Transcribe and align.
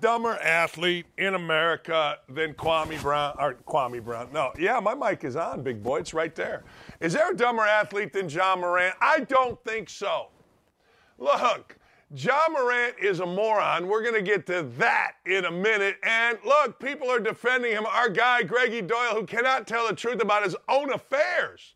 Dumber 0.00 0.38
athlete 0.42 1.06
in 1.18 1.34
America 1.34 2.18
than 2.28 2.54
Kwame 2.54 3.00
Brown? 3.00 3.34
Or 3.38 3.54
Kwame 3.66 4.04
Brown? 4.04 4.28
No. 4.32 4.52
Yeah, 4.58 4.80
my 4.80 4.94
mic 4.94 5.24
is 5.24 5.36
on, 5.36 5.62
big 5.62 5.82
boy. 5.82 5.98
It's 5.98 6.14
right 6.14 6.34
there. 6.34 6.64
Is 7.00 7.12
there 7.12 7.30
a 7.30 7.36
dumber 7.36 7.62
athlete 7.62 8.12
than 8.12 8.28
Ja 8.28 8.56
Morant? 8.56 8.94
I 9.00 9.20
don't 9.20 9.62
think 9.64 9.88
so. 9.88 10.28
Look, 11.18 11.78
Ja 12.14 12.42
Morant 12.50 12.94
is 13.00 13.20
a 13.20 13.26
moron. 13.26 13.88
We're 13.88 14.02
going 14.02 14.14
to 14.14 14.22
get 14.22 14.46
to 14.46 14.62
that 14.78 15.12
in 15.24 15.44
a 15.44 15.50
minute. 15.50 15.96
And 16.02 16.38
look, 16.44 16.78
people 16.78 17.10
are 17.10 17.20
defending 17.20 17.72
him. 17.72 17.86
Our 17.86 18.08
guy, 18.08 18.42
Greggy 18.42 18.82
Doyle, 18.82 19.14
who 19.14 19.24
cannot 19.24 19.66
tell 19.66 19.88
the 19.88 19.94
truth 19.94 20.22
about 20.22 20.44
his 20.44 20.56
own 20.68 20.92
affairs. 20.92 21.74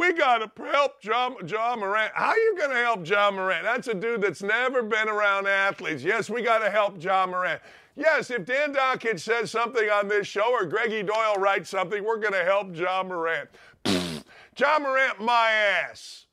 We 0.00 0.14
got 0.14 0.38
to 0.38 0.64
help 0.64 1.02
John, 1.02 1.36
Ja 1.46 1.76
Morant. 1.76 2.10
How 2.14 2.30
are 2.30 2.38
you 2.38 2.56
going 2.56 2.70
to 2.70 2.76
help 2.76 3.06
Ja 3.06 3.30
Morant? 3.30 3.64
That's 3.64 3.86
a 3.86 3.92
dude 3.92 4.22
that's 4.22 4.42
never 4.42 4.82
been 4.82 5.10
around 5.10 5.46
athletes. 5.46 6.02
Yes, 6.02 6.30
we 6.30 6.40
got 6.40 6.60
to 6.60 6.70
help 6.70 7.04
Ja 7.04 7.26
Morant. 7.26 7.60
Yes, 7.96 8.30
if 8.30 8.46
Dan 8.46 8.72
Dakich 8.72 9.20
says 9.20 9.50
something 9.50 9.90
on 9.90 10.08
this 10.08 10.26
show 10.26 10.52
or 10.52 10.64
Greggy 10.64 11.02
Doyle 11.02 11.34
writes 11.34 11.68
something, 11.68 12.02
we're 12.02 12.16
going 12.16 12.32
to 12.32 12.44
help 12.44 12.74
Ja 12.74 13.02
Morant. 13.02 13.50
Ja 14.56 14.78
Morant, 14.78 15.20
my 15.20 15.50
ass. 15.50 16.24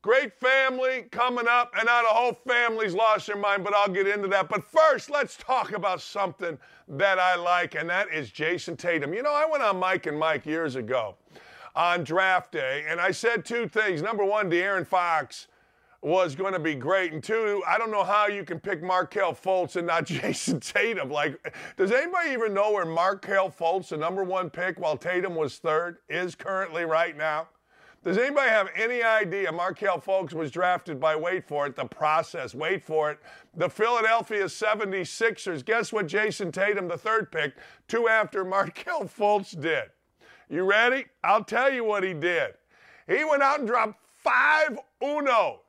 Great 0.00 0.32
family 0.40 1.02
coming 1.10 1.46
up, 1.46 1.74
and 1.76 1.84
now 1.84 2.00
the 2.00 2.08
whole 2.08 2.40
family's 2.46 2.94
lost 2.94 3.26
their 3.26 3.36
mind, 3.36 3.64
but 3.64 3.74
I'll 3.74 3.90
get 3.90 4.06
into 4.06 4.28
that. 4.28 4.48
But 4.48 4.64
first, 4.64 5.10
let's 5.10 5.36
talk 5.36 5.72
about 5.72 6.00
something 6.00 6.56
that 6.88 7.18
I 7.18 7.36
like, 7.36 7.74
and 7.74 7.86
that 7.90 8.10
is 8.10 8.30
Jayson 8.30 8.78
Tatum. 8.78 9.12
You 9.12 9.22
know, 9.22 9.34
I 9.34 9.44
went 9.44 9.62
on 9.62 9.78
Mike 9.78 10.06
and 10.06 10.18
Mike 10.18 10.46
years 10.46 10.76
ago 10.76 11.16
on 11.74 12.04
draft 12.04 12.52
day, 12.52 12.84
and 12.88 13.00
I 13.00 13.10
said 13.10 13.44
two 13.44 13.68
things. 13.68 14.02
Number 14.02 14.24
one, 14.24 14.50
De'Aaron 14.50 14.86
Fox 14.86 15.48
was 16.04 16.34
going 16.34 16.52
to 16.52 16.58
be 16.58 16.74
great, 16.74 17.12
and 17.12 17.24
two, 17.24 17.62
I 17.66 17.78
don't 17.78 17.90
know 17.90 18.04
how 18.04 18.26
you 18.26 18.44
can 18.44 18.60
pick 18.60 18.82
Markelle 18.82 19.32
Fultz 19.32 19.76
and 19.76 19.86
not 19.86 20.04
Jayson 20.06 20.60
Tatum. 20.60 21.10
Like, 21.10 21.54
does 21.76 21.90
anybody 21.90 22.30
even 22.30 22.52
know 22.52 22.72
where 22.72 22.84
Markelle 22.84 23.50
Fultz, 23.50 23.88
the 23.88 23.96
number 23.96 24.22
one 24.22 24.50
pick, 24.50 24.78
while 24.78 24.96
Tatum 24.98 25.34
was 25.34 25.56
third, 25.58 25.98
is 26.08 26.34
currently 26.34 26.84
right 26.84 27.16
now? 27.16 27.48
Does 28.04 28.18
anybody 28.18 28.50
have 28.50 28.68
any 28.76 29.02
idea 29.02 29.50
Markelle 29.50 29.98
Fultz 29.98 30.34
was 30.34 30.50
drafted 30.50 31.00
by, 31.00 31.16
wait 31.16 31.48
for 31.48 31.66
it, 31.66 31.74
the 31.74 31.86
process, 31.86 32.54
wait 32.54 32.84
for 32.84 33.10
it, 33.10 33.18
the 33.56 33.70
Philadelphia 33.70 34.44
76ers? 34.44 35.64
Guess 35.64 35.90
what 35.90 36.06
Jayson 36.06 36.52
Tatum, 36.52 36.86
the 36.86 36.98
third 36.98 37.32
pick, 37.32 37.54
two 37.88 38.08
after 38.08 38.44
Markelle 38.44 39.04
Fultz 39.04 39.58
did? 39.58 39.84
You 40.48 40.64
ready? 40.64 41.06
I'll 41.22 41.44
tell 41.44 41.72
you 41.72 41.84
what 41.84 42.02
he 42.02 42.14
did. 42.14 42.54
He 43.08 43.24
went 43.24 43.42
out 43.42 43.60
and 43.60 43.68
dropped 43.68 43.98
five 44.22 44.78
uno. 45.02 45.60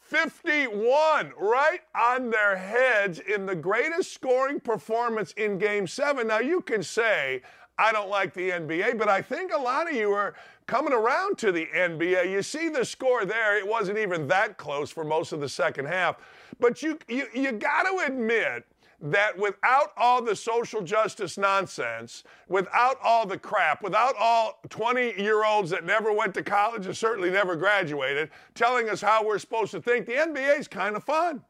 51 0.00 1.32
right 1.40 1.80
on 1.94 2.30
their 2.30 2.56
heads 2.56 3.20
in 3.20 3.46
the 3.46 3.56
greatest 3.56 4.12
scoring 4.12 4.60
performance 4.60 5.32
in 5.32 5.58
game 5.58 5.86
seven. 5.86 6.28
Now, 6.28 6.40
you 6.40 6.60
can 6.60 6.82
say, 6.82 7.40
I 7.78 7.90
don't 7.90 8.10
like 8.10 8.34
the 8.34 8.50
NBA, 8.50 8.98
but 8.98 9.08
I 9.08 9.22
think 9.22 9.52
a 9.52 9.58
lot 9.58 9.88
of 9.88 9.94
you 9.96 10.12
are 10.12 10.34
coming 10.66 10.92
around 10.92 11.38
to 11.38 11.52
the 11.52 11.66
NBA. 11.74 12.30
You 12.30 12.42
see 12.42 12.68
the 12.68 12.84
score 12.84 13.24
there, 13.24 13.58
it 13.58 13.66
wasn't 13.66 13.98
even 13.98 14.28
that 14.28 14.58
close 14.58 14.90
for 14.90 15.04
most 15.04 15.32
of 15.32 15.40
the 15.40 15.48
second 15.48 15.86
half. 15.86 16.16
But 16.60 16.82
you, 16.82 16.98
you, 17.08 17.26
you 17.34 17.52
got 17.52 17.84
to 17.84 18.04
admit 18.06 18.64
that 19.00 19.38
without 19.38 19.92
all 19.96 20.22
the 20.22 20.36
social 20.36 20.82
justice 20.82 21.36
nonsense, 21.36 22.24
without 22.48 22.96
all 23.02 23.26
the 23.26 23.38
crap, 23.38 23.82
without 23.82 24.14
all 24.18 24.60
20 24.68 25.20
year 25.20 25.44
olds 25.44 25.70
that 25.70 25.84
never 25.84 26.12
went 26.12 26.34
to 26.34 26.42
college 26.42 26.86
and 26.86 26.96
certainly 26.96 27.30
never 27.30 27.56
graduated 27.56 28.30
telling 28.54 28.88
us 28.88 29.00
how 29.00 29.24
we're 29.24 29.38
supposed 29.38 29.72
to 29.72 29.80
think, 29.80 30.06
the 30.06 30.12
NBA 30.12 30.58
is 30.58 30.68
kind 30.68 30.96
of 30.96 31.04
fun. 31.04 31.42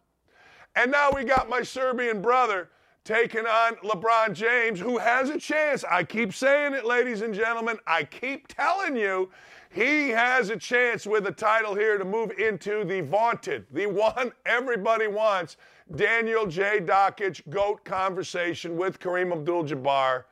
And 0.77 0.91
now 0.91 1.10
we 1.12 1.25
got 1.25 1.49
my 1.49 1.62
Serbian 1.62 2.21
brother 2.21 2.71
taking 3.04 3.47
on 3.47 3.75
LeBron 3.77 4.33
James, 4.33 4.81
who 4.81 4.99
has 4.99 5.28
a 5.28 5.38
chance. 5.38 5.84
I 5.84 6.04
keep 6.04 6.33
saying 6.33 6.72
it, 6.72 6.87
ladies 6.87 7.21
and 7.21 7.34
gentlemen. 7.34 7.78
I 7.87 8.04
keep 8.04 8.49
telling 8.49 8.97
you, 8.97 9.31
he 9.71 10.09
has 10.10 10.50
a 10.50 10.56
chance 10.56 11.06
with 11.06 11.27
a 11.27 11.33
title 11.33 11.75
here 11.75 11.99
to 11.99 12.04
move 12.04 12.33
into 12.38 12.84
the 12.84 13.03
vaunted, 13.03 13.66
the 13.72 13.87
one 13.87 14.33
everybody 14.47 15.06
wants, 15.06 15.56
Daniel 15.95 16.47
J. 16.47 16.81
Dakich 16.81 17.43
GOAT 17.50 17.84
conversation 17.84 18.77
with 18.77 18.99
Kareem 18.99 19.33
Abdul 19.33 19.65
Jabbar 19.65 20.25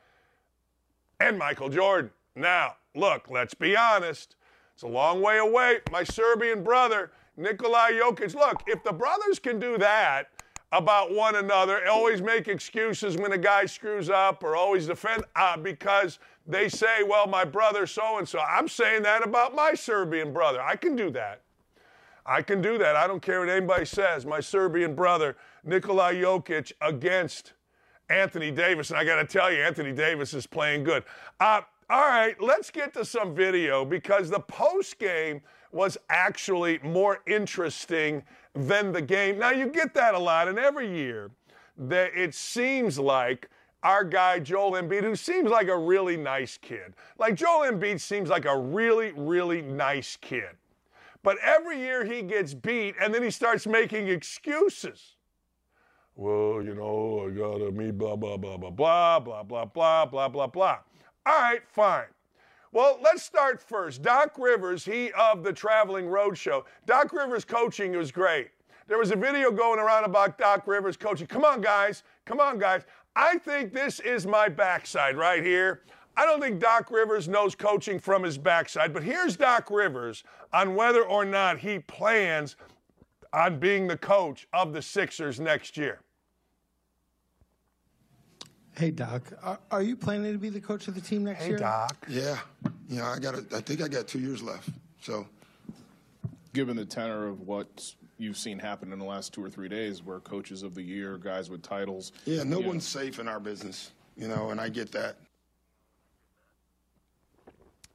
and 1.20 1.38
Michael 1.38 1.68
Jordan. 1.68 2.10
Now, 2.34 2.76
look, 2.94 3.30
let's 3.30 3.54
be 3.54 3.76
honest. 3.76 4.36
It's 4.74 4.82
a 4.82 4.88
long 4.88 5.20
way 5.20 5.38
away. 5.38 5.80
My 5.90 6.04
Serbian 6.04 6.64
brother, 6.64 7.12
Nikolai 7.36 7.92
Jokic. 7.92 8.34
Look, 8.34 8.62
if 8.66 8.82
the 8.82 8.92
brothers 8.92 9.38
can 9.38 9.58
do 9.58 9.76
that 9.78 10.28
about 10.72 11.14
one 11.14 11.36
another, 11.36 11.86
always 11.86 12.22
make 12.22 12.48
excuses 12.48 13.18
when 13.18 13.32
a 13.32 13.38
guy 13.38 13.66
screws 13.66 14.08
up 14.08 14.42
or 14.42 14.56
always 14.56 14.86
defend 14.86 15.24
uh, 15.36 15.58
because 15.58 16.18
they 16.46 16.70
say, 16.70 17.02
well, 17.02 17.26
my 17.26 17.44
brother 17.44 17.86
so 17.86 18.16
and 18.16 18.26
so. 18.26 18.40
I'm 18.40 18.68
saying 18.68 19.02
that 19.02 19.22
about 19.22 19.54
my 19.54 19.74
Serbian 19.74 20.32
brother. 20.32 20.62
I 20.62 20.76
can 20.76 20.96
do 20.96 21.10
that. 21.10 21.41
I 22.24 22.42
can 22.42 22.62
do 22.62 22.78
that. 22.78 22.96
I 22.96 23.06
don't 23.06 23.20
care 23.20 23.40
what 23.40 23.48
anybody 23.48 23.84
says. 23.84 24.24
My 24.24 24.40
Serbian 24.40 24.94
brother, 24.94 25.36
Nikolai 25.64 26.14
Jokic, 26.14 26.72
against 26.80 27.54
Anthony 28.08 28.50
Davis. 28.50 28.90
And 28.90 28.98
I 28.98 29.04
got 29.04 29.16
to 29.16 29.24
tell 29.24 29.52
you, 29.52 29.58
Anthony 29.58 29.92
Davis 29.92 30.34
is 30.34 30.46
playing 30.46 30.84
good. 30.84 31.04
Uh, 31.40 31.62
all 31.90 32.08
right, 32.08 32.40
let's 32.40 32.70
get 32.70 32.94
to 32.94 33.04
some 33.04 33.34
video 33.34 33.84
because 33.84 34.30
the 34.30 34.40
post 34.40 34.98
game 34.98 35.42
was 35.72 35.98
actually 36.10 36.78
more 36.82 37.20
interesting 37.26 38.22
than 38.54 38.92
the 38.92 39.02
game. 39.02 39.38
Now, 39.38 39.50
you 39.50 39.66
get 39.66 39.94
that 39.94 40.14
a 40.14 40.18
lot, 40.18 40.48
and 40.48 40.58
every 40.58 40.94
year 40.94 41.30
that 41.76 42.12
it 42.14 42.34
seems 42.34 42.98
like 42.98 43.48
our 43.82 44.04
guy 44.04 44.38
Joel 44.38 44.72
Embiid, 44.72 45.02
who 45.02 45.16
seems 45.16 45.50
like 45.50 45.68
a 45.68 45.76
really 45.76 46.16
nice 46.16 46.56
kid. 46.56 46.94
Like 47.18 47.34
Joel 47.34 47.70
Embiid 47.70 48.00
seems 48.00 48.28
like 48.28 48.44
a 48.44 48.56
really, 48.56 49.12
really 49.12 49.62
nice 49.62 50.16
kid. 50.20 50.50
But 51.22 51.38
every 51.42 51.78
year 51.78 52.04
he 52.04 52.22
gets 52.22 52.54
beat 52.54 52.94
and 53.00 53.14
then 53.14 53.22
he 53.22 53.30
starts 53.30 53.66
making 53.66 54.08
excuses. 54.08 55.16
Well, 56.14 56.62
you 56.62 56.74
know, 56.74 57.26
I 57.26 57.30
gotta 57.30 57.70
me 57.70 57.90
blah 57.90 58.16
blah 58.16 58.36
blah 58.36 58.56
blah 58.56 58.70
blah 58.70 59.20
blah 59.20 59.42
blah 59.44 59.64
blah 59.64 60.06
blah 60.06 60.28
blah 60.28 60.46
blah. 60.46 60.78
All 61.24 61.40
right, 61.40 61.62
fine. 61.66 62.06
Well, 62.72 62.98
let's 63.02 63.22
start 63.22 63.62
first. 63.62 64.02
Doc 64.02 64.36
Rivers, 64.38 64.84
he 64.84 65.12
of 65.12 65.44
the 65.44 65.52
traveling 65.52 66.06
roadshow. 66.06 66.64
Doc 66.86 67.12
Rivers 67.12 67.44
coaching 67.44 67.92
was 67.92 68.10
great. 68.10 68.48
There 68.88 68.98
was 68.98 69.10
a 69.10 69.16
video 69.16 69.50
going 69.50 69.78
around 69.78 70.04
about 70.04 70.38
Doc 70.38 70.66
Rivers 70.66 70.96
coaching. 70.96 71.26
Come 71.26 71.44
on, 71.44 71.60
guys. 71.60 72.02
Come 72.24 72.40
on, 72.40 72.58
guys. 72.58 72.82
I 73.14 73.38
think 73.38 73.72
this 73.72 74.00
is 74.00 74.26
my 74.26 74.48
backside 74.48 75.16
right 75.16 75.44
here. 75.44 75.82
I 76.16 76.24
don't 76.26 76.40
think 76.40 76.60
Doc 76.60 76.90
Rivers 76.90 77.28
knows 77.28 77.54
coaching 77.54 77.98
from 77.98 78.22
his 78.22 78.36
backside, 78.36 78.92
but 78.92 79.02
here's 79.02 79.36
Doc 79.36 79.70
Rivers 79.70 80.24
on 80.52 80.74
whether 80.74 81.02
or 81.02 81.24
not 81.24 81.58
he 81.58 81.78
plans 81.78 82.56
on 83.32 83.58
being 83.58 83.86
the 83.86 83.96
coach 83.96 84.46
of 84.52 84.72
the 84.72 84.82
Sixers 84.82 85.40
next 85.40 85.76
year. 85.76 86.00
Hey 88.76 88.90
Doc, 88.90 89.22
are, 89.42 89.58
are 89.70 89.82
you 89.82 89.96
planning 89.96 90.32
to 90.32 90.38
be 90.38 90.48
the 90.48 90.60
coach 90.60 90.88
of 90.88 90.94
the 90.94 91.00
team 91.00 91.24
next 91.24 91.42
Hey, 91.42 91.50
year? 91.50 91.58
Doc. 91.58 92.06
Yeah, 92.08 92.38
yeah, 92.88 93.10
I 93.10 93.18
got. 93.18 93.34
I 93.52 93.60
think 93.60 93.82
I 93.82 93.88
got 93.88 94.08
two 94.08 94.18
years 94.18 94.42
left. 94.42 94.70
So 95.02 95.26
given 96.54 96.76
the 96.76 96.84
tenor 96.84 97.28
of 97.28 97.40
what 97.42 97.94
you've 98.16 98.38
seen 98.38 98.58
happen 98.58 98.92
in 98.92 98.98
the 98.98 99.04
last 99.04 99.34
two 99.34 99.44
or 99.44 99.50
three 99.50 99.68
days, 99.68 100.02
where 100.02 100.20
coaches 100.20 100.62
of 100.62 100.74
the 100.74 100.82
year, 100.82 101.18
guys 101.18 101.50
with 101.50 101.62
titles. 101.62 102.12
yeah, 102.24 102.44
no 102.44 102.56
you 102.58 102.62
know, 102.62 102.68
one's 102.68 102.86
safe 102.86 103.18
in 103.18 103.28
our 103.28 103.40
business, 103.40 103.92
you 104.16 104.28
know, 104.28 104.50
and 104.50 104.60
I 104.60 104.68
get 104.70 104.90
that. 104.92 105.16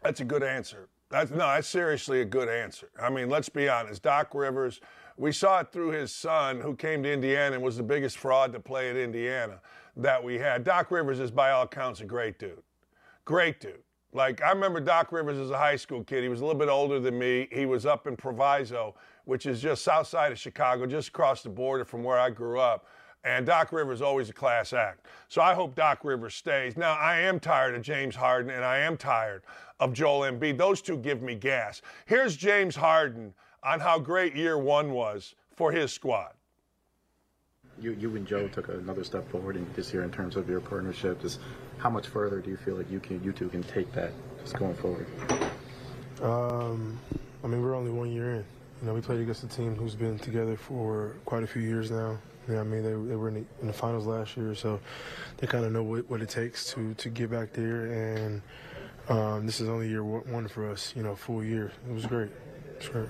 That's 0.03 0.19
a 0.19 0.25
good 0.25 0.43
answer. 0.43 0.89
That's 1.09 1.31
no, 1.31 1.37
that's 1.37 1.67
seriously 1.67 2.21
a 2.21 2.25
good 2.25 2.49
answer. 2.49 2.89
I 3.01 3.09
mean, 3.09 3.29
let's 3.29 3.49
be 3.49 3.69
honest. 3.69 4.03
Doc 4.03 4.33
Rivers, 4.33 4.81
we 5.15 5.31
saw 5.31 5.61
it 5.61 5.71
through 5.71 5.91
his 5.91 6.11
son, 6.11 6.59
who 6.59 6.75
came 6.75 7.01
to 7.03 7.11
Indiana 7.11 7.55
and 7.55 7.63
was 7.63 7.77
the 7.77 7.83
biggest 7.83 8.17
fraud 8.17 8.51
to 8.53 8.59
play 8.59 8.89
at 8.89 8.97
Indiana 8.97 9.61
that 9.95 10.21
we 10.23 10.37
had. 10.37 10.63
Doc 10.63 10.91
Rivers 10.91 11.19
is, 11.19 11.31
by 11.31 11.51
all 11.51 11.63
accounts, 11.63 12.01
a 12.01 12.05
great 12.05 12.39
dude. 12.39 12.61
Great 13.25 13.59
dude. 13.59 13.81
Like 14.13 14.41
I 14.41 14.49
remember 14.51 14.79
Doc 14.79 15.11
Rivers 15.11 15.37
as 15.37 15.51
a 15.51 15.57
high 15.57 15.75
school 15.75 16.03
kid. 16.03 16.23
He 16.23 16.29
was 16.29 16.41
a 16.41 16.45
little 16.45 16.59
bit 16.59 16.69
older 16.69 16.99
than 16.99 17.17
me. 17.17 17.47
He 17.51 17.65
was 17.65 17.85
up 17.85 18.07
in 18.07 18.15
Proviso, 18.15 18.95
which 19.25 19.45
is 19.45 19.61
just 19.61 19.83
south 19.83 20.07
side 20.07 20.31
of 20.31 20.39
Chicago, 20.39 20.85
just 20.85 21.09
across 21.09 21.43
the 21.43 21.49
border 21.49 21.85
from 21.85 22.03
where 22.03 22.19
I 22.19 22.29
grew 22.29 22.59
up. 22.59 22.87
And 23.23 23.45
Doc 23.45 23.71
Rivers 23.71 24.01
always 24.01 24.29
a 24.29 24.33
class 24.33 24.73
act. 24.73 25.07
So 25.27 25.41
I 25.41 25.53
hope 25.53 25.75
Doc 25.75 25.99
Rivers 26.03 26.35
stays. 26.35 26.77
Now 26.77 26.93
I 26.93 27.19
am 27.19 27.39
tired 27.39 27.75
of 27.75 27.81
James 27.81 28.15
Harden 28.15 28.51
and 28.51 28.63
I 28.63 28.77
am 28.79 28.95
tired 28.95 29.41
of 29.79 29.93
Joel 29.93 30.21
Embiid. 30.21 30.57
Those 30.57 30.81
two 30.81 30.97
give 30.97 31.21
me 31.21 31.35
gas. 31.35 31.81
Here's 32.05 32.35
James 32.35 32.75
Harden 32.75 33.33
on 33.63 33.79
how 33.79 33.99
great 33.99 34.35
year 34.35 34.57
one 34.57 34.91
was 34.91 35.35
for 35.55 35.71
his 35.71 35.91
squad. 35.91 36.33
You, 37.79 37.91
you 37.99 38.15
and 38.15 38.25
Joe 38.25 38.47
took 38.47 38.69
another 38.69 39.03
step 39.03 39.29
forward 39.29 39.55
in 39.55 39.67
this 39.75 39.93
year 39.93 40.03
in 40.03 40.11
terms 40.11 40.35
of 40.35 40.49
your 40.49 40.61
partnership. 40.61 41.21
Just 41.21 41.39
how 41.77 41.89
much 41.89 42.07
further 42.07 42.39
do 42.39 42.49
you 42.49 42.57
feel 42.57 42.75
like 42.75 42.89
you 42.89 42.99
can, 42.99 43.23
you 43.23 43.31
two 43.31 43.49
can 43.49 43.61
take 43.63 43.91
that 43.93 44.11
just 44.41 44.55
going 44.57 44.73
forward? 44.75 45.05
Um, 46.21 46.99
I 47.43 47.47
mean, 47.47 47.61
we're 47.61 47.75
only 47.75 47.91
one 47.91 48.11
year 48.11 48.31
in. 48.31 48.45
You 48.81 48.87
know, 48.87 48.93
we 48.93 49.01
played 49.01 49.19
against 49.19 49.43
a 49.43 49.47
team 49.47 49.75
who's 49.75 49.95
been 49.95 50.17
together 50.17 50.55
for 50.55 51.15
quite 51.25 51.43
a 51.43 51.47
few 51.47 51.61
years 51.61 51.91
now. 51.91 52.17
You 52.47 52.55
know, 52.55 52.61
I 52.61 52.63
mean, 52.63 52.83
they, 52.83 53.09
they 53.09 53.15
were 53.15 53.27
in 53.27 53.33
the, 53.33 53.45
in 53.61 53.67
the, 53.67 53.73
finals 53.73 54.05
last 54.05 54.37
year, 54.37 54.55
so 54.55 54.79
they 55.37 55.47
kind 55.47 55.65
of 55.65 55.71
know 55.71 55.83
what, 55.83 56.09
what 56.09 56.21
it 56.21 56.29
takes 56.29 56.71
to 56.73 56.93
to 56.95 57.09
get 57.09 57.29
back 57.29 57.51
there. 57.53 57.91
And 57.91 58.41
um, 59.09 59.45
this 59.45 59.59
is 59.59 59.67
only 59.67 59.89
year 59.89 60.03
one 60.03 60.47
for 60.47 60.69
us. 60.69 60.93
You 60.95 61.03
know, 61.03 61.15
full 61.15 61.43
year. 61.43 61.71
It 61.89 61.93
was 61.93 62.05
great. 62.05 62.31
Great. 62.91 63.09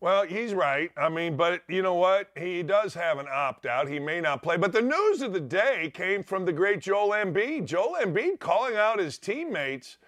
Well, 0.00 0.24
he's 0.26 0.54
right. 0.54 0.92
I 0.96 1.08
mean, 1.08 1.36
but 1.36 1.62
you 1.68 1.82
know 1.82 1.94
what? 1.94 2.30
He 2.36 2.62
does 2.62 2.94
have 2.94 3.18
an 3.18 3.26
opt 3.28 3.66
out. 3.66 3.88
He 3.88 3.98
may 3.98 4.20
not 4.20 4.44
play. 4.44 4.56
But 4.56 4.72
the 4.72 4.82
news 4.82 5.22
of 5.22 5.32
the 5.32 5.40
day 5.40 5.90
came 5.92 6.22
from 6.22 6.44
the 6.44 6.52
great 6.52 6.80
Joel 6.80 7.10
Embiid. 7.10 7.64
Joel 7.64 7.96
Embiid 8.00 8.38
calling 8.38 8.76
out 8.76 9.00
his 9.00 9.18
teammates. 9.18 9.98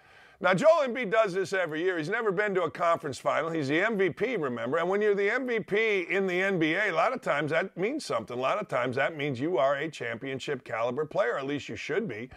Now, 0.41 0.55
Joel 0.55 0.87
Embiid 0.87 1.11
does 1.11 1.33
this 1.33 1.53
every 1.53 1.83
year. 1.83 1.99
He's 1.99 2.09
never 2.09 2.31
been 2.31 2.55
to 2.55 2.63
a 2.63 2.71
conference 2.71 3.19
final. 3.19 3.51
He's 3.51 3.67
the 3.67 3.81
MVP, 3.81 4.41
remember? 4.41 4.79
And 4.79 4.89
when 4.89 4.99
you're 4.99 5.13
the 5.13 5.29
MVP 5.29 6.09
in 6.09 6.25
the 6.25 6.33
NBA, 6.33 6.89
a 6.89 6.93
lot 6.93 7.13
of 7.13 7.21
times 7.21 7.51
that 7.51 7.77
means 7.77 8.03
something. 8.03 8.35
A 8.35 8.41
lot 8.41 8.59
of 8.59 8.67
times 8.67 8.95
that 8.95 9.15
means 9.15 9.39
you 9.39 9.59
are 9.59 9.75
a 9.75 9.87
championship 9.87 10.63
caliber 10.63 11.05
player. 11.05 11.37
At 11.37 11.45
least 11.45 11.69
you 11.69 11.75
should 11.75 12.07
be 12.07 12.27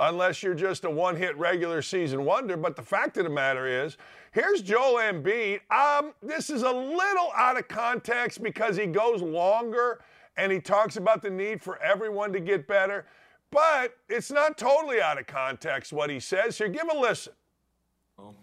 unless 0.00 0.42
you're 0.42 0.54
just 0.54 0.84
a 0.84 0.90
one 0.90 1.14
hit 1.14 1.38
regular 1.38 1.82
season 1.82 2.24
wonder. 2.24 2.56
But 2.56 2.74
the 2.74 2.82
fact 2.82 3.16
of 3.16 3.22
the 3.22 3.30
matter 3.30 3.68
is, 3.68 3.96
here's 4.32 4.60
Joel 4.60 4.96
Embiid. 4.96 5.60
Um, 5.70 6.14
this 6.20 6.50
is 6.50 6.62
a 6.62 6.72
little 6.72 7.30
out 7.36 7.56
of 7.56 7.68
context 7.68 8.42
because 8.42 8.76
he 8.76 8.86
goes 8.86 9.22
longer 9.22 10.00
and 10.36 10.50
he 10.50 10.58
talks 10.58 10.96
about 10.96 11.22
the 11.22 11.30
need 11.30 11.62
for 11.62 11.80
everyone 11.80 12.32
to 12.32 12.40
get 12.40 12.66
better. 12.66 13.06
But 13.52 13.96
it's 14.08 14.32
not 14.32 14.58
totally 14.58 15.00
out 15.00 15.20
of 15.20 15.28
context 15.28 15.92
what 15.92 16.10
he 16.10 16.18
says 16.18 16.58
here. 16.58 16.68
Give 16.68 16.88
a 16.92 16.98
listen. 16.98 17.34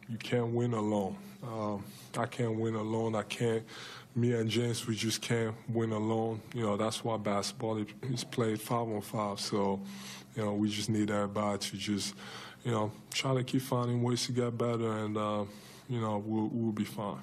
You 0.08 0.18
can't 0.18 0.48
win 0.48 0.74
alone. 0.74 1.16
Um, 1.44 1.84
I 2.18 2.26
can't 2.26 2.60
win 2.60 2.76
alone. 2.76 3.16
I 3.16 3.24
can't. 3.24 3.64
Me 4.16 4.34
and 4.34 4.50
James, 4.50 4.88
we 4.88 4.96
just 4.96 5.22
can't 5.22 5.56
win 5.70 5.92
alone. 5.92 6.42
You 6.54 6.64
know, 6.64 6.78
that's 6.78 7.04
why 7.04 7.18
basketball 7.18 7.86
is 8.04 8.24
played 8.24 8.60
five 8.60 8.88
on 8.88 9.02
five. 9.02 9.40
So, 9.40 9.80
you 10.36 10.44
know, 10.44 10.54
we 10.54 10.70
just 10.70 10.90
need 10.90 11.12
everybody 11.12 11.60
to 11.60 11.78
just, 11.78 12.16
you 12.64 12.72
know, 12.72 12.92
try 13.12 13.34
to 13.36 13.44
keep 13.44 13.62
finding 13.62 14.02
ways 14.02 14.26
to 14.26 14.32
get 14.32 14.58
better, 14.58 14.92
and 15.06 15.16
uh, 15.18 15.44
you 15.88 16.02
know, 16.02 16.18
we'll, 16.26 16.50
we'll 16.52 16.72
be 16.72 16.86
fine. 16.86 17.20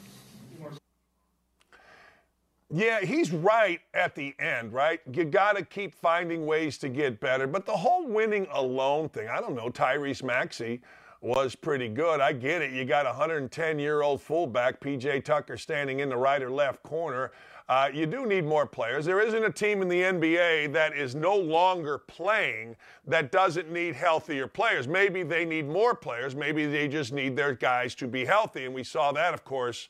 Yeah, 2.68 3.00
he's 3.00 3.32
right 3.32 3.80
at 3.94 4.16
the 4.16 4.34
end, 4.40 4.72
right? 4.72 5.00
You 5.12 5.24
got 5.24 5.56
to 5.56 5.64
keep 5.64 5.94
finding 5.94 6.46
ways 6.46 6.78
to 6.78 6.88
get 6.88 7.20
better. 7.20 7.46
But 7.46 7.64
the 7.64 7.76
whole 7.76 8.06
winning 8.08 8.48
alone 8.52 9.08
thing, 9.08 9.28
I 9.28 9.40
don't 9.40 9.54
know, 9.54 9.68
Tyrese 9.68 10.24
Maxey 10.24 10.80
was 11.26 11.56
pretty 11.56 11.88
good. 11.88 12.20
I 12.20 12.32
get 12.32 12.62
it. 12.62 12.70
You 12.70 12.84
got 12.84 13.04
a 13.04 13.08
110 13.08 13.78
year 13.80 14.02
old 14.02 14.22
fullback, 14.22 14.80
PJ 14.80 15.24
Tucker, 15.24 15.56
standing 15.56 15.98
in 15.98 16.08
the 16.08 16.16
right 16.16 16.40
or 16.40 16.50
left 16.50 16.84
corner. 16.84 17.32
Uh, 17.68 17.88
you 17.92 18.06
do 18.06 18.26
need 18.26 18.44
more 18.44 18.64
players. 18.64 19.04
There 19.04 19.20
isn't 19.20 19.44
a 19.44 19.50
team 19.50 19.82
in 19.82 19.88
the 19.88 20.02
NBA 20.02 20.72
that 20.72 20.96
is 20.96 21.16
no 21.16 21.34
longer 21.34 21.98
playing 21.98 22.76
that 23.08 23.32
doesn't 23.32 23.72
need 23.72 23.96
healthier 23.96 24.46
players. 24.46 24.86
Maybe 24.86 25.24
they 25.24 25.44
need 25.44 25.66
more 25.66 25.96
players. 25.96 26.36
Maybe 26.36 26.64
they 26.66 26.86
just 26.86 27.12
need 27.12 27.34
their 27.34 27.54
guys 27.54 27.96
to 27.96 28.06
be 28.06 28.24
healthy. 28.24 28.64
And 28.64 28.72
we 28.72 28.84
saw 28.84 29.10
that, 29.12 29.34
of 29.34 29.44
course, 29.44 29.88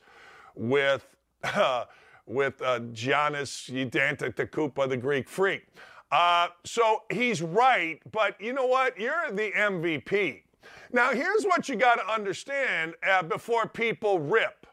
with. 0.55 1.07
Uh, 1.45 1.85
with 2.29 2.61
uh, 2.61 2.81
Giannis 2.93 3.71
Antetokounmpo, 3.71 4.89
the 4.89 4.97
Greek 4.97 5.29
freak. 5.29 5.69
Uh, 6.11 6.49
so 6.65 7.03
he's 7.13 7.41
right, 7.41 8.01
but 8.11 8.41
you 8.41 8.53
know 8.53 8.67
what? 8.67 8.99
You're 8.99 9.31
the 9.31 9.53
MVP. 9.53 10.43
Now, 10.93 11.13
here's 11.13 11.45
what 11.45 11.69
you 11.69 11.77
got 11.77 11.97
to 11.97 12.13
understand 12.13 12.95
uh, 13.07 13.23
before 13.23 13.67
people 13.67 14.19
rip. 14.19 14.67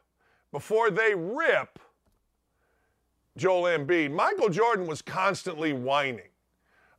Before 0.52 0.92
they 0.92 1.16
rip, 1.16 1.80
Joel 3.36 3.64
Embiid. 3.64 4.12
Michael 4.12 4.50
Jordan 4.50 4.86
was 4.86 5.02
constantly 5.02 5.74
whining 5.74 6.30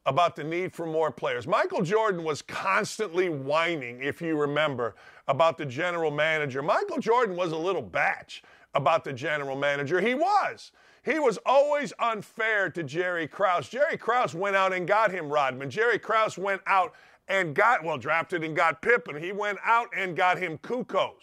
about 0.07 0.37
the 0.37 0.45
need 0.45 0.73
for 0.73 0.87
more 0.87 1.11
players. 1.11 1.47
Michael 1.47 1.83
Jordan 1.83 2.25
was 2.25 2.43
constantly 2.43 3.29
whining, 3.29 4.03
if 4.03 4.21
you 4.21 4.37
remember, 4.37 4.97
about 5.29 5.57
the 5.57 5.65
general 5.65 6.11
manager. 6.11 6.63
Michael 6.63 6.99
Jordan 6.99 7.37
was 7.37 7.53
a 7.53 7.57
little 7.57 7.83
batch 7.83 8.43
about 8.75 9.05
the 9.05 9.13
general 9.13 9.57
manager. 9.57 10.01
He 10.01 10.15
was. 10.15 10.73
He 11.05 11.19
was 11.19 11.39
always 11.47 11.93
unfair 11.99 12.71
to 12.71 12.83
Jerry 12.83 13.29
Krause. 13.29 13.69
Jerry 13.69 13.97
Krause 13.97 14.35
went 14.35 14.57
out 14.57 14.73
and 14.73 14.87
got 14.87 15.11
him 15.11 15.29
Rodman. 15.29 15.71
Jerry 15.71 15.99
Krause 15.99 16.37
went 16.37 16.63
out 16.67 16.95
and 17.29 17.55
got, 17.55 17.85
well, 17.85 17.99
drafted 17.99 18.45
and 18.45 18.55
got 18.55 18.83
Pippen. 18.83 19.23
He 19.23 19.33
went 19.33 19.59
out 19.65 19.89
and 19.97 20.17
got 20.17 20.39
him 20.39 20.59
Kukoc. 20.59 21.15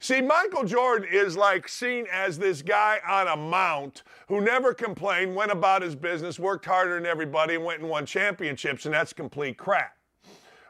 See, 0.00 0.20
Michael 0.20 0.62
Jordan 0.62 1.08
is 1.10 1.36
like 1.36 1.68
seen 1.68 2.06
as 2.12 2.38
this 2.38 2.62
guy 2.62 3.00
on 3.06 3.26
a 3.26 3.36
mount 3.36 4.04
who 4.28 4.40
never 4.40 4.72
complained, 4.72 5.34
went 5.34 5.50
about 5.50 5.82
his 5.82 5.96
business, 5.96 6.38
worked 6.38 6.64
harder 6.66 6.94
than 6.94 7.04
everybody, 7.04 7.56
and 7.56 7.64
went 7.64 7.80
and 7.80 7.90
won 7.90 8.06
championships, 8.06 8.84
and 8.84 8.94
that's 8.94 9.12
complete 9.12 9.58
crap. 9.58 9.96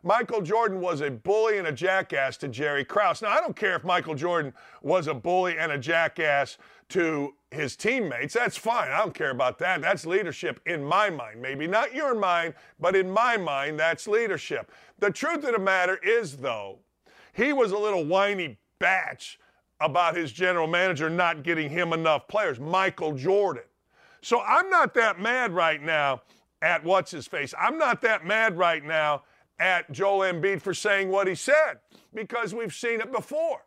Michael 0.02 0.40
Jordan 0.40 0.80
was 0.80 1.02
a 1.02 1.10
bully 1.10 1.58
and 1.58 1.66
a 1.66 1.72
jackass 1.72 2.38
to 2.38 2.48
Jerry 2.48 2.84
Krause. 2.84 3.20
Now, 3.20 3.30
I 3.30 3.40
don't 3.40 3.56
care 3.56 3.76
if 3.76 3.84
Michael 3.84 4.14
Jordan 4.14 4.54
was 4.80 5.08
a 5.08 5.14
bully 5.14 5.58
and 5.58 5.72
a 5.72 5.78
jackass 5.78 6.56
to 6.90 7.34
his 7.50 7.76
teammates. 7.76 8.34
That's 8.34 8.56
fine. 8.56 8.90
I 8.90 8.98
don't 8.98 9.14
care 9.14 9.30
about 9.30 9.58
that. 9.58 9.80
That's 9.80 10.04
leadership 10.04 10.60
in 10.66 10.84
my 10.84 11.10
mind. 11.10 11.40
Maybe 11.40 11.66
not 11.66 11.94
your 11.94 12.14
mind, 12.14 12.54
but 12.78 12.94
in 12.94 13.10
my 13.10 13.36
mind, 13.36 13.78
that's 13.80 14.06
leadership. 14.06 14.70
The 14.98 15.10
truth 15.10 15.44
of 15.44 15.52
the 15.52 15.58
matter 15.58 15.96
is, 16.02 16.36
though, 16.36 16.78
he 17.32 17.52
was 17.52 17.72
a 17.72 17.78
little 17.78 18.04
whiny 18.04 18.58
batch 18.78 19.38
about 19.80 20.16
his 20.16 20.32
general 20.32 20.66
manager 20.66 21.08
not 21.08 21.42
getting 21.42 21.70
him 21.70 21.92
enough 21.92 22.28
players, 22.28 22.58
Michael 22.58 23.14
Jordan. 23.14 23.62
So 24.20 24.40
I'm 24.40 24.68
not 24.68 24.94
that 24.94 25.20
mad 25.20 25.52
right 25.52 25.80
now 25.80 26.22
at 26.60 26.82
what's 26.84 27.12
his 27.12 27.26
face. 27.26 27.54
I'm 27.58 27.78
not 27.78 28.02
that 28.02 28.26
mad 28.26 28.58
right 28.58 28.84
now 28.84 29.22
at 29.60 29.90
Joel 29.92 30.20
Embiid 30.32 30.60
for 30.60 30.74
saying 30.74 31.08
what 31.08 31.26
he 31.26 31.34
said 31.34 31.78
because 32.12 32.54
we've 32.54 32.74
seen 32.74 33.00
it 33.00 33.12
before. 33.12 33.62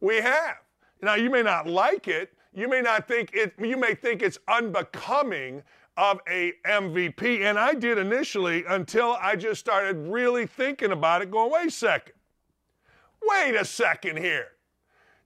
We 0.00 0.16
have. 0.16 0.56
Now 1.00 1.14
you 1.14 1.30
may 1.30 1.42
not 1.42 1.66
like 1.66 2.08
it. 2.08 2.32
You 2.58 2.66
may 2.66 2.80
not 2.80 3.06
think 3.06 3.30
it 3.34 3.54
you 3.56 3.76
may 3.76 3.94
think 3.94 4.20
it's 4.20 4.36
unbecoming 4.48 5.62
of 5.96 6.18
a 6.28 6.54
MVP 6.66 7.42
and 7.42 7.56
I 7.56 7.72
did 7.72 7.98
initially 7.98 8.64
until 8.68 9.16
I 9.20 9.36
just 9.36 9.60
started 9.60 9.96
really 10.08 10.44
thinking 10.44 10.90
about 10.90 11.22
it 11.22 11.30
going, 11.30 11.52
"Wait 11.52 11.68
a 11.68 11.70
second. 11.70 12.14
Wait 13.22 13.54
a 13.54 13.64
second 13.64 14.18
here. 14.18 14.48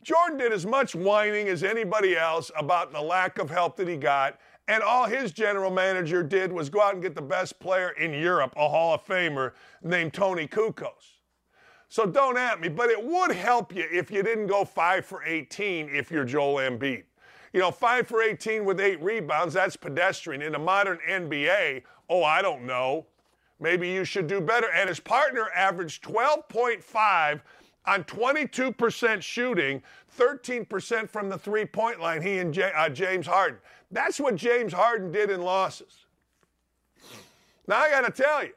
Jordan 0.02 0.36
did 0.36 0.52
as 0.52 0.66
much 0.66 0.94
whining 0.94 1.48
as 1.48 1.64
anybody 1.64 2.18
else 2.18 2.50
about 2.54 2.92
the 2.92 3.00
lack 3.00 3.38
of 3.38 3.48
help 3.48 3.76
that 3.76 3.88
he 3.88 3.96
got, 3.96 4.38
and 4.68 4.82
all 4.82 5.06
his 5.06 5.32
general 5.32 5.70
manager 5.70 6.22
did 6.22 6.52
was 6.52 6.68
go 6.68 6.82
out 6.82 6.92
and 6.92 7.02
get 7.02 7.14
the 7.14 7.22
best 7.22 7.58
player 7.60 7.92
in 7.92 8.12
Europe, 8.12 8.52
a 8.58 8.68
Hall 8.68 8.92
of 8.92 9.06
Famer 9.06 9.52
named 9.82 10.12
Toni 10.12 10.46
Kukoc. 10.46 11.20
So 11.88 12.04
don't 12.04 12.36
at 12.36 12.60
me, 12.60 12.68
but 12.68 12.90
it 12.90 13.02
would 13.02 13.30
help 13.30 13.74
you 13.74 13.86
if 13.90 14.10
you 14.10 14.22
didn't 14.22 14.48
go 14.48 14.66
5 14.66 15.06
for 15.06 15.22
18 15.24 15.88
if 15.94 16.10
you're 16.10 16.24
Joel 16.24 16.56
Embiid. 16.56 17.04
You 17.52 17.60
know, 17.60 17.70
5 17.70 18.06
for 18.06 18.22
18 18.22 18.64
with 18.64 18.80
8 18.80 19.02
rebounds, 19.02 19.54
that's 19.54 19.76
pedestrian. 19.76 20.40
In 20.42 20.52
the 20.52 20.58
modern 20.58 20.98
NBA, 21.08 21.82
oh, 22.08 22.24
I 22.24 22.40
don't 22.40 22.64
know. 22.64 23.06
Maybe 23.60 23.88
you 23.88 24.04
should 24.04 24.26
do 24.26 24.40
better. 24.40 24.68
And 24.72 24.88
his 24.88 25.00
partner 25.00 25.48
averaged 25.54 26.02
12.5 26.02 27.40
on 27.84 28.04
22% 28.04 29.22
shooting, 29.22 29.82
13% 30.18 31.08
from 31.08 31.28
the 31.28 31.38
three 31.38 31.64
point 31.64 32.00
line, 32.00 32.22
he 32.22 32.38
and 32.38 32.54
J- 32.54 32.72
uh, 32.74 32.88
James 32.88 33.26
Harden. 33.26 33.58
That's 33.90 34.18
what 34.18 34.36
James 34.36 34.72
Harden 34.72 35.12
did 35.12 35.30
in 35.30 35.42
losses. 35.42 36.06
Now, 37.66 37.76
I 37.76 37.90
got 37.90 38.14
to 38.14 38.22
tell 38.22 38.44
you, 38.44 38.52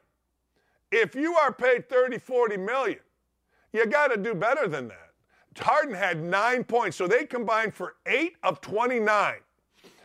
if 0.90 1.14
you 1.14 1.36
are 1.36 1.52
paid 1.52 1.88
30, 1.88 2.18
40 2.18 2.56
million, 2.56 3.00
you 3.72 3.86
got 3.86 4.08
to 4.08 4.16
do 4.16 4.34
better 4.34 4.66
than 4.66 4.88
that. 4.88 5.05
Harden 5.58 5.94
had 5.94 6.22
nine 6.22 6.64
points, 6.64 6.96
so 6.96 7.06
they 7.06 7.24
combined 7.24 7.74
for 7.74 7.96
eight 8.06 8.36
of 8.42 8.60
29 8.60 9.36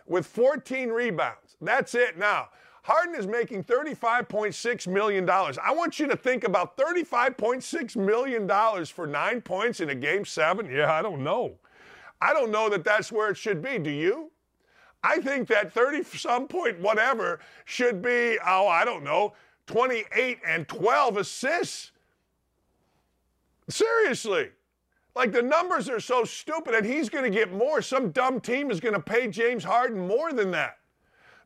with 0.08 0.26
14 0.26 0.90
rebounds. 0.90 1.56
That's 1.62 1.96
it 1.96 2.18
now. 2.18 2.50
Harden 2.84 3.14
is 3.14 3.28
making 3.28 3.64
$35.6 3.64 4.88
million. 4.88 5.30
I 5.30 5.72
want 5.72 6.00
you 6.00 6.08
to 6.08 6.16
think 6.16 6.44
about 6.44 6.78
$35.6 6.78 7.96
million 7.96 8.86
for 8.86 9.06
nine 9.06 9.42
points 9.42 9.82
in 9.82 9.90
a 9.90 9.96
game 9.96 10.26
seven. 10.26 10.68
Yeah, 10.70 10.92
I 10.92 11.02
don't 11.04 11.24
know. 11.24 11.58
I 12.22 12.34
don't 12.34 12.52
know 12.52 12.70
that 12.70 12.84
that's 12.84 13.12
where 13.12 13.30
it 13.30 13.38
should 13.38 13.62
be. 13.62 13.78
Do 13.78 13.92
you? 13.92 14.32
I 15.04 15.20
think 15.20 15.48
that 15.50 15.74
30 15.74 16.04
some 16.04 16.48
point 16.48 16.80
whatever 16.80 17.40
should 17.66 18.02
be, 18.02 18.38
oh, 18.46 18.68
I 18.68 18.86
don't 18.86 19.04
know, 19.04 19.34
28 19.68 20.40
and 20.46 20.68
12 20.68 21.18
assists. 21.18 21.92
Seriously. 23.70 24.50
Like 25.16 25.32
the 25.32 25.42
numbers 25.42 25.90
are 25.90 26.00
so 26.00 26.24
stupid, 26.24 26.74
and 26.74 26.86
he's 26.86 27.10
going 27.10 27.24
to 27.24 27.30
get 27.30 27.52
more. 27.52 27.82
Some 27.82 28.12
dumb 28.12 28.40
team 28.40 28.72
is 28.72 28.80
going 28.80 28.94
to 28.94 29.02
pay 29.02 29.28
James 29.28 29.64
Harden 29.64 30.08
more 30.08 30.32
than 30.32 30.52
that 30.52 30.78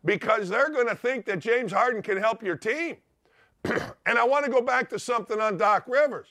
because 0.04 0.50
they're 0.50 0.70
going 0.70 0.88
to 0.88 0.96
think 0.96 1.26
that 1.26 1.40
James 1.40 1.72
Harden 1.72 2.02
can 2.02 2.18
help 2.18 2.44
your 2.44 2.56
team. 2.56 2.98
and 3.64 4.20
I 4.20 4.24
want 4.24 4.46
to 4.46 4.52
go 4.52 4.62
back 4.62 4.90
to 4.90 5.00
something 5.00 5.42
on 5.42 5.58
Doc 5.58 5.86
Rivers. 5.88 6.28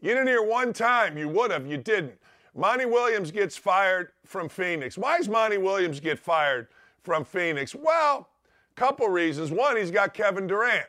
You 0.00 0.10
didn't 0.10 0.26
hear 0.26 0.42
one 0.42 0.74
time, 0.74 1.16
you 1.16 1.28
would 1.30 1.50
have, 1.50 1.66
you 1.66 1.78
didn't. 1.78 2.18
Monty 2.54 2.84
Williams 2.84 3.30
gets 3.30 3.56
fired 3.56 4.08
from 4.24 4.50
Phoenix. 4.50 4.98
Why 4.98 5.16
does 5.16 5.28
Monty 5.30 5.56
Williams 5.56 5.98
get 5.98 6.18
fired 6.18 6.68
from 7.02 7.24
Phoenix? 7.24 7.74
Well, 7.74 8.28
couple 8.74 9.08
reasons. 9.08 9.50
One, 9.50 9.76
he's 9.76 9.90
got 9.90 10.14
Kevin 10.14 10.46
Durant. 10.46 10.86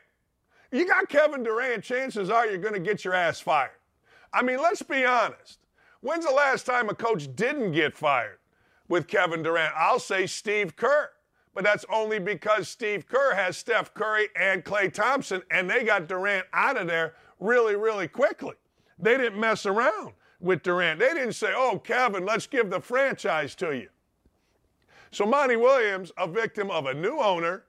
You 0.71 0.87
got 0.87 1.07
Kevin 1.07 1.43
Durant, 1.43 1.83
chances 1.83 2.29
are 2.29 2.47
you're 2.47 2.57
going 2.57 2.73
to 2.73 2.79
get 2.79 3.05
your 3.05 3.13
ass 3.13 3.39
fired. 3.39 3.69
I 4.35 4.43
mean, 4.43 4.61
let's 4.61 4.81
be 4.81 5.05
honest. 5.05 5.59
When's 6.01 6.25
the 6.25 6.33
last 6.33 6.65
time 6.65 6.89
a 6.89 6.93
coach 6.93 7.33
didn't 7.35 7.71
get 7.71 7.95
fired 7.95 8.39
with 8.89 9.07
Kevin 9.07 9.41
Durant? 9.41 9.73
I'll 9.77 9.97
say 9.97 10.27
Steve 10.27 10.75
Kerr. 10.75 11.09
But 11.53 11.63
that's 11.63 11.85
only 11.89 12.19
because 12.19 12.67
Steve 12.67 13.07
Kerr 13.07 13.33
has 13.33 13.55
Steph 13.55 13.93
Curry 13.93 14.27
and 14.35 14.65
Klay 14.65 14.93
Thompson, 14.93 15.41
and 15.49 15.69
they 15.69 15.85
got 15.85 16.09
Durant 16.09 16.45
out 16.51 16.75
of 16.75 16.85
there 16.85 17.15
really, 17.39 17.77
really 17.77 18.09
quickly. 18.09 18.55
They 18.99 19.15
didn't 19.15 19.39
mess 19.39 19.65
around 19.65 20.11
with 20.41 20.63
Durant. 20.63 20.99
They 20.99 21.13
didn't 21.13 21.33
say, 21.33 21.53
oh, 21.55 21.79
Kevin, 21.79 22.25
let's 22.25 22.45
give 22.45 22.69
the 22.69 22.81
franchise 22.81 23.55
to 23.55 23.71
you. 23.71 23.87
So 25.11 25.25
Monty 25.25 25.55
Williams, 25.55 26.11
a 26.17 26.27
victim 26.27 26.69
of 26.69 26.87
a 26.87 26.93
new 26.93 27.19
owner, 27.19 27.63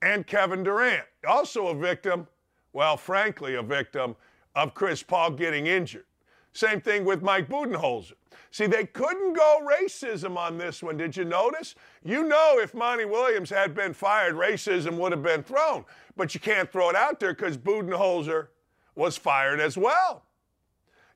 and 0.00 0.24
Kevin 0.24 0.62
Durant, 0.62 1.04
also 1.26 1.68
a 1.68 1.74
victim, 1.74 2.28
well, 2.72 2.96
frankly, 2.96 3.56
a 3.56 3.62
victim 3.62 4.14
of 4.54 4.74
Chris 4.74 5.02
Paul 5.02 5.32
getting 5.32 5.66
injured. 5.66 6.04
Same 6.52 6.80
thing 6.80 7.04
with 7.04 7.22
Mike 7.22 7.48
Budenholzer. 7.48 8.12
See, 8.50 8.66
they 8.66 8.84
couldn't 8.84 9.32
go 9.32 9.66
racism 9.66 10.36
on 10.36 10.58
this 10.58 10.82
one. 10.82 10.98
Did 10.98 11.16
you 11.16 11.24
notice? 11.24 11.74
You 12.04 12.28
know, 12.28 12.58
if 12.58 12.74
Monty 12.74 13.06
Williams 13.06 13.48
had 13.48 13.74
been 13.74 13.94
fired, 13.94 14.34
racism 14.34 14.98
would 14.98 15.12
have 15.12 15.22
been 15.22 15.42
thrown. 15.42 15.86
But 16.16 16.34
you 16.34 16.40
can't 16.40 16.70
throw 16.70 16.90
it 16.90 16.96
out 16.96 17.18
there 17.18 17.32
because 17.32 17.56
Budenholzer 17.56 18.48
was 18.94 19.16
fired 19.16 19.60
as 19.60 19.78
well. 19.78 20.24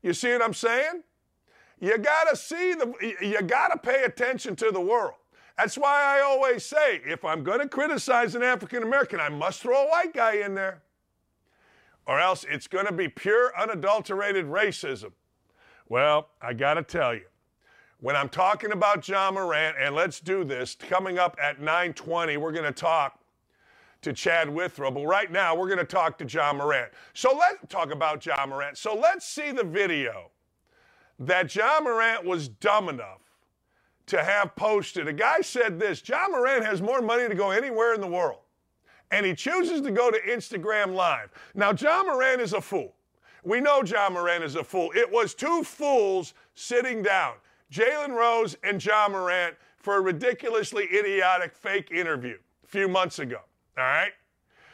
You 0.02 0.14
see 0.14 0.32
what 0.32 0.42
I'm 0.42 0.54
saying? 0.54 1.02
You 1.78 1.98
got 1.98 2.30
to 2.30 2.36
see 2.36 2.72
the, 2.72 2.94
you 3.20 3.42
got 3.42 3.68
to 3.68 3.78
pay 3.78 4.04
attention 4.04 4.56
to 4.56 4.70
the 4.70 4.80
world. 4.80 5.14
That's 5.58 5.76
why 5.76 6.18
I 6.18 6.22
always 6.22 6.64
say 6.64 7.02
if 7.06 7.22
I'm 7.24 7.44
to 7.44 7.68
criticize 7.68 8.34
an 8.34 8.42
African 8.42 8.82
American, 8.82 9.20
I 9.20 9.28
must 9.28 9.60
throw 9.60 9.86
a 9.86 9.90
white 9.90 10.14
guy 10.14 10.36
in 10.36 10.54
there 10.54 10.82
or 12.06 12.20
else 12.20 12.44
it's 12.48 12.68
going 12.68 12.86
to 12.86 12.92
be 12.92 13.08
pure, 13.08 13.52
unadulterated 13.58 14.46
racism. 14.46 15.12
Well, 15.88 16.28
I 16.40 16.52
got 16.52 16.74
to 16.74 16.82
tell 16.82 17.14
you, 17.14 17.26
when 18.00 18.16
I'm 18.16 18.28
talking 18.28 18.72
about 18.72 19.08
Ja 19.08 19.30
Morant, 19.30 19.76
and 19.80 19.94
let's 19.94 20.20
do 20.20 20.44
this, 20.44 20.74
coming 20.74 21.18
up 21.18 21.36
at 21.42 21.60
9:20, 21.60 22.36
we're 22.36 22.52
going 22.52 22.64
to 22.64 22.72
talk 22.72 23.20
to 24.02 24.12
Chad 24.12 24.48
Withrow. 24.48 24.90
But 24.90 25.06
right 25.06 25.30
now, 25.32 25.54
we're 25.54 25.68
going 25.68 25.78
to 25.78 25.84
talk 25.84 26.18
to 26.18 26.24
Ja 26.26 26.52
Morant. 26.52 26.92
So 27.14 27.34
let's 27.36 27.58
talk 27.68 27.90
about 27.90 28.24
Ja 28.24 28.46
Morant. 28.46 28.76
So 28.76 28.94
let's 28.94 29.26
see 29.26 29.50
the 29.50 29.64
video 29.64 30.30
that 31.18 31.54
Ja 31.54 31.80
Morant 31.82 32.24
was 32.24 32.48
dumb 32.48 32.88
enough 32.88 33.22
to 34.06 34.22
have 34.22 34.54
posted. 34.54 35.08
A 35.08 35.12
guy 35.12 35.40
said 35.40 35.80
this 35.80 36.06
Ja 36.06 36.28
Morant 36.28 36.64
has 36.64 36.82
more 36.82 37.00
money 37.00 37.28
to 37.28 37.34
go 37.34 37.50
anywhere 37.50 37.94
in 37.94 38.00
the 38.00 38.06
world 38.06 38.40
and 39.10 39.24
he 39.24 39.34
chooses 39.34 39.80
to 39.82 39.90
go 39.90 40.10
to 40.10 40.18
Instagram 40.22 40.94
Live. 40.94 41.30
Now, 41.54 41.72
Ja 41.72 42.02
Morant 42.02 42.40
is 42.40 42.52
a 42.52 42.60
fool. 42.60 42.94
We 43.44 43.60
know 43.60 43.82
Ja 43.84 44.10
Morant 44.10 44.42
is 44.42 44.56
a 44.56 44.64
fool. 44.64 44.90
It 44.94 45.10
was 45.10 45.34
two 45.34 45.62
fools 45.62 46.34
sitting 46.54 47.02
down, 47.02 47.34
Jalen 47.72 48.10
Rose 48.10 48.56
and 48.64 48.84
Ja 48.84 49.08
Morant, 49.08 49.54
for 49.78 49.96
a 49.96 50.00
ridiculously 50.00 50.88
idiotic 50.92 51.54
fake 51.54 51.92
interview 51.92 52.38
a 52.64 52.66
few 52.66 52.88
months 52.88 53.20
ago. 53.20 53.38
All 53.78 53.84
right? 53.84 54.12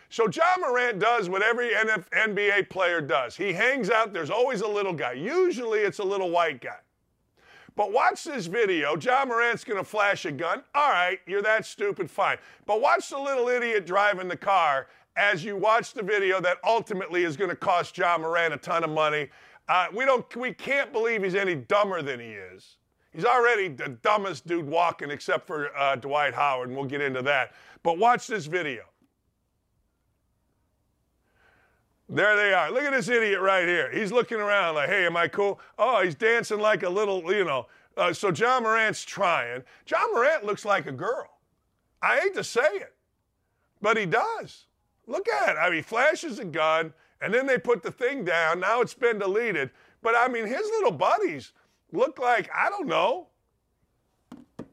So 0.09 0.29
Ja 0.29 0.57
Morant 0.59 0.99
does 0.99 1.29
what 1.29 1.43
every 1.43 1.71
NBA 1.71 2.71
player 2.71 3.01
does. 3.01 3.37
He 3.37 3.53
hangs 3.53 3.91
out, 3.91 4.13
there's 4.13 4.31
always 4.31 4.63
a 4.63 4.69
little 4.69 4.93
guy. 4.95 5.13
Usually 5.13 5.81
it's 5.81 5.99
a 5.99 6.05
little 6.05 6.31
white 6.31 6.61
guy. 6.61 6.79
But 7.75 7.93
watch 7.93 8.25
this 8.25 8.47
video. 8.47 8.97
Ja 8.97 9.25
Morant's 9.25 9.65
going 9.65 9.79
to 9.79 9.85
flash 9.85 10.25
a 10.25 10.33
gun. 10.33 10.63
All 10.75 10.91
right, 10.91 11.19
you're 11.27 11.43
that 11.43 11.65
stupid, 11.65 12.11
fine. 12.11 12.39
But 12.67 12.81
watch 12.81 13.09
the 13.09 13.19
little 13.19 13.49
idiot 13.49 13.87
driving 13.87 14.29
the 14.29 14.37
car 14.37 14.89
as 15.17 15.45
you 15.45 15.57
watch 15.57 15.95
the 15.95 16.03
video 16.03 16.41
that 16.41 16.59
ultimately 16.65 17.25
is 17.25 17.37
going 17.37 17.51
to 17.51 17.57
cost 17.57 17.97
Ja 17.97 18.19
Morant 18.19 18.55
a 18.55 18.57
ton 18.57 18.85
of 18.85 18.91
money. 18.91 19.29
Uh, 19.69 19.87
we 19.95 20.05
don't, 20.05 20.37
we 20.37 20.53
can't 20.53 20.93
believe 20.93 21.23
he's 21.23 21.35
any 21.35 21.55
dumber 21.55 22.03
than 22.03 22.21
he 22.21 22.27
is. 22.27 22.77
He's 23.13 23.25
already 23.25 23.69
the 23.69 23.91
dumbest 24.03 24.47
dude 24.47 24.67
walking, 24.67 25.11
except 25.11 25.47
for 25.47 25.77
uh, 25.77 25.97
Dwight 25.97 26.35
Howard, 26.35 26.69
and 26.69 26.77
we'll 26.77 26.87
get 26.87 27.03
into 27.03 27.23
that. 27.23 27.53
But 27.83 27.99
watch 27.99 28.27
this 28.27 28.47
video. 28.47 28.85
There 32.13 32.37
they 32.37 32.53
are. 32.53 32.71
Look 32.71 32.83
at 32.83 32.93
this 32.93 33.09
idiot 33.09 33.41
right 33.41 33.67
here. 33.67 33.91
He's 33.91 34.13
looking 34.13 34.39
around 34.39 34.75
like, 34.75 34.91
hey, 34.91 35.07
am 35.07 35.17
I 35.17 35.29
cool? 35.29 35.59
Oh, 35.79 36.03
he's 36.05 36.15
dancing 36.15 36.61
like 36.61 36.83
a 36.83 36.89
little, 36.89 37.33
you 37.33 37.45
know. 37.45 37.69
Uh, 37.97 38.13
so 38.13 38.31
Ja 38.31 38.61
Morant's 38.61 39.03
trying. 39.03 39.63
Ja 39.87 40.07
Morant 40.13 40.45
looks 40.45 40.67
like 40.67 40.87
a 40.87 40.93
girl. 40.93 41.27
I 42.03 42.19
hate 42.19 42.35
to 42.35 42.45
say 42.45 42.61
it, 42.61 42.95
but 43.81 43.97
he 43.97 44.05
does. 44.05 44.67
Look 45.07 45.27
at 45.27 45.57
it. 45.57 45.59
I 45.59 45.69
mean, 45.69 45.77
he 45.77 45.83
flashes 45.83 46.39
a 46.39 46.45
gun, 46.45 46.93
and 47.23 47.33
then 47.33 47.47
they 47.47 47.57
put 47.57 47.83
the 47.83 47.91
thing 47.91 48.27
down. 48.27 48.61
Now 48.61 48.83
it's 48.83 48.95
been 48.95 49.19
deleted. 49.19 49.71
But 50.03 50.15
I 50.15 50.29
mean, 50.29 50.47
his 50.47 50.67
little 50.67 50.93
buddies 50.93 51.53
look 51.93 52.19
like, 52.19 52.51
I 52.55 52.69
don't 52.69 52.89
know, 52.89 53.29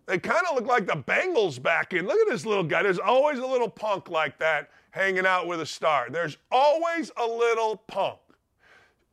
they 0.08 0.18
kind 0.18 0.42
of 0.50 0.56
look 0.56 0.66
like 0.66 0.88
the 0.88 0.94
Bengals 0.94 1.62
back 1.62 1.94
in. 1.94 2.06
Look 2.06 2.20
at 2.20 2.30
this 2.30 2.46
little 2.46 2.64
guy. 2.64 2.84
There's 2.84 3.00
always 3.00 3.40
a 3.40 3.46
little 3.46 3.70
punk 3.70 4.10
like 4.10 4.40
that 4.40 4.72
hanging 4.92 5.26
out 5.26 5.48
with 5.48 5.62
a 5.62 5.66
star. 5.66 6.08
There's 6.10 6.38
always 6.52 7.12
a 7.18 7.26
little 7.26 7.78
punk. 7.88 8.20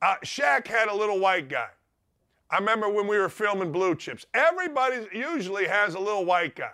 Uh, 0.02 0.16
Shaq 0.24 0.66
had 0.66 0.88
a 0.88 0.94
little 0.94 1.18
white 1.18 1.48
guy. 1.48 1.68
I 2.50 2.58
remember 2.58 2.88
when 2.88 3.06
we 3.06 3.18
were 3.18 3.28
filming 3.28 3.72
Blue 3.72 3.94
Chips. 3.94 4.26
Everybody 4.34 5.06
usually 5.12 5.66
has 5.66 5.94
a 5.94 5.98
little 5.98 6.24
white 6.24 6.54
guy. 6.54 6.70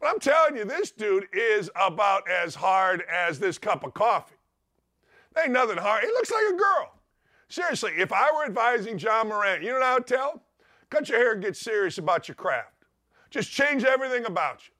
But 0.00 0.08
I'm 0.08 0.20
telling 0.20 0.56
you, 0.56 0.64
this 0.64 0.90
dude 0.90 1.26
is 1.32 1.70
about 1.74 2.28
as 2.30 2.54
hard 2.54 3.02
as 3.10 3.38
this 3.38 3.58
cup 3.58 3.84
of 3.84 3.94
coffee. 3.94 4.36
There 5.34 5.44
ain't 5.44 5.52
nothing 5.52 5.76
hard. 5.76 6.04
He 6.04 6.08
looks 6.08 6.30
like 6.30 6.46
a 6.54 6.56
girl. 6.56 6.94
Seriously, 7.48 7.92
if 7.96 8.12
I 8.12 8.30
were 8.32 8.44
advising 8.44 8.98
Ja 8.98 9.24
Morant, 9.24 9.62
you 9.62 9.68
know 9.68 9.74
what 9.74 9.82
I 9.82 9.94
would 9.94 10.06
tell? 10.06 10.42
Cut 10.90 11.08
your 11.08 11.18
hair 11.18 11.32
and 11.32 11.42
get 11.42 11.56
serious 11.56 11.98
about 11.98 12.28
your 12.28 12.34
craft. 12.34 12.84
Just 13.30 13.50
change 13.50 13.84
everything 13.84 14.24
about 14.24 14.62
you. 14.66 14.72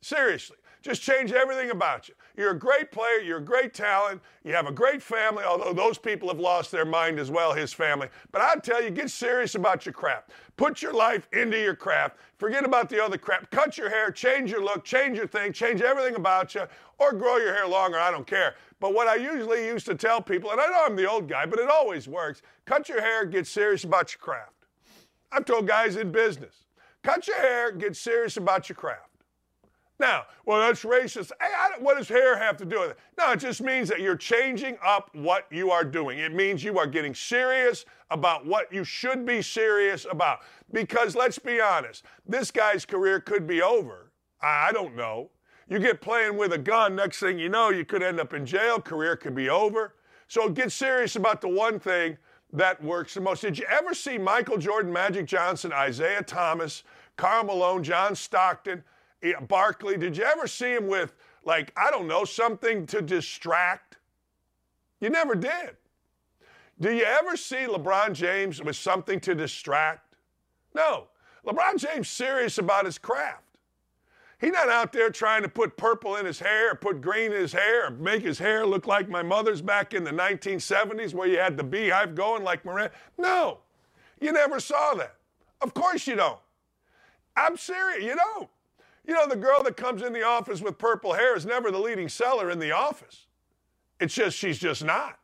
Seriously. 0.00 0.56
Just 0.82 1.02
change 1.02 1.32
everything 1.32 1.70
about 1.70 2.08
you. 2.08 2.14
You're 2.36 2.52
a 2.52 2.58
great 2.58 2.90
player. 2.90 3.18
You're 3.18 3.38
a 3.38 3.44
great 3.44 3.74
talent. 3.74 4.22
You 4.44 4.54
have 4.54 4.66
a 4.66 4.72
great 4.72 5.02
family, 5.02 5.44
although 5.44 5.74
those 5.74 5.98
people 5.98 6.28
have 6.28 6.40
lost 6.40 6.70
their 6.70 6.86
mind 6.86 7.18
as 7.18 7.30
well, 7.30 7.52
his 7.52 7.72
family. 7.72 8.08
But 8.32 8.40
I 8.40 8.54
tell 8.56 8.82
you, 8.82 8.90
get 8.90 9.10
serious 9.10 9.54
about 9.54 9.84
your 9.84 9.92
craft. 9.92 10.30
Put 10.56 10.80
your 10.80 10.94
life 10.94 11.28
into 11.34 11.60
your 11.60 11.74
craft. 11.74 12.16
Forget 12.38 12.64
about 12.64 12.88
the 12.88 13.02
other 13.02 13.18
crap. 13.18 13.50
Cut 13.50 13.76
your 13.76 13.90
hair, 13.90 14.10
change 14.10 14.50
your 14.50 14.64
look, 14.64 14.84
change 14.84 15.18
your 15.18 15.26
thing, 15.26 15.52
change 15.52 15.82
everything 15.82 16.14
about 16.14 16.54
you, 16.54 16.62
or 16.98 17.12
grow 17.12 17.36
your 17.36 17.52
hair 17.52 17.68
longer. 17.68 17.98
I 17.98 18.10
don't 18.10 18.26
care. 18.26 18.54
But 18.80 18.94
what 18.94 19.06
I 19.06 19.16
usually 19.16 19.66
used 19.66 19.84
to 19.86 19.94
tell 19.94 20.22
people, 20.22 20.50
and 20.50 20.60
I 20.60 20.66
know 20.68 20.84
I'm 20.86 20.96
the 20.96 21.08
old 21.08 21.28
guy, 21.28 21.44
but 21.44 21.58
it 21.58 21.68
always 21.68 22.08
works 22.08 22.40
cut 22.64 22.88
your 22.88 23.02
hair, 23.02 23.26
get 23.26 23.46
serious 23.46 23.84
about 23.84 24.14
your 24.14 24.20
craft. 24.20 24.54
I've 25.30 25.44
told 25.44 25.68
guys 25.68 25.96
in 25.96 26.10
business 26.10 26.64
cut 27.02 27.26
your 27.26 27.36
hair, 27.36 27.72
get 27.72 27.96
serious 27.96 28.38
about 28.38 28.70
your 28.70 28.76
craft. 28.76 29.09
Now, 30.00 30.24
well, 30.46 30.60
that's 30.60 30.82
racist. 30.82 31.30
Hey, 31.42 31.52
what 31.78 31.98
does 31.98 32.08
hair 32.08 32.38
have 32.38 32.56
to 32.56 32.64
do 32.64 32.80
with 32.80 32.92
it? 32.92 32.98
No, 33.18 33.32
it 33.32 33.36
just 33.36 33.60
means 33.60 33.86
that 33.90 34.00
you're 34.00 34.16
changing 34.16 34.78
up 34.82 35.10
what 35.14 35.46
you 35.50 35.70
are 35.70 35.84
doing. 35.84 36.18
It 36.18 36.34
means 36.34 36.64
you 36.64 36.78
are 36.78 36.86
getting 36.86 37.14
serious 37.14 37.84
about 38.10 38.46
what 38.46 38.72
you 38.72 38.82
should 38.82 39.26
be 39.26 39.42
serious 39.42 40.06
about. 40.10 40.38
Because 40.72 41.14
let's 41.14 41.38
be 41.38 41.60
honest, 41.60 42.04
this 42.26 42.50
guy's 42.50 42.86
career 42.86 43.20
could 43.20 43.46
be 43.46 43.60
over. 43.60 44.10
I 44.40 44.72
don't 44.72 44.96
know. 44.96 45.28
You 45.68 45.78
get 45.78 46.00
playing 46.00 46.38
with 46.38 46.54
a 46.54 46.58
gun, 46.58 46.96
next 46.96 47.20
thing 47.20 47.38
you 47.38 47.50
know, 47.50 47.68
you 47.68 47.84
could 47.84 48.02
end 48.02 48.18
up 48.20 48.32
in 48.32 48.46
jail, 48.46 48.80
career 48.80 49.16
could 49.16 49.34
be 49.34 49.50
over. 49.50 49.96
So 50.28 50.48
get 50.48 50.72
serious 50.72 51.14
about 51.14 51.42
the 51.42 51.48
one 51.48 51.78
thing 51.78 52.16
that 52.54 52.82
works 52.82 53.12
the 53.12 53.20
most. 53.20 53.42
Did 53.42 53.58
you 53.58 53.66
ever 53.70 53.92
see 53.92 54.16
Michael 54.16 54.56
Jordan, 54.56 54.92
Magic 54.92 55.26
Johnson, 55.26 55.74
Isaiah 55.74 56.22
Thomas, 56.22 56.84
Karl 57.18 57.44
Malone, 57.44 57.84
John 57.84 58.16
Stockton? 58.16 58.82
Barkley, 59.48 59.96
did 59.96 60.16
you 60.16 60.24
ever 60.24 60.46
see 60.46 60.72
him 60.72 60.86
with, 60.86 61.14
like, 61.44 61.72
I 61.76 61.90
don't 61.90 62.06
know, 62.06 62.24
something 62.24 62.86
to 62.86 63.02
distract? 63.02 63.98
You 65.00 65.10
never 65.10 65.34
did. 65.34 65.76
Do 66.80 66.90
you 66.90 67.04
ever 67.04 67.36
see 67.36 67.66
LeBron 67.66 68.14
James 68.14 68.62
with 68.62 68.76
something 68.76 69.20
to 69.20 69.34
distract? 69.34 70.14
No. 70.74 71.08
LeBron 71.46 71.76
James 71.76 72.08
serious 72.08 72.58
about 72.58 72.86
his 72.86 72.98
craft. 72.98 73.44
He's 74.40 74.52
not 74.52 74.70
out 74.70 74.92
there 74.92 75.10
trying 75.10 75.42
to 75.42 75.48
put 75.50 75.76
purple 75.76 76.16
in 76.16 76.24
his 76.24 76.38
hair, 76.38 76.72
or 76.72 76.74
put 76.74 77.02
green 77.02 77.32
in 77.32 77.40
his 77.40 77.52
hair, 77.52 77.86
or 77.86 77.90
make 77.90 78.22
his 78.22 78.38
hair 78.38 78.64
look 78.64 78.86
like 78.86 79.08
my 79.08 79.22
mother's 79.22 79.60
back 79.60 79.92
in 79.92 80.02
the 80.02 80.10
1970s 80.10 81.12
where 81.12 81.28
you 81.28 81.38
had 81.38 81.58
the 81.58 81.64
beehive 81.64 82.14
going 82.14 82.42
like 82.42 82.64
Moran. 82.64 82.90
No, 83.18 83.58
you 84.18 84.32
never 84.32 84.58
saw 84.58 84.94
that. 84.94 85.16
Of 85.60 85.74
course 85.74 86.06
you 86.06 86.16
don't. 86.16 86.38
I'm 87.36 87.58
serious, 87.58 88.02
you 88.02 88.16
don't. 88.16 88.48
You 89.06 89.14
know, 89.14 89.26
the 89.26 89.36
girl 89.36 89.62
that 89.64 89.76
comes 89.76 90.02
in 90.02 90.12
the 90.12 90.22
office 90.22 90.60
with 90.60 90.78
purple 90.78 91.12
hair 91.12 91.36
is 91.36 91.46
never 91.46 91.70
the 91.70 91.78
leading 91.78 92.08
seller 92.08 92.50
in 92.50 92.58
the 92.58 92.72
office. 92.72 93.26
It's 93.98 94.14
just, 94.14 94.36
she's 94.36 94.58
just 94.58 94.84
not. 94.84 95.18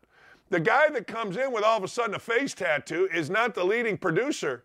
The 0.50 0.60
guy 0.60 0.88
that 0.90 1.06
comes 1.06 1.36
in 1.36 1.52
with 1.52 1.64
all 1.64 1.76
of 1.76 1.84
a 1.84 1.88
sudden 1.88 2.14
a 2.14 2.18
face 2.18 2.54
tattoo 2.54 3.08
is 3.12 3.30
not 3.30 3.54
the 3.54 3.64
leading 3.64 3.96
producer 3.96 4.64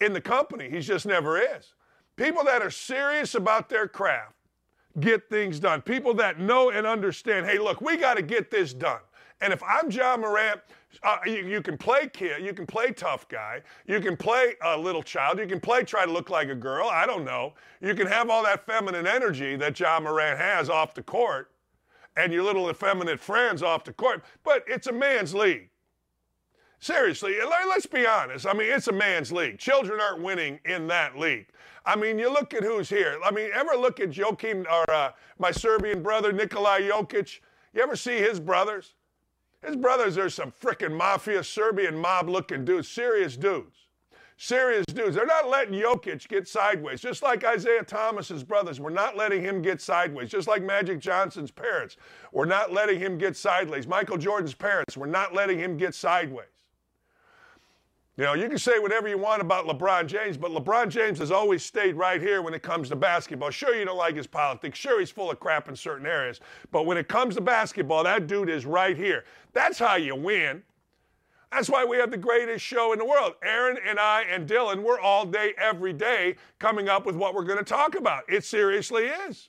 in 0.00 0.12
the 0.12 0.20
company. 0.20 0.70
He 0.70 0.80
just 0.80 1.06
never 1.06 1.38
is. 1.38 1.74
People 2.16 2.44
that 2.44 2.62
are 2.62 2.70
serious 2.70 3.34
about 3.34 3.68
their 3.68 3.86
craft 3.88 4.34
get 4.98 5.28
things 5.28 5.60
done. 5.60 5.82
People 5.82 6.14
that 6.14 6.40
know 6.40 6.70
and 6.70 6.86
understand, 6.86 7.46
hey, 7.46 7.58
look, 7.58 7.80
we 7.80 7.96
got 7.96 8.16
to 8.16 8.22
get 8.22 8.50
this 8.50 8.72
done. 8.72 9.00
And 9.40 9.52
if 9.52 9.62
I'm 9.62 9.90
Ja 9.90 10.16
Morant, 10.16 10.60
uh, 11.02 11.18
you, 11.24 11.46
you, 11.46 11.62
can 11.62 11.78
play 11.78 12.08
kid, 12.08 12.42
you 12.44 12.52
can 12.52 12.66
play 12.66 12.92
tough 12.92 13.28
guy, 13.28 13.62
you 13.86 14.00
can 14.00 14.16
play 14.16 14.54
a 14.62 14.76
little 14.76 15.02
child, 15.02 15.38
you 15.38 15.46
can 15.46 15.60
play 15.60 15.82
try 15.82 16.04
to 16.04 16.12
look 16.12 16.30
like 16.30 16.48
a 16.48 16.54
girl. 16.54 16.88
I 16.88 17.06
don't 17.06 17.24
know. 17.24 17.54
You 17.80 17.94
can 17.94 18.06
have 18.06 18.28
all 18.28 18.42
that 18.44 18.66
feminine 18.66 19.06
energy 19.06 19.56
that 19.56 19.78
Ja 19.78 20.00
Morant 20.00 20.38
has 20.38 20.68
off 20.68 20.94
the 20.94 21.02
court, 21.02 21.50
and 22.16 22.32
your 22.32 22.42
little 22.42 22.68
effeminate 22.70 23.20
friends 23.20 23.62
off 23.62 23.84
the 23.84 23.92
court. 23.92 24.24
But 24.44 24.64
it's 24.66 24.88
a 24.88 24.92
man's 24.92 25.34
league. 25.34 25.70
Seriously, 26.80 27.36
let's 27.68 27.84
be 27.84 28.06
honest. 28.06 28.46
I 28.46 28.54
mean, 28.54 28.70
it's 28.70 28.88
a 28.88 28.92
man's 28.92 29.30
league. 29.30 29.58
Children 29.58 30.00
aren't 30.00 30.22
winning 30.22 30.58
in 30.64 30.86
that 30.88 31.18
league. 31.18 31.46
I 31.84 31.94
mean, 31.94 32.18
you 32.18 32.32
look 32.32 32.54
at 32.54 32.62
who's 32.62 32.88
here. 32.88 33.18
I 33.22 33.30
mean, 33.30 33.50
ever 33.54 33.72
look 33.72 34.00
at 34.00 34.10
Joakim 34.10 34.66
or 34.70 34.90
uh, 34.90 35.12
my 35.38 35.50
Serbian 35.50 36.02
brother 36.02 36.32
Nikolai 36.32 36.80
Jokic? 36.82 37.40
You 37.74 37.82
ever 37.82 37.96
see 37.96 38.16
his 38.18 38.40
brothers? 38.40 38.94
His 39.64 39.76
brothers 39.76 40.16
are 40.16 40.30
some 40.30 40.52
freaking 40.52 40.96
mafia 40.96 41.44
Serbian 41.44 41.96
mob 41.96 42.28
looking 42.28 42.64
dudes, 42.64 42.88
serious 42.88 43.36
dudes. 43.36 43.76
Serious 44.38 44.86
dudes. 44.86 45.16
They're 45.16 45.26
not 45.26 45.50
letting 45.50 45.74
Jokic 45.74 46.26
get 46.26 46.48
sideways, 46.48 47.02
just 47.02 47.22
like 47.22 47.44
Isaiah 47.44 47.82
Thomas's 47.82 48.42
brothers. 48.42 48.80
We're 48.80 48.88
not 48.88 49.14
letting 49.14 49.42
him 49.42 49.60
get 49.60 49.82
sideways, 49.82 50.30
just 50.30 50.48
like 50.48 50.62
Magic 50.62 50.98
Johnson's 50.98 51.50
parents. 51.50 51.98
We're 52.32 52.46
not 52.46 52.72
letting 52.72 52.98
him 52.98 53.18
get 53.18 53.36
sideways. 53.36 53.86
Michael 53.86 54.16
Jordan's 54.16 54.54
parents, 54.54 54.96
we're 54.96 55.04
not 55.04 55.34
letting 55.34 55.58
him 55.58 55.76
get 55.76 55.94
sideways. 55.94 56.46
You 58.20 58.26
know, 58.26 58.34
you 58.34 58.50
can 58.50 58.58
say 58.58 58.78
whatever 58.78 59.08
you 59.08 59.16
want 59.16 59.40
about 59.40 59.64
LeBron 59.64 60.06
James, 60.06 60.36
but 60.36 60.50
LeBron 60.50 60.90
James 60.90 61.18
has 61.20 61.30
always 61.30 61.64
stayed 61.64 61.94
right 61.94 62.20
here 62.20 62.42
when 62.42 62.52
it 62.52 62.62
comes 62.62 62.90
to 62.90 62.96
basketball. 62.96 63.48
Sure, 63.48 63.74
you 63.74 63.86
don't 63.86 63.96
like 63.96 64.14
his 64.14 64.26
politics. 64.26 64.78
Sure, 64.78 65.00
he's 65.00 65.10
full 65.10 65.30
of 65.30 65.40
crap 65.40 65.70
in 65.70 65.74
certain 65.74 66.04
areas. 66.04 66.38
But 66.70 66.84
when 66.84 66.98
it 66.98 67.08
comes 67.08 67.36
to 67.36 67.40
basketball, 67.40 68.04
that 68.04 68.26
dude 68.26 68.50
is 68.50 68.66
right 68.66 68.94
here. 68.94 69.24
That's 69.54 69.78
how 69.78 69.96
you 69.96 70.14
win. 70.14 70.62
That's 71.50 71.70
why 71.70 71.86
we 71.86 71.96
have 71.96 72.10
the 72.10 72.18
greatest 72.18 72.62
show 72.62 72.92
in 72.92 72.98
the 72.98 73.06
world. 73.06 73.36
Aaron 73.42 73.78
and 73.88 73.98
I 73.98 74.24
and 74.30 74.46
Dylan, 74.46 74.82
we're 74.82 75.00
all 75.00 75.24
day, 75.24 75.54
every 75.56 75.94
day 75.94 76.36
coming 76.58 76.90
up 76.90 77.06
with 77.06 77.16
what 77.16 77.34
we're 77.34 77.44
going 77.44 77.56
to 77.56 77.64
talk 77.64 77.94
about. 77.94 78.24
It 78.28 78.44
seriously 78.44 79.04
is. 79.04 79.48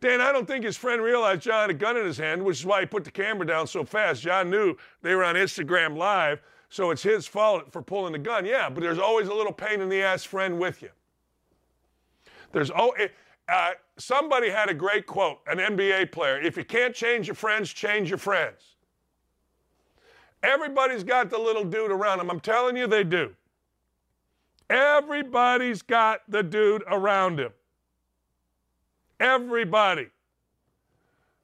Dan, 0.00 0.22
I 0.22 0.32
don't 0.32 0.48
think 0.48 0.64
his 0.64 0.78
friend 0.78 1.02
realized 1.02 1.44
Ja 1.44 1.60
had 1.60 1.68
a 1.68 1.74
gun 1.74 1.98
in 1.98 2.06
his 2.06 2.16
hand, 2.16 2.42
which 2.42 2.60
is 2.60 2.64
why 2.64 2.80
he 2.80 2.86
put 2.86 3.04
the 3.04 3.10
camera 3.10 3.46
down 3.46 3.66
so 3.66 3.84
fast. 3.84 4.24
Ja 4.24 4.42
knew 4.42 4.74
they 5.02 5.14
were 5.14 5.24
on 5.24 5.34
Instagram 5.34 5.98
Live, 5.98 6.40
so 6.68 6.90
it's 6.90 7.02
his 7.02 7.26
fault 7.26 7.72
for 7.72 7.82
pulling 7.82 8.12
the 8.12 8.18
gun. 8.18 8.44
Yeah, 8.44 8.68
but 8.68 8.82
there's 8.82 8.98
always 8.98 9.28
a 9.28 9.34
little 9.34 9.52
pain 9.52 9.80
in 9.80 9.88
the 9.88 10.02
ass 10.02 10.24
friend 10.24 10.58
with 10.58 10.82
you. 10.82 10.90
There's 12.52 12.70
oh, 12.70 12.94
uh, 13.48 13.70
somebody 13.96 14.50
had 14.50 14.68
a 14.68 14.74
great 14.74 15.06
quote, 15.06 15.38
an 15.46 15.58
NBA 15.58 16.12
player. 16.12 16.40
If 16.40 16.56
you 16.56 16.64
can't 16.64 16.94
change 16.94 17.26
your 17.26 17.34
friends, 17.34 17.72
change 17.72 18.08
your 18.08 18.18
friends. 18.18 18.76
Everybody's 20.42 21.02
got 21.02 21.30
the 21.30 21.38
little 21.38 21.64
dude 21.64 21.90
around 21.90 22.18
them. 22.18 22.30
I'm 22.30 22.40
telling 22.40 22.76
you, 22.76 22.86
they 22.86 23.04
do. 23.04 23.34
Everybody's 24.70 25.82
got 25.82 26.20
the 26.28 26.42
dude 26.42 26.84
around 26.88 27.40
him. 27.40 27.52
Everybody. 29.18 30.08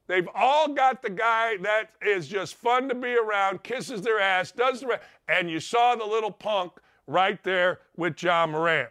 They've 0.07 0.29
all 0.35 0.69
got 0.69 1.03
the 1.03 1.11
guy 1.11 1.57
that 1.59 1.91
is 2.03 2.29
just 2.29 2.57
fun 2.57 2.89
to 2.89 2.95
be 2.95 3.15
around, 3.15 3.63
kisses 3.63 4.03
their 4.03 4.21
ass, 4.21 4.53
does 4.53 4.81
the. 4.81 5.01
And 5.29 5.51
you 5.51 5.61
saw 5.61 5.95
the 5.95 6.05
little 6.05 6.31
punk 6.31 6.73
right 7.07 7.43
there 7.43 7.81
with 7.97 8.23
Ja 8.23 8.47
Morant. 8.47 8.91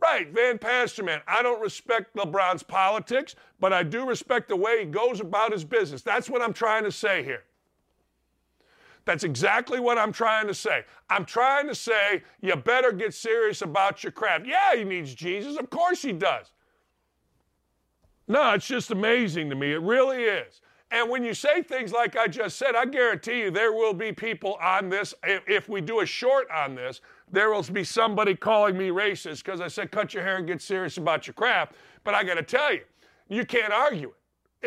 Right, 0.00 0.32
Van 0.32 0.58
Pasterman. 0.58 1.20
I 1.28 1.42
don't 1.42 1.60
respect 1.60 2.16
LeBron's 2.16 2.62
politics, 2.62 3.34
but 3.58 3.72
I 3.72 3.82
do 3.82 4.06
respect 4.06 4.48
the 4.48 4.56
way 4.56 4.80
he 4.80 4.86
goes 4.86 5.20
about 5.20 5.52
his 5.52 5.64
business. 5.64 6.02
That's 6.02 6.30
what 6.30 6.40
I'm 6.40 6.54
trying 6.54 6.84
to 6.84 6.92
say 6.92 7.22
here. 7.22 7.42
That's 9.04 9.24
exactly 9.24 9.80
what 9.80 9.98
I'm 9.98 10.12
trying 10.12 10.46
to 10.46 10.54
say. 10.54 10.84
I'm 11.08 11.24
trying 11.24 11.66
to 11.66 11.74
say 11.74 12.22
you 12.40 12.54
better 12.56 12.92
get 12.92 13.12
serious 13.12 13.60
about 13.60 14.02
your 14.02 14.12
craft. 14.12 14.46
Yeah, 14.46 14.76
he 14.76 14.84
needs 14.84 15.14
Jesus. 15.14 15.56
Of 15.56 15.68
course 15.68 16.00
he 16.00 16.12
does. 16.12 16.52
No, 18.30 18.52
it's 18.52 18.68
just 18.68 18.92
amazing 18.92 19.50
to 19.50 19.56
me. 19.56 19.72
It 19.72 19.82
really 19.82 20.22
is. 20.22 20.60
And 20.92 21.10
when 21.10 21.24
you 21.24 21.34
say 21.34 21.64
things 21.64 21.90
like 21.90 22.16
I 22.16 22.28
just 22.28 22.58
said, 22.58 22.76
I 22.76 22.84
guarantee 22.84 23.40
you 23.40 23.50
there 23.50 23.72
will 23.72 23.92
be 23.92 24.12
people 24.12 24.56
on 24.62 24.88
this. 24.88 25.12
If 25.24 25.68
we 25.68 25.80
do 25.80 25.98
a 25.98 26.06
short 26.06 26.48
on 26.48 26.76
this, 26.76 27.00
there 27.32 27.50
will 27.50 27.64
be 27.64 27.82
somebody 27.82 28.36
calling 28.36 28.78
me 28.78 28.90
racist 28.90 29.44
because 29.44 29.60
I 29.60 29.66
said 29.66 29.90
cut 29.90 30.14
your 30.14 30.22
hair 30.22 30.36
and 30.36 30.46
get 30.46 30.62
serious 30.62 30.96
about 30.96 31.26
your 31.26 31.34
craft. 31.34 31.72
But 32.04 32.14
I 32.14 32.22
got 32.22 32.34
to 32.34 32.44
tell 32.44 32.72
you, 32.72 32.82
you 33.28 33.44
can't 33.44 33.72
argue 33.72 34.10
it. 34.10 34.14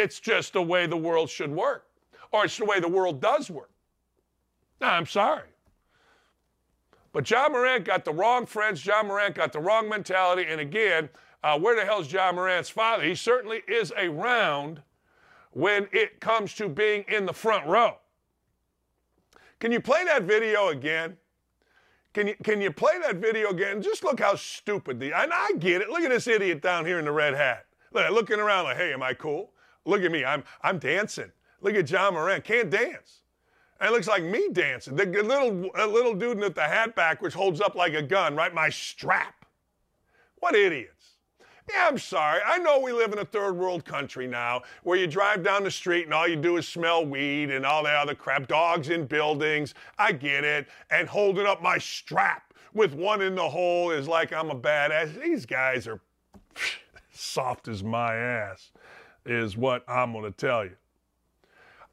It's 0.01 0.19
just 0.19 0.51
the 0.51 0.61
way 0.61 0.85
the 0.85 0.97
world 0.97 1.29
should 1.29 1.51
work, 1.51 1.85
or 2.33 2.43
it's 2.43 2.57
the 2.57 2.65
way 2.65 2.81
the 2.81 2.89
world 2.89 3.21
does 3.21 3.49
work. 3.49 3.71
No, 4.81 4.87
I'm 4.87 5.05
sorry. 5.05 5.47
But 7.13 7.29
Ja 7.29 7.47
Morant 7.47 7.85
got 7.85 8.03
the 8.03 8.11
wrong 8.11 8.45
friends. 8.45 8.85
Ja 8.85 9.03
Morant 9.03 9.35
got 9.35 9.53
the 9.53 9.61
wrong 9.61 9.87
mentality. 9.87 10.47
And 10.49 10.59
again, 10.59 11.07
uh, 11.43 11.59
where 11.59 11.75
the 11.75 11.85
hell's 11.85 12.11
Ja 12.11 12.31
Morant's 12.31 12.69
father? 12.69 13.03
He 13.03 13.15
certainly 13.15 13.61
is 13.67 13.91
around 13.97 14.81
when 15.51 15.87
it 15.91 16.19
comes 16.19 16.53
to 16.55 16.69
being 16.69 17.05
in 17.07 17.25
the 17.25 17.33
front 17.33 17.67
row. 17.67 17.97
Can 19.59 19.71
you 19.71 19.79
play 19.79 20.03
that 20.05 20.23
video 20.23 20.69
again? 20.69 21.17
Can 22.13 22.27
you, 22.27 22.35
can 22.43 22.61
you 22.61 22.71
play 22.71 22.93
that 23.01 23.15
video 23.15 23.49
again? 23.49 23.81
Just 23.81 24.03
look 24.03 24.19
how 24.19 24.35
stupid 24.35 24.99
the. 24.99 25.13
And 25.13 25.31
I 25.33 25.53
get 25.59 25.81
it. 25.81 25.89
Look 25.89 26.01
at 26.01 26.09
this 26.09 26.27
idiot 26.27 26.61
down 26.61 26.85
here 26.85 26.99
in 26.99 27.05
the 27.05 27.11
red 27.11 27.33
hat. 27.33 27.65
Look, 27.91 28.09
looking 28.11 28.39
around 28.39 28.65
like, 28.65 28.77
hey, 28.77 28.93
am 28.93 29.01
I 29.01 29.13
cool? 29.13 29.51
Look 29.85 30.03
at 30.03 30.11
me. 30.11 30.23
I'm, 30.23 30.43
I'm 30.61 30.79
dancing. 30.79 31.31
Look 31.61 31.75
at 31.75 31.89
Ja 31.89 32.11
Morant. 32.11 32.43
Can't 32.43 32.69
dance. 32.69 33.21
And 33.79 33.89
it 33.89 33.93
looks 33.93 34.07
like 34.07 34.23
me 34.23 34.49
dancing. 34.51 34.95
The 34.95 35.05
little, 35.05 35.71
little 35.89 36.13
dude 36.13 36.37
with 36.37 36.55
the 36.55 36.61
hat 36.61 36.95
backwards 36.95 37.35
holds 37.35 37.59
up 37.59 37.75
like 37.75 37.93
a 37.93 38.01
gun, 38.01 38.35
right? 38.35 38.53
My 38.53 38.69
strap. 38.69 39.45
What 40.39 40.55
idiots. 40.55 40.92
Yeah, 41.69 41.87
I'm 41.87 41.97
sorry. 41.97 42.41
I 42.45 42.57
know 42.57 42.79
we 42.79 42.91
live 42.91 43.13
in 43.13 43.19
a 43.19 43.25
third 43.25 43.53
world 43.53 43.85
country 43.85 44.27
now 44.27 44.63
where 44.83 44.97
you 44.97 45.07
drive 45.07 45.43
down 45.43 45.63
the 45.63 45.71
street 45.71 46.03
and 46.03 46.13
all 46.13 46.27
you 46.27 46.35
do 46.35 46.57
is 46.57 46.67
smell 46.67 47.05
weed 47.05 47.51
and 47.51 47.65
all 47.65 47.83
that 47.83 47.95
other 47.95 48.15
crap, 48.15 48.47
dogs 48.47 48.89
in 48.89 49.05
buildings. 49.05 49.73
I 49.97 50.11
get 50.11 50.43
it. 50.43 50.67
And 50.91 51.07
holding 51.07 51.45
up 51.45 51.61
my 51.61 51.77
strap 51.77 52.53
with 52.73 52.93
one 52.93 53.21
in 53.21 53.35
the 53.35 53.47
hole 53.47 53.91
is 53.91 54.07
like 54.07 54.33
I'm 54.33 54.49
a 54.49 54.55
badass. 54.55 55.21
These 55.21 55.45
guys 55.45 55.87
are 55.87 56.01
soft 57.13 57.67
as 57.67 57.83
my 57.83 58.15
ass, 58.15 58.71
is 59.25 59.55
what 59.55 59.83
I'm 59.87 60.11
going 60.11 60.25
to 60.25 60.31
tell 60.31 60.65
you. 60.65 60.75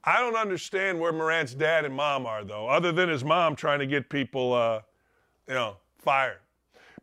I 0.02 0.18
don't 0.18 0.37
understand 0.37 0.98
where 0.98 1.12
Morant's 1.12 1.54
dad 1.54 1.85
and 1.85 1.94
mom 1.94 2.24
are, 2.24 2.42
though, 2.42 2.66
other 2.66 2.90
than 2.90 3.09
his 3.09 3.22
mom 3.22 3.54
trying 3.54 3.80
to 3.80 3.87
get 3.87 4.09
people, 4.09 4.54
uh, 4.54 4.80
you 5.46 5.54
know, 5.54 5.76
fired. 5.98 6.38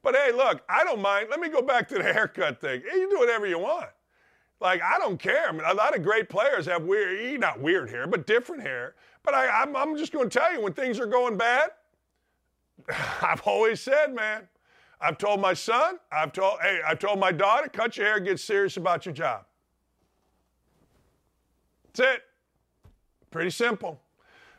But 0.04 0.16
hey, 0.16 0.32
look, 0.32 0.62
I 0.70 0.84
don't 0.84 1.02
mind. 1.02 1.28
Let 1.30 1.40
me 1.40 1.50
go 1.50 1.62
back 1.62 1.88
to 1.90 1.96
the 1.96 2.04
haircut 2.14 2.62
thing. 2.62 2.82
You 2.82 3.10
do 3.10 3.20
whatever 3.20 3.48
you 3.48 3.60
want. 3.60 3.90
Like, 4.60 4.82
I 4.82 4.98
don't 4.98 5.20
care. 5.20 5.50
I 5.50 5.52
mean, 5.52 5.62
a 5.66 5.74
lot 5.74 5.96
of 5.96 6.04
great 6.04 6.30
players 6.30 6.66
have 6.66 6.84
weird, 6.84 7.20
eh, 7.20 7.38
not 7.38 7.60
weird 7.60 7.90
hair, 7.90 8.08
but 8.08 8.26
different 8.26 8.64
hair. 8.64 8.96
But 9.24 9.36
I, 9.36 9.48
I'm, 9.62 9.76
I'm 9.76 9.98
just 9.98 10.12
going 10.12 10.30
to 10.30 10.40
tell 10.40 10.52
you 10.52 10.62
when 10.62 10.74
things 10.74 11.00
are 11.00 11.06
going 11.06 11.38
bad, 11.38 11.72
I've 13.22 13.42
always 13.42 13.82
said, 13.82 14.16
man, 14.16 14.48
I've 15.00 15.18
told 15.18 15.42
my 15.42 15.54
son, 15.54 16.00
I've 16.12 16.34
told, 16.34 16.60
hey, 16.62 16.82
I've 16.86 16.98
told 16.98 17.20
my 17.20 17.32
daughter, 17.32 17.70
cut 17.70 17.98
your 17.98 18.08
hair, 18.08 18.20
get 18.20 18.40
serious 18.40 18.78
about 18.78 19.06
your 19.06 19.14
job. 19.14 19.46
That's 21.94 22.16
it. 22.16 22.22
Pretty 23.30 23.52
simple. 23.52 24.02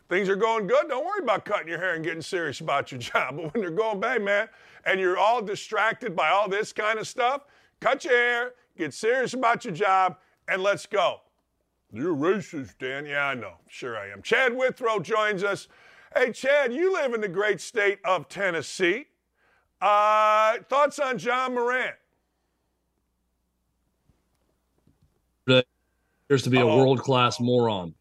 Things 0.09 0.29
are 0.29 0.37
going 0.37 0.67
good, 0.67 0.89
don't 0.89 1.05
worry 1.05 1.23
about 1.23 1.45
cutting 1.45 1.69
your 1.69 1.79
hair 1.79 1.95
and 1.95 2.05
getting 2.05 2.23
serious 2.23 2.61
about 2.61 2.93
your 2.93 3.01
job. 3.01 3.37
But 3.37 3.53
when 3.53 3.61
they're 3.61 3.71
going 3.71 4.01
bad, 4.01 4.23
man, 4.23 4.49
and 4.85 5.01
you're 5.01 5.19
all 5.19 5.43
distracted 5.43 6.15
by 6.17 6.29
all 6.31 6.49
this 6.49 6.73
kind 6.73 6.99
of 6.99 7.07
stuff, 7.07 7.43
cut 7.81 8.05
your 8.05 8.15
hair, 8.15 8.53
get 8.77 8.95
serious 8.95 9.35
about 9.35 9.65
your 9.65 9.75
job, 9.75 10.17
and 10.49 10.63
let's 10.63 10.87
go. 10.87 11.21
You're 11.91 12.15
racist, 12.15 12.79
Dan. 12.79 13.07
Yeah, 13.07 13.27
I 13.27 13.35
know. 13.35 13.55
Sure 13.69 13.97
I 13.97 14.11
am. 14.11 14.23
Chad 14.23 14.55
Withrow 14.55 15.01
joins 15.01 15.43
us. 15.43 15.69
Hey, 16.15 16.33
Chad, 16.33 16.73
you 16.73 16.93
live 16.93 17.15
in 17.15 17.21
the 17.21 17.29
great 17.29 17.61
state 17.61 17.99
of 18.05 18.29
Tennessee. 18.29 19.07
Uh, 19.81 20.59
thoughts 20.69 20.99
on 20.99 21.19
Ja 21.19 21.49
Morant? 21.49 21.95
appears 26.29 26.43
to 26.43 26.51
be 26.51 26.61
a 26.61 26.67
world 26.67 27.01
class 27.01 27.41
moron. 27.41 27.95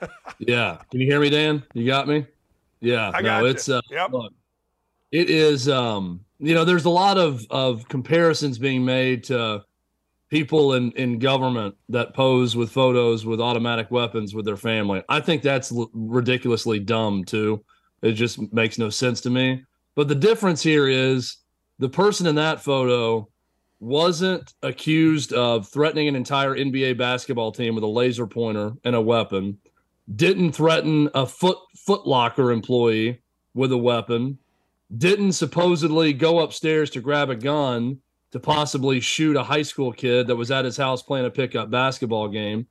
yeah. 0.40 0.78
Can 0.90 1.00
you 1.00 1.06
hear 1.06 1.20
me, 1.20 1.30
Dan? 1.30 1.62
You 1.74 1.86
got 1.86 2.08
me? 2.08 2.26
Yeah. 2.80 3.12
I 3.14 3.22
got 3.22 3.38
no, 3.38 3.44
you. 3.44 3.52
it's 3.52 3.68
uh, 3.68 3.80
Yep. 3.88 4.10
look, 4.10 4.32
it 5.12 5.30
is 5.30 5.68
um, 5.68 6.20
you 6.38 6.54
know, 6.54 6.64
there's 6.64 6.84
a 6.84 6.90
lot 6.90 7.18
of 7.18 7.46
of 7.50 7.88
comparisons 7.88 8.58
being 8.58 8.84
made 8.84 9.24
to 9.24 9.64
people 10.30 10.74
in 10.74 10.92
in 10.92 11.18
government 11.18 11.74
that 11.88 12.14
pose 12.14 12.56
with 12.56 12.70
photos 12.70 13.24
with 13.24 13.40
automatic 13.40 13.90
weapons 13.90 14.34
with 14.34 14.44
their 14.44 14.56
family. 14.56 15.02
I 15.08 15.20
think 15.20 15.42
that's 15.42 15.72
l- 15.72 15.90
ridiculously 15.94 16.78
dumb 16.78 17.24
too. 17.24 17.64
It 18.02 18.12
just 18.12 18.52
makes 18.52 18.78
no 18.78 18.90
sense 18.90 19.20
to 19.22 19.30
me. 19.30 19.64
But 19.94 20.08
the 20.08 20.14
difference 20.14 20.62
here 20.62 20.88
is 20.88 21.38
the 21.78 21.88
person 21.88 22.26
in 22.26 22.34
that 22.34 22.62
photo 22.62 23.28
wasn't 23.80 24.54
accused 24.62 25.32
of 25.32 25.68
threatening 25.68 26.08
an 26.08 26.16
entire 26.16 26.54
NBA 26.54 26.98
basketball 26.98 27.52
team 27.52 27.74
with 27.74 27.84
a 27.84 27.88
laser 27.88 28.26
pointer 28.26 28.72
and 28.84 28.96
a 28.96 29.00
weapon, 29.00 29.58
didn't 30.14 30.52
threaten 30.52 31.08
a 31.14 31.26
foot 31.26 31.58
foot 31.76 32.06
locker 32.06 32.52
employee 32.52 33.22
with 33.54 33.72
a 33.72 33.78
weapon, 33.78 34.38
didn't 34.94 35.32
supposedly 35.32 36.12
go 36.12 36.40
upstairs 36.40 36.90
to 36.90 37.00
grab 37.00 37.30
a 37.30 37.36
gun 37.36 37.98
to 38.32 38.40
possibly 38.40 39.00
shoot 39.00 39.36
a 39.36 39.42
high 39.42 39.62
school 39.62 39.92
kid 39.92 40.26
that 40.26 40.36
was 40.36 40.50
at 40.50 40.64
his 40.64 40.76
house 40.76 41.02
playing 41.02 41.26
a 41.26 41.30
pickup 41.30 41.70
basketball 41.70 42.28
game, 42.28 42.66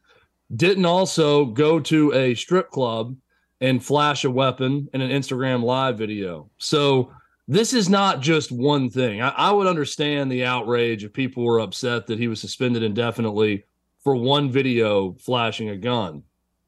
didn't 0.56 0.86
also 0.86 1.46
go 1.46 1.80
to 1.80 2.14
a 2.14 2.36
strip 2.36 2.70
club 2.70 3.16
and 3.62 3.84
flash 3.84 4.26
a 4.26 4.30
weapon 4.30 4.88
in 4.94 5.02
an 5.02 5.10
Instagram 5.10 5.64
live 5.64 5.98
video. 5.98 6.50
So 6.58 7.12
this 7.48 7.74
is 7.74 7.90
not 7.90 8.22
just 8.22 8.52
one 8.52 8.90
thing. 8.90 9.22
I, 9.22 9.30
I 9.30 9.52
would 9.52 9.68
understand 9.68 10.32
the 10.32 10.46
outrage 10.46 11.04
if 11.04 11.14
people 11.14 11.44
were 11.44 11.60
upset 11.60 12.08
that 12.08 12.20
he 12.20 12.28
was 12.28 12.42
suspended 12.42 12.84
indefinitely 12.84 13.66
for 14.04 14.16
one 14.16 14.52
video 14.52 15.14
flashing 15.14 15.70
a 15.70 15.78
gun. 15.78 16.24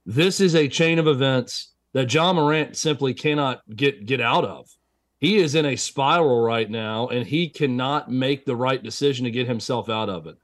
This 0.06 0.40
is 0.40 0.56
a 0.56 0.68
chain 0.68 1.00
of 1.00 1.08
events 1.08 1.74
that 1.94 2.12
Ja 2.14 2.32
Morant 2.32 2.78
simply 2.78 3.14
cannot 3.14 3.62
get 3.76 4.06
get 4.06 4.22
out 4.22 4.46
of. 4.46 4.70
He 5.19 5.38
is 5.38 5.56
in 5.56 5.65
a 5.65 5.75
spiral 5.75 6.41
right 6.41 6.69
now, 6.69 7.08
and 7.08 7.25
he 7.25 7.49
cannot 7.49 8.12
make 8.12 8.45
the 8.45 8.56
right 8.56 8.82
decision 8.82 9.25
to 9.25 9.32
get 9.32 9.47
himself 9.47 9.89
out 9.89 10.10
of 10.10 10.27
it. 10.27 10.38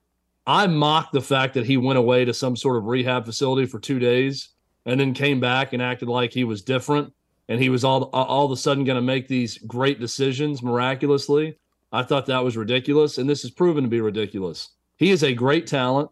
I 0.48 0.68
mock 0.68 1.12
the 1.12 1.22
fact 1.22 1.54
that 1.54 1.66
he 1.66 1.78
went 1.78 2.00
away 2.00 2.26
to 2.26 2.34
some 2.34 2.56
sort 2.56 2.78
of 2.78 2.86
rehab 2.86 3.26
facility 3.26 3.66
for 3.66 3.80
two 3.80 4.00
days 4.00 4.50
and 4.86 5.00
then 5.00 5.14
came 5.14 5.40
back 5.40 5.74
and 5.74 5.82
acted 5.82 6.10
like 6.10 6.34
he 6.34 6.44
was 6.44 6.62
different 6.62 7.14
and 7.50 7.62
he 7.62 7.70
was 7.70 7.84
all 7.84 8.04
all 8.14 8.46
of 8.46 8.52
a 8.52 8.58
sudden 8.58 8.84
going 8.84 8.96
to 8.96 9.02
make 9.02 9.28
these 9.28 9.58
great 9.60 10.00
decisions 10.00 10.64
miraculously. 10.64 11.58
I 11.92 12.04
thought 12.04 12.26
that 12.26 12.44
was 12.44 12.58
ridiculous, 12.58 13.18
and 13.18 13.30
this 13.30 13.44
has 13.44 13.52
proven 13.52 13.84
to 13.84 13.90
be 13.90 14.02
ridiculous. 14.02 14.70
He 14.98 15.12
is 15.12 15.24
a 15.24 15.34
great 15.34 15.68
talent. 15.68 16.10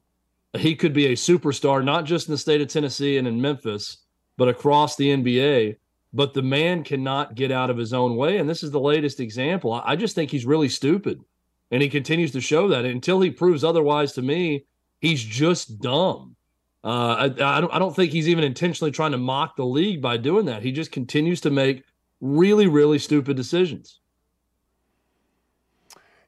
He 0.57 0.75
could 0.75 0.93
be 0.93 1.07
a 1.07 1.13
superstar, 1.13 1.83
not 1.83 2.05
just 2.05 2.27
in 2.27 2.33
the 2.33 2.37
state 2.37 2.61
of 2.61 2.67
Tennessee 2.67 3.17
and 3.17 3.27
in 3.27 3.41
Memphis, 3.41 3.97
but 4.37 4.49
across 4.49 4.95
the 4.95 5.09
NBA. 5.09 5.77
But 6.13 6.33
the 6.33 6.41
man 6.41 6.83
cannot 6.83 7.35
get 7.35 7.51
out 7.51 7.69
of 7.69 7.77
his 7.77 7.93
own 7.93 8.17
way, 8.17 8.37
and 8.37 8.49
this 8.49 8.63
is 8.63 8.71
the 8.71 8.79
latest 8.79 9.19
example. 9.19 9.81
I 9.85 9.95
just 9.95 10.13
think 10.13 10.29
he's 10.29 10.45
really 10.45 10.67
stupid, 10.67 11.23
and 11.71 11.81
he 11.81 11.89
continues 11.89 12.31
to 12.33 12.41
show 12.41 12.67
that 12.67 12.83
until 12.83 13.21
he 13.21 13.31
proves 13.31 13.63
otherwise 13.63 14.13
to 14.13 14.21
me. 14.21 14.65
He's 14.99 15.23
just 15.23 15.79
dumb. 15.79 16.35
Uh, 16.83 16.87
I, 16.87 17.23
I 17.25 17.61
don't. 17.61 17.73
I 17.73 17.79
don't 17.79 17.95
think 17.95 18.11
he's 18.11 18.27
even 18.27 18.43
intentionally 18.43 18.91
trying 18.91 19.11
to 19.11 19.17
mock 19.17 19.55
the 19.55 19.65
league 19.65 20.01
by 20.01 20.17
doing 20.17 20.45
that. 20.45 20.63
He 20.63 20.71
just 20.71 20.91
continues 20.91 21.39
to 21.41 21.49
make 21.49 21.83
really, 22.19 22.67
really 22.67 22.99
stupid 22.99 23.37
decisions. 23.37 23.99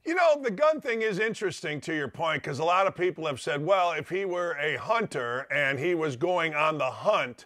You 0.05 0.15
know, 0.15 0.41
the 0.41 0.51
gun 0.51 0.81
thing 0.81 1.01
is 1.01 1.19
interesting 1.19 1.79
to 1.81 1.95
your 1.95 2.09
point 2.09 2.43
because 2.43 2.59
a 2.59 2.63
lot 2.63 2.87
of 2.87 2.95
people 2.95 3.25
have 3.25 3.39
said, 3.39 3.65
well, 3.65 3.93
if 3.93 4.09
he 4.09 4.25
were 4.25 4.57
a 4.59 4.75
hunter 4.75 5.47
and 5.49 5.79
he 5.79 5.95
was 5.95 6.17
going 6.17 6.53
on 6.53 6.77
the 6.77 6.89
hunt 6.89 7.45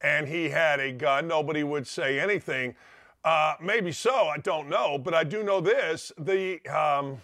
and 0.00 0.28
he 0.28 0.48
had 0.48 0.80
a 0.80 0.92
gun, 0.92 1.28
nobody 1.28 1.62
would 1.62 1.86
say 1.86 2.20
anything. 2.20 2.74
Uh, 3.24 3.54
maybe 3.60 3.92
so, 3.92 4.28
I 4.28 4.38
don't 4.38 4.68
know, 4.68 4.98
but 4.98 5.14
I 5.14 5.24
do 5.24 5.42
know 5.42 5.60
this. 5.60 6.12
The 6.18 6.60
um, 6.68 7.18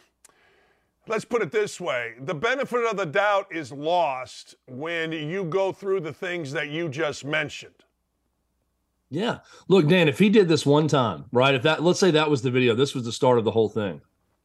let's 1.07 1.25
put 1.25 1.43
it 1.43 1.53
this 1.53 1.81
way: 1.81 2.15
the 2.21 2.35
benefit 2.35 2.85
of 2.85 2.97
the 2.97 3.07
doubt 3.07 3.47
is 3.51 3.73
lost 3.73 4.57
when 4.67 5.13
you 5.13 5.45
go 5.45 5.73
through 5.73 6.01
the 6.01 6.13
things 6.13 6.53
that 6.53 6.69
you 6.69 6.89
just 6.89 7.25
mentioned. 7.25 7.75
Yeah. 9.11 9.39
Look, 9.69 9.87
Dan, 9.87 10.09
if 10.09 10.19
he 10.19 10.29
did 10.29 10.49
this 10.49 10.67
one 10.67 10.89
time, 10.89 11.27
right? 11.31 11.55
If 11.55 11.63
that, 11.63 11.83
let's 11.83 12.01
say 12.01 12.11
that 12.11 12.31
was 12.31 12.43
the 12.43 12.51
video, 12.51 12.75
this 12.75 12.95
was 12.95 13.05
the 13.05 13.13
start 13.13 13.39
of 13.39 13.45
the 13.45 13.53
whole 13.53 13.69
thing, 13.69 14.01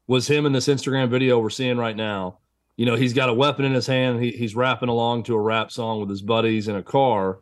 was 0.05 0.29
him 0.29 0.45
in 0.45 0.51
this 0.51 0.67
Instagram 0.67 1.09
video 1.09 1.39
we're 1.39 1.49
seeing 1.49 1.77
right 1.77 1.95
now. 1.95 2.37
You 2.77 2.85
know, 2.85 2.95
he's 2.95 3.13
got 3.13 3.29
a 3.29 3.33
weapon 3.33 3.65
in 3.65 3.73
his 3.73 3.87
hand. 3.87 4.23
He, 4.23 4.31
he's 4.31 4.55
rapping 4.55 4.87
along 4.87 5.23
to 5.23 5.33
a 5.33 5.41
rap 5.41 5.71
song 5.71 5.99
with 5.99 6.09
his 6.09 6.21
buddies 6.21 6.67
in 6.67 6.75
a 6.75 6.83
car. 6.83 7.39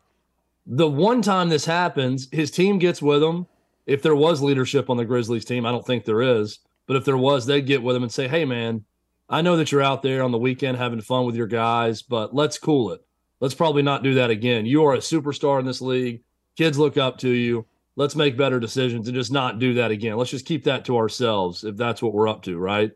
The 0.70 0.88
one 0.88 1.22
time 1.22 1.48
this 1.48 1.66
happens, 1.66 2.28
his 2.32 2.52
team 2.52 2.78
gets 2.78 3.02
with 3.02 3.24
him. 3.24 3.48
If 3.86 4.02
there 4.02 4.16
was 4.16 4.42
leadership 4.42 4.90
on 4.90 4.98
the 4.98 5.06
Grizzlies 5.06 5.46
team, 5.46 5.66
I 5.66 5.72
don't 5.72 5.86
think 5.86 6.04
there 6.04 6.22
is, 6.22 6.60
but 6.88 6.98
if 6.98 7.06
there 7.06 7.16
was, 7.16 7.46
they'd 7.46 7.66
get 7.66 7.82
with 7.82 7.96
him 7.96 8.04
and 8.04 8.12
say, 8.12 8.28
hey, 8.28 8.44
man, 8.44 8.84
I 9.30 9.42
know 9.42 9.56
that 9.56 9.72
you're 9.72 9.82
out 9.82 10.02
there 10.02 10.24
on 10.24 10.32
the 10.32 10.38
weekend 10.38 10.78
having 10.78 11.00
fun 11.00 11.26
with 11.26 11.38
your 11.38 11.48
guys, 11.48 12.02
but 12.02 12.36
let's 12.36 12.60
cool 12.60 12.92
it. 12.92 13.02
Let's 13.40 13.56
probably 13.56 13.82
not 13.82 14.04
do 14.04 14.16
that 14.16 14.30
again. 14.30 14.66
You 14.66 14.84
are 14.84 14.94
a 14.94 15.00
superstar 15.00 15.60
in 15.60 15.66
this 15.66 15.82
league. 15.82 16.22
Kids 16.58 16.78
look 16.78 16.98
up 16.98 17.18
to 17.20 17.30
you. 17.30 17.66
Let's 17.96 18.16
make 18.16 18.36
better 18.36 18.60
decisions 18.60 19.08
and 19.08 19.16
just 19.16 19.32
not 19.32 19.60
do 19.60 19.76
that 19.76 19.92
again. 19.92 20.18
Let's 20.18 20.32
just 20.32 20.46
keep 20.46 20.66
that 20.66 20.84
to 20.86 20.98
ourselves 20.98 21.64
if 21.64 21.78
that's 21.78 22.02
what 22.02 22.14
we're 22.14 22.28
up 22.28 22.44
to, 22.44 22.58
right? 22.58 22.92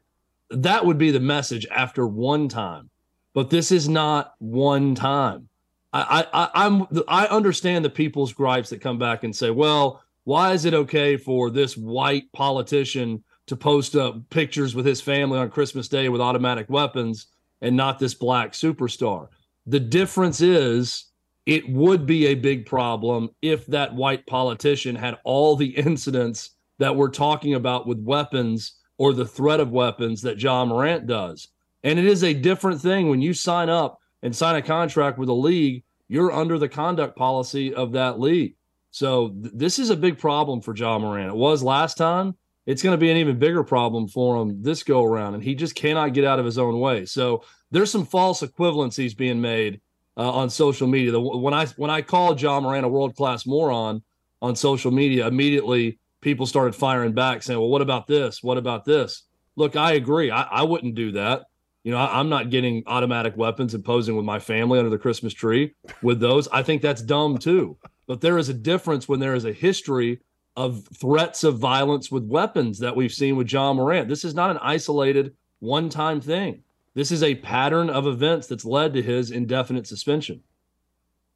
That 0.49 0.85
would 0.85 0.97
be 0.97 1.11
the 1.11 1.21
message 1.21 1.65
after 1.71 2.05
one 2.05 2.49
time. 2.49 2.89
But 3.33 3.49
this 3.49 3.71
is 3.71 3.87
not 3.87 4.33
one 4.39 4.93
time. 4.93 5.47
I, 5.93 6.25
I, 6.33 6.49
I'm 6.65 6.87
I 7.07 7.25
understand 7.27 7.83
the 7.83 7.89
people's 7.89 8.33
gripes 8.33 8.69
that 8.69 8.81
come 8.81 8.97
back 8.97 9.23
and 9.23 9.35
say, 9.35 9.51
well, 9.51 10.01
why 10.23 10.53
is 10.53 10.65
it 10.65 10.73
okay 10.73 11.17
for 11.17 11.49
this 11.49 11.75
white 11.75 12.31
politician 12.31 13.23
to 13.47 13.55
post 13.55 13.95
up 13.95 14.29
pictures 14.29 14.73
with 14.73 14.85
his 14.85 15.01
family 15.01 15.37
on 15.37 15.49
Christmas 15.49 15.87
Day 15.87 16.07
with 16.09 16.21
automatic 16.21 16.69
weapons 16.69 17.27
and 17.61 17.75
not 17.75 17.99
this 17.99 18.13
black 18.13 18.53
superstar? 18.53 19.27
The 19.65 19.79
difference 19.79 20.41
is 20.41 21.05
it 21.45 21.67
would 21.69 22.05
be 22.05 22.27
a 22.27 22.35
big 22.35 22.65
problem 22.65 23.29
if 23.41 23.65
that 23.67 23.93
white 23.93 24.25
politician 24.27 24.95
had 24.95 25.17
all 25.23 25.55
the 25.55 25.69
incidents 25.77 26.51
that 26.79 26.95
we're 26.95 27.09
talking 27.09 27.55
about 27.55 27.85
with 27.85 27.99
weapons 27.99 28.77
or 28.97 29.13
the 29.13 29.25
threat 29.25 29.59
of 29.59 29.71
weapons 29.71 30.21
that 30.21 30.41
Ja 30.41 30.63
Morant 30.63 31.07
does. 31.07 31.49
And 31.83 31.97
it 31.97 32.05
is 32.05 32.23
a 32.23 32.33
different 32.33 32.79
thing 32.79 33.09
when 33.09 33.21
you 33.21 33.33
sign 33.33 33.69
up 33.69 33.99
and 34.23 34.35
sign 34.35 34.55
a 34.55 34.61
contract 34.61 35.17
with 35.17 35.29
a 35.29 35.33
league, 35.33 35.83
you're 36.07 36.31
under 36.31 36.57
the 36.57 36.69
conduct 36.69 37.17
policy 37.17 37.73
of 37.73 37.93
that 37.93 38.19
league. 38.19 38.55
So 38.91 39.29
th- 39.29 39.53
this 39.55 39.79
is 39.79 39.89
a 39.89 39.95
big 39.95 40.17
problem 40.17 40.61
for 40.61 40.75
Ja 40.75 40.99
Morant. 40.99 41.29
It 41.29 41.35
was 41.35 41.63
last 41.63 41.97
time. 41.97 42.35
It's 42.65 42.83
going 42.83 42.93
to 42.93 42.97
be 42.97 43.09
an 43.09 43.17
even 43.17 43.39
bigger 43.39 43.63
problem 43.63 44.07
for 44.07 44.41
him 44.41 44.61
this 44.61 44.83
go 44.83 45.03
around, 45.03 45.33
and 45.33 45.43
he 45.43 45.55
just 45.55 45.73
cannot 45.73 46.13
get 46.13 46.25
out 46.25 46.37
of 46.37 46.45
his 46.45 46.57
own 46.59 46.79
way. 46.79 47.05
So 47.05 47.43
there's 47.71 47.91
some 47.91 48.05
false 48.05 48.41
equivalencies 48.41 49.17
being 49.17 49.41
made 49.41 49.81
uh, 50.15 50.31
on 50.31 50.49
social 50.49 50.87
media. 50.87 51.11
The, 51.11 51.19
when 51.19 51.53
I 51.53 51.65
when 51.77 51.89
I 51.89 52.01
called 52.01 52.39
Ja 52.41 52.59
Morant 52.59 52.85
a 52.85 52.89
world 52.89 53.15
class 53.15 53.45
moron 53.45 54.03
on 54.41 54.55
social 54.55 54.91
media, 54.91 55.27
immediately 55.27 55.97
people 56.21 56.45
started 56.45 56.75
firing 56.75 57.13
back, 57.13 57.41
saying, 57.41 57.59
"Well, 57.59 57.69
what 57.69 57.81
about 57.81 58.05
this? 58.05 58.43
What 58.43 58.57
about 58.57 58.85
this?" 58.85 59.23
Look, 59.55 59.75
I 59.75 59.93
agree. 59.93 60.29
I, 60.29 60.43
I 60.43 60.63
wouldn't 60.63 60.95
do 60.95 61.13
that. 61.13 61.43
You 61.83 61.91
know, 61.91 61.97
I, 61.97 62.19
I'm 62.19 62.29
not 62.29 62.49
getting 62.49 62.83
automatic 62.85 63.35
weapons 63.35 63.73
and 63.73 63.83
posing 63.83 64.15
with 64.15 64.25
my 64.25 64.39
family 64.39 64.79
under 64.79 64.89
the 64.89 64.97
Christmas 64.97 65.33
tree 65.33 65.73
with 66.01 66.19
those. 66.19 66.47
I 66.49 66.63
think 66.63 66.81
that's 66.81 67.01
dumb 67.01 67.37
too. 67.37 67.77
But 68.07 68.21
there 68.21 68.37
is 68.37 68.49
a 68.49 68.53
difference 68.53 69.07
when 69.07 69.19
there 69.19 69.33
is 69.33 69.45
a 69.45 69.53
history 69.53 70.19
of 70.55 70.87
threats 70.99 71.43
of 71.43 71.57
violence 71.57 72.11
with 72.11 72.25
weapons 72.25 72.79
that 72.79 72.95
we've 72.95 73.13
seen 73.13 73.35
with 73.35 73.51
Ja 73.51 73.73
Morant. 73.73 74.09
This 74.09 74.25
is 74.25 74.35
not 74.35 74.51
an 74.51 74.57
isolated 74.61 75.33
one 75.59 75.89
time 75.89 76.19
thing. 76.21 76.63
This 76.93 77.11
is 77.11 77.23
a 77.23 77.35
pattern 77.35 77.89
of 77.89 78.05
events 78.05 78.47
that's 78.47 78.65
led 78.65 78.93
to 78.93 79.01
his 79.01 79.31
indefinite 79.31 79.87
suspension. 79.87 80.43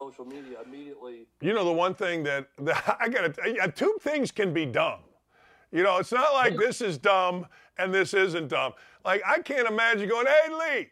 Social 0.02 0.26
media 0.26 0.58
immediately. 0.66 1.28
You 1.42 1.54
know, 1.54 1.64
the 1.64 1.72
one 1.72 1.96
thing 1.96 2.24
that, 2.24 2.48
that 2.60 2.98
I 3.00 3.08
got 3.08 3.34
to 3.34 3.72
two 3.74 3.98
things 4.02 4.32
can 4.32 4.54
be 4.54 4.66
dumb. 4.66 5.00
You 5.72 5.84
know, 5.84 5.98
it's 5.98 6.12
not 6.12 6.34
like 6.34 6.58
this 6.58 6.82
is 6.82 6.98
dumb 6.98 7.48
and 7.78 7.94
this 7.94 8.14
isn't 8.14 8.50
dumb. 8.50 8.74
Like, 9.06 9.22
I 9.26 9.40
can't 9.40 9.68
imagine 9.68 10.10
going, 10.10 10.26
hey, 10.26 10.54
Lee, 10.54 10.88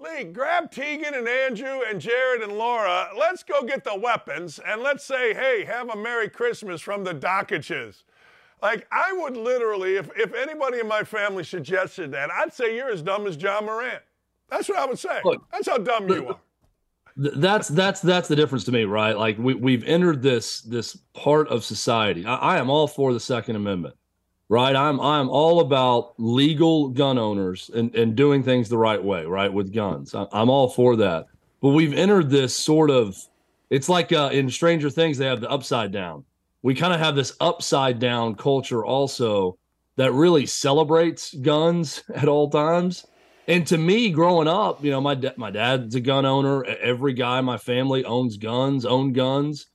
Lee, 0.00 0.24
grab 0.24 0.70
Tegan 0.70 1.14
and 1.14 1.28
Andrew 1.28 1.80
and 1.88 2.00
Jared 2.00 2.42
and 2.42 2.52
Laura. 2.52 3.08
Let's 3.16 3.42
go 3.42 3.62
get 3.62 3.84
the 3.84 3.96
weapons 3.96 4.58
and 4.58 4.82
let's 4.82 5.04
say, 5.04 5.32
hey, 5.32 5.64
have 5.64 5.88
a 5.88 5.96
Merry 5.96 6.28
Christmas 6.28 6.80
from 6.80 7.04
the 7.04 7.14
Dakiches. 7.14 8.02
Like 8.60 8.86
I 8.92 9.12
would 9.12 9.36
literally, 9.36 9.96
if 9.96 10.08
if 10.16 10.32
anybody 10.34 10.78
in 10.78 10.86
my 10.86 11.02
family 11.02 11.42
suggested 11.42 12.12
that, 12.12 12.30
I'd 12.30 12.52
say 12.52 12.76
you're 12.76 12.90
as 12.90 13.02
dumb 13.02 13.26
as 13.26 13.36
Ja 13.36 13.60
Morant. 13.60 14.02
That's 14.48 14.68
what 14.68 14.78
I 14.78 14.86
would 14.86 14.98
say. 14.98 15.20
Look, 15.24 15.42
That's 15.50 15.68
how 15.68 15.78
dumb 15.78 16.08
you 16.08 16.28
are. 16.28 16.38
That's 17.16 17.68
that's 17.68 18.00
that's 18.00 18.28
the 18.28 18.36
difference 18.36 18.64
to 18.64 18.72
me, 18.72 18.84
right? 18.84 19.18
Like 19.18 19.36
we 19.36 19.54
we've 19.54 19.84
entered 19.84 20.22
this 20.22 20.62
this 20.62 20.96
part 21.12 21.48
of 21.48 21.64
society. 21.64 22.24
I, 22.24 22.36
I 22.36 22.58
am 22.58 22.70
all 22.70 22.86
for 22.86 23.12
the 23.12 23.20
Second 23.20 23.56
Amendment, 23.56 23.96
right? 24.52 24.76
I'm 24.76 25.00
I'm 25.00 25.30
all 25.30 25.60
about 25.60 26.12
legal 26.18 26.90
gun 26.90 27.16
owners 27.18 27.70
and 27.74 27.94
and 27.94 28.14
doing 28.14 28.42
things 28.42 28.68
the 28.68 28.76
right 28.76 29.02
way, 29.02 29.24
right, 29.24 29.50
with 29.50 29.72
guns. 29.72 30.14
I'm 30.14 30.50
all 30.50 30.68
for 30.68 30.94
that. 30.96 31.28
But 31.62 31.70
we've 31.70 31.94
entered 31.94 32.28
this 32.28 32.54
sort 32.54 32.90
of. 32.90 33.16
It's 33.70 33.88
like 33.88 34.12
uh, 34.12 34.28
in 34.30 34.50
Stranger 34.50 34.90
Things, 34.90 35.16
they 35.16 35.24
have 35.24 35.40
the 35.40 35.50
upside 35.50 35.90
down. 35.90 36.24
We 36.60 36.74
kind 36.74 36.92
of 36.92 37.00
have 37.00 37.16
this 37.16 37.34
upside 37.40 37.98
down 37.98 38.34
culture 38.34 38.84
also 38.84 39.56
that 39.96 40.12
really 40.12 40.44
celebrates 40.44 41.32
guns 41.32 42.04
at 42.14 42.28
all 42.28 42.50
times. 42.50 43.06
And 43.48 43.66
to 43.68 43.78
me, 43.78 44.10
growing 44.10 44.48
up, 44.48 44.84
you 44.84 44.90
know, 44.90 45.00
my 45.00 45.14
da- 45.14 45.32
my 45.38 45.50
dad's 45.50 45.94
a 45.94 46.00
gun 46.00 46.26
owner. 46.26 46.62
Every 46.62 47.14
guy 47.14 47.38
in 47.38 47.46
my 47.46 47.56
family 47.56 48.04
owns 48.04 48.36
guns, 48.36 48.84
owned 48.84 49.14
guns. 49.14 49.68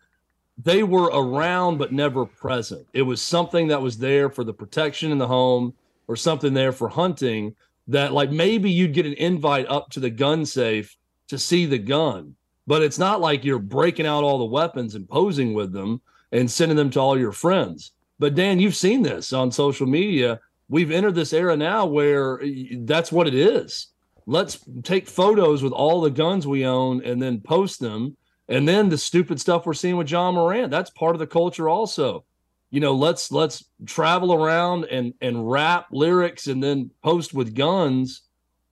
They 0.57 0.83
were 0.83 1.11
around 1.13 1.77
but 1.77 1.93
never 1.93 2.25
present. 2.25 2.87
It 2.93 3.03
was 3.03 3.21
something 3.21 3.67
that 3.67 3.81
was 3.81 3.97
there 3.97 4.29
for 4.29 4.43
the 4.43 4.53
protection 4.53 5.11
in 5.11 5.17
the 5.17 5.27
home 5.27 5.73
or 6.07 6.15
something 6.15 6.53
there 6.53 6.71
for 6.71 6.89
hunting 6.89 7.55
that 7.87 8.13
like 8.13 8.31
maybe 8.31 8.71
you'd 8.71 8.93
get 8.93 9.05
an 9.05 9.13
invite 9.13 9.67
up 9.67 9.89
to 9.91 9.99
the 9.99 10.09
gun 10.09 10.45
safe 10.45 10.95
to 11.27 11.37
see 11.37 11.65
the 11.65 11.77
gun. 11.77 12.35
But 12.65 12.81
it's 12.81 12.99
not 12.99 13.21
like 13.21 13.45
you're 13.45 13.59
breaking 13.59 14.05
out 14.05 14.23
all 14.23 14.39
the 14.39 14.45
weapons 14.45 14.95
and 14.95 15.07
posing 15.07 15.53
with 15.53 15.71
them 15.71 16.01
and 16.31 16.49
sending 16.49 16.75
them 16.75 16.89
to 16.91 16.99
all 16.99 17.17
your 17.17 17.31
friends. 17.31 17.91
But 18.19 18.35
Dan, 18.35 18.59
you've 18.59 18.75
seen 18.75 19.03
this 19.03 19.31
on 19.31 19.51
social 19.51 19.87
media 19.87 20.39
we've 20.69 20.91
entered 20.91 21.15
this 21.15 21.33
era 21.33 21.55
now 21.55 21.85
where 21.85 22.41
that's 22.79 23.11
what 23.11 23.27
it 23.27 23.35
is. 23.35 23.87
Let's 24.25 24.59
take 24.83 25.07
photos 25.07 25.63
with 25.63 25.71
all 25.71 26.01
the 26.01 26.09
guns 26.09 26.45
we 26.45 26.65
own 26.65 27.03
and 27.03 27.21
then 27.21 27.39
post 27.39 27.79
them. 27.79 28.17
And 28.49 28.67
then 28.67 28.89
the 28.89 28.97
stupid 28.97 29.39
stuff 29.39 29.65
we're 29.65 29.73
seeing 29.73 29.97
with 29.97 30.09
Ja 30.09 30.31
Morant, 30.31 30.71
that's 30.71 30.89
part 30.89 31.15
of 31.15 31.19
the 31.19 31.27
culture 31.27 31.67
also. 31.67 32.23
You 32.69 32.79
know, 32.79 32.93
let's 32.93 33.31
let's 33.31 33.63
travel 33.85 34.33
around 34.33 34.85
and 34.85 35.13
and 35.21 35.49
rap 35.49 35.87
lyrics 35.91 36.47
and 36.47 36.61
then 36.61 36.91
post 37.03 37.33
with 37.33 37.55
guns. 37.55 38.23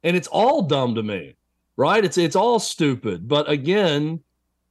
And 0.03 0.15
it's 0.15 0.27
all 0.27 0.61
dumb 0.63 0.95
to 0.95 1.03
me. 1.03 1.35
Right? 1.77 2.03
It's 2.03 2.17
it's 2.17 2.35
all 2.35 2.59
stupid. 2.59 3.27
But 3.27 3.49
again, 3.49 4.21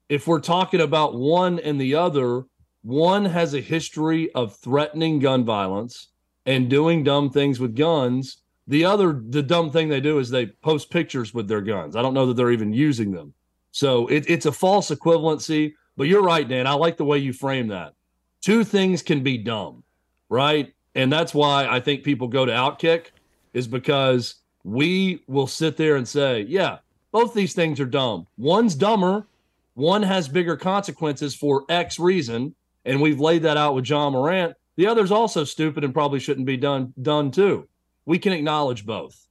if 0.08 0.26
we're 0.26 0.40
talking 0.40 0.80
about 0.80 1.14
one 1.14 1.58
and 1.58 1.80
the 1.80 1.94
other, 1.94 2.44
one 2.82 3.24
has 3.24 3.54
a 3.54 3.60
history 3.60 4.32
of 4.34 4.56
threatening 4.56 5.18
gun 5.18 5.44
violence 5.44 6.08
and 6.46 6.68
doing 6.68 7.02
dumb 7.02 7.30
things 7.30 7.58
with 7.58 7.74
guns. 7.74 8.38
The 8.66 8.84
other, 8.84 9.22
the 9.28 9.42
dumb 9.42 9.70
thing 9.70 9.88
they 9.88 10.00
do 10.00 10.18
is 10.18 10.28
they 10.28 10.46
post 10.46 10.90
pictures 10.90 11.34
with 11.34 11.48
their 11.48 11.60
guns. 11.60 11.96
I 11.96 12.02
don't 12.02 12.14
know 12.14 12.26
that 12.26 12.34
they're 12.34 12.50
even 12.50 12.72
using 12.72 13.12
them. 13.12 13.34
So 13.74 14.06
it, 14.06 14.30
it's 14.30 14.46
a 14.46 14.52
false 14.52 14.90
equivalency. 14.90 15.74
But 15.96 16.04
you're 16.04 16.22
right, 16.22 16.48
Dan. 16.48 16.68
I 16.68 16.74
like 16.74 16.96
the 16.96 17.04
way 17.04 17.18
you 17.18 17.32
frame 17.32 17.68
that. 17.68 17.94
Two 18.40 18.62
things 18.62 19.02
can 19.02 19.24
be 19.24 19.36
dumb, 19.36 19.82
right? 20.28 20.72
And 20.94 21.12
that's 21.12 21.34
why 21.34 21.66
I 21.66 21.80
think 21.80 22.04
people 22.04 22.28
go 22.28 22.46
to 22.46 22.52
Outkick 22.52 23.06
is 23.52 23.66
because 23.66 24.36
we 24.62 25.24
will 25.26 25.48
sit 25.48 25.76
there 25.76 25.96
and 25.96 26.06
say, 26.06 26.42
yeah, 26.42 26.78
both 27.10 27.34
these 27.34 27.52
things 27.52 27.80
are 27.80 27.86
dumb. 27.86 28.28
One's 28.36 28.76
dumber, 28.76 29.26
one 29.74 30.04
has 30.04 30.28
bigger 30.28 30.56
consequences 30.56 31.34
for 31.34 31.64
X 31.68 31.98
reason. 31.98 32.54
And 32.84 33.00
we've 33.00 33.20
laid 33.20 33.42
that 33.42 33.56
out 33.56 33.74
with 33.74 33.88
Ja 33.88 34.08
Morant. 34.08 34.54
The 34.76 34.86
other's 34.86 35.10
also 35.10 35.42
stupid 35.42 35.82
and 35.82 35.92
probably 35.92 36.20
shouldn't 36.20 36.46
be 36.46 36.56
done 36.56 36.94
done 37.02 37.32
too. 37.32 37.66
We 38.06 38.20
can 38.20 38.32
acknowledge 38.32 38.86
both. 38.86 39.23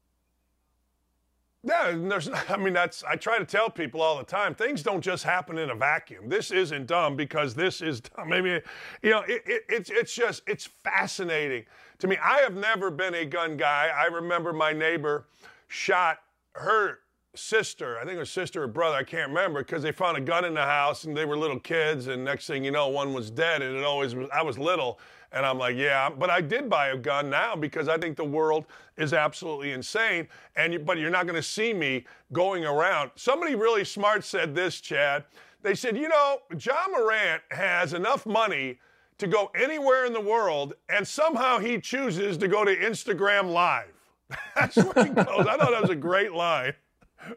Yeah, 1.63 1.95
there's. 1.95 2.30
I 2.49 2.58
mean, 2.58 2.73
that's. 2.73 3.04
I 3.06 3.15
try 3.15 3.39
to 3.39 3.45
tell 3.45 3.69
people 3.69 4.02
all 4.02 4.17
the 4.17 4.23
time. 4.26 4.54
Things 4.54 4.84
don't 4.84 5.02
just 5.02 5.23
happen 5.23 5.58
in 5.58 5.69
a 5.69 5.76
vacuum. 5.76 6.28
This 6.28 6.52
isn't 6.52 6.88
dumb 6.88 7.15
because 7.15 7.56
this 7.56 7.82
is 7.82 8.02
dumb. 8.17 8.30
Maybe, 8.30 8.60
you 9.02 9.10
know, 9.10 9.21
it, 9.21 9.43
it, 9.45 9.63
it's 9.69 9.89
it's 9.89 10.13
just 10.13 10.43
it's 10.45 10.65
fascinating 10.65 11.63
to 11.99 12.08
me. 12.08 12.17
I 12.21 12.39
have 12.39 12.56
never 12.56 12.91
been 12.91 13.13
a 13.15 13.26
gun 13.26 13.56
guy. 13.56 13.89
I 13.95 14.06
remember 14.06 14.52
my 14.52 14.73
neighbor 14.73 15.26
shot 15.67 16.19
her 16.56 16.99
sister. 17.36 17.97
I 17.97 18.06
think 18.06 18.19
was 18.19 18.30
sister 18.30 18.63
or 18.63 18.67
brother. 18.67 18.97
I 18.97 19.04
can't 19.04 19.30
remember 19.30 19.63
because 19.63 19.84
they 19.84 19.91
found 19.91 20.17
a 20.17 20.21
gun 20.21 20.45
in 20.45 20.54
the 20.54 20.62
house 20.62 21.06
and 21.06 21.15
they 21.15 21.26
were 21.26 21.38
little 21.38 21.60
kids. 21.60 22.08
And 22.08 22.23
next 22.26 22.45
thing 22.45 22.63
you 22.63 22.71
know, 22.71 22.89
one 22.89 23.13
was 23.13 23.32
dead. 23.32 23.62
And 23.62 23.76
it 23.76 23.84
always 23.84 24.15
was. 24.15 24.30
I 24.34 24.41
was 24.41 24.60
little. 24.60 24.99
And 25.34 25.46
I'm 25.46 25.58
like, 25.58 25.76
yeah, 25.76 26.10
but 26.10 26.30
I 26.30 26.41
did 26.41 26.69
buy 26.69 26.89
a 26.89 26.98
gun 26.98 27.30
now 27.30 27.56
because 27.56 27.88
I 27.88 27.98
think 27.98 28.15
the 28.15 28.24
world 28.24 28.65
is 28.98 29.13
absolutely 29.13 29.72
insane. 29.72 30.28
And 30.56 30.74
you, 30.74 30.80
but 30.80 31.00
you're 31.00 31.10
not 31.10 31.26
going 31.26 31.36
to 31.36 31.43
see 31.43 31.74
me 31.74 32.06
going 32.32 32.65
around. 32.65 33.12
Somebody 33.15 33.56
really 33.56 33.84
smart 33.84 34.24
said 34.24 34.54
this, 34.54 34.80
Chad. 34.80 35.26
They 35.63 35.74
said, 35.74 35.98
you 35.98 36.08
know, 36.08 36.39
Ja 36.60 36.86
Morant 36.91 37.41
has 37.50 37.93
enough 37.93 38.26
money 38.26 38.80
to 39.17 39.28
go 39.28 39.52
anywhere 39.56 40.06
in 40.06 40.13
the 40.13 40.22
world, 40.22 40.74
and 40.89 41.08
somehow 41.08 41.58
he 41.58 41.80
chooses 41.80 42.38
to 42.38 42.48
go 42.48 42.65
to 42.65 42.76
Instagram 42.76 43.52
Live. 43.52 43.93
That's 44.56 44.76
where 44.76 45.06
he 45.06 45.12
goes. 45.12 45.26
I 45.28 45.58
thought 45.58 45.72
that 45.72 45.82
was 45.82 45.89
a 45.89 45.96
great 45.96 46.34
line. 46.34 46.74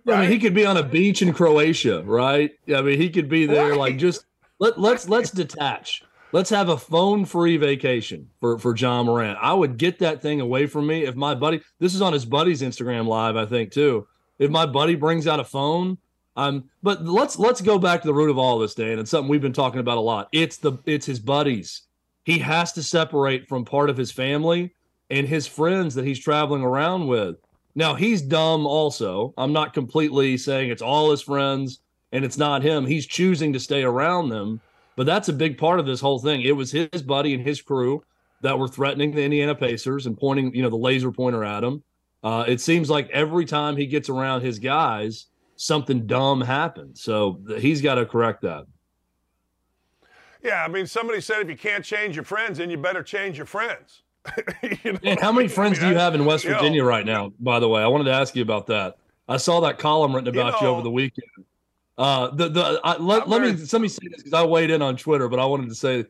Right? 0.04 0.16
I 0.16 0.20
mean, 0.22 0.30
he 0.30 0.38
could 0.38 0.54
be 0.54 0.66
on 0.66 0.76
a 0.76 0.82
beach 0.82 1.22
in 1.22 1.32
Croatia, 1.32 2.02
right? 2.02 2.50
I 2.74 2.82
mean, 2.82 2.98
he 2.98 3.08
could 3.08 3.28
be 3.28 3.46
there, 3.46 3.70
right. 3.70 3.78
like 3.78 3.98
just 3.98 4.24
let 4.58 4.78
let's 4.80 5.08
let's 5.08 5.30
detach. 5.30 6.02
Let's 6.32 6.50
have 6.50 6.68
a 6.68 6.76
phone-free 6.76 7.56
vacation 7.56 8.28
for 8.40 8.58
for 8.58 8.76
Ja 8.76 9.02
Morant. 9.02 9.38
I 9.40 9.54
would 9.54 9.78
get 9.78 9.98
that 10.00 10.20
thing 10.20 10.40
away 10.40 10.66
from 10.66 10.86
me 10.86 11.04
if 11.04 11.14
my 11.14 11.34
buddy. 11.34 11.60
This 11.78 11.94
is 11.94 12.02
on 12.02 12.12
his 12.12 12.24
buddy's 12.24 12.62
Instagram 12.62 13.06
live, 13.06 13.36
I 13.36 13.46
think 13.46 13.70
too. 13.70 14.06
If 14.38 14.50
my 14.50 14.66
buddy 14.66 14.96
brings 14.96 15.26
out 15.26 15.40
a 15.40 15.44
phone, 15.44 15.98
um, 16.36 16.64
but 16.82 17.04
let's 17.04 17.38
let's 17.38 17.60
go 17.60 17.78
back 17.78 18.02
to 18.02 18.06
the 18.06 18.14
root 18.14 18.30
of 18.30 18.38
all 18.38 18.58
this, 18.58 18.74
Dan. 18.74 18.98
It's 18.98 19.10
something 19.10 19.30
we've 19.30 19.40
been 19.40 19.52
talking 19.52 19.80
about 19.80 19.98
a 19.98 20.02
lot. 20.02 20.28
It's 20.32 20.58
the 20.58 20.78
it's 20.84 21.06
his 21.06 21.20
buddies. 21.20 21.82
He 22.24 22.38
has 22.40 22.72
to 22.72 22.82
separate 22.82 23.48
from 23.48 23.64
part 23.64 23.88
of 23.88 23.96
his 23.96 24.10
family 24.10 24.74
and 25.10 25.28
his 25.28 25.46
friends 25.46 25.94
that 25.94 26.04
he's 26.04 26.18
traveling 26.18 26.62
around 26.62 27.06
with. 27.06 27.36
Now 27.76 27.94
he's 27.94 28.20
dumb 28.20 28.66
also. 28.66 29.32
I'm 29.38 29.52
not 29.52 29.74
completely 29.74 30.36
saying 30.36 30.70
it's 30.70 30.82
all 30.82 31.10
his 31.12 31.22
friends 31.22 31.80
and 32.12 32.24
it's 32.24 32.38
not 32.38 32.62
him. 32.62 32.84
He's 32.84 33.06
choosing 33.06 33.52
to 33.52 33.60
stay 33.60 33.84
around 33.84 34.28
them. 34.28 34.60
But 34.96 35.06
that's 35.06 35.28
a 35.28 35.32
big 35.32 35.58
part 35.58 35.78
of 35.78 35.86
this 35.86 36.00
whole 36.00 36.18
thing. 36.18 36.42
It 36.42 36.56
was 36.56 36.72
his 36.72 37.02
buddy 37.02 37.34
and 37.34 37.46
his 37.46 37.60
crew 37.60 38.02
that 38.42 38.58
were 38.58 38.68
threatening 38.68 39.14
the 39.14 39.22
Indiana 39.22 39.54
Pacers 39.54 40.06
and 40.06 40.18
pointing, 40.18 40.54
you 40.54 40.62
know, 40.62 40.70
the 40.70 40.76
laser 40.76 41.12
pointer 41.12 41.44
at 41.44 41.62
him. 41.62 41.82
Uh, 42.24 42.44
it 42.48 42.60
seems 42.60 42.90
like 42.90 43.08
every 43.10 43.44
time 43.44 43.76
he 43.76 43.86
gets 43.86 44.08
around 44.08 44.40
his 44.40 44.58
guys, 44.58 45.26
something 45.56 46.06
dumb 46.06 46.40
happens. 46.40 47.02
So 47.02 47.40
he's 47.58 47.80
got 47.80 47.96
to 47.96 48.06
correct 48.06 48.42
that. 48.42 48.66
Yeah, 50.42 50.64
I 50.64 50.68
mean, 50.68 50.86
somebody 50.86 51.20
said 51.20 51.40
if 51.40 51.48
you 51.48 51.56
can't 51.56 51.84
change 51.84 52.14
your 52.14 52.24
friends, 52.24 52.58
then 52.58 52.70
you 52.70 52.78
better 52.78 53.02
change 53.02 53.36
your 53.36 53.46
friends. 53.46 54.02
you 54.62 54.92
know? 54.92 54.98
And 55.02 55.20
how 55.20 55.32
many 55.32 55.48
friends 55.48 55.78
I 55.78 55.82
mean, 55.82 55.90
do 55.90 55.94
you 55.94 56.00
have 56.00 56.14
in 56.14 56.24
West 56.24 56.44
Virginia 56.44 56.82
know, 56.82 56.88
right 56.88 57.04
now? 57.04 57.32
By 57.40 57.58
the 57.58 57.68
way, 57.68 57.82
I 57.82 57.86
wanted 57.86 58.04
to 58.04 58.12
ask 58.12 58.34
you 58.34 58.42
about 58.42 58.66
that. 58.68 58.96
I 59.28 59.38
saw 59.38 59.60
that 59.60 59.78
column 59.78 60.14
written 60.14 60.28
about 60.28 60.60
you, 60.60 60.66
know, 60.66 60.72
you 60.72 60.74
over 60.74 60.82
the 60.82 60.90
weekend. 60.90 61.26
Uh, 61.98 62.28
the 62.34 62.48
the 62.48 62.80
I, 62.84 62.96
let, 62.98 63.28
let 63.28 63.40
me 63.40 63.52
let 63.52 63.80
me 63.80 63.88
say 63.88 64.08
this 64.08 64.22
because 64.22 64.34
I 64.34 64.44
weighed 64.44 64.70
in 64.70 64.82
on 64.82 64.96
Twitter, 64.96 65.28
but 65.28 65.38
I 65.38 65.46
wanted 65.46 65.70
to 65.70 65.74
say 65.74 66.04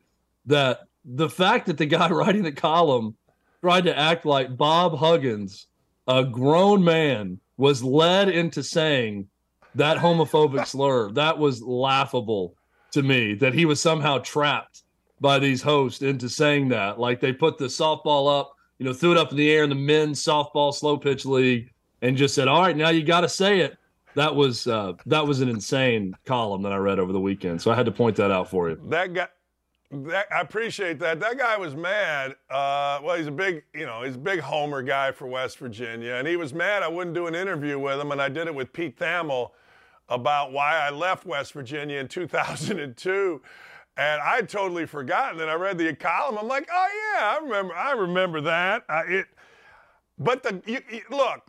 that 0.46 0.88
the 1.04 1.28
fact 1.28 1.66
that 1.66 1.78
the 1.78 1.86
guy 1.86 2.08
writing 2.10 2.42
the 2.42 2.52
column 2.52 3.16
tried 3.60 3.84
to 3.84 3.96
act 3.96 4.26
like 4.26 4.56
Bob 4.56 4.98
Huggins, 4.98 5.68
a 6.08 6.24
grown 6.24 6.82
man, 6.82 7.38
was 7.56 7.82
led 7.82 8.28
into 8.28 8.62
saying 8.62 9.28
that 9.76 9.98
homophobic 9.98 10.66
slur. 10.68 11.12
That 11.12 11.38
was 11.38 11.62
laughable 11.62 12.56
to 12.92 13.02
me. 13.02 13.34
That 13.34 13.54
he 13.54 13.64
was 13.64 13.80
somehow 13.80 14.18
trapped 14.18 14.82
by 15.20 15.38
these 15.38 15.62
hosts 15.62 16.02
into 16.02 16.28
saying 16.28 16.68
that. 16.70 16.98
Like 16.98 17.20
they 17.20 17.32
put 17.32 17.58
the 17.58 17.66
softball 17.66 18.40
up, 18.40 18.54
you 18.78 18.86
know, 18.86 18.92
threw 18.92 19.12
it 19.12 19.18
up 19.18 19.30
in 19.30 19.36
the 19.36 19.50
air 19.50 19.62
in 19.62 19.70
the 19.70 19.76
men's 19.76 20.22
softball 20.22 20.74
slow 20.74 20.96
pitch 20.96 21.24
league, 21.24 21.72
and 22.02 22.16
just 22.16 22.34
said, 22.34 22.48
"All 22.48 22.60
right, 22.60 22.76
now 22.76 22.88
you 22.88 23.04
got 23.04 23.20
to 23.20 23.28
say 23.28 23.60
it." 23.60 23.78
That 24.16 24.34
was 24.34 24.66
uh, 24.66 24.94
that 25.04 25.26
was 25.26 25.40
an 25.40 25.48
insane 25.48 26.16
column 26.24 26.62
that 26.62 26.72
I 26.72 26.76
read 26.76 26.98
over 26.98 27.12
the 27.12 27.20
weekend. 27.20 27.62
So 27.62 27.70
I 27.70 27.74
had 27.74 27.86
to 27.86 27.92
point 27.92 28.16
that 28.16 28.30
out 28.30 28.50
for 28.50 28.70
you. 28.70 28.80
That 28.88 29.12
guy. 29.12 29.28
That, 29.92 30.26
I 30.34 30.40
appreciate 30.40 30.98
that. 30.98 31.20
That 31.20 31.38
guy 31.38 31.56
was 31.56 31.76
mad. 31.76 32.32
Uh, 32.50 32.98
well, 33.04 33.16
he's 33.16 33.28
a 33.28 33.30
big, 33.30 33.62
you 33.72 33.86
know, 33.86 34.02
he's 34.02 34.16
a 34.16 34.18
big 34.18 34.40
homer 34.40 34.82
guy 34.82 35.12
for 35.12 35.28
West 35.28 35.58
Virginia, 35.58 36.14
and 36.14 36.26
he 36.26 36.34
was 36.34 36.52
mad 36.52 36.82
I 36.82 36.88
wouldn't 36.88 37.14
do 37.14 37.28
an 37.28 37.36
interview 37.36 37.78
with 37.78 38.00
him, 38.00 38.10
and 38.10 38.20
I 38.20 38.28
did 38.28 38.48
it 38.48 38.54
with 38.54 38.72
Pete 38.72 38.98
Thamel 38.98 39.52
about 40.08 40.50
why 40.50 40.76
I 40.76 40.90
left 40.90 41.24
West 41.24 41.52
Virginia 41.52 42.00
in 42.00 42.08
2002. 42.08 43.40
And 43.98 44.20
I'd 44.20 44.48
totally 44.48 44.86
forgotten. 44.86 45.40
And 45.40 45.48
I 45.48 45.54
read 45.54 45.78
the 45.78 45.94
column. 45.94 46.36
I'm 46.36 46.48
like, 46.48 46.68
oh 46.70 46.88
yeah, 47.14 47.24
I 47.24 47.38
remember. 47.42 47.74
I 47.74 47.92
remember 47.92 48.40
that. 48.42 48.84
I, 48.88 49.02
it, 49.02 49.26
but 50.18 50.42
the 50.42 50.60
you, 50.66 50.80
you, 50.90 51.02
look, 51.10 51.42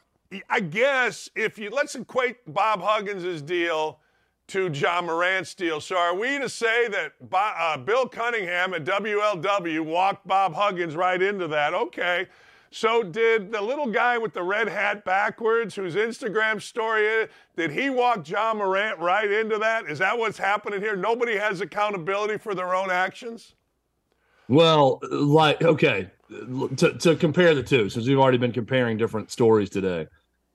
I 0.49 0.59
guess 0.59 1.29
if 1.35 1.57
you 1.57 1.69
let's 1.69 1.95
equate 1.95 2.37
Bob 2.53 2.81
Huggins' 2.81 3.41
deal 3.41 3.99
to 4.47 4.69
Ja 4.69 5.01
Morant's 5.01 5.53
deal. 5.53 5.81
So 5.81 5.97
are 5.97 6.15
we 6.15 6.39
to 6.39 6.47
say 6.47 6.87
that 6.87 7.13
uh, 7.31 7.77
Bill 7.77 8.07
Cunningham 8.07 8.73
at 8.73 8.85
WLW 8.85 9.83
walked 9.83 10.25
Bob 10.27 10.53
Huggins 10.53 10.95
right 10.95 11.21
into 11.21 11.47
that? 11.49 11.73
Okay. 11.73 12.27
So 12.71 13.01
did 13.01 13.51
the 13.51 13.61
little 13.61 13.87
guy 13.87 14.17
with 14.17 14.33
the 14.33 14.43
red 14.43 14.67
hat 14.67 15.05
backwards, 15.05 15.75
whose 15.75 15.95
Instagram 15.95 16.61
story 16.61 17.27
did 17.55 17.71
he 17.71 17.89
walk 17.89 18.27
Ja 18.27 18.53
Morant 18.53 18.99
right 18.99 19.29
into 19.29 19.57
that? 19.57 19.89
Is 19.89 19.99
that 19.99 20.17
what's 20.17 20.37
happening 20.37 20.81
here? 20.81 20.95
Nobody 20.95 21.37
has 21.37 21.61
accountability 21.61 22.37
for 22.37 22.53
their 22.53 22.75
own 22.75 22.91
actions? 22.91 23.55
Well, 24.49 24.99
like, 25.09 25.61
okay, 25.61 26.09
to, 26.29 26.93
to 26.99 27.15
compare 27.15 27.55
the 27.55 27.63
two, 27.63 27.89
since 27.89 28.07
we've 28.07 28.19
already 28.19 28.37
been 28.37 28.51
comparing 28.51 28.97
different 28.97 29.31
stories 29.31 29.69
today, 29.69 30.07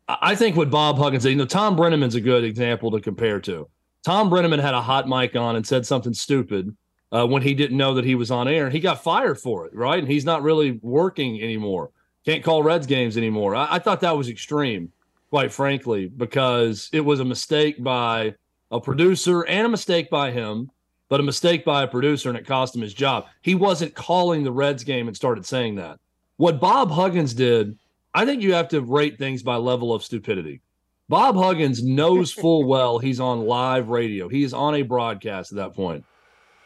I 0.08 0.34
think 0.34 0.56
what 0.56 0.70
Bob 0.70 0.98
Huggins, 0.98 1.24
you 1.24 1.36
know, 1.36 1.46
Tom 1.46 1.76
Brennaman's 1.76 2.14
a 2.14 2.20
good 2.20 2.44
example 2.44 2.90
to 2.90 3.00
compare 3.00 3.40
to. 3.40 3.68
Tom 4.04 4.28
Brennaman 4.30 4.60
had 4.60 4.74
a 4.74 4.82
hot 4.82 5.08
mic 5.08 5.36
on 5.36 5.56
and 5.56 5.66
said 5.66 5.86
something 5.86 6.12
stupid 6.12 6.76
uh, 7.12 7.26
when 7.26 7.42
he 7.42 7.54
didn't 7.54 7.76
know 7.76 7.94
that 7.94 8.04
he 8.04 8.14
was 8.14 8.30
on 8.30 8.48
air, 8.48 8.64
and 8.64 8.72
he 8.72 8.80
got 8.80 9.02
fired 9.02 9.38
for 9.38 9.66
it, 9.66 9.74
right? 9.74 9.98
And 9.98 10.10
he's 10.10 10.24
not 10.24 10.42
really 10.42 10.80
working 10.82 11.40
anymore. 11.42 11.90
Can't 12.24 12.42
call 12.42 12.62
Reds 12.62 12.86
games 12.86 13.16
anymore. 13.16 13.54
I, 13.54 13.74
I 13.76 13.78
thought 13.78 14.00
that 14.00 14.16
was 14.16 14.28
extreme, 14.28 14.92
quite 15.30 15.52
frankly, 15.52 16.08
because 16.08 16.90
it 16.92 17.00
was 17.00 17.20
a 17.20 17.24
mistake 17.24 17.82
by 17.82 18.34
a 18.70 18.80
producer 18.80 19.42
and 19.42 19.66
a 19.66 19.70
mistake 19.70 20.10
by 20.10 20.30
him, 20.30 20.70
but 21.12 21.20
a 21.20 21.22
mistake 21.22 21.62
by 21.62 21.82
a 21.82 21.86
producer, 21.86 22.30
and 22.30 22.38
it 22.38 22.46
cost 22.46 22.74
him 22.74 22.80
his 22.80 22.94
job. 22.94 23.26
He 23.42 23.54
wasn't 23.54 23.94
calling 23.94 24.44
the 24.44 24.50
Reds 24.50 24.82
game 24.82 25.08
and 25.08 25.14
started 25.14 25.44
saying 25.44 25.74
that. 25.74 26.00
What 26.38 26.58
Bob 26.58 26.90
Huggins 26.90 27.34
did, 27.34 27.76
I 28.14 28.24
think 28.24 28.40
you 28.40 28.54
have 28.54 28.68
to 28.68 28.80
rate 28.80 29.18
things 29.18 29.42
by 29.42 29.56
level 29.56 29.92
of 29.92 30.02
stupidity. 30.02 30.62
Bob 31.10 31.36
Huggins 31.36 31.82
knows 31.82 32.32
full 32.32 32.64
well 32.64 32.98
he's 32.98 33.20
on 33.20 33.42
live 33.42 33.90
radio. 33.90 34.26
He 34.26 34.42
is 34.42 34.54
on 34.54 34.74
a 34.76 34.80
broadcast 34.80 35.52
at 35.52 35.56
that 35.56 35.74
point. 35.74 36.02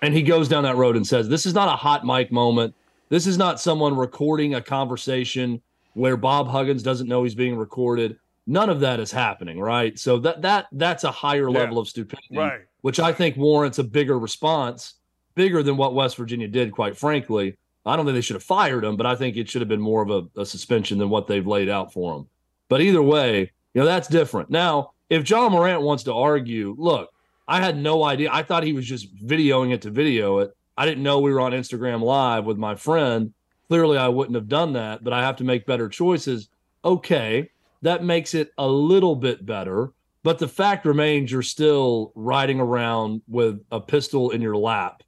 And 0.00 0.14
he 0.14 0.22
goes 0.22 0.46
down 0.46 0.62
that 0.62 0.76
road 0.76 0.94
and 0.94 1.04
says, 1.04 1.28
This 1.28 1.44
is 1.44 1.52
not 1.52 1.66
a 1.66 1.74
hot 1.74 2.06
mic 2.06 2.30
moment. 2.30 2.72
This 3.08 3.26
is 3.26 3.36
not 3.36 3.58
someone 3.58 3.96
recording 3.96 4.54
a 4.54 4.62
conversation 4.62 5.60
where 5.94 6.16
Bob 6.16 6.46
Huggins 6.46 6.84
doesn't 6.84 7.08
know 7.08 7.24
he's 7.24 7.34
being 7.34 7.56
recorded. 7.56 8.16
None 8.46 8.70
of 8.70 8.78
that 8.78 9.00
is 9.00 9.10
happening, 9.10 9.58
right? 9.58 9.98
So 9.98 10.20
that 10.20 10.40
that 10.42 10.66
that's 10.70 11.02
a 11.02 11.10
higher 11.10 11.50
yeah. 11.50 11.58
level 11.58 11.80
of 11.80 11.88
stupidity, 11.88 12.36
right. 12.38 12.60
Which 12.82 13.00
I 13.00 13.12
think 13.12 13.36
warrants 13.36 13.78
a 13.78 13.84
bigger 13.84 14.18
response, 14.18 14.94
bigger 15.34 15.62
than 15.62 15.76
what 15.76 15.94
West 15.94 16.16
Virginia 16.16 16.48
did, 16.48 16.72
quite 16.72 16.96
frankly. 16.96 17.56
I 17.84 17.96
don't 17.96 18.04
think 18.04 18.16
they 18.16 18.20
should 18.20 18.36
have 18.36 18.42
fired 18.42 18.84
him, 18.84 18.96
but 18.96 19.06
I 19.06 19.14
think 19.14 19.36
it 19.36 19.48
should 19.48 19.62
have 19.62 19.68
been 19.68 19.80
more 19.80 20.02
of 20.02 20.10
a, 20.10 20.40
a 20.40 20.46
suspension 20.46 20.98
than 20.98 21.08
what 21.08 21.26
they've 21.26 21.46
laid 21.46 21.68
out 21.68 21.92
for 21.92 22.16
him. 22.16 22.28
But 22.68 22.80
either 22.80 23.02
way, 23.02 23.52
you 23.74 23.80
know, 23.80 23.84
that's 23.84 24.08
different. 24.08 24.50
Now, 24.50 24.92
if 25.08 25.28
Ja 25.28 25.48
Morant 25.48 25.82
wants 25.82 26.02
to 26.04 26.14
argue, 26.14 26.74
look, 26.78 27.10
I 27.46 27.60
had 27.60 27.76
no 27.76 28.02
idea. 28.02 28.30
I 28.32 28.42
thought 28.42 28.64
he 28.64 28.72
was 28.72 28.86
just 28.86 29.14
videoing 29.24 29.72
it 29.72 29.82
to 29.82 29.90
video 29.90 30.38
it. 30.38 30.56
I 30.76 30.84
didn't 30.84 31.04
know 31.04 31.20
we 31.20 31.32
were 31.32 31.40
on 31.40 31.52
Instagram 31.52 32.02
Live 32.02 32.44
with 32.44 32.58
my 32.58 32.74
friend. 32.74 33.32
Clearly, 33.68 33.98
I 33.98 34.08
wouldn't 34.08 34.34
have 34.34 34.48
done 34.48 34.72
that, 34.74 35.04
but 35.04 35.12
I 35.12 35.22
have 35.22 35.36
to 35.36 35.44
make 35.44 35.66
better 35.66 35.88
choices. 35.88 36.48
Okay, 36.84 37.50
that 37.82 38.04
makes 38.04 38.34
it 38.34 38.50
a 38.58 38.66
little 38.66 39.14
bit 39.14 39.46
better. 39.46 39.92
But 40.26 40.40
the 40.40 40.48
fact 40.48 40.86
remains 40.86 41.30
you're 41.30 41.40
still 41.40 42.10
riding 42.16 42.58
around 42.58 43.22
with 43.28 43.64
a 43.70 43.80
pistol 43.80 44.30
in 44.30 44.42
your 44.42 44.56
lap, 44.56 45.04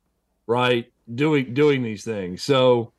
right? 0.47 0.93
Doing 1.13 1.55
doing 1.55 1.83
these 1.83 2.05
things. 2.05 2.45
So 2.45 2.93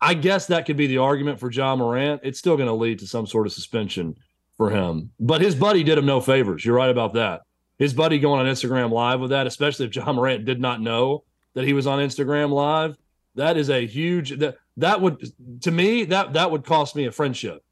I 0.00 0.14
guess 0.14 0.46
that 0.46 0.64
could 0.64 0.78
be 0.78 0.86
the 0.86 0.96
argument 0.96 1.38
for 1.38 1.50
Ja 1.50 1.76
Morant. 1.76 2.22
It's 2.24 2.38
still 2.38 2.56
going 2.56 2.70
to 2.70 2.74
lead 2.74 3.00
to 3.00 3.06
some 3.06 3.26
sort 3.26 3.46
of 3.46 3.52
suspension 3.52 4.16
for 4.56 4.70
him. 4.70 5.10
But 5.20 5.42
his 5.42 5.54
buddy 5.54 5.84
did 5.84 5.98
him 5.98 6.06
no 6.06 6.22
favors. 6.22 6.64
You're 6.64 6.76
right 6.76 6.88
about 6.88 7.12
that. 7.12 7.42
His 7.78 7.92
buddy 7.92 8.18
going 8.18 8.40
on 8.40 8.50
Instagram 8.50 8.90
Live 8.90 9.20
with 9.20 9.28
that, 9.28 9.46
especially 9.46 9.84
if 9.84 9.94
Ja 9.94 10.10
Morant 10.14 10.46
did 10.46 10.62
not 10.62 10.80
know 10.80 11.24
that 11.52 11.66
he 11.66 11.74
was 11.74 11.86
on 11.86 11.98
Instagram 11.98 12.52
Live, 12.52 12.96
that 13.34 13.58
is 13.58 13.68
a 13.68 13.86
huge 13.86 14.38
that 14.38 14.56
that 14.78 15.02
would 15.02 15.30
to 15.60 15.70
me 15.70 16.04
that 16.04 16.32
that 16.32 16.50
would 16.50 16.64
cost 16.64 16.96
me 16.96 17.04
a 17.04 17.12
friendship. 17.12 17.62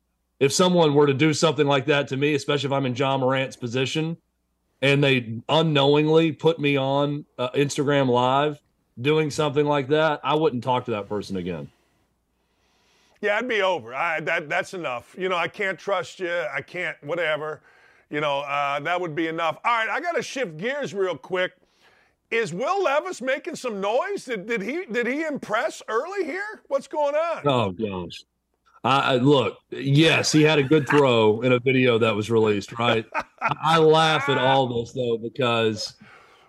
If 0.40 0.52
someone 0.52 0.94
were 0.94 1.06
to 1.06 1.14
do 1.14 1.32
something 1.32 1.66
like 1.66 1.86
that 1.86 2.08
to 2.08 2.16
me, 2.16 2.34
especially 2.34 2.68
if 2.68 2.72
I'm 2.72 2.86
in 2.86 2.94
Ja 2.94 3.18
Morant's 3.18 3.56
position, 3.56 4.16
and 4.80 5.02
they 5.02 5.40
unknowingly 5.48 6.32
put 6.32 6.60
me 6.60 6.76
on 6.76 7.24
uh, 7.38 7.50
Instagram 7.50 8.08
Live 8.08 8.60
doing 9.00 9.30
something 9.30 9.66
like 9.66 9.88
that, 9.88 10.20
I 10.22 10.34
wouldn't 10.34 10.62
talk 10.62 10.84
to 10.84 10.92
that 10.92 11.08
person 11.08 11.36
again. 11.36 11.70
Yeah, 13.20 13.36
I'd 13.36 13.48
be 13.48 13.62
over. 13.62 13.94
I, 13.94 14.20
that 14.20 14.48
that's 14.48 14.74
enough. 14.74 15.14
You 15.18 15.28
know, 15.28 15.36
I 15.36 15.48
can't 15.48 15.78
trust 15.78 16.20
you. 16.20 16.44
I 16.54 16.60
can't 16.62 16.96
whatever. 17.02 17.60
You 18.10 18.20
know, 18.20 18.40
uh, 18.40 18.80
that 18.80 19.00
would 19.00 19.14
be 19.14 19.26
enough. 19.26 19.58
All 19.64 19.72
right, 19.72 19.88
I 19.88 20.00
got 20.00 20.12
to 20.12 20.22
shift 20.22 20.56
gears 20.56 20.94
real 20.94 21.16
quick. 21.16 21.52
Is 22.30 22.52
Will 22.54 22.82
Levis 22.82 23.20
making 23.20 23.56
some 23.56 23.80
noise? 23.80 24.26
Did, 24.26 24.46
did 24.46 24.62
he 24.62 24.84
did 24.86 25.06
he 25.06 25.24
impress 25.24 25.82
early 25.88 26.24
here? 26.24 26.62
What's 26.68 26.86
going 26.86 27.14
on? 27.14 27.42
Oh 27.46 27.70
gosh. 27.72 28.22
I, 28.84 29.16
look, 29.16 29.58
yes, 29.70 30.32
he 30.32 30.42
had 30.42 30.58
a 30.58 30.62
good 30.62 30.88
throw 30.88 31.40
in 31.42 31.52
a 31.52 31.58
video 31.58 31.98
that 31.98 32.14
was 32.14 32.30
released, 32.30 32.78
right? 32.78 33.04
I 33.40 33.78
laugh 33.78 34.28
at 34.28 34.38
all 34.38 34.66
this 34.66 34.92
though 34.92 35.18
because 35.18 35.94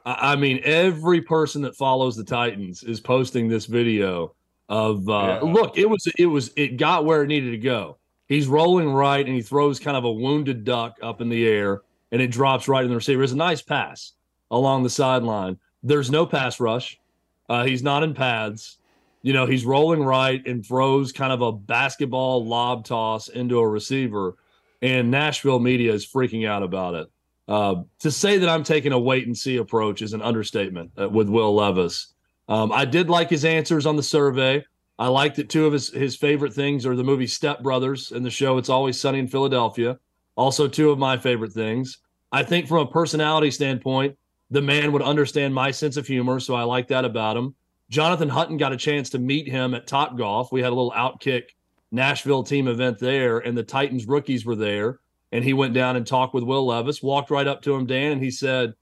I 0.06 0.36
mean 0.36 0.62
every 0.64 1.22
person 1.22 1.62
that 1.64 1.76
follows 1.76 2.16
the 2.16 2.24
Titans 2.24 2.84
is 2.84 3.00
posting 3.00 3.48
this 3.48 3.66
video 3.66 4.36
of 4.70 5.08
uh, 5.10 5.40
yeah. 5.42 5.52
look, 5.52 5.78
it 5.78 5.90
was 5.90 6.08
it 6.18 6.28
was 6.28 6.52
it 6.56 6.78
got 6.78 7.06
where 7.06 7.24
it 7.24 7.28
needed 7.28 7.52
to 7.52 7.58
go. 7.58 7.98
He's 8.28 8.48
rolling 8.48 8.92
right 8.92 9.26
and 9.26 9.36
he 9.36 9.42
throws 9.42 9.80
kind 9.80 9.98
of 9.98 10.04
a 10.04 10.12
wounded 10.12 10.64
duck 10.64 10.98
up 11.02 11.22
in 11.22 11.30
the 11.30 11.48
air 11.48 11.82
and 12.12 12.22
it 12.22 12.32
drops 12.32 12.68
right 12.68 12.84
in 12.84 12.90
the 12.90 12.96
receiver. 12.96 13.24
It's 13.24 13.34
a 13.34 13.38
nice 13.38 13.62
pass 13.62 14.14
along 14.52 14.84
the 14.84 14.90
sideline. 14.90 15.58
There's 15.84 16.12
no 16.12 16.26
pass 16.26 16.60
rush. 16.60 17.00
Uh, 17.48 17.66
he's 17.66 17.82
not 17.82 18.04
in 18.04 18.14
pads. 18.14 18.79
You 19.22 19.34
know, 19.34 19.46
he's 19.46 19.66
rolling 19.66 20.04
right 20.04 20.46
and 20.46 20.66
throws 20.66 21.12
kind 21.12 21.34
of 21.34 21.42
a 21.42 21.52
basketball 21.52 22.46
lob 22.46 22.86
toss 22.86 23.28
into 23.28 23.60
a 23.60 23.68
receiver. 23.68 24.36
And 24.82 25.12
Nashville 25.12 25.60
media 25.60 25.94
is 25.94 26.08
freaking 26.08 26.48
out 26.48 26.64
about 26.64 26.96
it. 26.96 27.08
Uh, 27.48 27.84
to 28.00 28.12
say 28.12 28.38
that 28.38 28.48
I'm 28.48 28.64
taking 28.64 28.92
a 28.92 29.00
wait 29.00 29.26
and 29.26 29.38
see 29.38 29.58
approach 29.58 30.02
is 30.02 30.14
an 30.14 30.22
understatement 30.22 30.92
uh, 30.98 31.10
with 31.10 31.28
Will 31.28 31.54
Levis. 31.54 32.14
Um, 32.48 32.72
I 32.72 32.86
did 32.86 33.10
like 33.10 33.30
his 33.30 33.44
answers 33.44 33.86
on 33.86 33.96
the 33.96 34.04
survey. 34.04 34.64
I 34.98 35.08
liked 35.08 35.38
that 35.38 35.50
two 35.50 35.66
of 35.66 35.74
his, 35.74 35.90
his 35.90 36.16
favorite 36.16 36.54
things 36.54 36.86
are 36.86 36.96
the 36.96 37.04
movie 37.04 37.28
Step 37.28 37.62
Brothers 37.62 38.12
and 38.12 38.26
the 38.26 38.30
show 38.30 38.58
It's 38.58 38.70
Always 38.70 39.00
Sunny 39.00 39.20
in 39.20 39.28
Philadelphia. 39.28 39.98
Also, 40.36 40.68
two 40.68 40.92
of 40.92 41.00
my 41.00 41.18
favorite 41.18 41.52
things. 41.54 41.98
I 42.32 42.44
think 42.44 42.68
from 42.68 42.80
a 42.80 42.92
personality 42.92 43.52
standpoint, 43.52 44.18
the 44.52 44.62
man 44.62 44.92
would 44.92 45.02
understand 45.02 45.54
my 45.54 45.72
sense 45.72 45.98
of 45.98 46.08
humor, 46.08 46.40
so 46.40 46.54
I 46.54 46.64
like 46.64 46.88
that 46.90 47.06
about 47.06 47.38
him. 47.38 47.56
Jonathan 47.90 48.30
Hutton 48.30 48.58
got 48.58 48.74
a 48.74 48.78
chance 48.78 49.10
to 49.12 49.20
meet 49.20 49.48
him 49.48 49.74
at 49.74 49.88
Top 49.88 50.18
Golf. 50.18 50.52
We 50.52 50.62
had 50.62 50.72
a 50.72 50.76
little 50.76 50.92
outkick 50.92 51.50
Nashville 51.92 52.44
team 52.44 52.68
event 52.68 53.00
there, 53.00 53.40
and 53.40 53.58
the 53.58 53.64
Titans 53.64 54.08
rookies 54.08 54.46
were 54.46 54.56
there. 54.56 55.00
And 55.32 55.44
he 55.44 55.54
went 55.54 55.74
down 55.76 55.96
and 55.96 56.06
talked 56.06 56.34
with 56.34 56.44
Will 56.44 56.66
Levis, 56.66 57.04
walked 57.04 57.30
right 57.30 57.48
up 57.48 57.62
to 57.64 57.76
him, 57.76 57.86
Dan, 57.86 58.14
and 58.14 58.24
he 58.24 58.32
said, 58.32 58.74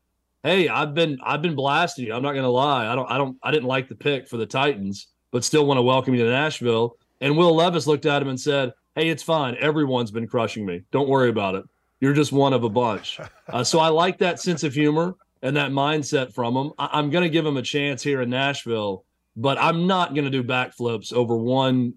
hey, 0.43 0.69
I've 0.69 0.93
been 0.93 1.19
I've 1.23 1.41
been 1.41 1.55
blasting 1.55 2.05
you. 2.05 2.13
I'm 2.13 2.23
not 2.23 2.33
gonna 2.33 2.49
lie. 2.49 2.87
I 2.87 2.95
don't 2.95 3.09
I 3.11 3.17
don't 3.17 3.37
I 3.43 3.51
didn't 3.51 3.67
like 3.67 3.89
the 3.89 3.95
pick 3.95 4.27
for 4.27 4.37
the 4.37 4.45
Titans, 4.45 5.07
but 5.31 5.43
still 5.43 5.65
want 5.65 5.77
to 5.77 5.81
welcome 5.81 6.15
you 6.15 6.23
to 6.23 6.29
Nashville. 6.29 6.97
And 7.21 7.37
Will 7.37 7.53
Levis 7.53 7.87
looked 7.87 8.05
at 8.05 8.21
him 8.21 8.29
and 8.29 8.39
said, 8.39 8.73
Hey, 8.95 9.09
it's 9.09 9.23
fine. 9.23 9.55
Everyone's 9.59 10.11
been 10.11 10.27
crushing 10.27 10.65
me. 10.65 10.83
Don't 10.91 11.09
worry 11.09 11.29
about 11.29 11.55
it. 11.55 11.65
You're 11.99 12.13
just 12.13 12.31
one 12.31 12.53
of 12.53 12.63
a 12.63 12.69
bunch. 12.69 13.19
Uh, 13.49 13.63
so 13.63 13.79
I 13.79 13.87
like 13.87 14.17
that 14.17 14.41
sense 14.41 14.65
of 14.65 14.73
humor 14.73 15.15
and 15.41 15.55
that 15.55 15.71
mindset 15.71 16.33
from 16.33 16.55
him. 16.55 16.71
I- 16.77 16.99
am 16.99 17.09
going 17.09 17.23
to 17.23 17.29
give 17.29 17.45
him 17.45 17.57
a 17.57 17.61
chance 17.61 18.03
here 18.03 18.21
in 18.21 18.29
Nashville, 18.29 19.05
but 19.35 19.57
I'm 19.59 19.87
not 19.87 20.13
going 20.13 20.25
to 20.25 20.31
do 20.31 20.43
backflips 20.43 21.13
over 21.13 21.37
one 21.37 21.93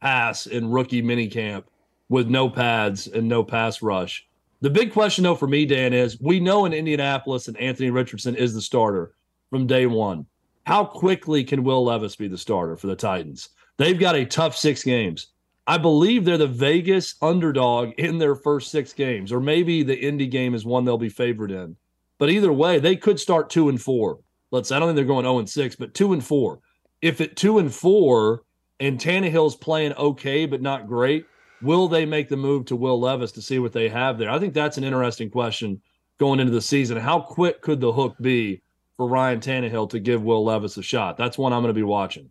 pass 0.00 0.46
in 0.46 0.70
rookie 0.70 1.02
minicamp 1.02 1.64
with 2.08 2.28
no 2.28 2.50
pads 2.50 3.06
and 3.06 3.28
no 3.28 3.42
pass 3.42 3.82
rush. 3.82 4.26
The 4.60 4.70
big 4.70 4.92
question, 4.92 5.24
though, 5.24 5.34
for 5.34 5.48
me, 5.48 5.66
Dan, 5.66 5.92
is 5.92 6.20
we 6.20 6.38
know 6.38 6.66
in 6.66 6.72
Indianapolis 6.72 7.46
that 7.46 7.56
Anthony 7.56 7.90
Richardson 7.90 8.36
is 8.36 8.54
the 8.54 8.60
starter 8.60 9.14
from 9.50 9.66
day 9.66 9.86
one. 9.86 10.26
How 10.64 10.84
quickly 10.84 11.42
can 11.42 11.64
Will 11.64 11.84
Levis 11.84 12.14
be 12.14 12.28
the 12.28 12.38
starter 12.38 12.76
for 12.76 12.86
the 12.86 12.94
Titans? 12.94 13.48
They've 13.78 13.98
got 13.98 14.14
a 14.14 14.24
tough 14.24 14.56
six 14.56 14.84
games. 14.84 15.28
I 15.66 15.78
believe 15.78 16.24
they're 16.24 16.38
the 16.38 16.46
Vegas 16.46 17.16
underdog 17.22 17.92
in 17.98 18.18
their 18.18 18.34
first 18.34 18.70
six 18.70 18.92
games, 18.92 19.32
or 19.32 19.40
maybe 19.40 19.82
the 19.82 19.98
Indy 19.98 20.26
game 20.26 20.54
is 20.54 20.64
one 20.64 20.84
they'll 20.84 20.98
be 20.98 21.08
favored 21.08 21.50
in. 21.50 21.76
But 22.22 22.30
either 22.30 22.52
way, 22.52 22.78
they 22.78 22.94
could 22.94 23.18
start 23.18 23.50
two 23.50 23.68
and 23.68 23.82
four. 23.82 24.20
Let's. 24.52 24.70
I 24.70 24.78
don't 24.78 24.86
think 24.86 24.94
they're 24.94 25.04
going 25.04 25.24
zero 25.24 25.40
and 25.40 25.50
six, 25.50 25.74
but 25.74 25.92
two 25.92 26.12
and 26.12 26.24
four. 26.24 26.60
If 27.00 27.20
at 27.20 27.34
two 27.34 27.58
and 27.58 27.74
four 27.74 28.44
and 28.78 28.96
Tannehill's 28.96 29.56
playing 29.56 29.94
okay 29.94 30.46
but 30.46 30.62
not 30.62 30.86
great, 30.86 31.26
Will 31.62 31.88
they 31.88 32.06
make 32.06 32.28
the 32.28 32.36
move 32.36 32.66
to 32.66 32.76
Will 32.76 33.00
Levis 33.00 33.32
to 33.32 33.42
see 33.42 33.58
what 33.58 33.72
they 33.72 33.88
have 33.88 34.18
there? 34.18 34.30
I 34.30 34.38
think 34.38 34.54
that's 34.54 34.78
an 34.78 34.84
interesting 34.84 35.30
question 35.30 35.82
going 36.18 36.38
into 36.38 36.52
the 36.52 36.62
season. 36.62 36.96
How 36.96 37.18
quick 37.18 37.60
could 37.60 37.80
the 37.80 37.92
hook 37.92 38.14
be 38.20 38.62
for 38.96 39.08
Ryan 39.08 39.40
Tannehill 39.40 39.90
to 39.90 39.98
give 39.98 40.22
Will 40.22 40.44
Levis 40.44 40.76
a 40.76 40.82
shot? 40.82 41.16
That's 41.16 41.36
one 41.36 41.52
I'm 41.52 41.62
going 41.62 41.70
to 41.70 41.74
be 41.74 41.82
watching. 41.82 42.30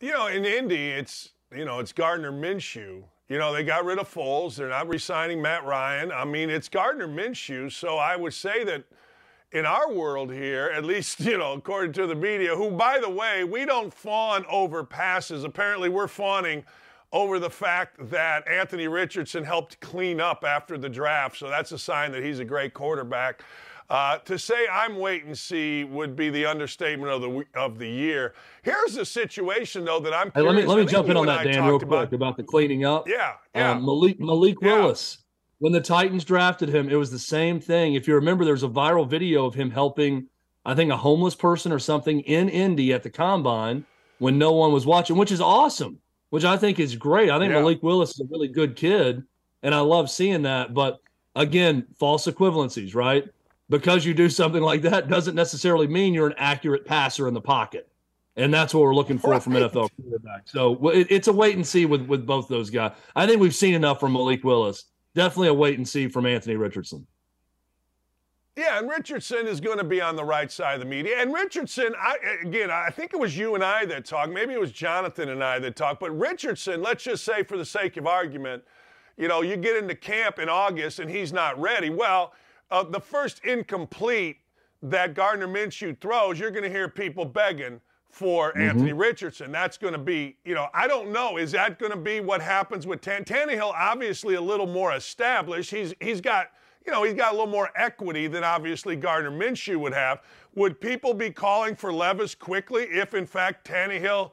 You 0.00 0.12
know, 0.12 0.28
in 0.28 0.46
Indy, 0.46 0.88
it's 0.88 1.32
you 1.54 1.66
know 1.66 1.80
it's 1.80 1.92
Gardner 1.92 2.32
Minshew. 2.32 3.02
You 3.28 3.38
know, 3.38 3.52
they 3.52 3.62
got 3.62 3.84
rid 3.84 3.98
of 3.98 4.12
Foles. 4.12 4.56
They're 4.56 4.70
not 4.70 4.88
re-signing 4.88 5.42
Matt 5.42 5.64
Ryan. 5.64 6.10
I 6.10 6.24
mean, 6.24 6.48
it's 6.48 6.68
Gardner 6.68 7.08
Minshew. 7.08 7.70
So 7.70 7.98
I 7.98 8.16
would 8.16 8.34
say 8.34 8.64
that, 8.64 8.84
in 9.52 9.64
our 9.64 9.90
world 9.90 10.30
here, 10.30 10.70
at 10.74 10.84
least, 10.84 11.20
you 11.24 11.38
know, 11.38 11.54
according 11.54 11.92
to 11.94 12.06
the 12.06 12.14
media, 12.14 12.54
who, 12.54 12.70
by 12.70 12.98
the 12.98 13.08
way, 13.08 13.44
we 13.44 13.64
don't 13.64 13.92
fawn 13.92 14.44
over 14.48 14.84
passes. 14.84 15.44
Apparently, 15.44 15.88
we're 15.88 16.08
fawning 16.08 16.64
over 17.12 17.38
the 17.38 17.50
fact 17.50 17.96
that 18.10 18.46
Anthony 18.46 18.86
Richardson 18.86 19.42
helped 19.42 19.80
clean 19.80 20.20
up 20.20 20.44
after 20.44 20.76
the 20.76 20.88
draft. 20.88 21.38
So 21.38 21.48
that's 21.48 21.72
a 21.72 21.78
sign 21.78 22.12
that 22.12 22.22
he's 22.22 22.38
a 22.38 22.44
great 22.44 22.74
quarterback. 22.74 23.42
Uh, 23.90 24.18
to 24.18 24.38
say 24.38 24.66
I'm 24.70 24.98
wait 24.98 25.24
and 25.24 25.36
see 25.36 25.82
would 25.82 26.14
be 26.14 26.28
the 26.28 26.44
understatement 26.44 27.10
of 27.10 27.22
the 27.22 27.44
of 27.58 27.78
the 27.78 27.88
year. 27.88 28.34
Here's 28.62 28.94
the 28.94 29.06
situation 29.06 29.86
though 29.86 30.00
that 30.00 30.12
I'm. 30.12 30.30
Hey, 30.34 30.42
let 30.42 30.54
me 30.54 30.66
let 30.66 30.78
me 30.78 30.84
jump 30.84 31.08
in 31.08 31.16
on 31.16 31.24
that, 31.26 31.44
Dan, 31.44 31.64
real 31.64 31.78
quick 31.78 31.88
about, 31.88 32.12
about, 32.12 32.36
the 32.36 32.42
cleaning 32.42 32.84
up. 32.84 33.08
Yeah, 33.08 33.34
yeah. 33.54 33.70
Um, 33.72 33.86
Malik 33.86 34.20
Malik 34.20 34.56
yeah. 34.60 34.74
Willis. 34.74 35.18
When 35.60 35.72
the 35.72 35.80
Titans 35.80 36.24
drafted 36.24 36.68
him, 36.68 36.88
it 36.88 36.96
was 36.96 37.10
the 37.10 37.18
same 37.18 37.60
thing. 37.60 37.94
If 37.94 38.06
you 38.06 38.14
remember, 38.14 38.44
there's 38.44 38.62
a 38.62 38.68
viral 38.68 39.08
video 39.08 39.44
of 39.46 39.54
him 39.54 39.70
helping, 39.70 40.28
I 40.64 40.74
think, 40.74 40.92
a 40.92 40.96
homeless 40.96 41.34
person 41.34 41.72
or 41.72 41.80
something 41.80 42.20
in 42.20 42.48
Indy 42.48 42.92
at 42.92 43.02
the 43.02 43.10
combine 43.10 43.84
when 44.18 44.38
no 44.38 44.52
one 44.52 44.72
was 44.72 44.86
watching, 44.86 45.16
which 45.16 45.32
is 45.32 45.40
awesome. 45.40 45.98
Which 46.30 46.44
I 46.44 46.58
think 46.58 46.78
is 46.78 46.94
great. 46.94 47.30
I 47.30 47.38
think 47.38 47.52
yeah. 47.52 47.60
Malik 47.60 47.82
Willis 47.82 48.10
is 48.10 48.20
a 48.20 48.26
really 48.30 48.48
good 48.48 48.76
kid, 48.76 49.24
and 49.62 49.74
I 49.74 49.80
love 49.80 50.10
seeing 50.10 50.42
that. 50.42 50.74
But 50.74 51.00
again, 51.34 51.86
false 51.98 52.26
equivalencies, 52.26 52.94
right? 52.94 53.24
Because 53.70 54.04
you 54.04 54.14
do 54.14 54.28
something 54.28 54.62
like 54.62 54.82
that 54.82 55.08
doesn't 55.08 55.34
necessarily 55.34 55.86
mean 55.86 56.14
you're 56.14 56.28
an 56.28 56.34
accurate 56.38 56.86
passer 56.86 57.28
in 57.28 57.34
the 57.34 57.40
pocket. 57.40 57.88
And 58.36 58.54
that's 58.54 58.72
what 58.72 58.82
we're 58.82 58.94
looking 58.94 59.18
for 59.18 59.30
right. 59.30 59.42
from 59.42 59.54
NFL 59.54 59.90
quarterbacks. 60.00 60.46
So 60.46 60.88
it, 60.90 61.08
it's 61.10 61.28
a 61.28 61.32
wait 61.32 61.56
and 61.56 61.66
see 61.66 61.86
with, 61.86 62.02
with 62.02 62.24
both 62.24 62.48
those 62.48 62.70
guys. 62.70 62.92
I 63.16 63.26
think 63.26 63.40
we've 63.40 63.54
seen 63.54 63.74
enough 63.74 63.98
from 63.98 64.12
Malik 64.12 64.44
Willis. 64.44 64.84
Definitely 65.14 65.48
a 65.48 65.54
wait 65.54 65.76
and 65.76 65.86
see 65.86 66.06
from 66.08 66.24
Anthony 66.24 66.54
Richardson. 66.54 67.06
Yeah, 68.56 68.78
and 68.78 68.88
Richardson 68.88 69.46
is 69.46 69.60
going 69.60 69.78
to 69.78 69.84
be 69.84 70.00
on 70.00 70.16
the 70.16 70.24
right 70.24 70.50
side 70.50 70.74
of 70.74 70.80
the 70.80 70.86
media. 70.86 71.16
And 71.18 71.32
Richardson, 71.32 71.94
I, 71.98 72.16
again, 72.42 72.70
I 72.70 72.90
think 72.90 73.12
it 73.12 73.18
was 73.18 73.36
you 73.36 73.54
and 73.54 73.62
I 73.62 73.84
that 73.86 74.04
talked. 74.04 74.32
Maybe 74.32 74.52
it 74.52 74.60
was 74.60 74.72
Jonathan 74.72 75.28
and 75.28 75.42
I 75.42 75.58
that 75.60 75.76
talked. 75.76 76.00
But 76.00 76.16
Richardson, 76.16 76.82
let's 76.82 77.04
just 77.04 77.24
say 77.24 77.42
for 77.42 77.56
the 77.56 77.64
sake 77.64 77.96
of 77.96 78.06
argument, 78.06 78.64
you 79.16 79.28
know, 79.28 79.42
you 79.42 79.56
get 79.56 79.76
into 79.76 79.94
camp 79.94 80.38
in 80.38 80.48
August 80.48 81.00
and 81.00 81.10
he's 81.10 81.32
not 81.32 81.60
ready. 81.60 81.90
Well– 81.90 82.32
uh, 82.70 82.82
the 82.84 83.00
first 83.00 83.44
incomplete 83.44 84.38
that 84.82 85.14
Gardner 85.14 85.48
Minshew 85.48 85.98
throws, 86.00 86.38
you're 86.38 86.50
going 86.50 86.62
to 86.62 86.70
hear 86.70 86.88
people 86.88 87.24
begging 87.24 87.80
for 88.10 88.50
mm-hmm. 88.50 88.62
Anthony 88.62 88.92
Richardson. 88.92 89.52
That's 89.52 89.76
going 89.76 89.92
to 89.92 89.98
be, 89.98 90.36
you 90.44 90.54
know, 90.54 90.68
I 90.72 90.86
don't 90.86 91.12
know. 91.12 91.36
Is 91.36 91.52
that 91.52 91.78
going 91.78 91.92
to 91.92 91.98
be 91.98 92.20
what 92.20 92.40
happens 92.40 92.86
with 92.86 93.00
Tan- 93.00 93.24
Tannehill? 93.24 93.72
Obviously, 93.74 94.34
a 94.34 94.40
little 94.40 94.66
more 94.66 94.94
established. 94.94 95.70
He's 95.70 95.94
he's 96.00 96.20
got, 96.20 96.50
you 96.86 96.92
know, 96.92 97.02
he's 97.02 97.14
got 97.14 97.32
a 97.32 97.36
little 97.36 97.50
more 97.50 97.70
equity 97.76 98.26
than 98.26 98.44
obviously 98.44 98.96
Gardner 98.96 99.30
Minshew 99.30 99.76
would 99.76 99.94
have. 99.94 100.22
Would 100.54 100.80
people 100.80 101.14
be 101.14 101.30
calling 101.30 101.76
for 101.76 101.92
Levis 101.92 102.34
quickly 102.34 102.84
if, 102.84 103.14
in 103.14 103.26
fact, 103.26 103.68
Tannehill? 103.68 104.32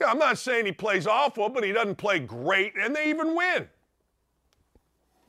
Yeah, 0.00 0.08
I'm 0.08 0.18
not 0.18 0.38
saying 0.38 0.66
he 0.66 0.72
plays 0.72 1.06
awful, 1.06 1.48
but 1.48 1.62
he 1.62 1.70
doesn't 1.70 1.96
play 1.96 2.18
great, 2.18 2.72
and 2.76 2.96
they 2.96 3.08
even 3.08 3.36
win. 3.36 3.68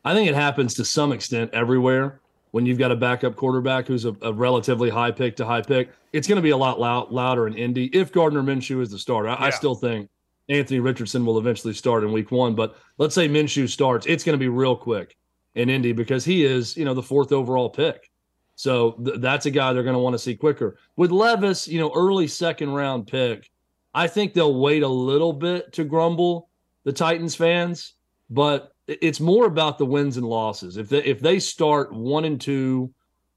I 0.03 0.13
think 0.13 0.27
it 0.27 0.35
happens 0.35 0.73
to 0.75 0.85
some 0.85 1.11
extent 1.11 1.51
everywhere 1.53 2.19
when 2.55 2.65
you've 2.65 2.79
got 2.79 2.89
a 2.89 2.95
backup 2.95 3.35
quarterback 3.35 3.85
who's 3.85 4.05
a, 4.05 4.15
a 4.21 4.31
relatively 4.31 4.89
high 4.89 5.11
pick 5.11 5.35
to 5.35 5.45
high 5.45 5.61
pick, 5.61 5.89
it's 6.13 6.25
going 6.25 6.37
to 6.37 6.41
be 6.41 6.51
a 6.51 6.57
lot 6.57 6.79
loud, 6.79 7.11
louder 7.11 7.47
in 7.47 7.53
Indy 7.53 7.87
if 7.87 8.13
Gardner 8.13 8.41
Minshew 8.41 8.81
is 8.81 8.89
the 8.89 8.97
starter. 8.97 9.27
I, 9.27 9.33
yeah. 9.33 9.45
I, 9.47 9.49
still 9.49 9.75
think 9.75 10.09
Anthony 10.47 10.79
Richardson 10.79 11.25
will 11.25 11.37
eventually 11.37 11.73
start 11.73 12.05
in 12.05 12.13
week 12.13 12.31
one, 12.31 12.55
but 12.55 12.77
let's 12.97 13.13
say 13.13 13.27
Minshew 13.27 13.67
starts, 13.67 14.05
it's 14.05 14.23
going 14.23 14.35
to 14.35 14.39
be 14.39 14.47
real 14.47 14.73
quick 14.73 15.17
in 15.55 15.69
Indy 15.69 15.91
because 15.91 16.23
he 16.23 16.45
is, 16.45 16.77
you 16.77 16.85
know, 16.85 16.93
the 16.93 17.03
fourth 17.03 17.33
overall 17.33 17.69
pick. 17.69 18.09
So 18.55 18.91
th- 19.03 19.19
that's 19.19 19.47
a 19.47 19.51
guy 19.51 19.73
they're 19.73 19.83
going 19.83 19.91
to 19.91 19.99
want 19.99 20.13
to 20.13 20.19
see 20.19 20.37
quicker. 20.37 20.77
With 20.95 21.11
Levis, 21.11 21.67
you 21.67 21.81
know, 21.81 21.91
early 21.93 22.29
second 22.29 22.69
round 22.69 23.07
pick, 23.07 23.51
I 23.93 24.07
think 24.07 24.33
they'll 24.33 24.57
wait 24.57 24.81
a 24.81 24.87
little 24.87 25.33
bit 25.33 25.73
to 25.73 25.83
grumble 25.83 26.47
the 26.85 26.93
Titans 26.93 27.35
fans, 27.35 27.95
but 28.29 28.73
it's 28.87 29.19
more 29.19 29.45
about 29.45 29.77
the 29.77 29.85
wins 29.85 30.17
and 30.17 30.25
losses. 30.25 30.77
If 30.77 30.89
they 30.89 31.03
if 31.03 31.19
they 31.19 31.39
start 31.39 31.93
one 31.93 32.25
and 32.25 32.39
two, 32.39 32.93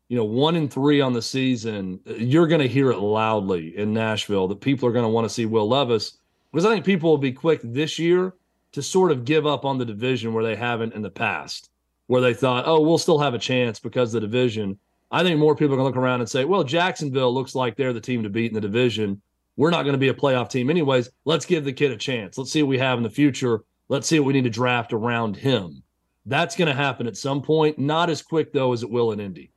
you 0.09 0.17
know, 0.17 0.25
one 0.25 0.57
and 0.57 0.73
three 0.73 1.01
on 1.01 1.13
the 1.13 1.23
season, 1.23 2.01
you're 2.05 2.47
going 2.47 2.61
to 2.61 2.69
hear 2.69 2.91
it 2.91 2.99
loudly 2.99 3.77
in 3.77 3.93
Nashville 3.93 4.49
that 4.49 4.61
people 4.61 4.89
are 4.89 4.93
going 4.93 5.05
to 5.05 5.11
want 5.11 5.25
to 5.25 5.33
see 5.33 5.47
Will 5.47 5.69
Levis 5.69 6.19
because 6.53 6.65
I 6.65 6.73
think 6.73 6.85
people 6.85 7.11
will 7.11 7.19
be 7.19 7.33
quick 7.33 7.61
this 7.63 7.99
year 7.99 8.35
to 8.73 8.83
sort 8.83 9.11
of 9.11 9.25
give 9.25 9.47
up 9.47 9.65
on 9.65 9.79
the 9.79 9.85
division 9.85 10.33
where 10.33 10.45
they 10.45 10.57
haven't 10.57 10.95
in 10.95 11.03
the 11.03 11.11
past, 11.11 11.71
where 12.07 12.21
they 12.21 12.35
thought, 12.35 12.65
oh, 12.67 12.81
we'll 12.81 12.99
still 12.99 13.19
have 13.19 13.35
a 13.35 13.39
chance 13.39 13.81
because 13.81 14.13
the 14.13 14.21
division. 14.21 14.79
I 15.11 15.23
think 15.23 15.39
more 15.39 15.55
people 15.55 15.75
are 15.75 15.79
going 15.79 15.91
to 15.91 15.97
look 15.97 16.05
around 16.05 16.21
and 16.21 16.29
say, 16.29 16.45
well, 16.45 16.63
Jacksonville 16.63 17.33
looks 17.33 17.55
like 17.55 17.77
they're 17.77 17.95
the 17.95 18.01
team 18.01 18.23
to 18.23 18.29
beat 18.29 18.51
in 18.51 18.55
the 18.55 18.61
division. 18.61 19.23
We're 19.57 19.71
not 19.71 19.85
going 19.85 19.95
to 19.95 19.99
be 19.99 20.09
a 20.09 20.15
playoff 20.15 20.51
team 20.51 20.69
anyways. 20.69 21.09
Let's 21.25 21.47
give 21.47 21.65
the 21.65 21.73
kid 21.73 21.91
a 21.93 21.97
chance. 21.97 22.37
Let's 22.37 22.53
see 22.53 22.63
what 22.63 22.69
we 22.69 22.79
have 22.79 22.99
in 22.99 23.05
the 23.05 23.11
future 23.11 23.63
Let's 23.89 24.07
see 24.07 24.21
what 24.21 24.27
we 24.27 24.33
need 24.35 24.45
to 24.45 24.51
draft 24.51 24.93
around 24.93 25.37
him. 25.37 25.83
That's 26.27 26.57
going 26.57 26.69
to 26.69 26.75
happen 26.75 27.07
at 27.07 27.17
some 27.17 27.41
point. 27.41 27.79
Not 27.79 28.11
as 28.11 28.21
quick 28.21 28.53
though 28.53 28.73
as 28.73 28.83
it 28.83 28.91
will 28.91 29.13
in 29.13 29.21
Indy. 29.21 29.51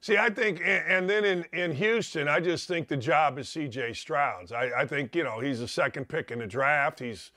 See, 0.00 0.16
I 0.16 0.30
think, 0.30 0.62
and 0.64 1.10
then 1.10 1.24
in, 1.24 1.44
in 1.52 1.72
Houston, 1.72 2.28
I 2.28 2.38
just 2.38 2.68
think 2.68 2.86
the 2.86 2.96
job 2.96 3.36
is 3.38 3.48
C.J. 3.48 3.94
Stroud's. 3.94 4.52
I, 4.52 4.70
I 4.78 4.86
think 4.86 5.16
you 5.16 5.24
know 5.24 5.40
he's 5.40 5.58
the 5.58 5.66
second 5.66 6.08
pick 6.08 6.30
in 6.30 6.38
the 6.38 6.46
draft. 6.46 7.00
He's, 7.00 7.32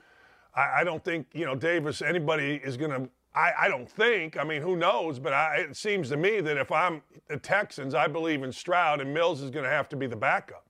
I, 0.54 0.80
I 0.80 0.84
don't 0.84 1.04
think 1.04 1.26
you 1.32 1.44
know 1.44 1.56
Davis. 1.56 2.02
Anybody 2.02 2.60
is 2.62 2.76
going 2.76 2.90
to. 2.90 3.08
I, 3.34 3.52
I 3.62 3.68
don't 3.68 3.90
think. 3.90 4.36
I 4.36 4.44
mean, 4.44 4.62
who 4.62 4.76
knows? 4.76 5.18
But 5.18 5.32
I, 5.32 5.56
it 5.56 5.76
seems 5.76 6.10
to 6.10 6.16
me 6.16 6.40
that 6.40 6.56
if 6.56 6.70
I'm 6.70 7.02
the 7.28 7.38
Texans, 7.38 7.94
I 7.94 8.06
believe 8.06 8.44
in 8.44 8.52
Stroud, 8.52 9.00
and 9.00 9.12
Mills 9.12 9.40
is 9.40 9.50
going 9.50 9.64
to 9.64 9.70
have 9.70 9.88
to 9.88 9.96
be 9.96 10.06
the 10.06 10.16
backup. 10.16 10.66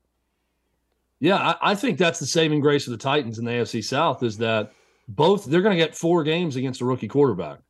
Yeah, 1.22 1.36
I, 1.36 1.70
I, 1.70 1.74
think 1.76 1.98
that's 1.98 2.18
the 2.18 2.26
saving 2.26 2.58
grace 2.58 2.88
of 2.88 2.90
the 2.90 2.96
Titans 2.96 3.38
in 3.38 3.44
the 3.44 3.52
AFC 3.52 3.84
South 3.84 4.24
is 4.24 4.36
that 4.38 4.72
both 5.06 5.44
they're 5.44 5.62
going 5.62 5.78
to 5.78 5.82
get 5.82 5.94
four 5.94 6.24
games 6.24 6.56
against 6.56 6.80
a 6.80 6.84
rookie 6.84 7.06
quarterback. 7.06 7.60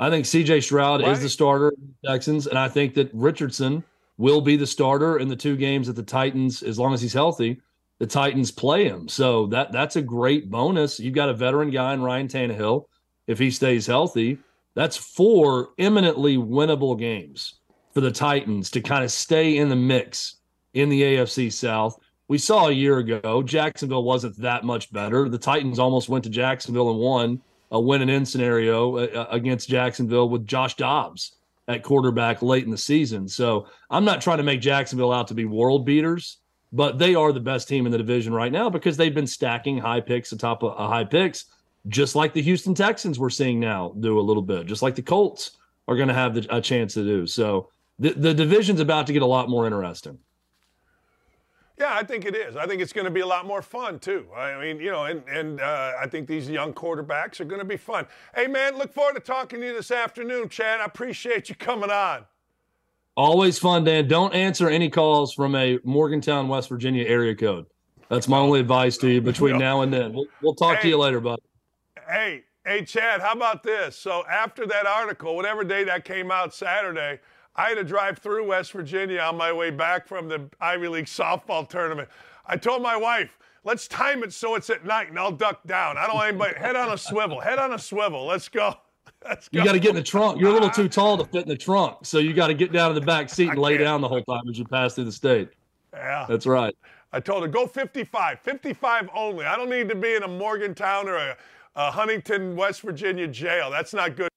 I 0.00 0.10
think 0.10 0.26
CJ 0.26 0.64
Stroud 0.64 1.02
right. 1.02 1.12
is 1.12 1.22
the 1.22 1.28
starter 1.28 1.72
the 2.02 2.08
Texans, 2.08 2.48
and 2.48 2.58
I 2.58 2.68
think 2.68 2.94
that 2.94 3.08
Richardson 3.14 3.84
will 4.18 4.40
be 4.40 4.56
the 4.56 4.66
starter 4.66 5.20
in 5.20 5.28
the 5.28 5.36
two 5.36 5.56
games 5.56 5.86
that 5.86 5.92
the 5.92 6.02
Titans, 6.02 6.64
as 6.64 6.80
long 6.80 6.94
as 6.94 7.00
he's 7.00 7.12
healthy, 7.12 7.60
the 8.00 8.08
Titans 8.08 8.50
play 8.50 8.88
him. 8.88 9.06
So 9.06 9.46
that 9.46 9.70
that's 9.70 9.94
a 9.94 10.02
great 10.02 10.50
bonus. 10.50 10.98
You've 10.98 11.14
got 11.14 11.28
a 11.28 11.34
veteran 11.34 11.70
guy 11.70 11.94
in 11.94 12.02
Ryan 12.02 12.26
Tannehill. 12.26 12.86
If 13.28 13.38
he 13.38 13.52
stays 13.52 13.86
healthy, 13.86 14.38
that's 14.74 14.96
four 14.96 15.68
eminently 15.78 16.38
winnable 16.38 16.98
games 16.98 17.54
for 17.94 18.00
the 18.00 18.10
Titans 18.10 18.68
to 18.70 18.80
kind 18.80 19.04
of 19.04 19.12
stay 19.12 19.58
in 19.58 19.68
the 19.68 19.76
mix 19.76 20.38
in 20.74 20.88
the 20.88 21.02
AFC 21.02 21.52
South 21.52 22.00
we 22.28 22.38
saw 22.38 22.68
a 22.68 22.72
year 22.72 22.98
ago, 22.98 23.42
Jacksonville 23.42 24.04
wasn't 24.04 24.36
that 24.38 24.64
much 24.64 24.92
better. 24.92 25.28
The 25.28 25.38
Titans 25.38 25.78
almost 25.78 26.08
went 26.08 26.24
to 26.24 26.30
Jacksonville 26.30 26.90
and 26.90 26.98
won 26.98 27.40
a 27.70 27.80
win 27.80 28.02
and 28.02 28.10
in 28.10 28.24
scenario 28.24 28.96
uh, 28.96 29.06
uh, 29.14 29.26
against 29.30 29.68
Jacksonville 29.68 30.28
with 30.28 30.46
Josh 30.46 30.74
Dobbs 30.76 31.32
at 31.68 31.82
quarterback 31.82 32.42
late 32.42 32.64
in 32.64 32.70
the 32.70 32.78
season. 32.78 33.28
So 33.28 33.66
I'm 33.90 34.04
not 34.04 34.20
trying 34.20 34.38
to 34.38 34.44
make 34.44 34.60
Jacksonville 34.60 35.12
out 35.12 35.28
to 35.28 35.34
be 35.34 35.44
world 35.44 35.84
beaters, 35.84 36.38
but 36.72 36.98
they 36.98 37.14
are 37.14 37.32
the 37.32 37.40
best 37.40 37.68
team 37.68 37.86
in 37.86 37.92
the 37.92 37.98
division 37.98 38.32
right 38.32 38.52
now 38.52 38.70
because 38.70 38.96
they've 38.96 39.14
been 39.14 39.26
stacking 39.26 39.78
high 39.78 40.00
picks 40.00 40.32
atop 40.32 40.62
of 40.62 40.76
high 40.76 41.04
picks, 41.04 41.46
just 41.88 42.14
like 42.14 42.32
the 42.32 42.42
Houston 42.42 42.74
Texans 42.74 43.18
we're 43.18 43.30
seeing 43.30 43.58
now 43.58 43.94
do 44.00 44.18
a 44.18 44.22
little 44.22 44.42
bit, 44.42 44.66
just 44.66 44.82
like 44.82 44.94
the 44.94 45.02
Colts 45.02 45.52
are 45.88 45.96
going 45.96 46.08
to 46.08 46.14
have 46.14 46.34
the, 46.34 46.46
a 46.54 46.60
chance 46.60 46.94
to 46.94 47.04
do. 47.04 47.26
So 47.26 47.70
the, 47.98 48.10
the 48.10 48.34
division's 48.34 48.80
about 48.80 49.06
to 49.08 49.12
get 49.12 49.22
a 49.22 49.26
lot 49.26 49.48
more 49.48 49.66
interesting. 49.66 50.18
Yeah, 51.78 51.94
I 51.94 52.02
think 52.04 52.24
it 52.24 52.34
is. 52.34 52.56
I 52.56 52.66
think 52.66 52.80
it's 52.80 52.92
going 52.92 53.04
to 53.04 53.10
be 53.10 53.20
a 53.20 53.26
lot 53.26 53.46
more 53.46 53.60
fun 53.60 53.98
too. 53.98 54.26
I 54.34 54.58
mean, 54.58 54.80
you 54.80 54.90
know, 54.90 55.04
and 55.04 55.22
and 55.28 55.60
uh, 55.60 55.92
I 56.00 56.06
think 56.06 56.26
these 56.26 56.48
young 56.48 56.72
quarterbacks 56.72 57.38
are 57.38 57.44
going 57.44 57.60
to 57.60 57.66
be 57.66 57.76
fun. 57.76 58.06
Hey, 58.34 58.46
man, 58.46 58.78
look 58.78 58.92
forward 58.92 59.14
to 59.14 59.20
talking 59.20 59.60
to 59.60 59.66
you 59.66 59.74
this 59.74 59.90
afternoon, 59.90 60.48
Chad. 60.48 60.80
I 60.80 60.86
appreciate 60.86 61.50
you 61.50 61.54
coming 61.54 61.90
on. 61.90 62.24
Always 63.14 63.58
fun, 63.58 63.84
Dan. 63.84 64.08
Don't 64.08 64.34
answer 64.34 64.68
any 64.68 64.88
calls 64.88 65.32
from 65.32 65.54
a 65.54 65.78
Morgantown, 65.84 66.48
West 66.48 66.68
Virginia 66.68 67.04
area 67.04 67.34
code. 67.34 67.66
That's 68.08 68.28
my 68.28 68.38
only 68.38 68.60
advice 68.60 68.96
to 68.98 69.10
you 69.10 69.20
between 69.20 69.58
now 69.58 69.82
and 69.82 69.92
then. 69.92 70.12
We'll, 70.12 70.26
we'll 70.42 70.54
talk 70.54 70.76
hey, 70.76 70.82
to 70.82 70.88
you 70.88 70.98
later, 70.98 71.20
bud. 71.20 71.40
Hey, 72.08 72.44
hey, 72.64 72.84
Chad, 72.84 73.20
how 73.20 73.32
about 73.32 73.62
this? 73.62 73.96
So 73.96 74.24
after 74.30 74.66
that 74.66 74.86
article, 74.86 75.34
whatever 75.34 75.64
day 75.64 75.84
that 75.84 76.04
came 76.04 76.30
out, 76.30 76.54
Saturday. 76.54 77.20
I 77.56 77.70
had 77.70 77.76
to 77.76 77.84
drive 77.84 78.18
through 78.18 78.46
West 78.48 78.72
Virginia 78.72 79.20
on 79.20 79.36
my 79.36 79.52
way 79.52 79.70
back 79.70 80.06
from 80.06 80.28
the 80.28 80.48
Ivy 80.60 80.88
League 80.88 81.06
softball 81.06 81.66
tournament. 81.66 82.08
I 82.44 82.56
told 82.56 82.82
my 82.82 82.96
wife, 82.96 83.38
let's 83.64 83.88
time 83.88 84.22
it 84.22 84.32
so 84.32 84.54
it's 84.54 84.68
at 84.68 84.84
night 84.84 85.08
and 85.08 85.18
I'll 85.18 85.32
duck 85.32 85.66
down. 85.66 85.96
I 85.96 86.06
don't 86.06 86.16
want 86.16 86.28
anybody, 86.28 86.58
head 86.58 86.76
on 86.76 86.92
a 86.92 86.98
swivel, 86.98 87.40
head 87.40 87.58
on 87.58 87.72
a 87.72 87.78
swivel. 87.78 88.26
Let's 88.26 88.48
go. 88.48 88.74
Let's 89.24 89.48
go. 89.48 89.58
You 89.58 89.64
got 89.64 89.72
to 89.72 89.80
get 89.80 89.90
in 89.90 89.96
the 89.96 90.02
trunk. 90.02 90.38
You're 90.38 90.50
a 90.50 90.52
little 90.52 90.70
too 90.70 90.88
tall 90.88 91.16
to 91.16 91.24
fit 91.24 91.42
in 91.44 91.48
the 91.48 91.56
trunk. 91.56 91.98
So 92.02 92.18
you 92.18 92.34
got 92.34 92.48
to 92.48 92.54
get 92.54 92.72
down 92.72 92.90
in 92.90 92.94
the 92.94 93.06
back 93.06 93.30
seat 93.30 93.48
and 93.48 93.58
lay 93.58 93.78
down 93.78 94.00
the 94.00 94.08
whole 94.08 94.22
time 94.22 94.42
as 94.48 94.58
you 94.58 94.64
pass 94.66 94.94
through 94.94 95.04
the 95.04 95.12
state. 95.12 95.48
Yeah. 95.92 96.26
That's 96.28 96.46
right. 96.46 96.76
I 97.12 97.20
told 97.20 97.42
her, 97.42 97.48
go 97.48 97.66
55, 97.66 98.40
55 98.40 99.08
only. 99.14 99.46
I 99.46 99.56
don't 99.56 99.70
need 99.70 99.88
to 99.88 99.94
be 99.94 100.14
in 100.14 100.22
a 100.22 100.28
Morgantown 100.28 101.08
or 101.08 101.16
a, 101.16 101.36
a 101.76 101.90
Huntington, 101.90 102.56
West 102.56 102.82
Virginia 102.82 103.26
jail. 103.26 103.70
That's 103.70 103.94
not 103.94 104.16
good 104.16 104.28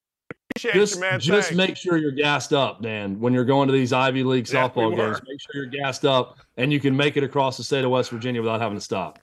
Appreciate 0.50 0.74
just, 0.74 0.94
you, 0.96 1.00
man. 1.00 1.20
Just 1.20 1.48
Thanks. 1.48 1.56
make 1.56 1.76
sure 1.76 1.96
you're 1.96 2.10
gassed 2.10 2.52
up, 2.52 2.82
Dan. 2.82 3.18
When 3.20 3.32
you're 3.32 3.44
going 3.44 3.68
to 3.68 3.72
these 3.72 3.92
Ivy 3.92 4.24
League 4.24 4.48
Yeah, 4.48 4.64
we 4.64 4.68
softball 4.68 4.96
games, 4.96 5.20
make 5.26 5.40
sure 5.40 5.62
you're 5.62 5.66
gassed 5.66 6.04
up 6.04 6.38
and 6.56 6.72
you 6.72 6.80
can 6.80 6.96
make 6.96 7.16
it 7.16 7.24
across 7.24 7.56
the 7.56 7.64
state 7.64 7.84
of 7.84 7.90
West 7.90 8.10
Virginia 8.10 8.42
without 8.42 8.60
having 8.60 8.76
to 8.76 8.84
stop. 8.84 9.20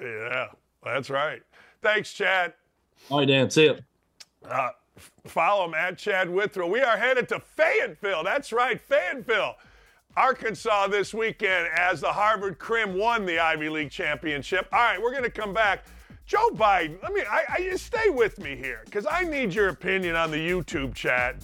Yeah, 0.00 0.46
that's 0.82 1.10
right. 1.10 1.42
Thanks, 1.82 2.12
Chad. 2.12 2.54
All 3.10 3.18
right, 3.18 3.28
Dan. 3.28 3.50
See 3.50 3.64
you. 3.64 3.76
Uh, 4.48 4.70
follow 5.26 5.66
him 5.66 5.74
at 5.74 5.98
Chad 5.98 6.30
Withrow. 6.30 6.66
We 6.66 6.80
are 6.80 6.96
headed 6.96 7.28
to 7.28 7.40
Fayetteville. 7.40 8.24
That's 8.24 8.52
right, 8.52 8.80
Fayetteville, 8.80 9.56
Arkansas 10.16 10.88
this 10.88 11.12
weekend 11.12 11.68
as 11.76 12.00
the 12.00 12.12
Harvard 12.12 12.58
Crim 12.58 12.96
won 12.96 13.26
the 13.26 13.38
Ivy 13.38 13.68
League 13.68 13.90
championship. 13.90 14.68
All 14.72 14.78
right, 14.78 15.00
we're 15.00 15.10
going 15.10 15.22
to 15.22 15.30
come 15.30 15.52
back. 15.52 15.84
Joe 16.26 16.50
Biden, 16.50 17.02
let 17.02 17.12
me, 17.12 17.22
I, 17.28 17.44
I 17.48 17.76
stay 17.76 18.08
with 18.08 18.38
me 18.38 18.56
here 18.56 18.82
because 18.84 19.06
I 19.10 19.22
need 19.22 19.52
your 19.52 19.68
opinion 19.68 20.16
on 20.16 20.30
the 20.30 20.36
YouTube 20.36 20.94
chat. 20.94 21.36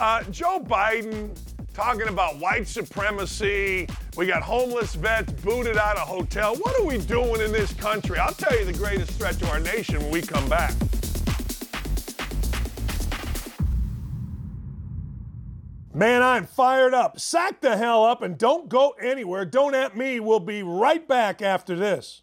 Uh, 0.00 0.22
Joe 0.24 0.58
Biden 0.60 1.36
talking 1.72 2.08
about 2.08 2.38
white 2.38 2.66
supremacy. 2.66 3.86
We 4.16 4.26
got 4.26 4.42
homeless 4.42 4.94
vets 4.94 5.32
booted 5.32 5.76
out 5.76 5.96
of 5.96 6.08
hotel. 6.08 6.54
What 6.56 6.78
are 6.78 6.84
we 6.84 6.98
doing 6.98 7.40
in 7.40 7.52
this 7.52 7.72
country? 7.74 8.18
I'll 8.18 8.34
tell 8.34 8.58
you 8.58 8.64
the 8.64 8.72
greatest 8.72 9.12
threat 9.12 9.38
to 9.38 9.48
our 9.50 9.60
nation 9.60 10.00
when 10.00 10.10
we 10.10 10.22
come 10.22 10.48
back. 10.48 10.74
Man, 15.94 16.22
I'm 16.22 16.46
fired 16.46 16.94
up. 16.94 17.20
Sack 17.20 17.60
the 17.60 17.76
hell 17.76 18.04
up 18.04 18.22
and 18.22 18.38
don't 18.38 18.68
go 18.68 18.94
anywhere. 19.00 19.44
Don't 19.44 19.74
at 19.74 19.94
me. 19.94 20.20
We'll 20.20 20.40
be 20.40 20.62
right 20.62 21.06
back 21.06 21.42
after 21.42 21.76
this. 21.76 22.22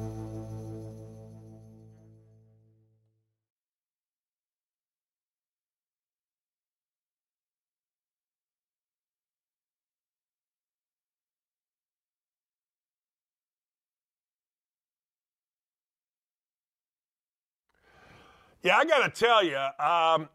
Yeah, 18.63 18.77
I 18.77 18.85
got 18.85 19.13
to 19.13 19.25
tell 19.25 19.43
you, 19.43 19.57
um, 19.83 20.29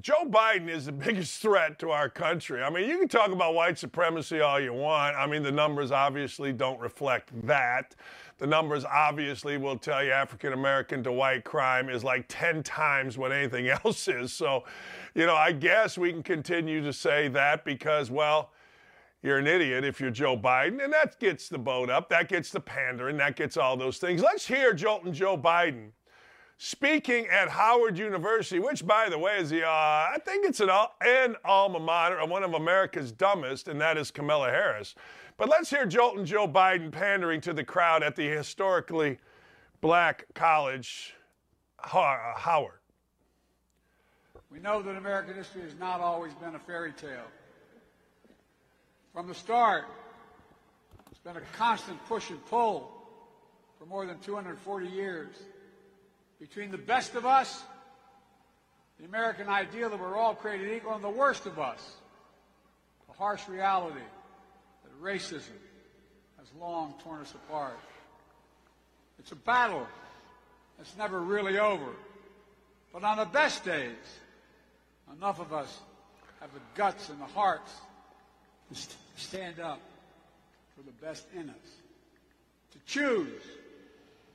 Joe 0.00 0.24
Biden 0.26 0.68
is 0.68 0.86
the 0.86 0.92
biggest 1.06 1.40
threat 1.40 1.78
to 1.78 1.90
our 1.90 2.08
country. 2.08 2.62
I 2.62 2.70
mean, 2.70 2.88
you 2.88 2.98
can 2.98 3.08
talk 3.08 3.30
about 3.30 3.54
white 3.54 3.78
supremacy 3.78 4.40
all 4.40 4.60
you 4.60 4.72
want. 4.72 5.16
I 5.16 5.26
mean, 5.26 5.42
the 5.42 5.52
numbers 5.52 5.92
obviously 5.92 6.52
don't 6.52 6.80
reflect 6.80 7.30
that. 7.46 7.94
The 8.38 8.46
numbers 8.46 8.84
obviously 8.84 9.56
will 9.56 9.78
tell 9.78 10.04
you 10.04 10.10
African 10.10 10.52
American 10.52 11.02
to 11.04 11.12
white 11.12 11.44
crime 11.44 11.88
is 11.88 12.04
like 12.04 12.26
10 12.28 12.62
times 12.62 13.16
what 13.16 13.32
anything 13.32 13.68
else 13.84 14.08
is. 14.08 14.32
So, 14.32 14.64
you 15.14 15.26
know, 15.26 15.36
I 15.36 15.52
guess 15.52 15.96
we 15.96 16.12
can 16.12 16.22
continue 16.22 16.82
to 16.82 16.92
say 16.92 17.28
that 17.28 17.64
because, 17.64 18.10
well, 18.10 18.50
you're 19.22 19.38
an 19.38 19.46
idiot 19.46 19.84
if 19.84 20.00
you're 20.00 20.10
Joe 20.10 20.36
Biden, 20.36 20.84
and 20.84 20.92
that 20.92 21.18
gets 21.18 21.48
the 21.48 21.58
boat 21.58 21.88
up, 21.88 22.08
that 22.10 22.28
gets 22.28 22.50
the 22.50 22.60
pandering, 22.60 23.16
that 23.16 23.36
gets 23.36 23.56
all 23.56 23.76
those 23.76 23.98
things. 23.98 24.22
Let's 24.22 24.46
hear 24.46 24.74
Jolton 24.74 25.12
Joe 25.12 25.38
Biden 25.38 25.92
speaking 26.58 27.26
at 27.28 27.48
Howard 27.48 27.98
University, 27.98 28.58
which, 28.58 28.86
by 28.86 29.08
the 29.08 29.18
way, 29.18 29.38
is 29.38 29.50
the, 29.50 29.64
uh, 29.64 29.70
I 29.70 30.18
think 30.24 30.46
it's 30.46 30.60
an, 30.60 30.70
an 31.02 31.36
alma 31.44 31.78
mater 31.78 32.18
of 32.18 32.30
one 32.30 32.42
of 32.42 32.54
America's 32.54 33.12
dumbest, 33.12 33.68
and 33.68 33.80
that 33.80 33.96
is 33.98 34.10
Kamala 34.10 34.50
Harris. 34.50 34.94
But 35.36 35.48
let's 35.48 35.68
hear 35.68 35.86
Jolton 35.86 36.24
Joe 36.24 36.48
Biden 36.48 36.90
pandering 36.90 37.40
to 37.42 37.52
the 37.52 37.64
crowd 37.64 38.02
at 38.02 38.16
the 38.16 38.26
historically 38.26 39.18
black 39.82 40.24
college, 40.34 41.14
Howard. 41.78 42.80
We 44.50 44.58
know 44.60 44.80
that 44.80 44.96
American 44.96 45.34
history 45.34 45.62
has 45.62 45.74
not 45.78 46.00
always 46.00 46.32
been 46.34 46.54
a 46.54 46.58
fairy 46.58 46.92
tale. 46.92 47.26
From 49.12 49.28
the 49.28 49.34
start, 49.34 49.84
it's 51.10 51.20
been 51.20 51.36
a 51.36 51.40
constant 51.52 52.02
push 52.06 52.30
and 52.30 52.44
pull 52.46 52.92
for 53.78 53.84
more 53.84 54.06
than 54.06 54.18
240 54.20 54.86
years 54.86 55.36
between 56.40 56.70
the 56.70 56.78
best 56.78 57.14
of 57.14 57.26
us, 57.26 57.62
the 58.98 59.04
American 59.04 59.48
ideal 59.48 59.90
that 59.90 60.00
we're 60.00 60.16
all 60.16 60.34
created 60.34 60.74
equal, 60.74 60.94
and 60.94 61.04
the 61.04 61.08
worst 61.08 61.46
of 61.46 61.58
us, 61.58 61.96
the 63.08 63.14
harsh 63.14 63.48
reality 63.48 64.00
that 64.84 65.02
racism 65.02 65.58
has 66.38 66.46
long 66.58 66.94
torn 67.02 67.20
us 67.20 67.32
apart. 67.34 67.78
It's 69.18 69.32
a 69.32 69.36
battle 69.36 69.86
that's 70.78 70.96
never 70.96 71.20
really 71.20 71.58
over. 71.58 71.92
But 72.92 73.04
on 73.04 73.18
the 73.18 73.24
best 73.26 73.64
days, 73.64 73.92
enough 75.16 75.40
of 75.40 75.52
us 75.52 75.80
have 76.40 76.52
the 76.52 76.60
guts 76.74 77.08
and 77.08 77.20
the 77.20 77.26
hearts 77.26 77.72
to 78.68 78.74
st- 78.74 78.96
stand 79.16 79.60
up 79.60 79.80
for 80.76 80.82
the 80.82 80.92
best 81.04 81.26
in 81.34 81.48
us. 81.50 81.56
To 82.72 82.78
choose 82.86 83.42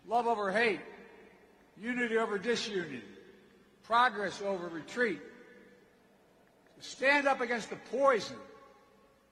love 0.08 0.28
over 0.28 0.52
hate, 0.52 0.80
unity 1.82 2.18
over 2.18 2.38
disunity, 2.38 3.02
progress 3.84 4.42
over 4.42 4.68
retreat. 4.68 5.20
To 6.78 6.88
stand 6.88 7.28
up 7.28 7.42
against 7.42 7.70
the 7.70 7.78
poison 7.92 8.38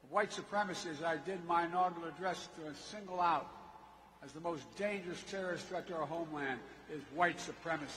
of 0.03 0.11
white 0.11 0.33
supremacy 0.33 0.89
as 0.89 1.03
I 1.03 1.17
did 1.17 1.45
my 1.45 1.65
inaugural 1.65 2.07
address 2.07 2.49
to 2.55 2.75
single 2.75 3.21
out 3.21 3.47
as 4.23 4.31
the 4.33 4.39
most 4.39 4.63
dangerous 4.75 5.23
terrorist 5.29 5.67
threat 5.67 5.87
to 5.87 5.95
our 5.95 6.05
homeland 6.05 6.59
is 6.93 7.01
white 7.15 7.39
supremacy. 7.39 7.93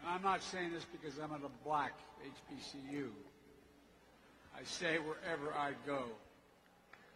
And 0.00 0.08
I'm 0.08 0.22
not 0.22 0.42
saying 0.42 0.72
this 0.72 0.86
because 0.90 1.18
I'm 1.18 1.32
at 1.32 1.40
a 1.44 1.64
black 1.68 1.92
HBCU. 2.24 3.10
I 4.56 4.64
say 4.64 4.98
wherever 4.98 5.52
I 5.54 5.72
go. 5.86 6.04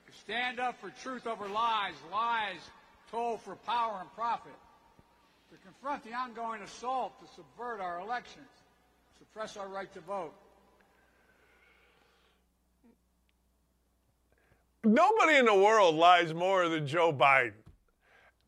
To 0.07 0.13
stand 0.19 0.61
up 0.61 0.81
for 0.81 0.91
truth 1.03 1.27
over 1.27 1.49
lies, 1.49 1.95
lies 2.11 2.61
told 3.11 3.41
for 3.41 3.57
power 3.57 3.99
and 4.01 4.13
profit. 4.15 4.53
To 5.51 5.57
confront 5.65 6.03
the 6.05 6.15
ongoing 6.15 6.63
assault 6.63 7.13
to 7.21 7.27
subvert 7.35 7.81
our 7.81 8.01
elections, 8.01 8.49
suppress 9.19 9.57
our 9.57 9.69
right 9.69 9.93
to 9.93 10.01
vote. 10.01 10.33
Nobody 14.85 15.37
in 15.37 15.45
the 15.45 15.55
world 15.55 15.95
lies 15.95 16.35
more 16.35 16.69
than 16.69 16.87
Joe 16.87 17.13
Biden. 17.13 17.53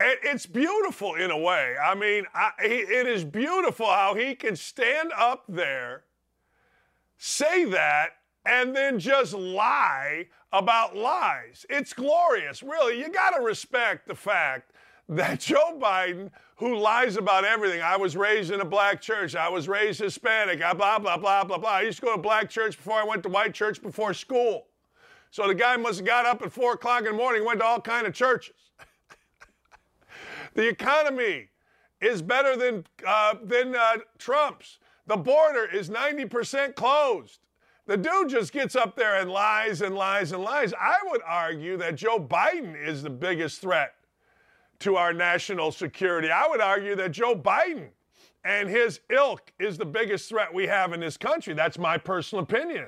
It's 0.01 0.47
beautiful 0.47 1.15
in 1.15 1.31
a 1.31 1.39
way. 1.39 1.77
I 1.83 1.95
mean, 1.95 2.25
I, 2.35 2.51
it 2.59 3.07
is 3.07 3.25
beautiful 3.25 3.87
how 3.87 4.15
he 4.15 4.35
can 4.35 4.57
stand 4.57 5.13
up 5.17 5.45
there, 5.49 6.03
say 7.17 7.65
that, 7.67 8.17
and 8.47 8.75
then 8.75 8.99
just 8.99 9.35
lie 9.35 10.27
about 10.53 10.97
lies. 10.97 11.67
It's 11.69 11.93
glorious. 11.93 12.63
Really, 12.63 12.99
you 12.99 13.09
got 13.09 13.31
to 13.31 13.43
respect 13.43 14.07
the 14.07 14.15
fact 14.15 14.73
that 15.09 15.41
Joe 15.41 15.79
Biden, 15.81 16.31
who 16.57 16.77
lies 16.77 17.17
about 17.17 17.45
everything, 17.45 17.81
I 17.83 17.97
was 17.97 18.17
raised 18.17 18.51
in 18.51 18.61
a 18.61 18.65
black 18.65 19.01
church, 19.01 19.35
I 19.35 19.49
was 19.49 19.69
raised 19.69 20.01
Hispanic, 20.01 20.59
blah, 20.59 20.75
blah, 20.75 20.99
blah, 20.99 21.45
blah, 21.45 21.59
blah. 21.59 21.71
I 21.71 21.83
used 21.83 22.01
to 22.01 22.07
go 22.07 22.17
to 22.17 22.23
black 22.23 22.49
church 22.49 22.77
before 22.77 22.95
I 22.95 23.05
went 23.05 23.23
to 23.25 23.29
white 23.29 23.55
church 23.55 23.83
before 23.83 24.15
school. 24.15 24.67
So 25.31 25.49
the 25.49 25.55
guy 25.55 25.77
must 25.77 25.99
have 25.99 26.07
got 26.07 26.27
up 26.27 26.43
at 26.43 26.53
four 26.53 26.75
o'clock 26.75 27.01
in 27.01 27.07
the 27.07 27.13
morning, 27.13 27.45
went 27.45 27.59
to 27.59 27.67
all 27.67 27.81
kind 27.81 28.07
of 28.07 28.15
churches. 28.15 28.55
the 30.55 30.69
economy 30.69 31.49
is 32.01 32.23
better 32.23 32.57
than 32.57 32.85
uh, 33.05 33.35
than 33.43 33.75
uh, 33.75 33.97
Trump's. 34.19 34.79
The 35.07 35.17
border 35.17 35.67
is 35.67 35.91
90% 35.91 36.75
closed. 36.77 37.41
The 37.87 37.97
dude 37.99 38.31
just 38.31 38.53
gets 38.53 38.75
up 38.77 38.97
there 38.97 39.21
and 39.21 39.31
lies 39.31 39.83
and 39.83 39.95
lies 39.95 40.33
and 40.33 40.43
lies. 40.43 40.73
I 40.73 40.97
would 41.11 41.21
argue 41.27 41.77
that 41.77 41.97
Joe 41.97 42.19
Biden 42.19 42.75
is 42.75 43.03
the 43.03 43.11
biggest 43.11 43.61
threat 43.61 43.95
to 44.81 44.97
our 44.97 45.13
national 45.13 45.71
security. 45.71 46.31
I 46.31 46.47
would 46.49 46.63
argue 46.63 46.97
that 46.97 47.13
Joe 47.13 47.35
Biden 47.35 47.89
and 48.45 48.69
his 48.69 49.01
ilk 49.11 49.53
is 49.59 49.77
the 49.77 49.85
biggest 49.85 50.29
threat 50.29 50.53
we 50.53 50.67
have 50.67 50.93
in 50.93 51.01
this 51.01 51.17
country. 51.17 51.53
That's 51.53 51.79
my 51.79 51.99
personal 51.99 52.43
opinion. 52.45 52.87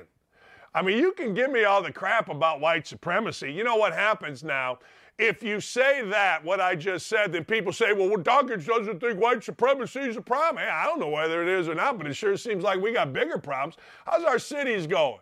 I 0.73 0.81
mean, 0.81 0.97
you 0.97 1.11
can 1.11 1.33
give 1.33 1.51
me 1.51 1.63
all 1.63 1.81
the 1.81 1.91
crap 1.91 2.29
about 2.29 2.59
white 2.59 2.85
supremacy. 2.85 3.51
You 3.51 3.63
know 3.63 3.77
what 3.77 3.93
happens 3.93 4.43
now? 4.43 4.79
If 5.17 5.41
you 5.41 5.59
say 5.59 6.03
that, 6.09 6.43
what 6.43 6.61
I 6.61 6.75
just 6.75 7.07
said, 7.07 7.31
then 7.31 7.43
people 7.43 7.73
say, 7.73 7.91
well, 7.91 8.07
well 8.07 8.21
Dawkins 8.21 8.67
doesn't 8.67 8.99
think 8.99 9.19
white 9.19 9.43
supremacy 9.43 10.01
is 10.01 10.15
a 10.15 10.21
problem. 10.21 10.63
Hey, 10.63 10.69
I 10.69 10.85
don't 10.85 10.99
know 10.99 11.09
whether 11.09 11.41
it 11.41 11.47
is 11.47 11.67
or 11.67 11.73
not, 11.73 11.97
but 11.97 12.05
it 12.05 12.13
sure 12.13 12.37
seems 12.37 12.63
like 12.63 12.79
we 12.79 12.93
got 12.93 13.13
bigger 13.13 13.39
problems. 13.39 13.77
How's 14.05 14.23
our 14.23 14.37
cities 14.37 14.85
going? 14.85 15.19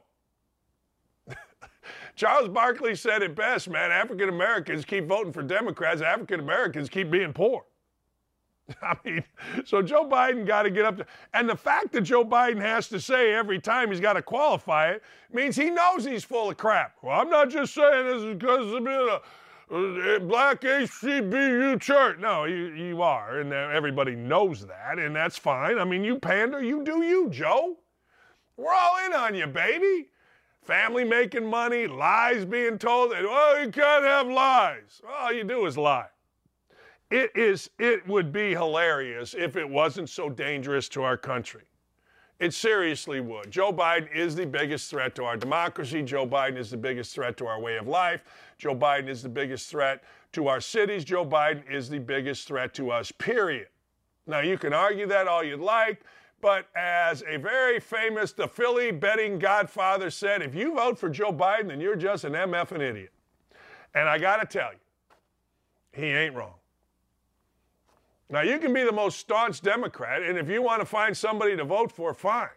Charles 2.15 2.49
Barkley 2.49 2.95
said 2.95 3.21
it 3.21 3.35
best, 3.35 3.69
man. 3.69 3.89
African 3.91 4.27
Americans 4.27 4.83
keep 4.83 5.07
voting 5.07 5.31
for 5.31 5.43
Democrats, 5.43 6.01
African 6.01 6.41
Americans 6.41 6.89
keep 6.89 7.09
being 7.09 7.31
poor. 7.31 7.63
I 8.81 8.97
mean, 9.05 9.23
so 9.63 9.81
Joe 9.81 10.05
Biden 10.09 10.45
got 10.45 10.63
to 10.63 10.69
get 10.69 10.85
up 10.85 10.97
to, 10.97 11.05
and 11.33 11.47
the 11.47 11.55
fact 11.55 11.93
that 11.93 12.01
Joe 12.01 12.25
Biden 12.25 12.59
has 12.59 12.89
to 12.89 12.99
say 12.99 13.33
every 13.33 13.59
time 13.59 13.91
he's 13.91 13.99
got 13.99 14.13
to 14.13 14.21
qualify 14.21 14.89
it 14.89 15.03
means 15.31 15.55
he 15.55 15.69
knows 15.69 16.03
he's 16.03 16.23
full 16.23 16.49
of 16.49 16.57
crap. 16.57 16.95
Well, 17.01 17.19
I'm 17.19 17.29
not 17.29 17.49
just 17.49 17.73
saying 17.73 18.07
this 18.07 18.23
because 18.35 18.81
a 19.71 20.19
black 20.19 20.61
HBCU 20.61 21.81
church. 21.81 22.19
No, 22.19 22.45
you, 22.45 22.67
you 22.67 23.01
are, 23.01 23.39
and 23.39 23.51
everybody 23.51 24.15
knows 24.15 24.65
that, 24.67 24.99
and 24.99 25.15
that's 25.15 25.37
fine. 25.37 25.79
I 25.79 25.83
mean, 25.83 26.03
you 26.03 26.19
pander, 26.19 26.61
you 26.63 26.83
do 26.83 27.01
you, 27.03 27.29
Joe. 27.29 27.77
We're 28.57 28.73
all 28.73 29.05
in 29.05 29.13
on 29.13 29.35
you, 29.35 29.47
baby. 29.47 30.09
Family 30.61 31.03
making 31.03 31.45
money, 31.45 31.87
lies 31.87 32.45
being 32.45 32.77
told. 32.77 33.13
Oh, 33.15 33.61
you 33.63 33.71
can't 33.71 34.03
have 34.03 34.27
lies. 34.27 35.01
All 35.19 35.31
you 35.31 35.43
do 35.43 35.65
is 35.65 35.77
lie. 35.77 36.07
It 37.11 37.31
is 37.35 37.69
it 37.77 38.07
would 38.07 38.31
be 38.31 38.51
hilarious 38.51 39.35
if 39.37 39.57
it 39.57 39.69
wasn't 39.69 40.09
so 40.09 40.27
dangerous 40.29 40.89
to 40.89 41.03
our 41.03 41.17
country. 41.17 41.63
It 42.39 42.53
seriously 42.53 43.21
would. 43.21 43.49
Joe 43.49 43.71
Biden 43.71 44.13
is 44.13 44.35
the 44.35 44.45
biggest 44.45 44.89
threat 44.89 45.15
to 45.15 45.23
our 45.23 45.37
democracy. 45.37 46.01
Joe 46.01 46.27
Biden 46.27 46.57
is 46.57 46.71
the 46.71 46.77
biggest 46.77 47.13
threat 47.13 47.37
to 47.37 47.47
our 47.47 47.61
way 47.61 47.77
of 47.77 47.87
life. 47.87 48.23
Joe 48.57 48.75
Biden 48.75 49.09
is 49.09 49.21
the 49.21 49.29
biggest 49.29 49.69
threat 49.69 50.03
to 50.33 50.47
our 50.47 50.61
cities. 50.61 51.03
Joe 51.03 51.25
Biden 51.25 51.69
is 51.71 51.89
the 51.89 51.99
biggest 51.99 52.47
threat 52.47 52.73
to 52.75 52.91
us, 52.91 53.11
period. 53.11 53.67
Now, 54.27 54.39
you 54.39 54.57
can 54.57 54.73
argue 54.73 55.07
that 55.07 55.27
all 55.27 55.43
you'd 55.43 55.59
like, 55.59 56.01
but 56.41 56.67
as 56.75 57.23
a 57.27 57.37
very 57.37 57.79
famous, 57.79 58.31
the 58.31 58.47
Philly 58.47 58.91
betting 58.91 59.39
godfather 59.39 60.09
said, 60.09 60.41
if 60.41 60.55
you 60.55 60.75
vote 60.75 60.97
for 60.97 61.09
Joe 61.09 61.31
Biden, 61.31 61.67
then 61.67 61.79
you're 61.79 61.95
just 61.95 62.23
an 62.23 62.33
MF 62.33 62.71
and 62.71 62.81
idiot. 62.81 63.11
And 63.93 64.09
I 64.09 64.17
got 64.17 64.37
to 64.37 64.45
tell 64.45 64.71
you, 64.71 64.79
he 65.91 66.07
ain't 66.07 66.35
wrong. 66.35 66.55
Now, 68.29 68.41
you 68.41 68.57
can 68.57 68.73
be 68.73 68.83
the 68.83 68.91
most 68.91 69.19
staunch 69.19 69.61
Democrat, 69.61 70.23
and 70.23 70.37
if 70.37 70.49
you 70.49 70.61
want 70.61 70.81
to 70.81 70.85
find 70.85 71.15
somebody 71.15 71.55
to 71.55 71.63
vote 71.63 71.91
for, 71.91 72.13
fine. 72.13 72.49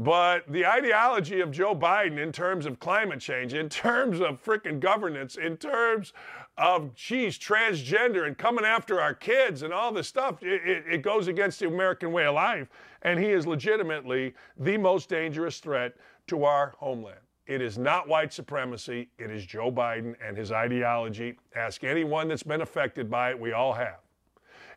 But 0.00 0.50
the 0.50 0.64
ideology 0.64 1.42
of 1.42 1.50
Joe 1.50 1.74
Biden 1.74 2.16
in 2.16 2.32
terms 2.32 2.64
of 2.64 2.80
climate 2.80 3.20
change, 3.20 3.52
in 3.52 3.68
terms 3.68 4.18
of 4.18 4.42
freaking 4.42 4.80
governance, 4.80 5.36
in 5.36 5.58
terms 5.58 6.14
of, 6.56 6.94
geez, 6.94 7.38
transgender 7.38 8.26
and 8.26 8.38
coming 8.38 8.64
after 8.64 8.98
our 8.98 9.12
kids 9.12 9.62
and 9.62 9.74
all 9.74 9.92
this 9.92 10.08
stuff, 10.08 10.42
it, 10.42 10.84
it, 10.90 11.02
goes 11.02 11.28
against 11.28 11.60
the 11.60 11.66
American 11.66 12.12
way 12.12 12.24
of 12.24 12.34
life. 12.34 12.68
And 13.02 13.20
he 13.20 13.26
is 13.26 13.46
legitimately 13.46 14.32
the 14.58 14.78
most 14.78 15.10
dangerous 15.10 15.58
threat 15.58 15.92
to 16.28 16.44
our 16.44 16.72
homeland. 16.78 17.20
It 17.46 17.60
is 17.60 17.76
not 17.76 18.08
white 18.08 18.32
supremacy, 18.32 19.10
it 19.18 19.30
is 19.30 19.44
Joe 19.44 19.70
Biden 19.70 20.14
and 20.26 20.34
his 20.34 20.50
ideology. 20.50 21.36
Ask 21.54 21.84
anyone 21.84 22.26
that's 22.26 22.42
been 22.42 22.62
affected 22.62 23.10
by 23.10 23.32
it, 23.32 23.38
we 23.38 23.52
all 23.52 23.74
have. 23.74 23.98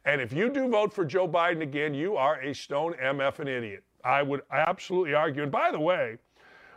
And 0.03 0.19
if 0.19 0.33
you 0.33 0.49
do 0.49 0.67
vote 0.67 0.91
for 0.91 1.05
Joe 1.05 1.29
Biden 1.29 1.61
again, 1.61 1.93
you 1.93 2.17
are 2.17 2.41
a 2.41 2.53
stone 2.53 2.93
MF 3.01 3.39
an 3.39 3.47
idiot. 3.47 3.85
I 4.03 4.21
would 4.21 4.41
absolutely 4.51 5.13
argue. 5.13 5.43
And 5.43 5.51
by 5.51 5.71
the 5.71 5.79
way, 5.79 6.17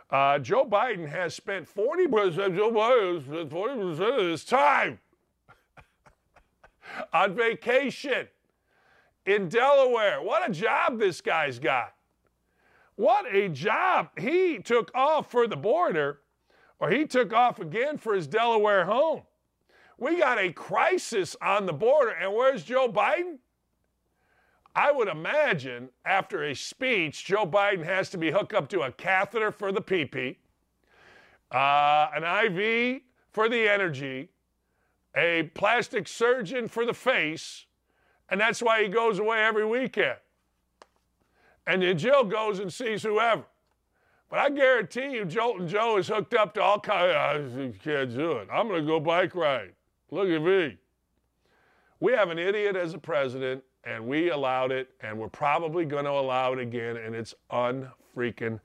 uh, 0.09 0.39
Joe 0.39 0.65
Biden 0.65 1.07
has 1.07 1.33
spent 1.33 1.67
40%, 1.73 2.55
Joe 2.55 2.71
Biden 2.71 3.23
spent 3.23 3.49
40% 3.49 4.19
of 4.19 4.25
his 4.27 4.45
time 4.45 4.99
on 7.13 7.35
vacation 7.35 8.27
in 9.25 9.49
Delaware. 9.49 10.21
What 10.21 10.49
a 10.49 10.53
job 10.53 10.99
this 10.99 11.19
guy's 11.19 11.59
got. 11.59 11.93
What 12.95 13.25
a 13.31 13.49
job. 13.49 14.09
He 14.17 14.59
took 14.59 14.89
off 14.95 15.29
for 15.29 15.45
the 15.45 15.57
border, 15.57 16.21
or 16.79 16.89
he 16.89 17.05
took 17.05 17.33
off 17.33 17.59
again 17.59 17.97
for 17.97 18.15
his 18.15 18.25
Delaware 18.25 18.85
home. 18.85 19.21
We 19.99 20.17
got 20.17 20.39
a 20.39 20.51
crisis 20.53 21.35
on 21.41 21.65
the 21.65 21.73
border, 21.73 22.11
and 22.11 22.33
where's 22.33 22.63
Joe 22.63 22.89
Biden? 22.89 23.39
I 24.77 24.91
would 24.91 25.07
imagine 25.07 25.89
after 26.05 26.43
a 26.43 26.53
speech, 26.53 27.25
Joe 27.25 27.47
Biden 27.47 27.83
has 27.83 28.11
to 28.11 28.17
be 28.17 28.29
hooked 28.29 28.53
up 28.53 28.69
to 28.69 28.81
a 28.81 28.91
catheter 28.91 29.51
for 29.51 29.71
the 29.71 29.81
PP, 29.81 30.35
uh, 31.51 32.09
an 32.15 32.23
IV 32.23 33.01
for 33.31 33.49
the 33.49 33.67
energy, 33.67 34.29
a 35.15 35.49
plastic 35.55 36.07
surgeon 36.07 36.67
for 36.67 36.85
the 36.85 36.93
face, 36.93 37.65
and 38.29 38.39
that's 38.39 38.61
why 38.61 38.83
he 38.83 38.87
goes 38.87 39.17
away 39.17 39.43
every 39.43 39.65
weekend. 39.65 40.17
And 41.65 41.81
then 41.81 41.97
Jill 41.97 42.25
goes 42.25 42.59
and 42.59 42.71
sees 42.71 43.01
whoever. 43.01 43.45
But 44.29 44.39
I 44.39 44.51
guarantee 44.51 45.15
you, 45.15 45.25
Jolton 45.25 45.67
Joe 45.67 45.97
is 45.97 46.07
hooked 46.07 46.35
up 46.35 46.53
to 46.53 46.61
all 46.61 46.79
kinds 46.79 47.55
of, 47.55 47.59
I 47.59 47.71
can't 47.83 48.15
do 48.15 48.33
it. 48.33 48.47
I'm 48.53 48.67
going 48.67 48.81
to 48.81 48.87
go 48.87 48.99
bike 48.99 49.33
ride. 49.33 49.73
Look 50.11 50.29
at 50.29 50.41
me. 50.41 50.77
We 51.99 52.11
have 52.11 52.29
an 52.29 52.37
idiot 52.37 52.75
as 52.75 52.93
a 52.93 52.99
president, 52.99 53.63
and 53.87 54.05
we 54.05 54.29
allowed 54.31 54.71
it, 54.71 54.89
and 55.01 55.17
we're 55.17 55.29
probably 55.29 55.85
going 55.85 56.03
to 56.03 56.11
allow 56.11 56.51
it 56.51 56.59
again, 56.59 56.97
and 56.97 57.15
it's 57.15 57.33
unfreaking 57.51 58.59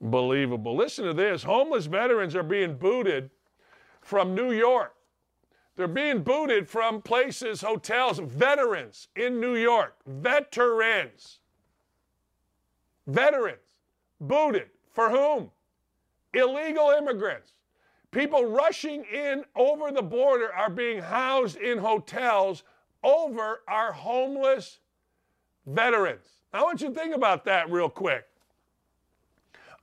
believable. 0.00 0.74
Listen 0.74 1.04
to 1.04 1.14
this 1.14 1.44
homeless 1.44 1.86
veterans 1.86 2.34
are 2.34 2.42
being 2.42 2.76
booted 2.76 3.30
from 4.00 4.34
New 4.34 4.52
York. 4.52 4.94
They're 5.76 5.88
being 5.88 6.22
booted 6.22 6.68
from 6.68 7.02
places, 7.02 7.60
hotels, 7.60 8.18
veterans 8.18 9.08
in 9.16 9.40
New 9.40 9.56
York. 9.56 9.96
Veterans. 10.06 11.38
Veterans. 13.06 13.58
Booted. 14.20 14.70
For 14.92 15.10
whom? 15.10 15.50
Illegal 16.32 16.90
immigrants. 16.90 17.52
People 18.10 18.44
rushing 18.44 19.04
in 19.12 19.44
over 19.56 19.90
the 19.90 20.02
border 20.02 20.52
are 20.52 20.70
being 20.70 21.00
housed 21.00 21.56
in 21.56 21.78
hotels 21.78 22.62
over 23.04 23.60
our 23.68 23.92
homeless 23.92 24.78
veterans. 25.66 26.26
I 26.52 26.62
want 26.62 26.80
you 26.80 26.88
to 26.88 26.94
think 26.94 27.14
about 27.14 27.44
that 27.44 27.70
real 27.70 27.88
quick. 27.88 28.24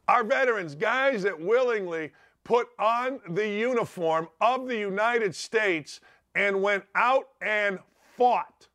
Our 0.07 0.23
veterans, 0.23 0.75
guys 0.75 1.23
that 1.23 1.39
willingly 1.39 2.11
put 2.43 2.69
on 2.79 3.19
the 3.29 3.47
uniform 3.47 4.27
of 4.41 4.67
the 4.67 4.77
United 4.77 5.35
States 5.35 6.01
and 6.35 6.61
went 6.61 6.83
out 6.95 7.29
and 7.41 7.79
fought. 8.17 8.67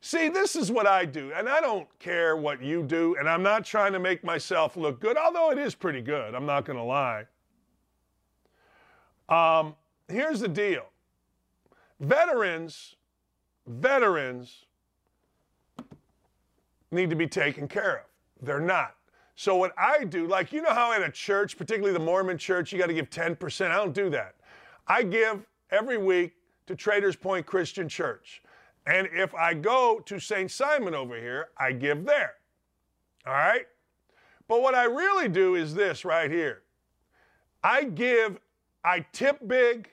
See, 0.00 0.28
this 0.28 0.54
is 0.54 0.70
what 0.70 0.86
I 0.86 1.06
do, 1.06 1.32
and 1.34 1.48
I 1.48 1.62
don't 1.62 1.88
care 1.98 2.36
what 2.36 2.62
you 2.62 2.82
do, 2.82 3.16
and 3.18 3.26
I'm 3.26 3.42
not 3.42 3.64
trying 3.64 3.94
to 3.94 3.98
make 3.98 4.22
myself 4.22 4.76
look 4.76 5.00
good, 5.00 5.16
although 5.16 5.50
it 5.50 5.56
is 5.56 5.74
pretty 5.74 6.02
good, 6.02 6.34
I'm 6.34 6.44
not 6.44 6.66
going 6.66 6.76
to 6.76 6.84
lie. 6.84 7.24
Um, 9.30 9.74
here's 10.08 10.40
the 10.40 10.48
deal 10.48 10.84
veterans, 12.00 12.96
veterans 13.66 14.64
need 16.90 17.10
to 17.10 17.16
be 17.16 17.26
taken 17.26 17.66
care 17.68 17.96
of. 17.96 18.46
They're 18.46 18.60
not. 18.60 18.94
So, 19.36 19.56
what 19.56 19.72
I 19.76 20.04
do, 20.04 20.28
like, 20.28 20.52
you 20.52 20.62
know 20.62 20.72
how 20.72 20.92
in 20.92 21.02
a 21.02 21.10
church, 21.10 21.56
particularly 21.56 21.92
the 21.92 22.04
Mormon 22.04 22.38
church, 22.38 22.72
you 22.72 22.78
got 22.78 22.86
to 22.86 22.94
give 22.94 23.10
10%? 23.10 23.70
I 23.70 23.74
don't 23.74 23.92
do 23.92 24.08
that. 24.10 24.36
I 24.86 25.02
give 25.02 25.44
every 25.70 25.98
week 25.98 26.34
to 26.66 26.76
Traders 26.76 27.16
Point 27.16 27.46
Christian 27.46 27.88
Church. 27.88 28.42
And 28.86 29.08
if 29.12 29.34
I 29.34 29.54
go 29.54 30.00
to 30.06 30.20
St. 30.20 30.50
Simon 30.50 30.94
over 30.94 31.16
here, 31.16 31.48
I 31.58 31.72
give 31.72 32.04
there. 32.04 32.34
All 33.26 33.32
right? 33.32 33.66
But 34.46 34.62
what 34.62 34.74
I 34.74 34.84
really 34.84 35.28
do 35.28 35.54
is 35.54 35.74
this 35.74 36.04
right 36.04 36.30
here 36.30 36.62
I 37.62 37.84
give 37.84 38.38
I 38.84 39.06
tip 39.12 39.38
big, 39.46 39.88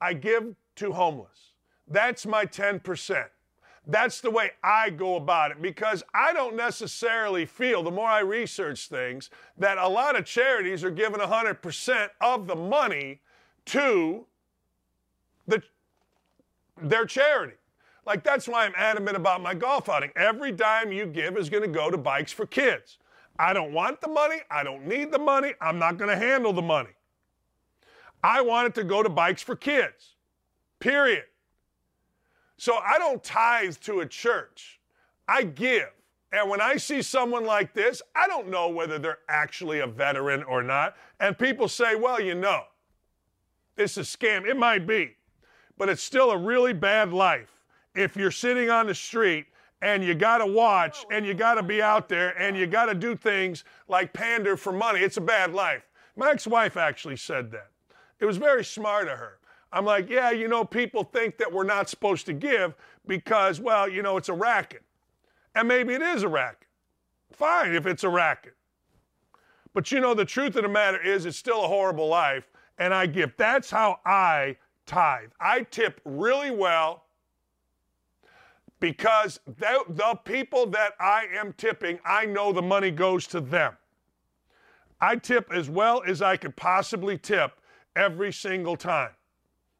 I 0.00 0.14
give 0.14 0.54
to 0.76 0.92
homeless. 0.92 1.47
That's 1.90 2.26
my 2.26 2.44
10%. 2.44 3.26
That's 3.86 4.20
the 4.20 4.30
way 4.30 4.50
I 4.62 4.90
go 4.90 5.16
about 5.16 5.50
it 5.50 5.62
because 5.62 6.02
I 6.12 6.34
don't 6.34 6.54
necessarily 6.54 7.46
feel, 7.46 7.82
the 7.82 7.90
more 7.90 8.08
I 8.08 8.20
research 8.20 8.88
things, 8.88 9.30
that 9.56 9.78
a 9.78 9.88
lot 9.88 10.14
of 10.14 10.26
charities 10.26 10.84
are 10.84 10.90
giving 10.90 11.20
100% 11.20 12.08
of 12.20 12.46
the 12.46 12.54
money 12.54 13.20
to 13.66 14.26
the, 15.46 15.62
their 16.82 17.06
charity. 17.06 17.54
Like, 18.04 18.24
that's 18.24 18.46
why 18.46 18.66
I'm 18.66 18.74
adamant 18.76 19.16
about 19.16 19.42
my 19.42 19.54
golf 19.54 19.88
outing. 19.88 20.10
Every 20.16 20.52
dime 20.52 20.92
you 20.92 21.06
give 21.06 21.38
is 21.38 21.48
going 21.48 21.62
to 21.62 21.68
go 21.68 21.90
to 21.90 21.96
Bikes 21.98 22.32
for 22.32 22.46
Kids. 22.46 22.98
I 23.38 23.52
don't 23.54 23.72
want 23.72 24.00
the 24.00 24.08
money. 24.08 24.40
I 24.50 24.64
don't 24.64 24.86
need 24.86 25.12
the 25.12 25.18
money. 25.18 25.54
I'm 25.60 25.78
not 25.78 25.96
going 25.96 26.10
to 26.10 26.16
handle 26.16 26.52
the 26.52 26.62
money. 26.62 26.90
I 28.22 28.42
want 28.42 28.68
it 28.68 28.74
to 28.76 28.84
go 28.84 29.02
to 29.02 29.08
Bikes 29.08 29.42
for 29.42 29.56
Kids, 29.56 30.16
period. 30.80 31.24
So 32.58 32.76
I 32.76 32.98
don't 32.98 33.22
tithe 33.22 33.76
to 33.82 34.00
a 34.00 34.06
church. 34.06 34.80
I 35.26 35.44
give. 35.44 35.88
And 36.32 36.50
when 36.50 36.60
I 36.60 36.76
see 36.76 37.00
someone 37.00 37.44
like 37.44 37.72
this, 37.72 38.02
I 38.14 38.26
don't 38.26 38.48
know 38.48 38.68
whether 38.68 38.98
they're 38.98 39.20
actually 39.28 39.80
a 39.80 39.86
veteran 39.86 40.42
or 40.42 40.62
not. 40.62 40.96
And 41.20 41.38
people 41.38 41.68
say, 41.68 41.94
well, 41.94 42.20
you 42.20 42.34
know, 42.34 42.64
this 43.76 43.96
is 43.96 44.14
a 44.14 44.18
scam. 44.18 44.46
It 44.46 44.56
might 44.56 44.86
be, 44.86 45.16
but 45.78 45.88
it's 45.88 46.02
still 46.02 46.30
a 46.32 46.36
really 46.36 46.72
bad 46.74 47.12
life 47.12 47.48
if 47.94 48.16
you're 48.16 48.30
sitting 48.30 48.68
on 48.68 48.86
the 48.86 48.94
street 48.94 49.46
and 49.80 50.04
you 50.04 50.14
got 50.14 50.38
to 50.38 50.46
watch 50.46 51.06
and 51.10 51.24
you 51.24 51.34
got 51.34 51.54
to 51.54 51.62
be 51.62 51.80
out 51.80 52.08
there 52.08 52.36
and 52.40 52.56
you 52.56 52.66
got 52.66 52.86
to 52.86 52.94
do 52.94 53.14
things 53.14 53.64
like 53.86 54.12
pander 54.12 54.56
for 54.56 54.72
money. 54.72 55.00
It's 55.00 55.16
a 55.16 55.22
bad 55.22 55.54
life. 55.54 55.82
My 56.16 56.32
ex 56.32 56.46
wife 56.46 56.76
actually 56.76 57.16
said 57.16 57.50
that. 57.52 57.70
It 58.18 58.26
was 58.26 58.36
very 58.36 58.64
smart 58.64 59.06
of 59.08 59.16
her. 59.18 59.38
I'm 59.72 59.84
like, 59.84 60.08
yeah, 60.08 60.30
you 60.30 60.48
know, 60.48 60.64
people 60.64 61.04
think 61.04 61.38
that 61.38 61.52
we're 61.52 61.64
not 61.64 61.88
supposed 61.88 62.26
to 62.26 62.32
give 62.32 62.74
because, 63.06 63.60
well, 63.60 63.88
you 63.88 64.02
know, 64.02 64.16
it's 64.16 64.28
a 64.28 64.34
racket. 64.34 64.82
And 65.54 65.68
maybe 65.68 65.94
it 65.94 66.02
is 66.02 66.22
a 66.22 66.28
racket. 66.28 66.68
Fine 67.32 67.74
if 67.74 67.86
it's 67.86 68.04
a 68.04 68.08
racket. 68.08 68.54
But 69.74 69.92
you 69.92 70.00
know, 70.00 70.14
the 70.14 70.24
truth 70.24 70.56
of 70.56 70.62
the 70.62 70.68
matter 70.68 71.00
is, 71.00 71.26
it's 71.26 71.36
still 71.36 71.64
a 71.64 71.68
horrible 71.68 72.08
life, 72.08 72.48
and 72.78 72.92
I 72.94 73.06
give. 73.06 73.32
That's 73.36 73.70
how 73.70 74.00
I 74.04 74.56
tithe. 74.86 75.30
I 75.40 75.62
tip 75.62 76.00
really 76.04 76.50
well 76.50 77.04
because 78.80 79.40
the, 79.46 79.84
the 79.88 80.18
people 80.24 80.66
that 80.66 80.94
I 80.98 81.26
am 81.34 81.52
tipping, 81.52 81.98
I 82.04 82.24
know 82.24 82.52
the 82.52 82.62
money 82.62 82.90
goes 82.90 83.26
to 83.28 83.40
them. 83.40 83.76
I 85.00 85.16
tip 85.16 85.52
as 85.52 85.68
well 85.68 86.02
as 86.06 86.22
I 86.22 86.36
could 86.36 86.56
possibly 86.56 87.18
tip 87.18 87.52
every 87.94 88.32
single 88.32 88.76
time. 88.76 89.10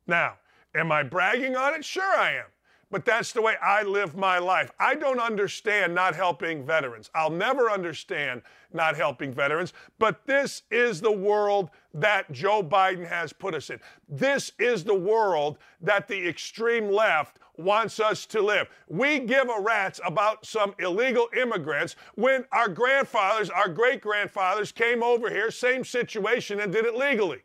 Now, 0.08 0.38
am 0.74 0.90
I 0.90 1.02
bragging 1.04 1.54
on 1.54 1.74
it? 1.74 1.84
Sure, 1.84 2.16
I 2.16 2.32
am. 2.32 2.46
But 2.90 3.04
that's 3.04 3.32
the 3.32 3.42
way 3.42 3.54
I 3.62 3.82
live 3.82 4.16
my 4.16 4.38
life. 4.38 4.70
I 4.80 4.94
don't 4.94 5.20
understand 5.20 5.94
not 5.94 6.14
helping 6.14 6.64
veterans. 6.64 7.10
I'll 7.14 7.28
never 7.28 7.70
understand 7.70 8.40
not 8.72 8.96
helping 8.96 9.34
veterans. 9.34 9.74
But 9.98 10.26
this 10.26 10.62
is 10.70 11.02
the 11.02 11.12
world 11.12 11.68
that 11.92 12.32
Joe 12.32 12.62
Biden 12.62 13.06
has 13.06 13.30
put 13.30 13.54
us 13.54 13.68
in. 13.68 13.78
This 14.08 14.52
is 14.58 14.84
the 14.84 14.94
world 14.94 15.58
that 15.82 16.08
the 16.08 16.26
extreme 16.26 16.90
left 16.90 17.38
wants 17.58 18.00
us 18.00 18.24
to 18.24 18.40
live. 18.40 18.68
We 18.88 19.18
give 19.18 19.50
a 19.50 19.60
rat's 19.60 20.00
about 20.06 20.46
some 20.46 20.74
illegal 20.78 21.28
immigrants 21.36 21.96
when 22.14 22.46
our 22.52 22.68
grandfathers, 22.68 23.50
our 23.50 23.68
great 23.68 24.00
grandfathers 24.00 24.72
came 24.72 25.02
over 25.02 25.28
here, 25.28 25.50
same 25.50 25.84
situation, 25.84 26.60
and 26.60 26.72
did 26.72 26.86
it 26.86 26.96
legally. 26.96 27.42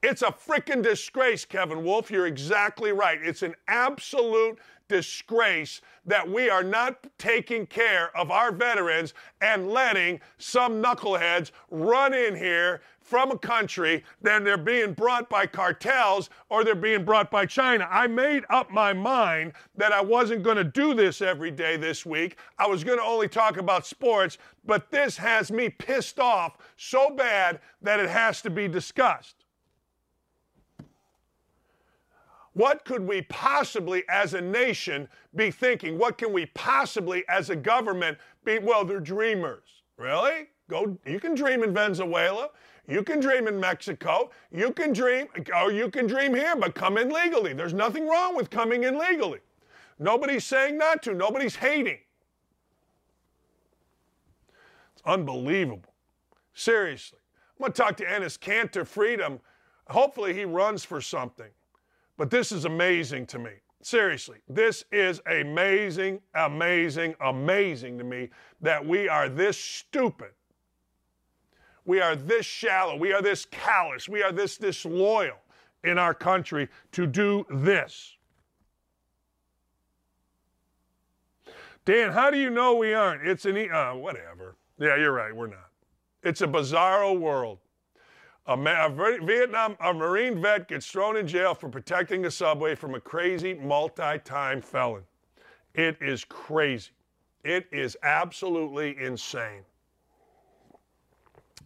It's 0.00 0.22
a 0.22 0.26
freaking 0.26 0.80
disgrace, 0.80 1.44
Kevin 1.44 1.82
Wolf. 1.82 2.08
You're 2.08 2.28
exactly 2.28 2.92
right. 2.92 3.18
It's 3.20 3.42
an 3.42 3.56
absolute 3.66 4.58
disgrace 4.86 5.80
that 6.06 6.28
we 6.28 6.48
are 6.48 6.62
not 6.62 7.04
taking 7.18 7.66
care 7.66 8.16
of 8.16 8.30
our 8.30 8.52
veterans 8.52 9.12
and 9.40 9.68
letting 9.68 10.20
some 10.38 10.80
knuckleheads 10.80 11.50
run 11.70 12.14
in 12.14 12.36
here 12.36 12.80
from 13.00 13.32
a 13.32 13.38
country, 13.38 14.04
then 14.22 14.44
they're 14.44 14.56
being 14.56 14.92
brought 14.92 15.28
by 15.28 15.46
cartels 15.46 16.30
or 16.48 16.62
they're 16.62 16.74
being 16.74 17.04
brought 17.04 17.30
by 17.30 17.44
China. 17.44 17.88
I 17.90 18.06
made 18.06 18.44
up 18.50 18.70
my 18.70 18.92
mind 18.92 19.54
that 19.76 19.92
I 19.92 20.00
wasn't 20.00 20.42
going 20.44 20.58
to 20.58 20.64
do 20.64 20.94
this 20.94 21.22
every 21.22 21.50
day 21.50 21.76
this 21.76 22.06
week. 22.06 22.36
I 22.58 22.66
was 22.66 22.84
going 22.84 22.98
to 22.98 23.04
only 23.04 23.28
talk 23.28 23.56
about 23.56 23.86
sports, 23.86 24.38
but 24.64 24.90
this 24.90 25.16
has 25.16 25.50
me 25.50 25.70
pissed 25.70 26.20
off 26.20 26.58
so 26.76 27.10
bad 27.10 27.60
that 27.82 27.98
it 27.98 28.10
has 28.10 28.42
to 28.42 28.50
be 28.50 28.68
discussed. 28.68 29.37
What 32.58 32.84
could 32.84 33.06
we 33.06 33.22
possibly, 33.22 34.02
as 34.08 34.34
a 34.34 34.40
nation, 34.40 35.08
be 35.36 35.52
thinking? 35.52 35.96
What 35.96 36.18
can 36.18 36.32
we 36.32 36.46
possibly, 36.46 37.22
as 37.28 37.50
a 37.50 37.56
government, 37.56 38.18
be? 38.44 38.58
Well, 38.58 38.84
they're 38.84 38.98
dreamers. 38.98 39.84
Really? 39.96 40.48
Go. 40.68 40.98
You 41.06 41.20
can 41.20 41.36
dream 41.36 41.62
in 41.62 41.72
Venezuela. 41.72 42.48
You 42.88 43.04
can 43.04 43.20
dream 43.20 43.46
in 43.46 43.60
Mexico. 43.60 44.32
You 44.50 44.72
can 44.72 44.92
dream, 44.92 45.28
or 45.54 45.70
you 45.70 45.88
can 45.88 46.08
dream 46.08 46.34
here, 46.34 46.56
but 46.56 46.74
come 46.74 46.98
in 46.98 47.10
legally. 47.10 47.52
There's 47.52 47.74
nothing 47.74 48.08
wrong 48.08 48.34
with 48.34 48.50
coming 48.50 48.82
in 48.82 48.98
legally. 48.98 49.38
Nobody's 50.00 50.44
saying 50.44 50.76
not 50.76 51.00
to. 51.04 51.14
Nobody's 51.14 51.54
hating. 51.54 51.98
It's 54.94 55.02
unbelievable. 55.06 55.94
Seriously. 56.54 57.20
I'm 57.56 57.60
going 57.60 57.72
to 57.72 57.80
talk 57.80 57.96
to 57.98 58.04
Enes 58.04 58.36
Kanter 58.36 58.84
Freedom. 58.84 59.38
Hopefully, 59.86 60.34
he 60.34 60.44
runs 60.44 60.82
for 60.82 61.00
something. 61.00 61.50
But 62.18 62.30
this 62.30 62.52
is 62.52 62.66
amazing 62.66 63.26
to 63.28 63.38
me. 63.38 63.52
Seriously, 63.80 64.38
this 64.48 64.84
is 64.90 65.22
amazing, 65.26 66.20
amazing, 66.34 67.14
amazing 67.20 67.96
to 67.96 68.04
me 68.04 68.28
that 68.60 68.84
we 68.84 69.08
are 69.08 69.28
this 69.28 69.56
stupid. 69.56 70.32
We 71.84 72.00
are 72.00 72.16
this 72.16 72.44
shallow. 72.44 72.96
We 72.96 73.12
are 73.12 73.22
this 73.22 73.46
callous. 73.46 74.08
We 74.08 74.22
are 74.22 74.32
this 74.32 74.58
disloyal 74.58 75.38
in 75.84 75.96
our 75.96 76.12
country 76.12 76.68
to 76.92 77.06
do 77.06 77.46
this. 77.48 78.16
Dan, 81.84 82.12
how 82.12 82.30
do 82.30 82.36
you 82.36 82.50
know 82.50 82.74
we 82.74 82.92
aren't? 82.92 83.26
It's 83.26 83.46
an, 83.46 83.56
uh, 83.70 83.92
whatever. 83.92 84.56
Yeah, 84.78 84.96
you're 84.96 85.12
right. 85.12 85.34
We're 85.34 85.46
not. 85.46 85.70
It's 86.22 86.42
a 86.42 86.48
bizarro 86.48 87.18
world. 87.18 87.58
A, 88.48 88.54
a, 88.54 89.18
Vietnam, 89.22 89.76
a 89.80 89.92
Marine 89.92 90.40
vet 90.40 90.68
gets 90.68 90.86
thrown 90.86 91.18
in 91.18 91.26
jail 91.26 91.54
for 91.54 91.68
protecting 91.68 92.24
a 92.24 92.30
subway 92.30 92.74
from 92.74 92.94
a 92.94 93.00
crazy 93.00 93.52
multi-time 93.52 94.62
felon. 94.62 95.02
It 95.74 95.98
is 96.00 96.24
crazy. 96.24 96.90
It 97.44 97.66
is 97.70 97.96
absolutely 98.02 98.96
insane. 98.98 99.62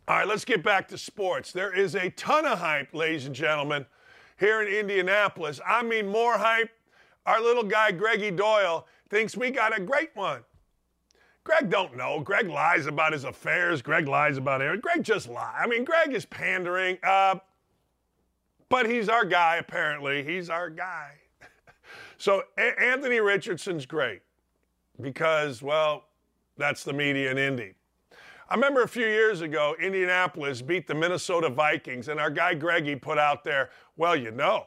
All 0.08 0.16
right, 0.16 0.26
let's 0.26 0.44
get 0.44 0.64
back 0.64 0.88
to 0.88 0.98
sports. 0.98 1.52
There 1.52 1.72
is 1.72 1.94
a 1.94 2.10
ton 2.10 2.44
of 2.44 2.58
hype, 2.58 2.92
ladies 2.92 3.26
and 3.26 3.34
gentlemen, 3.34 3.86
here 4.38 4.60
in 4.60 4.68
Indianapolis. 4.68 5.60
I 5.64 5.84
mean, 5.84 6.08
more 6.08 6.36
hype. 6.36 6.70
Our 7.26 7.40
little 7.40 7.62
guy, 7.62 7.92
Greggy 7.92 8.32
Doyle, 8.32 8.88
thinks 9.08 9.36
we 9.36 9.52
got 9.52 9.76
a 9.76 9.80
great 9.80 10.10
one. 10.14 10.42
Greg 11.44 11.70
don't 11.70 11.96
know. 11.96 12.20
Greg 12.20 12.48
lies 12.48 12.86
about 12.86 13.12
his 13.12 13.24
affairs. 13.24 13.82
Greg 13.82 14.06
lies 14.06 14.36
about 14.36 14.62
Aaron. 14.62 14.80
Greg 14.80 15.02
just 15.02 15.28
lies. 15.28 15.54
I 15.58 15.66
mean, 15.66 15.84
Greg 15.84 16.12
is 16.12 16.24
pandering. 16.24 16.98
Uh, 17.02 17.36
but 18.68 18.88
he's 18.88 19.08
our 19.08 19.24
guy, 19.24 19.56
apparently. 19.56 20.22
He's 20.22 20.48
our 20.48 20.70
guy. 20.70 21.10
so 22.18 22.42
a- 22.58 22.80
Anthony 22.80 23.20
Richardson's 23.20 23.86
great 23.86 24.22
because, 25.00 25.62
well, 25.62 26.04
that's 26.56 26.84
the 26.84 26.92
media 26.92 27.30
in 27.30 27.38
Indy. 27.38 27.74
I 28.48 28.54
remember 28.54 28.82
a 28.82 28.88
few 28.88 29.06
years 29.06 29.40
ago, 29.40 29.74
Indianapolis 29.80 30.62
beat 30.62 30.86
the 30.86 30.94
Minnesota 30.94 31.48
Vikings, 31.48 32.08
and 32.08 32.20
our 32.20 32.30
guy 32.30 32.54
Greggy 32.54 32.94
put 32.96 33.18
out 33.18 33.44
there, 33.44 33.70
well, 33.96 34.14
you 34.14 34.30
know, 34.30 34.66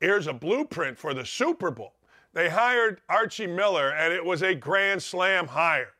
here's 0.00 0.28
a 0.28 0.32
blueprint 0.32 0.96
for 0.96 1.12
the 1.12 1.26
Super 1.26 1.70
Bowl. 1.70 1.94
They 2.32 2.48
hired 2.48 3.00
Archie 3.08 3.46
Miller, 3.46 3.90
and 3.90 4.12
it 4.12 4.24
was 4.24 4.42
a 4.42 4.54
grand 4.54 5.02
slam 5.02 5.48
hire. 5.48 5.94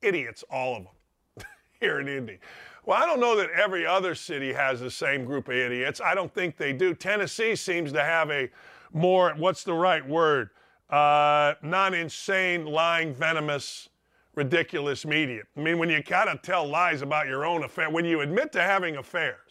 Idiots, 0.00 0.44
all 0.50 0.76
of 0.76 0.84
them, 0.84 1.46
here 1.80 2.00
in 2.00 2.08
Indy. 2.08 2.38
Well, 2.84 3.02
I 3.02 3.04
don't 3.04 3.20
know 3.20 3.36
that 3.36 3.50
every 3.50 3.84
other 3.84 4.14
city 4.14 4.52
has 4.52 4.80
the 4.80 4.90
same 4.90 5.24
group 5.24 5.48
of 5.48 5.54
idiots. 5.54 6.00
I 6.00 6.14
don't 6.14 6.32
think 6.32 6.56
they 6.56 6.72
do. 6.72 6.94
Tennessee 6.94 7.56
seems 7.56 7.92
to 7.92 8.02
have 8.02 8.30
a 8.30 8.48
more, 8.92 9.34
what's 9.36 9.64
the 9.64 9.74
right 9.74 10.06
word? 10.06 10.50
Uh, 10.88 11.54
non 11.62 11.94
insane, 11.94 12.64
lying, 12.64 13.12
venomous, 13.12 13.88
ridiculous 14.36 15.04
media. 15.04 15.42
I 15.56 15.60
mean, 15.60 15.78
when 15.78 15.90
you 15.90 16.02
kind 16.02 16.28
of 16.28 16.42
tell 16.42 16.66
lies 16.66 17.02
about 17.02 17.26
your 17.26 17.44
own 17.44 17.64
affair, 17.64 17.90
when 17.90 18.04
you 18.04 18.20
admit 18.20 18.52
to 18.52 18.62
having 18.62 18.96
affairs, 18.96 19.45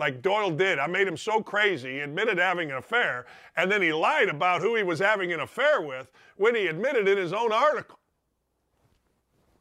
like 0.00 0.22
Doyle 0.22 0.50
did. 0.50 0.78
I 0.78 0.86
made 0.86 1.06
him 1.06 1.16
so 1.16 1.40
crazy, 1.42 1.92
he 1.92 2.00
admitted 2.00 2.38
having 2.38 2.70
an 2.70 2.78
affair, 2.78 3.26
and 3.56 3.70
then 3.70 3.82
he 3.82 3.92
lied 3.92 4.28
about 4.28 4.62
who 4.62 4.74
he 4.74 4.82
was 4.82 4.98
having 4.98 5.32
an 5.32 5.40
affair 5.40 5.80
with 5.82 6.10
when 6.36 6.56
he 6.56 6.66
admitted 6.66 7.06
in 7.06 7.18
his 7.18 7.32
own 7.32 7.52
article. 7.52 7.98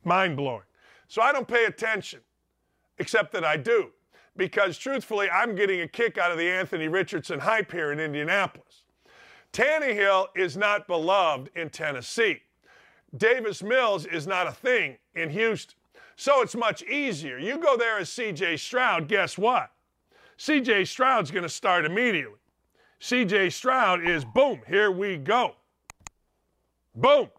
Mind 0.04 0.38
blowing. 0.38 0.64
So 1.08 1.22
I 1.22 1.32
don't 1.32 1.48
pay 1.48 1.66
attention, 1.66 2.22
except 2.98 3.32
that 3.34 3.44
I 3.44 3.58
do, 3.58 3.90
because 4.38 4.78
truthfully, 4.78 5.30
I'm 5.30 5.56
getting 5.56 5.82
a 5.82 5.88
kick 5.88 6.18
out 6.18 6.32
of 6.32 6.38
the 6.38 6.50
Anthony 6.50 6.88
Richardson 6.88 7.40
hype 7.40 7.72
here 7.72 7.92
in 7.92 8.00
Indianapolis. 8.00 8.84
Tannehill 9.52 10.28
is 10.36 10.56
not 10.56 10.88
beloved 10.88 11.50
in 11.56 11.70
Tennessee. 11.70 12.42
Davis 13.18 13.62
Mills 13.62 14.06
is 14.06 14.26
not 14.26 14.48
a 14.48 14.52
thing 14.52 14.98
in 15.16 15.32
Houston. 15.32 15.76
So 16.16 16.42
it's 16.42 16.56
much 16.56 16.84
easier. 16.84 17.40
You 17.40 17.58
go 17.58 17.76
there 17.76 17.98
as 17.98 18.10
CJ 18.10 18.60
Stroud, 18.60 19.08
guess 19.08 19.38
what? 19.38 19.72
CJ 20.40 20.88
Stroud's 20.88 21.32
going 21.32 21.44
to 21.44 21.50
start 21.50 21.84
immediately. 21.86 22.40
CJ 23.02 23.52
Stroud 23.52 24.08
is 24.08 24.24
boom, 24.24 24.62
here 24.68 24.90
we 24.90 25.18
go. 25.18 25.56
Boom. 26.96 27.30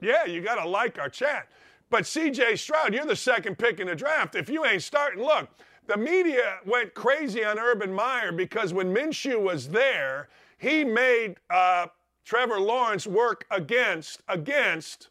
Yeah, 0.00 0.24
you 0.24 0.40
got 0.40 0.62
to 0.62 0.68
like 0.68 0.98
our 0.98 1.08
chat. 1.08 1.48
But 1.90 2.04
CJ 2.04 2.58
Stroud, 2.58 2.94
you're 2.94 3.06
the 3.06 3.16
second 3.16 3.58
pick 3.58 3.80
in 3.80 3.88
the 3.88 3.94
draft. 3.94 4.36
If 4.36 4.48
you 4.48 4.64
ain't 4.64 4.82
starting, 4.82 5.22
look, 5.22 5.48
the 5.86 5.96
media 5.96 6.58
went 6.64 6.94
crazy 6.94 7.44
on 7.44 7.58
Urban 7.58 7.92
Meyer 7.92 8.30
because 8.32 8.72
when 8.72 8.94
Minshew 8.94 9.40
was 9.40 9.68
there, 9.68 10.28
he 10.58 10.84
made 10.84 11.36
uh, 11.50 11.86
Trevor 12.24 12.60
Lawrence 12.60 13.06
work 13.06 13.44
against 13.50 14.22
against 14.28 15.10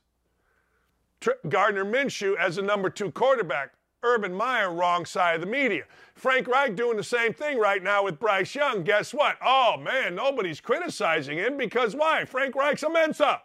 Gardner 1.47 1.85
Minshew 1.85 2.35
as 2.37 2.57
a 2.57 2.61
number 2.61 2.89
two 2.89 3.11
quarterback. 3.11 3.73
Urban 4.03 4.33
Meyer, 4.33 4.73
wrong 4.73 5.05
side 5.05 5.35
of 5.35 5.41
the 5.41 5.47
media. 5.47 5.85
Frank 6.23 6.47
Reich 6.47 6.77
doing 6.77 6.95
the 6.95 7.03
same 7.03 7.33
thing 7.33 7.59
right 7.59 7.83
now 7.83 8.05
with 8.05 8.17
Bryce 8.17 8.55
Young. 8.55 8.83
Guess 8.83 9.13
what? 9.13 9.35
Oh, 9.45 9.75
man, 9.75 10.15
nobody's 10.15 10.61
criticizing 10.61 11.37
him 11.37 11.57
because 11.57 11.97
why? 11.97 12.23
Frank 12.23 12.55
Reich's 12.55 12.83
a 12.83 12.89
Mensa. 12.89 13.41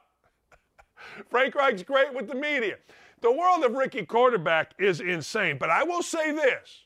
Frank 1.29 1.57
Reich's 1.57 1.83
great 1.83 2.15
with 2.15 2.29
the 2.29 2.37
media. 2.37 2.77
The 3.21 3.33
world 3.33 3.65
of 3.65 3.73
Ricky 3.73 4.07
quarterback 4.07 4.75
is 4.79 5.01
insane. 5.01 5.59
But 5.59 5.71
I 5.71 5.83
will 5.83 6.05
say 6.05 6.31
this 6.31 6.85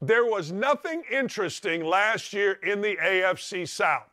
there 0.00 0.24
was 0.24 0.52
nothing 0.52 1.02
interesting 1.12 1.84
last 1.84 2.32
year 2.32 2.52
in 2.62 2.80
the 2.80 2.96
AFC 2.96 3.68
South. 3.68 4.08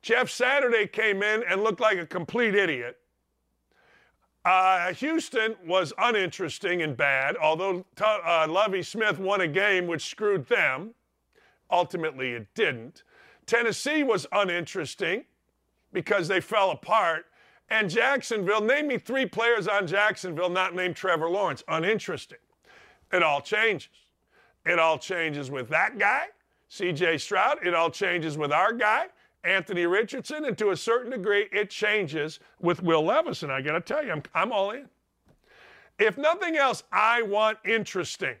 Jeff 0.00 0.30
Saturday 0.30 0.86
came 0.86 1.22
in 1.22 1.44
and 1.46 1.62
looked 1.62 1.80
like 1.80 1.98
a 1.98 2.06
complete 2.06 2.54
idiot. 2.54 2.96
Uh, 4.44 4.92
Houston 4.94 5.56
was 5.66 5.92
uninteresting 5.96 6.82
and 6.82 6.96
bad, 6.96 7.36
although 7.36 7.84
uh, 8.00 8.46
Lovie 8.48 8.82
Smith 8.82 9.18
won 9.18 9.40
a 9.40 9.48
game 9.48 9.86
which 9.86 10.06
screwed 10.08 10.46
them. 10.48 10.94
Ultimately, 11.70 12.32
it 12.32 12.46
didn't. 12.54 13.04
Tennessee 13.46 14.02
was 14.02 14.26
uninteresting 14.32 15.24
because 15.92 16.28
they 16.28 16.40
fell 16.40 16.70
apart. 16.70 17.26
And 17.70 17.88
Jacksonville, 17.88 18.60
name 18.60 18.88
me 18.88 18.98
three 18.98 19.24
players 19.24 19.66
on 19.66 19.86
Jacksonville 19.86 20.50
not 20.50 20.74
named 20.74 20.96
Trevor 20.96 21.30
Lawrence. 21.30 21.64
Uninteresting. 21.66 22.38
It 23.10 23.22
all 23.22 23.40
changes. 23.40 23.88
It 24.66 24.78
all 24.78 24.98
changes 24.98 25.50
with 25.50 25.68
that 25.68 25.98
guy, 25.98 26.26
CJ 26.70 27.20
Stroud. 27.20 27.66
It 27.66 27.74
all 27.74 27.90
changes 27.90 28.36
with 28.36 28.52
our 28.52 28.72
guy, 28.72 29.06
Anthony 29.44 29.86
Richardson. 29.86 30.44
And 30.44 30.56
to 30.58 30.70
a 30.70 30.76
certain 30.76 31.10
degree, 31.10 31.48
it 31.52 31.70
changes 31.70 32.40
with 32.60 32.82
Will 32.82 33.04
Levis. 33.04 33.42
And 33.42 33.52
I 33.52 33.60
got 33.60 33.72
to 33.72 33.80
tell 33.80 34.04
you, 34.04 34.12
I'm, 34.12 34.22
I'm 34.34 34.52
all 34.52 34.70
in. 34.70 34.88
If 35.98 36.18
nothing 36.18 36.56
else, 36.56 36.82
I 36.92 37.22
want 37.22 37.58
interesting. 37.64 38.34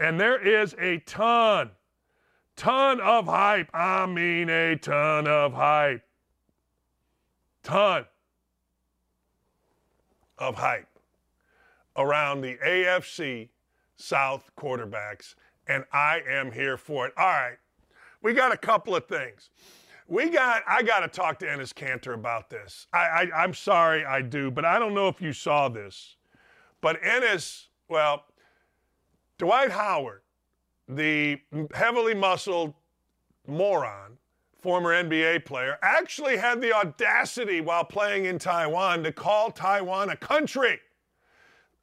And 0.00 0.18
there 0.18 0.40
is 0.40 0.74
a 0.80 0.98
ton, 1.00 1.70
ton 2.56 3.00
of 3.00 3.26
hype. 3.26 3.68
I 3.74 4.06
mean, 4.06 4.48
a 4.48 4.76
ton 4.76 5.26
of 5.26 5.52
hype. 5.52 6.02
Ton 7.62 8.06
of 10.38 10.56
hype 10.56 10.88
around 11.96 12.40
the 12.40 12.56
AFC 12.56 13.48
South 13.96 14.50
quarterbacks, 14.58 15.34
and 15.68 15.84
I 15.92 16.22
am 16.28 16.50
here 16.50 16.76
for 16.76 17.06
it. 17.06 17.12
All 17.16 17.26
right, 17.26 17.58
we 18.22 18.34
got 18.34 18.52
a 18.52 18.56
couple 18.56 18.96
of 18.96 19.06
things. 19.06 19.50
We 20.12 20.28
got, 20.28 20.62
I 20.68 20.82
got 20.82 21.00
to 21.00 21.08
talk 21.08 21.38
to 21.38 21.46
Enes 21.46 21.72
Kanter 21.72 22.12
about 22.12 22.50
this. 22.50 22.86
I, 22.92 22.98
I, 22.98 23.30
I'm 23.34 23.54
sorry, 23.54 24.04
I 24.04 24.20
do, 24.20 24.50
but 24.50 24.62
I 24.62 24.78
don't 24.78 24.92
know 24.92 25.08
if 25.08 25.22
you 25.22 25.32
saw 25.32 25.70
this. 25.70 26.16
But 26.82 27.00
Enes, 27.00 27.68
well, 27.88 28.26
Dwight 29.38 29.70
Howard, 29.70 30.20
the 30.86 31.40
heavily 31.72 32.12
muscled 32.12 32.74
moron, 33.46 34.18
former 34.60 34.90
NBA 34.90 35.46
player, 35.46 35.78
actually 35.80 36.36
had 36.36 36.60
the 36.60 36.74
audacity 36.74 37.62
while 37.62 37.82
playing 37.82 38.26
in 38.26 38.38
Taiwan 38.38 39.02
to 39.04 39.12
call 39.12 39.50
Taiwan 39.50 40.10
a 40.10 40.16
country. 40.16 40.78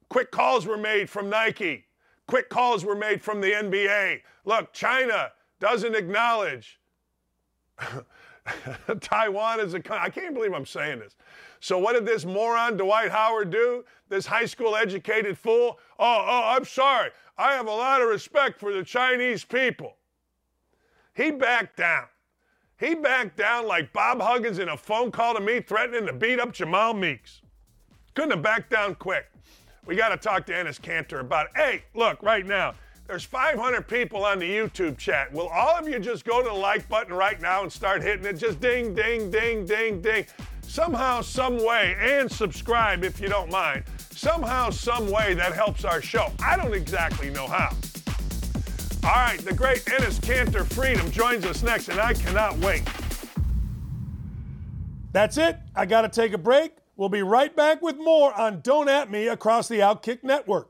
Quick 0.09 0.29
calls 0.29 0.67
were 0.67 0.77
made 0.77 1.09
from 1.09 1.31
Nike. 1.31 1.85
Quick 2.27 2.49
calls 2.49 2.85
were 2.85 2.95
made 2.95 3.23
from 3.23 3.41
the 3.41 3.53
NBA. 3.53 4.21
Look, 4.45 4.71
China 4.71 5.31
doesn't 5.59 5.95
acknowledge 5.95 6.79
Taiwan 9.01 9.59
is 9.59 9.73
a 9.73 9.79
country. 9.79 10.05
I 10.05 10.09
can't 10.09 10.33
believe 10.33 10.53
I'm 10.53 10.65
saying 10.65 10.99
this. 10.99 11.15
So, 11.59 11.77
what 11.77 11.93
did 11.93 12.05
this 12.05 12.25
moron 12.25 12.77
Dwight 12.77 13.11
Howard 13.11 13.49
do? 13.49 13.83
This 14.07 14.25
high 14.25 14.45
school 14.45 14.75
educated 14.75 15.37
fool? 15.37 15.79
Oh, 15.99 16.25
oh, 16.27 16.43
I'm 16.55 16.65
sorry. 16.65 17.09
I 17.37 17.53
have 17.53 17.67
a 17.67 17.71
lot 17.71 18.01
of 18.01 18.09
respect 18.09 18.59
for 18.59 18.73
the 18.73 18.83
Chinese 18.83 19.43
people. 19.43 19.95
He 21.13 21.31
backed 21.31 21.77
down. 21.77 22.05
He 22.79 22.95
backed 22.95 23.37
down 23.37 23.67
like 23.67 23.91
Bob 23.91 24.21
Huggins 24.21 24.59
in 24.59 24.69
a 24.69 24.77
phone 24.77 25.11
call 25.11 25.33
to 25.35 25.41
me 25.41 25.59
threatening 25.59 26.05
to 26.05 26.13
beat 26.13 26.39
up 26.39 26.53
Jamal 26.53 26.93
Meeks. 26.93 27.41
Couldn't 28.13 28.31
have 28.31 28.41
backed 28.41 28.69
down 28.69 28.95
quick. 28.95 29.25
We 29.85 29.95
got 29.95 30.09
to 30.09 30.17
talk 30.17 30.45
to 30.45 30.53
Enes 30.53 30.79
Kanter 30.79 31.19
about 31.19 31.47
it. 31.47 31.51
Hey, 31.55 31.83
look, 31.93 32.21
right 32.23 32.45
now, 32.45 32.75
there's 33.09 33.23
500 33.23 33.87
people 33.87 34.23
on 34.23 34.37
the 34.37 34.47
YouTube 34.47 34.95
chat. 34.99 35.33
Will 35.33 35.47
all 35.47 35.75
of 35.79 35.89
you 35.89 35.97
just 35.97 36.25
go 36.25 36.43
to 36.43 36.47
the 36.47 36.53
like 36.53 36.87
button 36.87 37.11
right 37.11 37.41
now 37.41 37.63
and 37.63 37.73
start 37.73 38.03
hitting 38.03 38.23
it? 38.23 38.33
Just 38.33 38.61
ding, 38.61 38.93
ding, 38.93 39.31
ding, 39.31 39.65
ding, 39.65 39.99
ding. 39.99 40.27
Somehow, 40.61 41.21
some 41.21 41.57
way, 41.65 41.95
and 41.99 42.31
subscribe 42.31 43.03
if 43.03 43.19
you 43.19 43.27
don't 43.27 43.51
mind. 43.51 43.83
Somehow, 44.11 44.69
some 44.69 45.09
way 45.09 45.33
that 45.33 45.53
helps 45.53 45.85
our 45.85 46.03
show. 46.03 46.31
I 46.39 46.55
don't 46.55 46.75
exactly 46.75 47.31
know 47.31 47.47
how. 47.47 47.75
All 49.03 49.15
right, 49.15 49.39
the 49.39 49.55
great 49.55 49.83
Enes 49.85 50.19
Kanter 50.19 50.63
Freedom 50.63 51.09
joins 51.09 51.45
us 51.45 51.63
next, 51.63 51.89
and 51.89 51.99
I 51.99 52.13
cannot 52.13 52.59
wait. 52.59 52.83
That's 55.13 55.37
it. 55.37 55.57
I 55.75 55.87
got 55.87 56.01
to 56.03 56.09
take 56.09 56.33
a 56.33 56.37
break. 56.37 56.73
We'll 56.95 57.09
be 57.09 57.23
right 57.23 57.55
back 57.55 57.81
with 57.81 57.97
more 57.97 58.39
on 58.39 58.61
Don't 58.61 58.87
At 58.87 59.09
Me 59.09 59.29
across 59.29 59.67
the 59.67 59.79
Outkick 59.79 60.23
Network. 60.23 60.69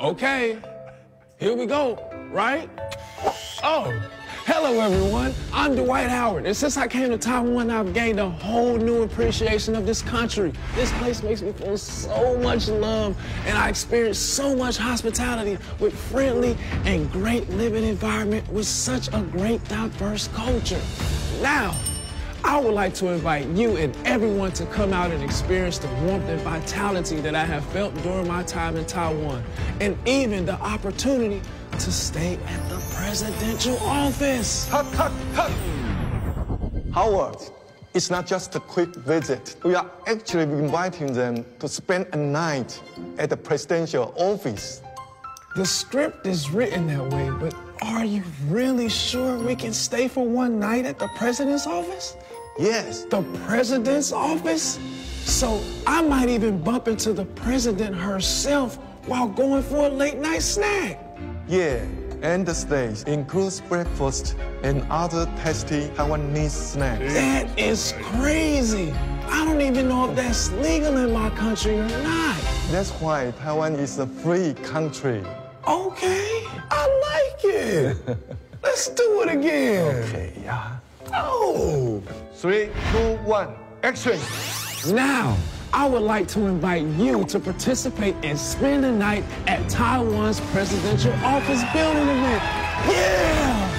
Okay, 0.00 0.58
here 1.38 1.54
we 1.54 1.66
go, 1.66 2.10
right? 2.32 2.68
Oh, 3.62 3.92
hello 4.44 4.80
everyone. 4.80 5.32
I'm 5.52 5.76
Dwight 5.76 6.08
Howard, 6.08 6.46
and 6.46 6.56
since 6.56 6.76
I 6.76 6.88
came 6.88 7.10
to 7.10 7.16
Taiwan, 7.16 7.70
I've 7.70 7.94
gained 7.94 8.18
a 8.18 8.28
whole 8.28 8.76
new 8.76 9.02
appreciation 9.02 9.76
of 9.76 9.86
this 9.86 10.02
country. 10.02 10.52
This 10.74 10.90
place 10.94 11.22
makes 11.22 11.42
me 11.42 11.52
feel 11.52 11.78
so 11.78 12.36
much 12.38 12.66
love, 12.66 13.16
and 13.46 13.56
I 13.56 13.68
experience 13.68 14.18
so 14.18 14.56
much 14.56 14.78
hospitality 14.78 15.58
with 15.78 15.96
friendly 15.96 16.56
and 16.84 17.10
great 17.12 17.48
living 17.50 17.84
environment 17.84 18.48
with 18.50 18.66
such 18.66 19.06
a 19.14 19.20
great 19.22 19.62
diverse 19.68 20.26
culture. 20.28 20.82
Now, 21.40 21.72
I 22.44 22.60
would 22.60 22.74
like 22.74 22.92
to 22.96 23.08
invite 23.08 23.48
you 23.48 23.78
and 23.78 23.96
everyone 24.04 24.52
to 24.52 24.66
come 24.66 24.92
out 24.92 25.10
and 25.10 25.24
experience 25.24 25.78
the 25.78 25.88
warmth 26.04 26.28
and 26.28 26.38
vitality 26.42 27.16
that 27.22 27.34
I 27.34 27.44
have 27.44 27.64
felt 27.72 27.94
during 28.02 28.28
my 28.28 28.42
time 28.42 28.76
in 28.76 28.84
Taiwan, 28.84 29.42
and 29.80 29.96
even 30.06 30.44
the 30.44 30.60
opportunity 30.60 31.40
to 31.72 31.90
stay 31.90 32.34
at 32.46 32.68
the 32.68 32.76
presidential 32.94 33.78
office. 33.78 34.68
Hut, 34.68 34.84
hut. 34.94 35.50
Howard, 36.92 37.36
it's 37.94 38.10
not 38.10 38.26
just 38.26 38.54
a 38.56 38.60
quick 38.60 38.94
visit. 38.94 39.56
We 39.64 39.74
are 39.74 39.90
actually 40.06 40.42
inviting 40.42 41.14
them 41.14 41.46
to 41.60 41.66
spend 41.66 42.06
a 42.12 42.16
night 42.16 42.78
at 43.16 43.30
the 43.30 43.38
presidential 43.38 44.12
office. 44.18 44.82
The 45.56 45.64
script 45.64 46.26
is 46.26 46.50
written 46.50 46.88
that 46.88 47.10
way, 47.10 47.30
but 47.40 47.54
are 47.80 48.04
you 48.04 48.22
really 48.48 48.88
sure 48.88 49.38
we 49.38 49.56
can 49.56 49.72
stay 49.72 50.08
for 50.08 50.26
one 50.26 50.60
night 50.60 50.84
at 50.84 50.98
the 50.98 51.08
president's 51.16 51.66
office? 51.66 52.16
Yes. 52.58 53.04
The 53.04 53.22
president's 53.46 54.12
office? 54.12 54.78
So 55.24 55.60
I 55.86 56.02
might 56.02 56.28
even 56.28 56.62
bump 56.62 56.86
into 56.86 57.12
the 57.12 57.24
president 57.24 57.96
herself 57.96 58.76
while 59.06 59.26
going 59.26 59.62
for 59.62 59.86
a 59.86 59.88
late 59.88 60.18
night 60.18 60.42
snack. 60.42 61.00
Yeah, 61.48 61.84
and 62.22 62.46
the 62.46 62.54
stays 62.54 63.02
includes 63.04 63.60
breakfast 63.60 64.36
and 64.62 64.86
other 64.90 65.26
tasty 65.42 65.88
Taiwanese 65.88 66.50
snacks. 66.50 67.12
That 67.12 67.58
is 67.58 67.94
crazy. 68.02 68.92
I 69.26 69.44
don't 69.44 69.60
even 69.60 69.88
know 69.88 70.10
if 70.10 70.16
that's 70.16 70.52
legal 70.52 70.96
in 70.98 71.12
my 71.12 71.30
country 71.30 71.78
or 71.78 71.88
not. 71.88 72.36
That's 72.70 72.90
why 72.92 73.32
Taiwan 73.38 73.74
is 73.74 73.98
a 73.98 74.06
free 74.06 74.54
country. 74.54 75.24
Okay, 75.66 76.44
I 76.70 77.32
like 77.34 77.44
it. 77.44 77.96
Let's 78.62 78.88
do 78.88 79.22
it 79.22 79.28
again. 79.30 80.04
Okay, 80.04 80.32
yeah. 80.44 80.76
Oh. 81.14 82.02
Three, 82.34 82.70
two, 82.92 83.16
one, 83.24 83.54
action. 83.82 84.18
Now, 84.94 85.36
I 85.72 85.88
would 85.88 86.02
like 86.02 86.28
to 86.28 86.40
invite 86.40 86.84
you 86.84 87.24
to 87.24 87.40
participate 87.40 88.14
and 88.22 88.38
spend 88.38 88.84
the 88.84 88.92
night 88.92 89.24
at 89.46 89.68
Taiwan's 89.68 90.40
presidential 90.52 91.12
office 91.24 91.62
building 91.72 92.02
event. 92.02 92.42
Yeah! 92.88 93.73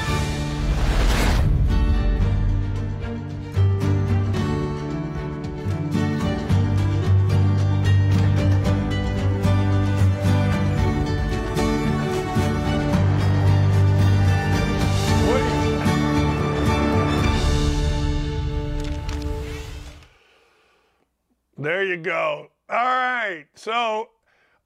Go. 21.98 22.48
All 22.70 22.78
right. 22.78 23.46
So, 23.56 24.10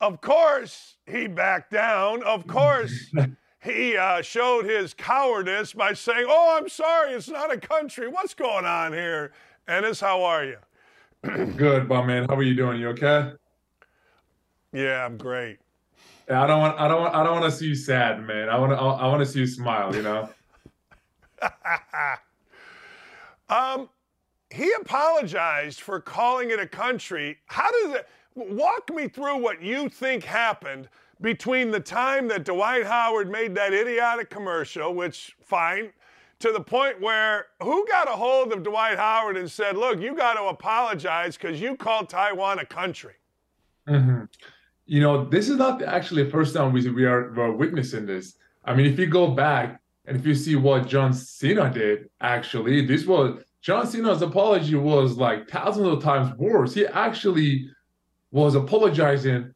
of 0.01 0.21
course, 0.21 0.95
he 1.05 1.27
backed 1.27 1.71
down. 1.71 2.23
Of 2.23 2.47
course, 2.47 3.11
he 3.63 3.97
uh, 3.97 4.21
showed 4.21 4.65
his 4.65 4.93
cowardice 4.93 5.73
by 5.73 5.93
saying, 5.93 6.25
Oh, 6.29 6.57
I'm 6.57 6.69
sorry, 6.69 7.13
it's 7.13 7.29
not 7.29 7.53
a 7.53 7.57
country. 7.57 8.07
What's 8.07 8.33
going 8.33 8.65
on 8.65 8.93
here? 8.93 9.31
Enes, 9.67 10.01
how 10.01 10.23
are 10.23 10.45
you? 10.45 10.57
Good, 11.55 11.87
my 11.87 12.03
man. 12.05 12.27
How 12.29 12.35
are 12.35 12.43
you 12.43 12.55
doing? 12.55 12.79
You 12.79 12.89
okay? 12.89 13.33
Yeah, 14.71 15.05
I'm 15.05 15.17
great. 15.17 15.59
Yeah, 16.29 16.43
I 16.43 16.47
don't 16.47 16.59
want. 16.59 16.79
I 16.79 16.87
don't. 16.87 17.01
Want, 17.01 17.15
I 17.15 17.23
don't 17.23 17.41
want 17.41 17.51
to 17.51 17.57
see 17.57 17.67
you 17.67 17.75
sad, 17.75 18.25
man. 18.25 18.49
I 18.49 18.57
want 18.57 18.71
to. 18.71 18.77
I 18.77 19.07
want 19.07 19.19
to 19.19 19.25
see 19.25 19.39
you 19.39 19.47
smile. 19.47 19.95
You 19.95 20.03
know. 20.03 20.29
um, 23.49 23.89
he 24.49 24.71
apologized 24.81 25.81
for 25.81 25.99
calling 25.99 26.51
it 26.51 26.59
a 26.59 26.67
country. 26.67 27.37
How 27.45 27.69
does 27.71 27.95
it? 27.95 28.07
Walk 28.35 28.93
me 28.93 29.07
through 29.07 29.37
what 29.37 29.61
you 29.61 29.89
think 29.89 30.23
happened 30.23 30.87
between 31.21 31.71
the 31.71 31.79
time 31.79 32.27
that 32.29 32.45
Dwight 32.45 32.85
Howard 32.85 33.29
made 33.29 33.53
that 33.55 33.73
idiotic 33.73 34.29
commercial, 34.29 34.93
which 34.93 35.35
fine, 35.41 35.91
to 36.39 36.51
the 36.51 36.61
point 36.61 37.01
where 37.01 37.47
who 37.61 37.85
got 37.87 38.07
a 38.07 38.11
hold 38.11 38.53
of 38.53 38.63
Dwight 38.63 38.97
Howard 38.97 39.37
and 39.37 39.51
said, 39.51 39.77
"Look, 39.77 39.99
you 39.99 40.15
got 40.15 40.35
to 40.35 40.43
apologize 40.43 41.37
because 41.37 41.59
you 41.59 41.75
called 41.75 42.09
Taiwan 42.09 42.59
a 42.59 42.65
country." 42.65 43.15
Mm-hmm. 43.87 44.25
You 44.85 45.01
know, 45.01 45.25
this 45.25 45.49
is 45.49 45.57
not 45.57 45.83
actually 45.83 46.23
the 46.23 46.31
first 46.31 46.55
time 46.55 46.71
we 46.71 46.89
we 46.89 47.05
are, 47.05 47.31
we 47.31 47.41
are 47.41 47.51
witnessing 47.51 48.05
this. 48.05 48.35
I 48.63 48.73
mean, 48.73 48.85
if 48.85 48.97
you 48.97 49.07
go 49.07 49.27
back 49.27 49.81
and 50.05 50.17
if 50.17 50.25
you 50.25 50.33
see 50.33 50.55
what 50.55 50.87
John 50.87 51.13
Cena 51.13 51.71
did, 51.71 52.09
actually, 52.21 52.85
this 52.85 53.05
was 53.05 53.43
John 53.61 53.85
Cena's 53.85 54.21
apology 54.21 54.75
was 54.75 55.17
like 55.17 55.49
thousands 55.49 55.87
of 55.87 56.03
times 56.03 56.33
worse. 56.37 56.73
He 56.73 56.85
actually 56.87 57.69
was 58.31 58.55
apologizing 58.55 59.53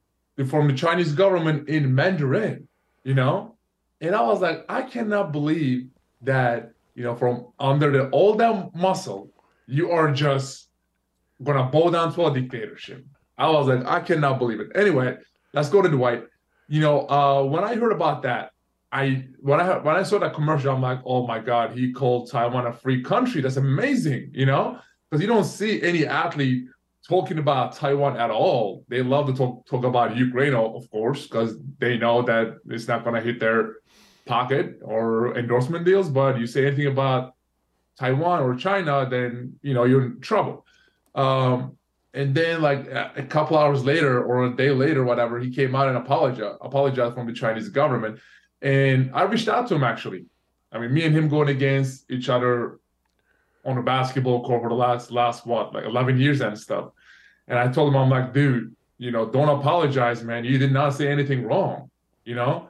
from 0.47 0.67
the 0.67 0.73
Chinese 0.73 1.13
government 1.13 1.69
in 1.69 1.93
Mandarin, 1.93 2.67
you 3.03 3.13
know? 3.13 3.55
And 4.01 4.15
I 4.15 4.21
was 4.21 4.41
like, 4.41 4.65
I 4.67 4.81
cannot 4.81 5.31
believe 5.31 5.87
that, 6.21 6.71
you 6.95 7.03
know, 7.03 7.15
from 7.15 7.47
under 7.59 7.91
the 7.91 8.09
all 8.09 8.35
that 8.35 8.75
muscle, 8.75 9.29
you 9.67 9.91
are 9.91 10.11
just 10.11 10.69
gonna 11.43 11.69
bow 11.69 11.89
down 11.89 12.13
to 12.13 12.25
a 12.25 12.33
dictatorship. 12.33 13.05
I 13.37 13.49
was 13.49 13.67
like, 13.67 13.85
I 13.85 13.99
cannot 13.99 14.39
believe 14.39 14.59
it. 14.59 14.67
Anyway, 14.75 15.17
let's 15.53 15.69
go 15.69 15.81
to 15.81 15.89
Dwight. 15.89 16.23
You 16.67 16.81
know, 16.81 17.07
uh, 17.07 17.43
when 17.43 17.63
I 17.63 17.75
heard 17.75 17.91
about 17.91 18.23
that, 18.23 18.51
I 18.93 19.25
when 19.39 19.59
I 19.59 19.79
when 19.79 19.95
I 19.95 20.03
saw 20.03 20.19
that 20.19 20.35
commercial, 20.35 20.73
I'm 20.73 20.81
like, 20.81 20.99
oh 21.03 21.25
my 21.25 21.39
god, 21.39 21.71
he 21.71 21.91
called 21.91 22.29
Taiwan 22.29 22.67
a 22.67 22.71
free 22.71 23.01
country. 23.01 23.41
That's 23.41 23.57
amazing, 23.57 24.29
you 24.33 24.45
know, 24.45 24.79
because 25.09 25.19
you 25.19 25.27
don't 25.27 25.45
see 25.45 25.81
any 25.81 26.05
athlete 26.05 26.65
talking 27.09 27.39
about 27.39 27.75
Taiwan 27.75 28.17
at 28.17 28.29
all. 28.29 28.85
They 28.87 29.01
love 29.01 29.25
to 29.27 29.33
talk 29.33 29.65
talk 29.65 29.83
about 29.83 30.15
Ukraine, 30.15 30.53
of 30.53 30.89
course, 30.91 31.23
because 31.23 31.57
they 31.79 31.97
know 31.97 32.21
that 32.21 32.59
it's 32.69 32.87
not 32.87 33.03
going 33.03 33.15
to 33.15 33.21
hit 33.21 33.39
their 33.39 33.77
pocket 34.25 34.79
or 34.83 35.35
endorsement 35.39 35.85
deals. 35.85 36.09
But 36.09 36.39
you 36.39 36.45
say 36.45 36.67
anything 36.67 36.87
about 36.87 37.33
Taiwan 37.97 38.43
or 38.43 38.55
China, 38.55 39.07
then 39.09 39.55
you 39.63 39.73
know 39.73 39.85
you're 39.85 40.05
in 40.05 40.21
trouble. 40.21 40.67
Um, 41.15 41.77
and 42.13 42.35
then 42.35 42.61
like 42.61 42.85
a 42.91 43.25
couple 43.27 43.57
hours 43.57 43.83
later 43.83 44.23
or 44.23 44.45
a 44.45 44.55
day 44.55 44.69
later, 44.69 45.03
whatever, 45.03 45.39
he 45.39 45.49
came 45.49 45.73
out 45.73 45.87
and 45.87 45.97
apologized, 45.97 46.57
apologized 46.61 47.15
from 47.15 47.25
the 47.25 47.33
Chinese 47.33 47.69
government. 47.69 48.19
And 48.63 49.11
I 49.13 49.23
reached 49.23 49.49
out 49.49 49.67
to 49.67 49.75
him 49.75 49.83
actually. 49.83 50.25
I 50.71 50.79
mean, 50.79 50.93
me 50.93 51.03
and 51.03 51.15
him 51.15 51.27
going 51.27 51.49
against 51.49 52.09
each 52.09 52.29
other 52.29 52.79
on 53.65 53.77
a 53.77 53.83
basketball 53.83 54.43
court 54.43 54.63
for 54.63 54.69
the 54.69 54.75
last 54.75 55.11
last 55.11 55.45
what, 55.45 55.73
like 55.73 55.85
11 55.85 56.17
years 56.17 56.41
and 56.41 56.57
stuff. 56.57 56.91
And 57.47 57.59
I 57.59 57.67
told 57.67 57.89
him, 57.89 57.97
I'm 57.97 58.09
like, 58.09 58.33
dude, 58.33 58.75
you 58.97 59.11
know, 59.11 59.29
don't 59.29 59.49
apologize, 59.49 60.23
man. 60.23 60.45
You 60.45 60.57
did 60.57 60.71
not 60.71 60.93
say 60.93 61.09
anything 61.09 61.43
wrong. 61.43 61.91
You 62.23 62.35
know, 62.35 62.69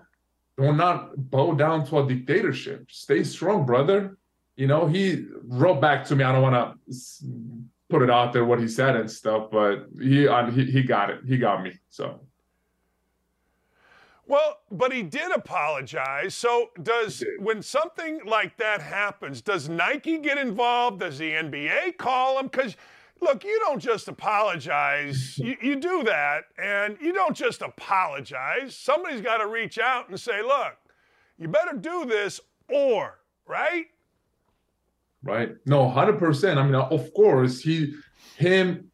do 0.57 0.63
not 0.63 0.75
not 0.75 1.29
bow 1.31 1.53
down 1.53 1.85
to 1.87 1.99
a 1.99 2.07
dictatorship. 2.07 2.91
Stay 2.91 3.23
strong, 3.23 3.65
brother. 3.65 4.17
You 4.55 4.67
know, 4.67 4.87
he 4.87 5.25
wrote 5.43 5.79
back 5.79 6.05
to 6.05 6.15
me. 6.15 6.23
I 6.23 6.31
don't 6.31 6.41
want 6.41 6.55
to 6.55 6.95
put 7.89 8.01
it 8.01 8.09
out 8.09 8.33
there 8.33 8.45
what 8.45 8.59
he 8.59 8.67
said 8.67 8.95
and 8.95 9.09
stuff, 9.09 9.49
but 9.51 9.85
he 9.99 10.27
he 10.51 10.65
he 10.65 10.83
got 10.83 11.11
it. 11.11 11.19
He 11.27 11.37
got 11.37 11.63
me. 11.63 11.73
So. 11.89 12.21
Well, 14.33 14.61
but 14.71 14.91
he 14.91 15.03
did 15.03 15.31
apologize. 15.31 16.33
So 16.33 16.71
does 16.81 17.23
when 17.37 17.61
something 17.61 18.19
like 18.25 18.57
that 18.57 18.81
happens, 18.81 19.43
does 19.43 19.69
Nike 19.69 20.17
get 20.17 20.39
involved? 20.39 21.01
Does 21.01 21.19
the 21.19 21.33
NBA 21.33 21.97
call 21.97 22.39
him? 22.39 22.47
Because 22.47 22.75
look, 23.21 23.43
you 23.43 23.59
don't 23.59 23.79
just 23.79 24.07
apologize. 24.07 25.37
you, 25.37 25.55
you 25.61 25.75
do 25.75 26.01
that, 26.05 26.45
and 26.57 26.97
you 26.99 27.13
don't 27.13 27.37
just 27.37 27.61
apologize. 27.61 28.75
Somebody's 28.75 29.21
got 29.21 29.37
to 29.37 29.45
reach 29.45 29.77
out 29.77 30.09
and 30.09 30.19
say, 30.19 30.41
look, 30.41 30.77
you 31.37 31.47
better 31.47 31.77
do 31.77 32.05
this, 32.05 32.41
or 32.69 33.19
right? 33.45 33.85
Right. 35.21 35.51
No, 35.67 35.87
hundred 35.87 36.17
percent. 36.17 36.57
I 36.57 36.63
mean, 36.63 36.73
uh, 36.73 36.87
of 36.87 37.13
course, 37.13 37.59
he, 37.59 37.93
him. 38.35 38.89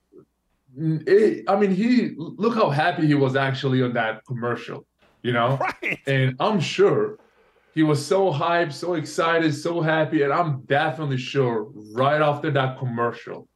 It, 0.77 1.47
eh, 1.47 1.49
I 1.49 1.57
mean, 1.57 1.71
he 1.71 2.11
look 2.17 2.55
how 2.55 2.69
happy 2.69 3.07
he 3.07 3.13
was 3.13 3.37
actually 3.37 3.81
on 3.81 3.93
that 3.93 4.25
commercial 4.25 4.85
you 5.21 5.33
know? 5.33 5.59
Right. 5.81 5.99
And 6.07 6.35
I'm 6.39 6.59
sure 6.59 7.17
he 7.73 7.83
was 7.83 8.05
so 8.05 8.31
hyped, 8.31 8.73
so 8.73 8.95
excited, 8.95 9.53
so 9.53 9.81
happy. 9.81 10.23
And 10.23 10.33
I'm 10.33 10.61
definitely 10.61 11.17
sure 11.17 11.67
right 11.93 12.21
after 12.21 12.51
that 12.51 12.77
commercial 12.77 13.47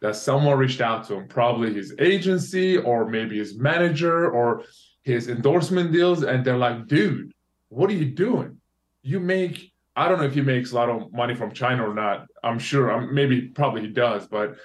that 0.00 0.16
someone 0.16 0.58
reached 0.58 0.80
out 0.80 1.06
to 1.08 1.14
him, 1.14 1.28
probably 1.28 1.74
his 1.74 1.94
agency 1.98 2.76
or 2.78 3.08
maybe 3.08 3.38
his 3.38 3.58
manager 3.58 4.30
or 4.30 4.64
his 5.02 5.28
endorsement 5.28 5.92
deals. 5.92 6.22
And 6.22 6.44
they're 6.44 6.56
like, 6.56 6.86
dude, 6.86 7.32
what 7.68 7.90
are 7.90 7.94
you 7.94 8.06
doing? 8.06 8.60
You 9.02 9.20
make, 9.20 9.72
I 9.94 10.08
don't 10.08 10.18
know 10.18 10.24
if 10.24 10.34
he 10.34 10.42
makes 10.42 10.72
a 10.72 10.74
lot 10.74 10.88
of 10.88 11.12
money 11.12 11.34
from 11.34 11.52
China 11.52 11.88
or 11.88 11.94
not. 11.94 12.26
I'm 12.42 12.58
sure, 12.58 12.90
I'm, 12.90 13.14
maybe, 13.14 13.48
probably 13.48 13.82
he 13.82 13.88
does, 13.88 14.26
but 14.26 14.56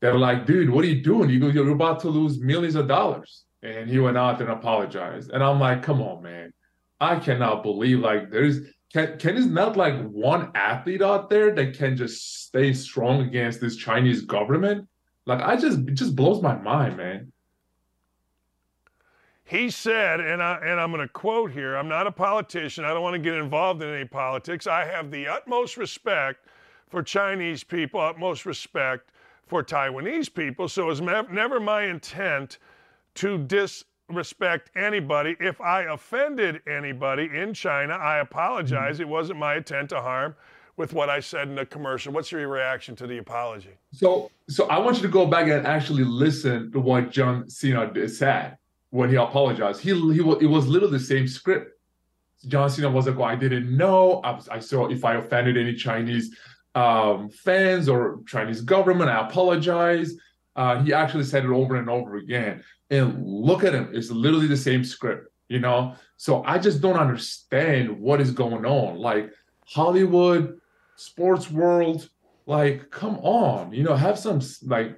they're 0.00 0.18
like, 0.18 0.46
dude, 0.46 0.70
what 0.70 0.84
are 0.84 0.88
you 0.88 1.02
doing? 1.02 1.30
You, 1.30 1.50
you're 1.50 1.70
about 1.70 2.00
to 2.00 2.08
lose 2.08 2.40
millions 2.40 2.74
of 2.74 2.88
dollars 2.88 3.44
and 3.64 3.88
he 3.88 3.98
went 3.98 4.18
out 4.18 4.40
and 4.40 4.50
apologized. 4.50 5.30
And 5.30 5.42
I'm 5.42 5.58
like, 5.58 5.82
come 5.82 6.02
on, 6.02 6.22
man. 6.22 6.52
I 7.00 7.16
cannot 7.16 7.62
believe 7.62 7.98
like 7.98 8.30
there's 8.30 8.60
can 8.92 9.18
can 9.18 9.36
is 9.36 9.46
not 9.46 9.76
like 9.76 10.00
one 10.08 10.52
athlete 10.54 11.02
out 11.02 11.28
there 11.28 11.52
that 11.54 11.76
can 11.76 11.96
just 11.96 12.44
stay 12.46 12.72
strong 12.72 13.22
against 13.22 13.60
this 13.60 13.76
Chinese 13.76 14.22
government. 14.22 14.86
Like 15.26 15.40
I 15.40 15.56
just 15.56 15.78
it 15.80 15.94
just 15.94 16.14
blows 16.14 16.42
my 16.42 16.56
mind, 16.56 16.96
man. 16.96 17.32
He 19.46 19.70
said, 19.70 20.20
and 20.20 20.42
I 20.42 20.58
and 20.64 20.78
I'm 20.78 20.90
going 20.90 21.06
to 21.06 21.12
quote 21.12 21.50
here. 21.50 21.74
I'm 21.76 21.88
not 21.88 22.06
a 22.06 22.12
politician. 22.12 22.84
I 22.84 22.90
don't 22.94 23.02
want 23.02 23.14
to 23.14 23.18
get 23.18 23.34
involved 23.34 23.82
in 23.82 23.88
any 23.88 24.06
politics. 24.06 24.66
I 24.66 24.84
have 24.84 25.10
the 25.10 25.26
utmost 25.26 25.76
respect 25.76 26.46
for 26.88 27.02
Chinese 27.02 27.64
people, 27.64 28.00
utmost 28.00 28.46
respect 28.46 29.10
for 29.46 29.62
Taiwanese 29.64 30.32
people. 30.32 30.68
So 30.68 30.88
it's 30.90 31.00
never 31.00 31.60
my 31.60 31.82
intent 31.82 32.58
to 33.16 33.38
disrespect 33.38 34.70
anybody. 34.76 35.36
If 35.40 35.60
I 35.60 35.82
offended 35.82 36.62
anybody 36.66 37.30
in 37.34 37.54
China, 37.54 37.94
I 37.94 38.18
apologize. 38.18 38.94
Mm-hmm. 38.94 39.02
It 39.02 39.08
wasn't 39.08 39.38
my 39.38 39.56
intent 39.56 39.90
to 39.90 40.00
harm 40.00 40.34
with 40.76 40.92
what 40.92 41.08
I 41.08 41.20
said 41.20 41.48
in 41.48 41.54
the 41.54 41.66
commercial. 41.66 42.12
What's 42.12 42.32
your 42.32 42.46
reaction 42.48 42.96
to 42.96 43.06
the 43.06 43.18
apology? 43.18 43.70
So, 43.92 44.30
so 44.48 44.66
I 44.66 44.78
want 44.78 44.96
you 44.96 45.02
to 45.02 45.08
go 45.08 45.26
back 45.26 45.48
and 45.48 45.66
actually 45.66 46.04
listen 46.04 46.72
to 46.72 46.80
what 46.80 47.10
John 47.10 47.48
Cena 47.48 48.08
said 48.08 48.58
when 48.90 49.08
he 49.08 49.16
apologized. 49.16 49.80
He, 49.80 49.90
he 49.90 50.20
it 50.20 50.50
was 50.50 50.66
literally 50.66 50.98
the 50.98 51.04
same 51.04 51.28
script. 51.28 51.72
John 52.48 52.68
Cena 52.68 52.90
was 52.90 53.06
like, 53.06 53.16
oh, 53.16 53.22
I 53.22 53.36
didn't 53.36 53.74
know. 53.74 54.20
I, 54.24 54.38
I 54.50 54.58
saw 54.58 54.88
if 54.88 55.04
I 55.04 55.14
offended 55.14 55.56
any 55.56 55.74
Chinese 55.74 56.36
um, 56.74 57.30
fans 57.30 57.88
or 57.88 58.20
Chinese 58.26 58.60
government, 58.60 59.08
I 59.10 59.26
apologize. 59.26 60.14
Uh, 60.56 60.82
he 60.82 60.92
actually 60.92 61.24
said 61.24 61.44
it 61.44 61.50
over 61.50 61.76
and 61.76 61.88
over 61.88 62.16
again. 62.16 62.62
And 62.94 63.26
look 63.26 63.64
at 63.64 63.74
him; 63.74 63.90
it's 63.92 64.10
literally 64.10 64.46
the 64.46 64.56
same 64.56 64.84
script, 64.84 65.28
you 65.48 65.60
know. 65.60 65.94
So 66.16 66.42
I 66.44 66.58
just 66.58 66.80
don't 66.80 66.96
understand 66.96 67.98
what 67.98 68.20
is 68.20 68.30
going 68.30 68.64
on. 68.64 68.98
Like 68.98 69.30
Hollywood, 69.66 70.60
sports 70.96 71.50
world, 71.50 72.08
like 72.46 72.90
come 72.90 73.16
on, 73.18 73.72
you 73.72 73.82
know, 73.82 73.94
have 73.94 74.18
some 74.18 74.40
like 74.62 74.96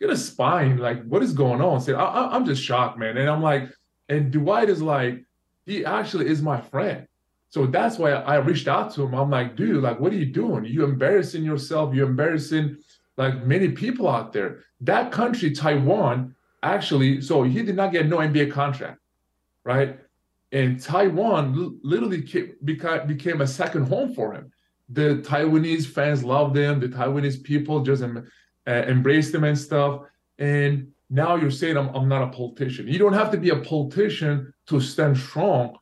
get 0.00 0.10
a 0.10 0.16
spine. 0.16 0.78
Like 0.78 1.04
what 1.04 1.22
is 1.22 1.32
going 1.32 1.60
on? 1.60 1.80
Say, 1.80 1.94
I, 1.94 2.28
I'm 2.28 2.44
just 2.44 2.62
shocked, 2.62 2.98
man. 2.98 3.16
And 3.16 3.28
I'm 3.28 3.42
like, 3.42 3.70
and 4.08 4.30
Dwight 4.30 4.68
is 4.68 4.82
like, 4.82 5.24
he 5.66 5.84
actually 5.84 6.28
is 6.28 6.42
my 6.42 6.60
friend. 6.60 7.06
So 7.50 7.66
that's 7.66 7.98
why 7.98 8.10
I 8.12 8.36
reached 8.36 8.68
out 8.68 8.92
to 8.94 9.02
him. 9.02 9.14
I'm 9.14 9.30
like, 9.30 9.56
dude, 9.56 9.82
like, 9.82 9.98
what 9.98 10.12
are 10.12 10.16
you 10.16 10.26
doing? 10.26 10.64
You 10.64 10.84
embarrassing 10.84 11.44
yourself. 11.44 11.94
You're 11.94 12.08
embarrassing 12.08 12.76
like 13.16 13.44
many 13.44 13.70
people 13.70 14.08
out 14.08 14.32
there. 14.32 14.64
That 14.82 15.12
country, 15.12 15.50
Taiwan, 15.50 16.34
actually, 16.62 17.20
so 17.20 17.42
he 17.42 17.62
did 17.62 17.76
not 17.76 17.92
get 17.92 18.06
no 18.06 18.18
NBA 18.18 18.52
contract, 18.52 19.00
right? 19.64 19.98
And 20.52 20.80
Taiwan 20.80 21.78
literally 21.82 22.22
became, 22.64 23.06
became 23.06 23.40
a 23.40 23.46
second 23.46 23.88
home 23.88 24.14
for 24.14 24.34
him. 24.34 24.50
The 24.88 25.22
Taiwanese 25.22 25.86
fans 25.86 26.24
loved 26.24 26.56
him. 26.56 26.80
The 26.80 26.88
Taiwanese 26.88 27.42
people 27.42 27.82
just 27.82 28.02
uh, 28.02 28.70
embraced 28.70 29.34
him 29.34 29.44
and 29.44 29.58
stuff. 29.58 30.02
And 30.38 30.88
now 31.10 31.36
you're 31.36 31.50
saying 31.50 31.76
I'm, 31.76 31.88
I'm 31.94 32.08
not 32.08 32.22
a 32.22 32.28
politician. 32.28 32.88
You 32.88 32.98
don't 32.98 33.12
have 33.12 33.30
to 33.32 33.36
be 33.36 33.50
a 33.50 33.56
politician 33.56 34.52
to 34.66 34.80
stand 34.80 35.18
strong, 35.18 35.76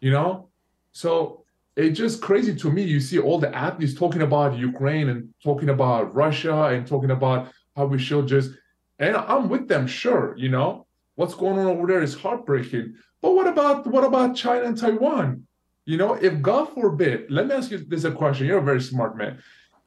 you 0.00 0.12
know? 0.12 0.48
So 0.92 1.44
it's 1.76 1.98
just 1.98 2.20
crazy 2.20 2.54
to 2.56 2.70
me. 2.70 2.82
You 2.82 3.00
see 3.00 3.18
all 3.18 3.38
the 3.38 3.54
athletes 3.54 3.94
talking 3.94 4.22
about 4.22 4.56
Ukraine 4.56 5.08
and 5.08 5.32
talking 5.42 5.70
about 5.70 6.14
Russia 6.14 6.64
and 6.66 6.86
talking 6.86 7.10
about 7.10 7.50
how 7.76 7.86
we 7.86 7.98
should 7.98 8.28
just, 8.28 8.50
and 8.98 9.16
I'm 9.16 9.48
with 9.48 9.68
them, 9.68 9.86
sure, 9.86 10.34
you 10.36 10.48
know, 10.48 10.86
what's 11.14 11.34
going 11.34 11.58
on 11.58 11.66
over 11.66 11.86
there 11.86 12.02
is 12.02 12.14
heartbreaking. 12.14 12.94
But 13.20 13.34
what 13.34 13.46
about 13.46 13.86
what 13.86 14.04
about 14.04 14.36
China 14.36 14.64
and 14.66 14.78
Taiwan? 14.78 15.46
You 15.84 15.96
know, 15.96 16.14
if 16.14 16.40
God 16.40 16.72
forbid, 16.74 17.30
let 17.30 17.46
me 17.46 17.54
ask 17.54 17.70
you 17.70 17.78
this 17.78 18.04
a 18.04 18.12
question. 18.12 18.46
You're 18.46 18.58
a 18.58 18.62
very 18.62 18.80
smart 18.80 19.16
man. 19.16 19.42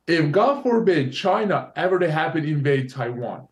If 0.08 0.32
God 0.32 0.62
forbid 0.62 1.14
China 1.14 1.72
ever 1.76 1.97
to 1.99 2.12
happen 2.12 2.45
invade 2.45 2.91
Taiwan, 2.91 3.47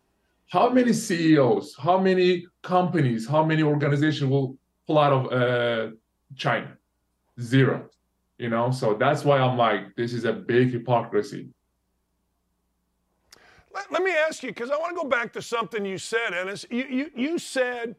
how 0.48 0.68
many 0.68 0.92
CEOs, 0.92 1.74
how 1.78 1.98
many 1.98 2.46
companies, 2.62 3.26
how 3.26 3.44
many 3.44 3.62
organizations 3.62 4.30
will 4.30 4.56
pull 4.86 4.98
out 4.98 5.12
of 5.12 5.32
uh, 5.32 5.94
China? 6.36 6.76
Zero. 7.40 7.88
You 8.38 8.50
know, 8.50 8.70
so 8.70 8.94
that's 8.94 9.24
why 9.24 9.38
I'm 9.38 9.56
like, 9.56 9.94
this 9.96 10.12
is 10.12 10.24
a 10.24 10.32
big 10.32 10.70
hypocrisy. 10.72 11.48
Let, 13.74 13.90
let 13.92 14.02
me 14.02 14.12
ask 14.12 14.42
you, 14.42 14.50
because 14.50 14.70
I 14.70 14.76
want 14.76 14.96
to 14.96 15.02
go 15.02 15.08
back 15.08 15.32
to 15.32 15.42
something 15.42 15.84
you 15.84 15.98
said, 15.98 16.32
Enes. 16.32 16.64
You, 16.70 16.84
you, 16.84 17.10
you 17.14 17.38
said 17.38 17.96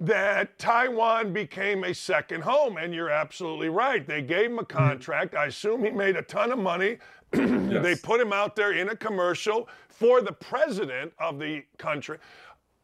that 0.00 0.58
Taiwan 0.58 1.32
became 1.32 1.82
a 1.82 1.92
second 1.92 2.42
home, 2.42 2.76
and 2.76 2.94
you're 2.94 3.10
absolutely 3.10 3.68
right. 3.68 4.06
They 4.06 4.22
gave 4.22 4.46
him 4.46 4.58
a 4.58 4.62
mm-hmm. 4.62 4.76
contract. 4.78 5.34
I 5.34 5.46
assume 5.46 5.84
he 5.84 5.90
made 5.90 6.16
a 6.16 6.22
ton 6.22 6.52
of 6.52 6.58
money. 6.58 6.98
yes. 7.32 7.82
They 7.82 7.96
put 7.96 8.20
him 8.20 8.32
out 8.32 8.54
there 8.54 8.72
in 8.72 8.90
a 8.90 8.96
commercial 8.96 9.68
for 9.88 10.22
the 10.22 10.32
president 10.32 11.12
of 11.18 11.38
the 11.38 11.64
country. 11.78 12.18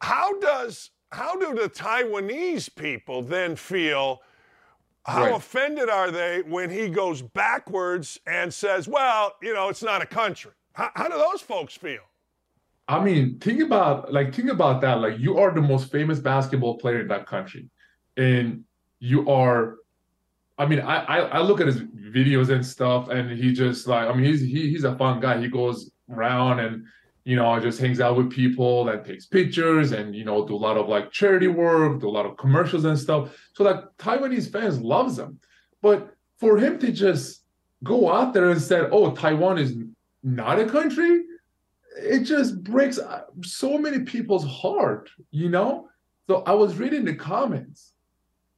How 0.01 0.37
does 0.39 0.91
how 1.11 1.37
do 1.37 1.55
the 1.55 1.69
Taiwanese 1.69 2.75
people 2.75 3.21
then 3.21 3.55
feel? 3.55 4.21
How 5.05 5.25
right. 5.25 5.35
offended 5.35 5.87
are 5.87 6.11
they 6.11 6.41
when 6.41 6.69
he 6.69 6.89
goes 6.89 7.21
backwards 7.21 8.19
and 8.27 8.53
says, 8.53 8.87
"Well, 8.87 9.35
you 9.41 9.53
know, 9.53 9.69
it's 9.69 9.83
not 9.83 10.01
a 10.01 10.05
country"? 10.05 10.51
How, 10.73 10.91
how 10.95 11.07
do 11.07 11.17
those 11.17 11.41
folks 11.41 11.75
feel? 11.75 12.01
I 12.87 13.03
mean, 13.03 13.39
think 13.39 13.61
about 13.61 14.13
like 14.13 14.33
think 14.33 14.49
about 14.49 14.81
that. 14.81 15.01
Like 15.01 15.19
you 15.19 15.37
are 15.39 15.51
the 15.51 15.61
most 15.61 15.91
famous 15.91 16.19
basketball 16.19 16.77
player 16.77 17.01
in 17.01 17.07
that 17.07 17.25
country, 17.25 17.69
and 18.15 18.63
you 18.99 19.29
are. 19.29 19.77
I 20.57 20.65
mean, 20.65 20.79
I 20.79 20.97
I, 21.03 21.17
I 21.19 21.41
look 21.41 21.59
at 21.59 21.67
his 21.67 21.81
videos 21.81 22.49
and 22.49 22.65
stuff, 22.65 23.09
and 23.09 23.31
he 23.31 23.53
just 23.53 23.87
like 23.87 24.07
I 24.07 24.13
mean, 24.13 24.25
he's 24.25 24.41
he, 24.41 24.69
he's 24.69 24.83
a 24.83 24.95
fun 24.97 25.19
guy. 25.19 25.41
He 25.41 25.47
goes 25.47 25.89
around 26.11 26.59
and 26.59 26.85
you 27.23 27.35
know 27.35 27.59
just 27.59 27.79
hangs 27.79 27.99
out 27.99 28.17
with 28.17 28.29
people 28.29 28.87
and 28.89 29.03
takes 29.03 29.25
pictures 29.25 29.91
and 29.91 30.15
you 30.15 30.23
know 30.23 30.47
do 30.47 30.55
a 30.55 30.57
lot 30.57 30.77
of 30.77 30.87
like 30.87 31.11
charity 31.11 31.47
work, 31.47 31.99
do 31.99 32.07
a 32.07 32.09
lot 32.09 32.27
of 32.27 32.37
commercials 32.37 32.85
and 32.85 32.97
stuff. 32.97 33.35
So 33.53 33.63
like 33.63 33.83
Taiwanese 33.97 34.51
fans 34.51 34.79
loves 34.79 35.17
him, 35.17 35.39
but 35.81 36.15
for 36.37 36.57
him 36.57 36.77
to 36.79 36.91
just 36.91 37.43
go 37.83 38.11
out 38.13 38.33
there 38.33 38.51
and 38.51 38.61
say, 38.61 38.81
"Oh, 38.91 39.11
Taiwan 39.15 39.57
is 39.57 39.75
not 40.21 40.59
a 40.59 40.65
country," 40.65 41.24
it 41.95 42.19
just 42.21 42.63
breaks 42.63 42.99
uh, 42.99 43.23
so 43.43 43.77
many 43.77 43.99
people's 43.99 44.45
heart, 44.45 45.09
you 45.31 45.49
know? 45.49 45.87
So 46.27 46.43
I 46.45 46.53
was 46.53 46.77
reading 46.77 47.05
the 47.05 47.15
comments 47.15 47.93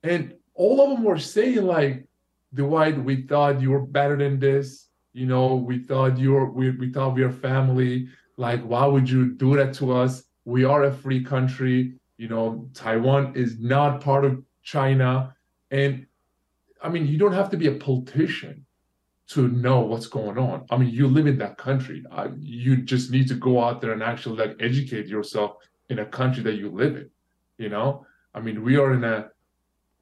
and 0.04 0.34
all 0.54 0.82
of 0.82 0.90
them 0.90 1.04
were 1.04 1.20
saying 1.20 1.64
like, 1.64 2.06
Dwight, 2.54 3.04
we 3.04 3.24
thought 3.24 3.62
you 3.62 3.72
were 3.72 3.86
better 3.86 4.16
than 4.16 4.40
this. 4.40 4.88
You 5.14 5.26
know, 5.26 5.56
we 5.56 5.80
thought 5.80 6.18
you 6.18 6.32
were, 6.32 6.50
we, 6.50 6.72
we 6.72 6.92
thought 6.92 7.16
we 7.16 7.24
are 7.24 7.32
family. 7.32 8.08
Like, 8.38 8.62
why 8.62 8.86
would 8.86 9.10
you 9.10 9.34
do 9.34 9.56
that 9.58 9.74
to 9.76 9.92
us? 9.94 10.24
We 10.46 10.64
are 10.64 10.86
a 10.86 10.94
free 10.94 11.24
country. 11.24 11.94
You 12.18 12.30
know, 12.30 12.70
Taiwan 12.74 13.34
is 13.36 13.60
not 13.60 14.02
part 14.02 14.26
of 14.26 14.42
China. 14.64 15.36
And 15.72 16.08
I 16.82 16.90
mean, 16.90 17.08
you 17.08 17.18
don't 17.18 17.34
have 17.34 17.50
to 17.52 17.58
be 17.58 17.68
a 17.68 17.74
politician 17.74 18.66
to 19.30 19.49
know 19.49 19.82
what's 19.82 20.07
going 20.07 20.38
on. 20.38 20.65
I 20.69 20.78
mean, 20.78 20.89
you 20.89 21.07
live 21.07 21.28
in 21.28 21.38
that 21.39 21.57
country. 21.57 22.03
Uh, 22.11 22.30
you 22.39 22.78
just 22.78 23.11
need 23.11 23.28
to 23.28 23.36
go 23.36 23.61
out 23.61 23.82
there 23.82 23.91
and 23.91 24.01
actually 24.01 24.38
like 24.38 24.55
educate 24.61 25.07
yourself 25.07 25.55
in 25.89 25.99
a 25.99 26.05
country 26.05 26.43
that 26.43 26.55
you 26.55 26.69
live 26.69 26.95
in. 26.95 27.09
You 27.57 27.69
know, 27.69 28.05
I 28.34 28.39
mean, 28.39 28.63
we 28.63 28.78
are 28.78 28.93
in 28.93 29.03
a, 29.03 29.30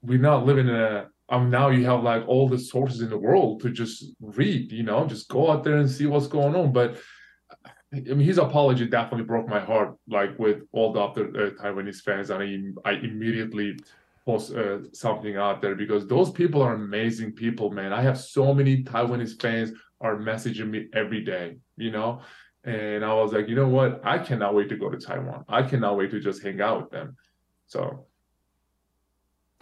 we're 0.01 0.19
not 0.19 0.45
living 0.45 0.67
in 0.67 0.75
a. 0.75 1.07
Um, 1.27 1.49
now 1.49 1.69
you 1.69 1.85
have 1.85 2.03
like 2.03 2.27
all 2.27 2.47
the 2.47 2.59
sources 2.59 3.01
in 3.01 3.09
the 3.09 3.17
world 3.17 3.61
to 3.61 3.71
just 3.71 4.05
read. 4.19 4.71
You 4.71 4.83
know, 4.83 5.07
just 5.07 5.27
go 5.27 5.49
out 5.49 5.63
there 5.63 5.77
and 5.77 5.89
see 5.89 6.05
what's 6.05 6.27
going 6.27 6.55
on. 6.55 6.71
But 6.71 6.97
I 7.91 7.99
mean, 8.01 8.19
his 8.19 8.37
apology 8.37 8.85
definitely 8.85 9.25
broke 9.25 9.47
my 9.47 9.59
heart. 9.59 9.95
Like 10.07 10.37
with 10.37 10.63
all 10.71 10.93
the 10.93 10.99
other 10.99 11.29
uh, 11.29 11.49
Taiwanese 11.63 12.01
fans, 12.01 12.29
and 12.29 12.77
I, 12.85 12.91
I 12.91 12.93
immediately 12.93 13.79
post 14.25 14.53
uh, 14.53 14.79
something 14.91 15.37
out 15.37 15.61
there 15.61 15.75
because 15.75 16.07
those 16.07 16.31
people 16.31 16.61
are 16.61 16.73
amazing 16.73 17.31
people, 17.31 17.69
man. 17.69 17.93
I 17.93 18.01
have 18.01 18.19
so 18.19 18.53
many 18.53 18.83
Taiwanese 18.83 19.39
fans 19.39 19.71
are 20.01 20.17
messaging 20.17 20.69
me 20.69 20.87
every 20.93 21.23
day, 21.23 21.57
you 21.77 21.91
know. 21.91 22.21
And 22.63 23.05
I 23.05 23.13
was 23.13 23.31
like, 23.31 23.47
you 23.47 23.55
know 23.55 23.67
what? 23.67 24.01
I 24.03 24.17
cannot 24.17 24.55
wait 24.55 24.69
to 24.69 24.77
go 24.77 24.89
to 24.89 24.97
Taiwan. 24.97 25.45
I 25.47 25.61
cannot 25.61 25.97
wait 25.97 26.09
to 26.11 26.19
just 26.19 26.41
hang 26.41 26.59
out 26.61 26.81
with 26.81 26.91
them. 26.91 27.15
So 27.67 28.07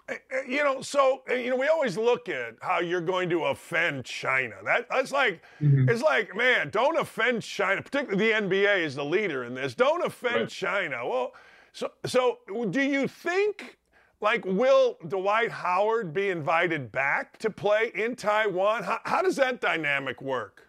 eh, 0.07 0.15
eh, 0.31 0.41
you 0.47 0.63
know, 0.63 0.81
so 0.81 1.23
eh, 1.27 1.35
you 1.35 1.49
know, 1.49 1.57
we 1.57 1.67
always 1.67 1.97
look 1.97 2.29
at 2.29 2.55
how 2.61 2.79
you're 2.79 3.01
going 3.01 3.29
to 3.31 3.43
offend 3.45 4.05
China. 4.05 4.55
That 4.63 4.87
that's 4.89 5.11
like 5.11 5.41
mm-hmm. 5.61 5.89
it's 5.89 6.01
like, 6.01 6.33
man, 6.35 6.69
don't 6.69 6.97
offend 6.97 7.41
China. 7.41 7.81
Particularly 7.81 8.29
the 8.29 8.33
NBA 8.33 8.79
is 8.79 8.95
the 8.95 9.05
leader 9.05 9.43
in 9.43 9.53
this. 9.53 9.75
Don't 9.75 10.05
offend 10.05 10.35
right. 10.35 10.49
China. 10.49 11.05
Well, 11.05 11.33
so 11.73 11.91
so 12.05 12.39
do 12.69 12.81
you 12.81 13.09
think 13.09 13.77
like, 14.23 14.45
will 14.45 14.97
Dwight 15.09 15.51
Howard 15.51 16.13
be 16.13 16.29
invited 16.29 16.91
back 16.93 17.37
to 17.39 17.49
play 17.49 17.91
in 17.93 18.15
Taiwan? 18.15 18.81
How, 18.83 18.99
how 19.03 19.21
does 19.21 19.35
that 19.35 19.59
dynamic 19.59 20.21
work? 20.21 20.65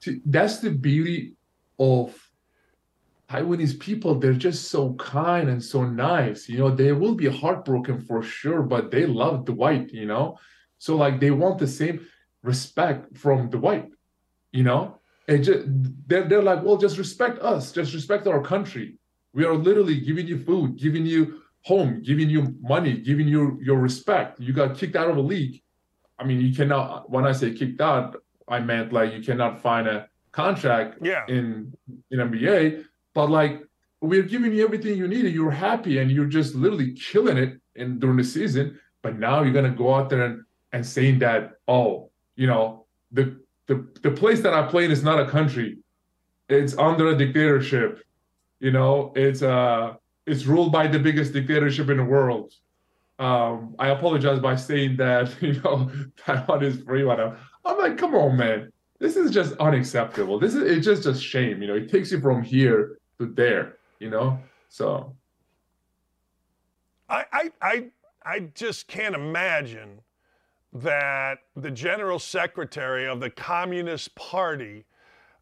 See, 0.00 0.20
that's 0.26 0.58
the 0.58 0.70
beauty 0.70 1.36
of 1.78 2.14
Taiwanese 3.30 3.80
people. 3.80 4.14
They're 4.14 4.34
just 4.34 4.70
so 4.70 4.92
kind 4.94 5.48
and 5.48 5.62
so 5.64 5.84
nice. 5.84 6.50
You 6.50 6.58
know, 6.58 6.70
they 6.70 6.92
will 6.92 7.14
be 7.14 7.28
heartbroken 7.28 8.02
for 8.02 8.22
sure, 8.22 8.60
but 8.60 8.90
they 8.90 9.06
love 9.06 9.46
Dwight, 9.46 9.90
you 9.92 10.04
know? 10.04 10.38
So, 10.78 10.96
like, 10.96 11.18
they 11.18 11.30
want 11.30 11.58
the 11.58 11.66
same 11.66 12.06
respect 12.42 13.16
from 13.16 13.48
Dwight, 13.48 13.88
you 14.52 14.64
know? 14.64 15.00
And 15.28 15.42
just, 15.42 15.62
they're, 16.06 16.28
they're 16.28 16.42
like, 16.42 16.62
well, 16.62 16.76
just 16.76 16.98
respect 16.98 17.38
us, 17.40 17.72
just 17.72 17.94
respect 17.94 18.26
our 18.26 18.42
country. 18.42 18.98
We 19.32 19.44
are 19.44 19.54
literally 19.54 19.98
giving 20.00 20.26
you 20.26 20.38
food, 20.44 20.76
giving 20.76 21.06
you 21.06 21.40
home, 21.62 22.02
giving 22.02 22.30
you 22.30 22.54
money, 22.60 22.98
giving 22.98 23.28
you 23.28 23.58
your 23.62 23.78
respect. 23.78 24.40
You 24.40 24.52
got 24.52 24.76
kicked 24.76 24.96
out 24.96 25.10
of 25.10 25.16
a 25.16 25.20
league. 25.20 25.62
I 26.18 26.24
mean, 26.24 26.40
you 26.40 26.54
cannot. 26.54 27.10
When 27.10 27.26
I 27.26 27.32
say 27.32 27.52
kicked 27.52 27.80
out, 27.80 28.16
I 28.48 28.60
meant 28.60 28.92
like 28.92 29.12
you 29.12 29.22
cannot 29.22 29.60
find 29.60 29.86
a 29.86 30.08
contract 30.32 30.98
yeah. 31.02 31.24
in 31.28 31.72
in 32.10 32.18
NBA. 32.18 32.84
But 33.14 33.30
like 33.30 33.62
we're 34.00 34.22
giving 34.22 34.52
you 34.52 34.64
everything 34.64 34.96
you 34.96 35.08
need, 35.08 35.24
and 35.24 35.34
you're 35.34 35.50
happy, 35.50 35.98
and 35.98 36.10
you're 36.10 36.26
just 36.26 36.54
literally 36.54 36.92
killing 36.92 37.36
it 37.36 37.60
in 37.74 37.98
during 37.98 38.16
the 38.16 38.24
season. 38.24 38.78
But 39.02 39.18
now 39.18 39.42
you're 39.42 39.52
gonna 39.52 39.70
go 39.70 39.94
out 39.94 40.10
there 40.10 40.24
and 40.24 40.44
and 40.72 40.86
saying 40.86 41.18
that, 41.20 41.52
oh, 41.68 42.10
you 42.36 42.46
know, 42.46 42.86
the 43.12 43.40
the 43.66 43.86
the 44.02 44.10
place 44.10 44.40
that 44.42 44.54
I 44.54 44.66
play 44.66 44.84
in 44.84 44.90
is 44.90 45.02
not 45.02 45.20
a 45.20 45.26
country. 45.26 45.78
It's 46.48 46.76
under 46.76 47.08
a 47.08 47.16
dictatorship. 47.16 48.02
You 48.58 48.72
know, 48.72 49.12
it's 49.14 49.42
uh 49.42 49.94
it's 50.30 50.46
ruled 50.46 50.70
by 50.72 50.86
the 50.86 50.98
biggest 50.98 51.32
dictatorship 51.32 51.90
in 51.90 51.96
the 51.96 52.04
world. 52.04 52.54
um, 53.18 53.74
I 53.78 53.88
apologize 53.88 54.38
by 54.40 54.56
saying 54.56 54.96
that 54.96 55.26
you 55.42 55.60
know 55.60 55.90
Taiwan 56.16 56.62
is 56.64 56.82
free. 56.82 57.04
Whatever. 57.04 57.38
I'm 57.64 57.78
like, 57.78 57.98
come 57.98 58.14
on, 58.14 58.36
man. 58.36 58.72
This 58.98 59.16
is 59.16 59.30
just 59.30 59.54
unacceptable. 59.56 60.38
This 60.38 60.54
is 60.54 60.62
it's 60.62 60.86
just 60.86 61.06
a 61.06 61.14
shame. 61.14 61.60
You 61.62 61.68
know, 61.68 61.74
it 61.74 61.90
takes 61.90 62.12
you 62.12 62.20
from 62.20 62.42
here 62.42 62.98
to 63.18 63.26
there. 63.26 63.76
You 63.98 64.10
know, 64.10 64.38
so. 64.68 65.14
I 67.08 67.24
I 67.32 67.50
I, 67.60 67.84
I 68.24 68.38
just 68.54 68.86
can't 68.86 69.14
imagine 69.14 70.00
that 70.72 71.38
the 71.56 71.70
general 71.70 72.20
secretary 72.20 73.08
of 73.08 73.18
the 73.18 73.30
Communist 73.30 74.14
Party, 74.14 74.84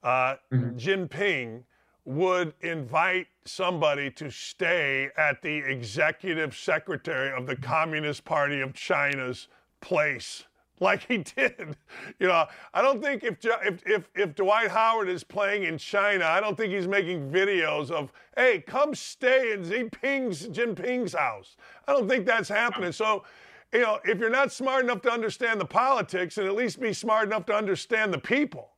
uh, 0.02 0.36
Mm-hmm. 0.50 0.76
Jinping, 0.78 1.64
would 2.08 2.54
invite 2.62 3.26
somebody 3.44 4.10
to 4.10 4.30
stay 4.30 5.10
at 5.18 5.42
the 5.42 5.58
executive 5.58 6.56
secretary 6.56 7.30
of 7.36 7.46
the 7.46 7.54
Communist 7.54 8.24
Party 8.24 8.62
of 8.62 8.72
China's 8.72 9.48
place. 9.80 10.44
Like 10.80 11.08
he 11.08 11.18
did, 11.18 11.76
you 12.20 12.28
know. 12.28 12.46
I 12.72 12.82
don't 12.82 13.02
think 13.02 13.24
if 13.24 13.38
if 13.44 13.84
if 13.84 14.08
if 14.14 14.36
Dwight 14.36 14.70
Howard 14.70 15.08
is 15.08 15.24
playing 15.24 15.64
in 15.64 15.76
China, 15.76 16.24
I 16.24 16.38
don't 16.38 16.56
think 16.56 16.72
he's 16.72 16.86
making 16.86 17.32
videos 17.32 17.90
of, 17.90 18.12
"Hey, 18.36 18.62
come 18.64 18.94
stay 18.94 19.54
in 19.54 19.64
Xi 19.64 19.70
Jinping's 19.70 20.46
Jinping's 20.46 21.14
house." 21.14 21.56
I 21.88 21.92
don't 21.94 22.08
think 22.08 22.26
that's 22.26 22.48
happening. 22.48 22.92
So, 22.92 23.24
you 23.72 23.80
know, 23.80 23.98
if 24.04 24.20
you're 24.20 24.30
not 24.30 24.52
smart 24.52 24.84
enough 24.84 25.02
to 25.02 25.10
understand 25.10 25.60
the 25.60 25.64
politics, 25.64 26.38
and 26.38 26.46
at 26.46 26.54
least 26.54 26.80
be 26.80 26.92
smart 26.92 27.26
enough 27.26 27.44
to 27.46 27.54
understand 27.54 28.14
the 28.14 28.18
people. 28.18 28.70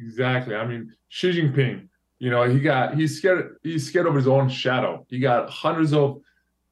Exactly. 0.00 0.56
I 0.56 0.66
mean, 0.66 0.92
Xi 1.10 1.30
Jinping, 1.30 1.86
you 2.20 2.30
know, 2.30 2.48
he 2.48 2.60
got 2.60 2.94
he's 2.94 3.16
scared 3.16 3.56
he's 3.62 3.88
scared 3.88 4.06
of 4.06 4.14
his 4.14 4.28
own 4.28 4.48
shadow. 4.48 5.04
He 5.08 5.18
got 5.18 5.48
hundreds 5.50 5.92
of 5.94 6.20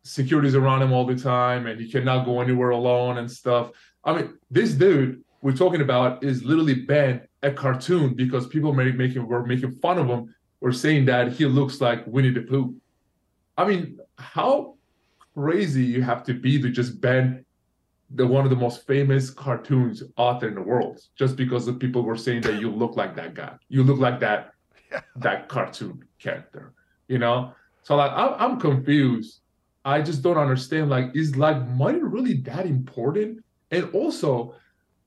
securities 0.04 0.54
around 0.54 0.82
him 0.82 0.92
all 0.92 1.06
the 1.06 1.16
time 1.16 1.66
and 1.66 1.80
he 1.80 1.90
cannot 1.90 2.24
go 2.26 2.40
anywhere 2.40 2.70
alone 2.70 3.18
and 3.18 3.28
stuff. 3.30 3.72
I 4.04 4.14
mean, 4.14 4.38
this 4.50 4.72
dude 4.72 5.24
we're 5.40 5.56
talking 5.56 5.80
about 5.80 6.22
is 6.22 6.44
literally 6.44 6.82
banned 6.82 7.22
a 7.42 7.50
cartoon 7.50 8.14
because 8.14 8.46
people 8.46 8.74
made 8.74 8.96
making 8.98 9.26
were 9.26 9.46
making 9.46 9.74
fun 9.76 9.98
of 9.98 10.06
him 10.06 10.34
or 10.60 10.70
saying 10.70 11.06
that 11.06 11.32
he 11.32 11.46
looks 11.46 11.80
like 11.80 12.06
Winnie 12.06 12.30
the 12.30 12.42
Pooh. 12.42 12.74
I 13.56 13.64
mean, 13.64 13.98
how 14.18 14.76
crazy 15.34 15.84
you 15.84 16.02
have 16.02 16.24
to 16.24 16.34
be 16.34 16.60
to 16.60 16.68
just 16.68 17.00
ban 17.00 17.44
the 18.10 18.26
one 18.26 18.44
of 18.44 18.50
the 18.50 18.56
most 18.56 18.86
famous 18.86 19.30
cartoons 19.30 20.02
out 20.18 20.40
there 20.40 20.48
in 20.50 20.54
the 20.54 20.62
world 20.62 21.00
just 21.16 21.36
because 21.36 21.64
the 21.64 21.72
people 21.72 22.02
were 22.02 22.16
saying 22.16 22.42
that 22.42 22.60
you 22.60 22.70
look 22.70 22.96
like 22.96 23.14
that 23.14 23.34
guy 23.34 23.54
you 23.68 23.82
look 23.82 23.98
like 23.98 24.18
that 24.18 24.52
that 25.16 25.48
cartoon 25.48 26.04
character 26.18 26.72
you 27.08 27.18
know? 27.18 27.52
So 27.82 27.96
like 27.96 28.12
I'm, 28.12 28.34
I'm 28.38 28.60
confused. 28.60 29.40
I 29.84 30.02
just 30.02 30.22
don't 30.22 30.36
understand 30.36 30.90
like 30.90 31.10
is 31.14 31.36
like 31.36 31.66
money 31.68 32.00
really 32.02 32.34
that 32.42 32.66
important? 32.66 33.42
And 33.70 33.90
also 33.92 34.54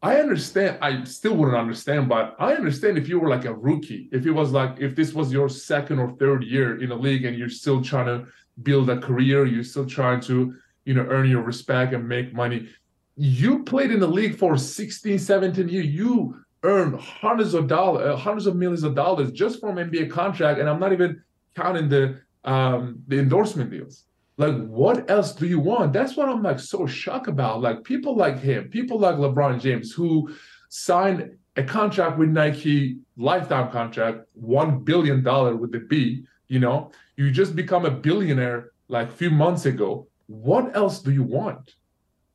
i 0.03 0.15
understand 0.15 0.79
i 0.81 1.03
still 1.03 1.35
wouldn't 1.35 1.55
understand 1.55 2.09
but 2.09 2.35
i 2.39 2.53
understand 2.53 2.97
if 2.97 3.07
you 3.07 3.19
were 3.19 3.29
like 3.29 3.45
a 3.45 3.53
rookie 3.53 4.09
if 4.11 4.25
it 4.25 4.31
was 4.31 4.51
like 4.51 4.79
if 4.79 4.95
this 4.95 5.13
was 5.13 5.31
your 5.31 5.47
second 5.47 5.99
or 5.99 6.09
third 6.17 6.43
year 6.43 6.81
in 6.81 6.89
the 6.89 6.95
league 6.95 7.23
and 7.23 7.37
you're 7.37 7.47
still 7.47 7.83
trying 7.83 8.07
to 8.07 8.25
build 8.63 8.89
a 8.89 8.99
career 8.99 9.45
you're 9.45 9.63
still 9.63 9.85
trying 9.85 10.19
to 10.19 10.55
you 10.85 10.93
know 10.93 11.05
earn 11.09 11.29
your 11.29 11.41
respect 11.41 11.93
and 11.93 12.07
make 12.07 12.33
money. 12.33 12.67
You 13.15 13.63
played 13.63 13.91
in 13.91 13.99
the 13.99 14.07
league 14.07 14.37
for 14.37 14.57
16 14.57 15.19
17 15.19 15.69
years. 15.69 15.85
You 15.87 16.43
earned 16.63 16.99
hundreds 16.99 17.53
of 17.53 17.67
dollars 17.67 18.07
uh, 18.07 18.15
hundreds 18.15 18.45
of 18.45 18.55
millions 18.55 18.83
of 18.83 18.93
dollars 18.93 19.31
just 19.31 19.59
from 19.59 19.75
nba 19.77 20.09
contract 20.09 20.59
and 20.59 20.69
i'm 20.69 20.79
not 20.79 20.93
even 20.93 21.21
counting 21.55 21.89
the 21.89 22.19
um 22.43 23.01
the 23.07 23.19
endorsement 23.19 23.69
deals. 23.69 24.05
Like 24.38 24.55
what 24.67 25.09
else 25.11 25.33
do 25.33 25.45
you 25.45 25.59
want? 25.59 25.93
That's 25.93 26.15
what 26.15 26.29
i'm 26.29 26.41
like 26.41 26.59
so 26.59 26.88
shocked 26.88 27.27
about. 27.27 27.61
Like 27.61 27.83
people 27.83 28.15
like 28.15 28.39
him 28.39 28.69
people 28.69 28.99
like 28.99 29.15
lebron 29.15 29.59
james 29.59 29.91
who 29.91 30.33
signed 30.69 31.38
a 31.57 31.63
contract 31.63 32.17
with 32.17 32.29
nike 32.29 32.97
lifetime 33.17 33.69
contract 33.71 34.21
one 34.33 34.79
billion 34.79 35.21
dollar 35.21 35.55
with 35.55 35.71
the 35.71 35.79
b 35.79 36.23
you 36.47 36.59
know? 36.59 36.91
You 37.15 37.31
just 37.31 37.55
become 37.55 37.85
a 37.85 37.91
billionaire 37.91 38.71
like 38.89 39.07
a 39.07 39.11
few 39.11 39.29
months 39.29 39.65
ago. 39.65 40.07
What 40.27 40.75
else 40.75 40.99
do 40.99 41.11
you 41.11 41.23
want? 41.23 41.75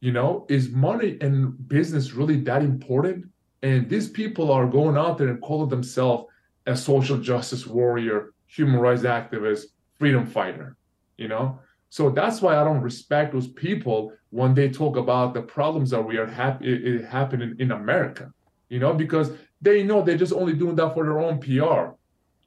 You 0.00 0.12
know 0.12 0.46
is 0.48 0.68
money 0.68 1.16
and 1.20 1.68
business 1.68 2.12
really 2.12 2.38
that 2.42 2.62
important 2.62 3.26
and 3.62 3.88
these 3.88 4.08
people 4.08 4.52
are 4.52 4.66
going 4.66 4.96
out 4.96 5.18
there 5.18 5.28
and 5.28 5.40
calling 5.40 5.68
themselves 5.68 6.24
a 6.66 6.76
social 6.76 7.18
justice 7.18 7.66
warrior 7.66 8.32
human 8.46 8.80
rights 8.80 9.02
activist 9.02 9.64
freedom 9.98 10.26
fighter 10.26 10.76
you 11.16 11.28
know? 11.28 11.58
So 11.88 12.10
that's 12.10 12.42
why 12.42 12.56
i 12.56 12.64
don't 12.64 12.82
respect 12.82 13.32
those 13.32 13.48
people 13.48 14.12
when 14.30 14.54
they 14.54 14.68
talk 14.68 14.96
about 14.96 15.34
the 15.34 15.42
problems 15.42 15.90
that 15.90 16.02
we 16.02 16.16
are 16.16 16.26
happening 16.26 17.56
in 17.58 17.72
america 17.72 18.32
you 18.68 18.80
know? 18.80 18.92
Because 18.92 19.30
they 19.60 19.82
know 19.82 20.02
they're 20.02 20.18
just 20.18 20.32
only 20.32 20.52
doing 20.52 20.76
that 20.76 20.94
for 20.94 21.04
their 21.04 21.20
own 21.20 21.38
pr 21.38 21.94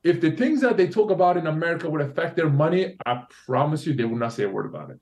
if 0.03 0.21
the 0.21 0.31
things 0.31 0.61
that 0.61 0.77
they 0.77 0.87
talk 0.87 1.11
about 1.11 1.37
in 1.37 1.47
america 1.47 1.89
would 1.89 2.01
affect 2.01 2.35
their 2.35 2.49
money 2.49 2.97
i 3.05 3.23
promise 3.45 3.85
you 3.85 3.93
they 3.93 4.05
will 4.05 4.15
not 4.15 4.33
say 4.33 4.43
a 4.43 4.49
word 4.49 4.65
about 4.65 4.91
it 4.91 4.99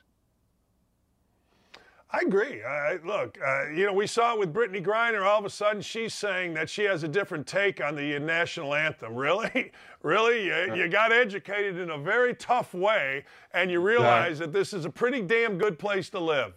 I 2.18 2.22
agree. 2.22 2.64
I, 2.64 2.98
look, 3.06 3.38
uh, 3.46 3.70
you 3.70 3.86
know, 3.86 3.94
we 3.94 4.08
saw 4.08 4.34
it 4.34 4.40
with 4.40 4.52
Brittney 4.52 4.84
Griner. 4.84 5.24
All 5.24 5.38
of 5.38 5.46
a 5.46 5.52
sudden, 5.52 5.84
she's 5.84 6.16
saying 6.16 6.56
that 6.56 6.68
she 6.68 6.84
has 6.86 7.04
a 7.04 7.08
different 7.08 7.46
take 7.46 7.80
on 7.80 7.96
the 7.96 8.18
national 8.20 8.74
anthem. 8.74 9.14
Really, 9.28 9.72
really, 10.04 10.46
you, 10.46 10.76
you 10.76 10.88
got 10.88 11.12
educated 11.12 11.78
in 11.78 11.90
a 11.90 11.98
very 11.98 12.34
tough 12.34 12.74
way, 12.74 13.26
and 13.54 13.70
you 13.70 13.82
realize 13.82 14.40
that 14.40 14.54
this 14.54 14.74
is 14.74 14.86
a 14.86 14.90
pretty 14.90 15.22
damn 15.22 15.58
good 15.58 15.78
place 15.78 16.10
to 16.12 16.20
live. 16.20 16.54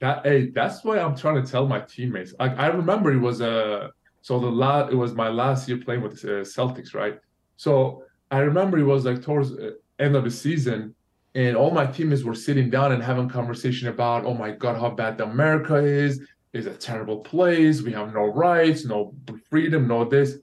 That 0.00 0.24
hey, 0.24 0.50
that's 0.50 0.84
why 0.84 0.98
I'm 0.98 1.16
trying 1.16 1.42
to 1.42 1.50
tell 1.50 1.66
my 1.66 1.80
teammates. 1.80 2.34
Like 2.38 2.58
I 2.58 2.66
remember 2.66 3.12
it 3.12 3.18
was 3.18 3.40
uh 3.40 3.88
so 4.20 4.38
the 4.38 4.50
last 4.50 4.92
it 4.92 4.96
was 4.96 5.14
my 5.14 5.28
last 5.28 5.68
year 5.68 5.78
playing 5.78 6.02
with 6.02 6.20
the 6.20 6.40
uh, 6.40 6.44
Celtics, 6.44 6.94
right? 6.94 7.18
So 7.56 8.04
I 8.30 8.38
remember 8.38 8.78
it 8.78 8.84
was 8.84 9.04
like 9.04 9.22
towards 9.22 9.52
uh, 9.52 9.70
end 9.98 10.14
of 10.14 10.24
the 10.24 10.30
season, 10.30 10.94
and 11.34 11.56
all 11.56 11.70
my 11.70 11.86
teammates 11.86 12.22
were 12.22 12.34
sitting 12.34 12.70
down 12.70 12.92
and 12.92 13.02
having 13.02 13.28
conversation 13.28 13.88
about, 13.88 14.24
oh 14.24 14.34
my 14.34 14.52
god, 14.52 14.76
how 14.76 14.90
bad 14.90 15.18
the 15.18 15.24
America 15.24 15.76
is. 15.76 16.20
It's 16.52 16.66
a 16.66 16.74
terrible 16.74 17.18
place. 17.18 17.82
We 17.82 17.92
have 17.92 18.14
no 18.14 18.26
rights, 18.26 18.84
no 18.84 19.12
freedom, 19.50 19.88
no 19.88 20.04
this. 20.04 20.38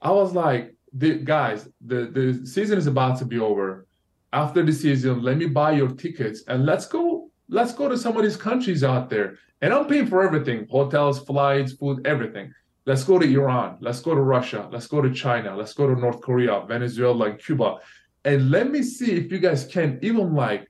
I 0.00 0.12
was 0.12 0.32
like, 0.34 0.74
the 0.92 1.14
guys, 1.14 1.68
the 1.84 2.06
the 2.06 2.46
season 2.46 2.78
is 2.78 2.86
about 2.86 3.18
to 3.18 3.24
be 3.24 3.38
over. 3.38 3.86
After 4.32 4.62
the 4.62 4.72
season, 4.72 5.22
let 5.22 5.36
me 5.36 5.46
buy 5.46 5.72
your 5.72 5.88
tickets 5.88 6.44
and 6.48 6.64
let's 6.64 6.86
go. 6.86 7.30
Let's 7.48 7.74
go 7.74 7.88
to 7.88 7.98
some 7.98 8.16
of 8.16 8.22
these 8.22 8.36
countries 8.36 8.82
out 8.84 9.10
there. 9.10 9.36
And 9.60 9.72
I'm 9.72 9.86
paying 9.86 10.06
for 10.06 10.22
everything: 10.22 10.66
hotels, 10.70 11.24
flights, 11.24 11.72
food, 11.72 12.06
everything. 12.06 12.52
Let's 12.84 13.04
go 13.04 13.18
to 13.18 13.26
Iran. 13.26 13.78
Let's 13.80 14.00
go 14.00 14.14
to 14.14 14.20
Russia. 14.20 14.68
Let's 14.72 14.86
go 14.86 15.00
to 15.00 15.12
China. 15.12 15.56
Let's 15.56 15.72
go 15.72 15.86
to 15.86 15.98
North 15.98 16.20
Korea, 16.20 16.64
Venezuela, 16.66 17.30
and 17.30 17.38
Cuba. 17.38 17.78
And 18.24 18.50
let 18.50 18.70
me 18.70 18.82
see 18.82 19.12
if 19.12 19.32
you 19.32 19.38
guys 19.38 19.64
can 19.64 19.98
even 20.02 20.34
like 20.34 20.68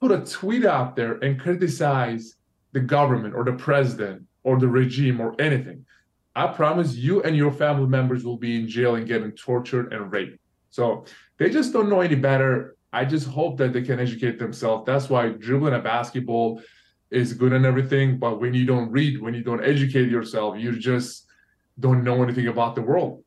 put 0.00 0.10
a 0.10 0.24
tweet 0.24 0.64
out 0.64 0.96
there 0.96 1.14
and 1.18 1.40
criticize 1.40 2.36
the 2.72 2.80
government 2.80 3.34
or 3.34 3.44
the 3.44 3.52
president 3.52 4.22
or 4.42 4.58
the 4.58 4.68
regime 4.68 5.20
or 5.20 5.34
anything. 5.40 5.84
I 6.34 6.46
promise 6.48 6.94
you 6.94 7.22
and 7.22 7.36
your 7.36 7.52
family 7.52 7.88
members 7.88 8.24
will 8.24 8.36
be 8.36 8.56
in 8.56 8.68
jail 8.68 8.94
and 8.94 9.06
getting 9.06 9.32
tortured 9.32 9.92
and 9.92 10.12
raped. 10.12 10.38
So 10.70 11.04
they 11.38 11.50
just 11.50 11.72
don't 11.72 11.88
know 11.88 12.00
any 12.00 12.14
better. 12.14 12.76
I 12.92 13.04
just 13.04 13.26
hope 13.28 13.58
that 13.58 13.72
they 13.72 13.82
can 13.82 13.98
educate 13.98 14.38
themselves. 14.38 14.84
That's 14.86 15.08
why 15.08 15.30
dribbling 15.30 15.74
a 15.74 15.80
basketball 15.80 16.62
is 17.10 17.32
good 17.32 17.52
and 17.52 17.66
everything. 17.66 18.18
But 18.18 18.40
when 18.40 18.54
you 18.54 18.66
don't 18.66 18.90
read, 18.90 19.20
when 19.20 19.34
you 19.34 19.42
don't 19.42 19.64
educate 19.64 20.10
yourself, 20.10 20.58
you 20.58 20.78
just 20.78 21.26
don't 21.80 22.04
know 22.04 22.22
anything 22.22 22.48
about 22.48 22.74
the 22.74 22.82
world. 22.82 23.24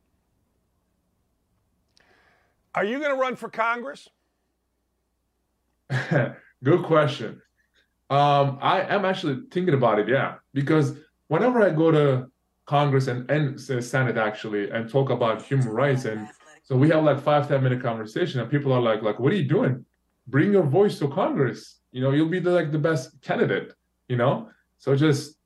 Are 2.74 2.84
you 2.84 2.98
going 2.98 3.10
to 3.10 3.20
run 3.20 3.36
for 3.36 3.48
Congress? 3.48 4.08
Good 6.64 6.84
question. 6.84 7.42
Um, 8.08 8.58
I 8.60 8.82
am 8.82 9.04
actually 9.04 9.42
thinking 9.50 9.74
about 9.74 9.98
it, 9.98 10.08
yeah, 10.08 10.36
because 10.54 10.98
whenever 11.28 11.62
I 11.62 11.70
go 11.70 11.90
to 11.90 12.26
Congress 12.66 13.08
and, 13.08 13.30
and 13.30 13.60
Senate 13.60 14.16
actually 14.16 14.70
and 14.70 14.88
talk 14.88 15.10
about 15.10 15.42
human 15.42 15.68
rights, 15.68 16.04
and 16.04 16.28
so 16.62 16.76
we 16.76 16.90
have 16.90 17.04
like 17.04 17.20
five, 17.20 17.48
10 17.48 17.62
minute 17.62 17.82
conversation, 17.82 18.40
and 18.40 18.50
people 18.50 18.72
are 18.72 18.80
like, 18.80 19.02
like, 19.02 19.18
what 19.18 19.32
are 19.32 19.36
you 19.36 19.48
doing? 19.48 19.84
Bring 20.26 20.52
your 20.52 20.62
voice 20.62 20.98
to 21.00 21.08
Congress. 21.08 21.80
You 21.90 22.02
know, 22.02 22.12
you'll 22.12 22.28
be 22.28 22.38
the 22.38 22.50
like 22.50 22.70
the 22.70 22.78
best 22.78 23.20
candidate, 23.22 23.72
you 24.08 24.16
know? 24.16 24.48
So 24.78 24.94
just 24.94 25.36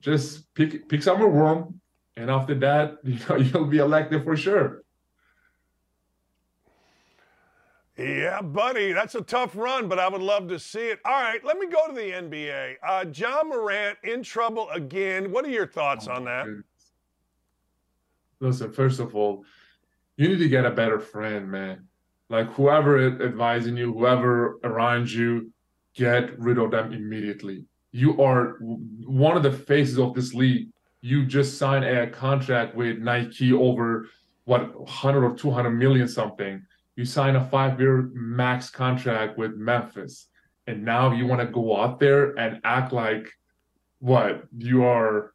just 0.00 0.52
pick 0.54 0.88
pick 0.88 1.02
somewhere 1.02 1.28
warm, 1.28 1.80
and 2.16 2.30
after 2.30 2.54
that, 2.56 2.98
you 3.04 3.18
know, 3.28 3.36
you'll 3.36 3.66
be 3.66 3.78
elected 3.78 4.24
for 4.24 4.36
sure. 4.36 4.82
Yeah, 7.98 8.40
buddy, 8.42 8.92
that's 8.92 9.16
a 9.16 9.22
tough 9.22 9.56
run, 9.56 9.88
but 9.88 9.98
I 9.98 10.08
would 10.08 10.22
love 10.22 10.46
to 10.48 10.58
see 10.60 10.86
it. 10.86 11.00
All 11.04 11.20
right, 11.20 11.44
let 11.44 11.58
me 11.58 11.66
go 11.66 11.88
to 11.88 11.92
the 11.92 12.12
NBA. 12.12 12.76
Uh, 12.86 13.04
Ja 13.12 13.42
Morant 13.42 13.98
in 14.04 14.22
trouble 14.22 14.70
again. 14.70 15.32
What 15.32 15.44
are 15.44 15.50
your 15.50 15.66
thoughts 15.66 16.06
on 16.06 16.24
that? 16.26 16.46
Listen, 18.38 18.70
first 18.70 19.00
of 19.00 19.16
all, 19.16 19.44
you 20.16 20.28
need 20.28 20.38
to 20.38 20.48
get 20.48 20.64
a 20.64 20.70
better 20.70 21.00
friend, 21.00 21.50
man. 21.50 21.88
Like 22.28 22.48
whoever 22.52 23.20
advising 23.20 23.76
you, 23.76 23.92
whoever 23.92 24.58
around 24.62 25.10
you, 25.10 25.52
get 25.94 26.38
rid 26.38 26.58
of 26.58 26.70
them 26.70 26.92
immediately. 26.92 27.64
You 27.90 28.22
are 28.22 28.58
one 28.60 29.36
of 29.36 29.42
the 29.42 29.52
faces 29.52 29.98
of 29.98 30.14
this 30.14 30.34
league. 30.34 30.68
You 31.00 31.26
just 31.26 31.58
signed 31.58 31.84
a 31.84 32.08
contract 32.08 32.76
with 32.76 32.98
Nike 32.98 33.52
over 33.52 34.08
what 34.44 34.78
100 34.78 35.24
or 35.24 35.34
200 35.34 35.70
million 35.70 36.06
something. 36.06 36.62
You 36.98 37.04
sign 37.04 37.36
a 37.36 37.44
five-year 37.44 38.10
max 38.12 38.70
contract 38.70 39.38
with 39.38 39.54
Memphis, 39.54 40.26
and 40.66 40.84
now 40.84 41.12
you 41.12 41.28
want 41.28 41.40
to 41.40 41.46
go 41.46 41.80
out 41.80 42.00
there 42.00 42.36
and 42.36 42.60
act 42.64 42.92
like 42.92 43.30
what 44.00 44.42
you 44.58 44.82
are. 44.82 45.32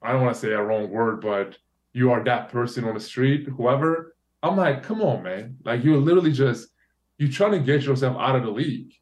I 0.00 0.12
don't 0.12 0.22
want 0.22 0.34
to 0.34 0.40
say 0.40 0.52
a 0.52 0.62
wrong 0.62 0.88
word, 0.88 1.20
but 1.20 1.58
you 1.92 2.10
are 2.10 2.24
that 2.24 2.48
person 2.48 2.86
on 2.86 2.94
the 2.94 3.00
street, 3.00 3.46
whoever. 3.48 4.16
I'm 4.42 4.56
like, 4.56 4.82
come 4.82 5.02
on, 5.02 5.22
man. 5.22 5.58
Like 5.62 5.84
you're 5.84 5.98
literally 5.98 6.32
just 6.32 6.70
you're 7.18 7.30
trying 7.30 7.52
to 7.52 7.58
get 7.58 7.82
yourself 7.82 8.16
out 8.18 8.36
of 8.36 8.44
the 8.44 8.50
league. 8.50 8.94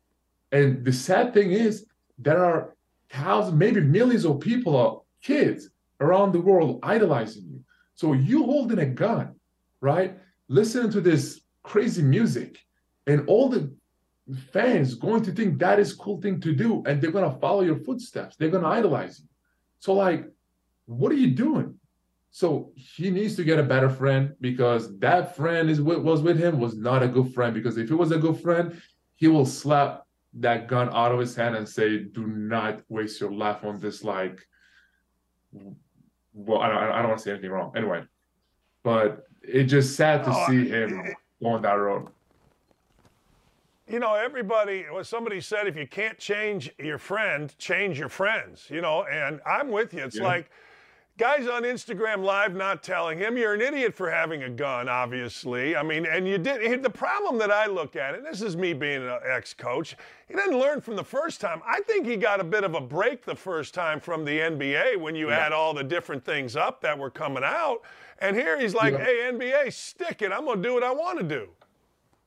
And 0.50 0.84
the 0.84 0.92
sad 0.92 1.32
thing 1.32 1.52
is, 1.52 1.86
there 2.18 2.44
are 2.44 2.74
thousands, 3.10 3.56
maybe 3.56 3.80
millions 3.80 4.24
of 4.24 4.40
people, 4.40 4.76
uh, 4.76 4.98
kids 5.22 5.70
around 6.00 6.32
the 6.32 6.40
world 6.40 6.80
idolizing 6.82 7.44
you. 7.44 7.60
So 7.94 8.12
you 8.12 8.42
holding 8.42 8.80
a 8.80 8.86
gun, 8.86 9.36
right? 9.80 10.18
Listening 10.48 10.90
to 10.90 11.00
this 11.00 11.42
crazy 11.66 12.02
music, 12.02 12.58
and 13.06 13.28
all 13.28 13.48
the 13.48 13.74
fans 14.52 14.94
going 14.94 15.22
to 15.22 15.32
think 15.32 15.58
that 15.58 15.78
is 15.78 15.92
cool 15.92 16.20
thing 16.20 16.40
to 16.40 16.54
do, 16.54 16.82
and 16.86 17.00
they're 17.00 17.10
gonna 17.10 17.38
follow 17.40 17.62
your 17.62 17.80
footsteps. 17.86 18.36
They're 18.36 18.50
gonna 18.50 18.68
idolize 18.68 19.20
you. 19.20 19.26
So 19.80 19.92
like, 19.92 20.24
what 20.86 21.10
are 21.12 21.16
you 21.24 21.32
doing? 21.32 21.74
So 22.30 22.72
he 22.76 23.10
needs 23.10 23.34
to 23.36 23.44
get 23.44 23.58
a 23.58 23.62
better 23.62 23.88
friend 23.88 24.34
because 24.40 24.96
that 24.98 25.34
friend 25.36 25.68
is 25.70 25.80
what 25.80 26.04
was 26.04 26.22
with 26.22 26.38
him 26.38 26.60
was 26.60 26.76
not 26.76 27.02
a 27.02 27.08
good 27.08 27.32
friend. 27.34 27.52
Because 27.54 27.78
if 27.78 27.90
it 27.90 27.94
was 27.94 28.12
a 28.12 28.18
good 28.18 28.38
friend, 28.40 28.80
he 29.16 29.26
will 29.26 29.46
slap 29.46 30.06
that 30.34 30.68
gun 30.68 30.88
out 30.92 31.12
of 31.12 31.18
his 31.18 31.34
hand 31.34 31.56
and 31.56 31.68
say, 31.68 31.98
"Do 31.98 32.26
not 32.26 32.82
waste 32.88 33.20
your 33.20 33.32
life 33.32 33.64
on 33.64 33.80
this." 33.80 34.04
Like, 34.04 34.38
well, 36.32 36.60
I 36.60 36.68
don't, 36.68 36.78
I 36.78 36.98
don't 36.98 37.08
want 37.08 37.18
to 37.18 37.24
say 37.24 37.30
anything 37.32 37.50
wrong. 37.50 37.72
Anyway, 37.74 38.04
but 38.82 39.24
it's 39.42 39.70
just 39.70 39.96
sad 39.96 40.24
to 40.24 40.30
Oh, 40.32 40.46
see 40.48 40.68
him 40.68 41.14
going 41.46 41.62
that 41.62 41.74
road. 41.74 42.08
You 43.88 44.00
know, 44.00 44.14
everybody, 44.14 44.84
well, 44.92 45.04
somebody 45.04 45.40
said 45.40 45.68
if 45.68 45.76
you 45.76 45.86
can't 45.86 46.18
change 46.18 46.72
your 46.78 46.98
friend, 46.98 47.56
change 47.56 48.00
your 48.00 48.08
friends, 48.08 48.66
you 48.68 48.80
know, 48.80 49.04
and 49.04 49.40
I'm 49.46 49.70
with 49.70 49.94
you. 49.94 50.02
It's 50.02 50.16
Yeah. 50.16 50.24
like 50.24 50.50
guys 51.18 51.48
on 51.48 51.62
Instagram 51.62 52.22
Live 52.22 52.54
not 52.54 52.82
telling 52.82 53.18
him 53.18 53.36
you're 53.36 53.54
an 53.54 53.60
idiot 53.62 53.94
for 53.94 54.10
having 54.10 54.42
a 54.42 54.50
gun, 54.50 54.88
obviously. 54.88 55.74
I 55.76 55.82
mean, 55.82 56.04
and 56.06 56.28
you 56.28 56.38
did. 56.38 56.82
The 56.82 56.90
problem 56.90 57.38
that 57.38 57.50
I 57.50 57.66
look 57.66 57.96
at, 57.96 58.14
and 58.14 58.24
this 58.24 58.42
is 58.42 58.56
me 58.56 58.72
being 58.74 59.02
an 59.02 59.18
ex 59.26 59.54
coach, 59.54 59.96
he 60.28 60.34
didn't 60.34 60.58
learn 60.58 60.80
from 60.80 60.96
the 60.96 61.04
first 61.04 61.40
time. 61.40 61.62
I 61.66 61.80
think 61.80 62.06
he 62.06 62.16
got 62.16 62.40
a 62.40 62.44
bit 62.44 62.64
of 62.64 62.74
a 62.74 62.80
break 62.80 63.24
the 63.24 63.36
first 63.36 63.72
time 63.74 64.00
from 64.00 64.24
the 64.24 64.38
NBA 64.38 64.98
when 64.98 65.14
you 65.14 65.30
add 65.30 65.52
all 65.52 65.72
the 65.72 65.84
different 65.84 66.24
things 66.24 66.56
up 66.56 66.80
that 66.82 66.98
were 66.98 67.10
coming 67.10 67.44
out. 67.44 67.78
And 68.18 68.36
here 68.36 68.58
he's 68.60 68.74
like, 68.74 68.92
Yeah. 68.94 69.04
hey, 69.04 69.30
NBA, 69.32 69.72
stick 69.72 70.22
it. 70.22 70.32
I'm 70.32 70.44
going 70.44 70.62
to 70.62 70.68
do 70.68 70.74
what 70.74 70.82
I 70.82 70.92
want 70.92 71.18
to 71.18 71.24
do. 71.24 71.48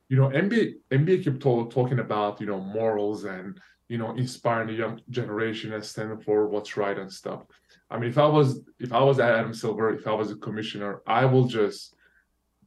you 0.08 0.16
know, 0.16 0.28
NBA 0.28 0.74
NBA 0.90 1.24
kept 1.24 1.40
talking 1.40 2.00
about 2.00 2.40
you 2.40 2.46
know 2.46 2.60
morals 2.60 3.24
and 3.24 3.60
you 3.88 3.98
know 3.98 4.10
inspiring 4.16 4.66
the 4.68 4.74
young 4.74 5.00
generation 5.10 5.72
and 5.72 5.84
standing 5.84 6.18
for 6.18 6.48
what's 6.48 6.76
right 6.76 6.98
and 6.98 7.12
stuff. 7.12 7.42
I 7.90 7.98
mean, 7.98 8.10
if 8.10 8.18
I 8.18 8.26
was 8.26 8.60
if 8.78 8.92
I 8.92 9.02
was 9.02 9.18
Adam 9.18 9.52
Silver, 9.52 9.92
if 9.94 10.06
I 10.06 10.12
was 10.12 10.30
a 10.30 10.36
commissioner, 10.36 11.02
I 11.06 11.24
will 11.24 11.46
just 11.46 11.94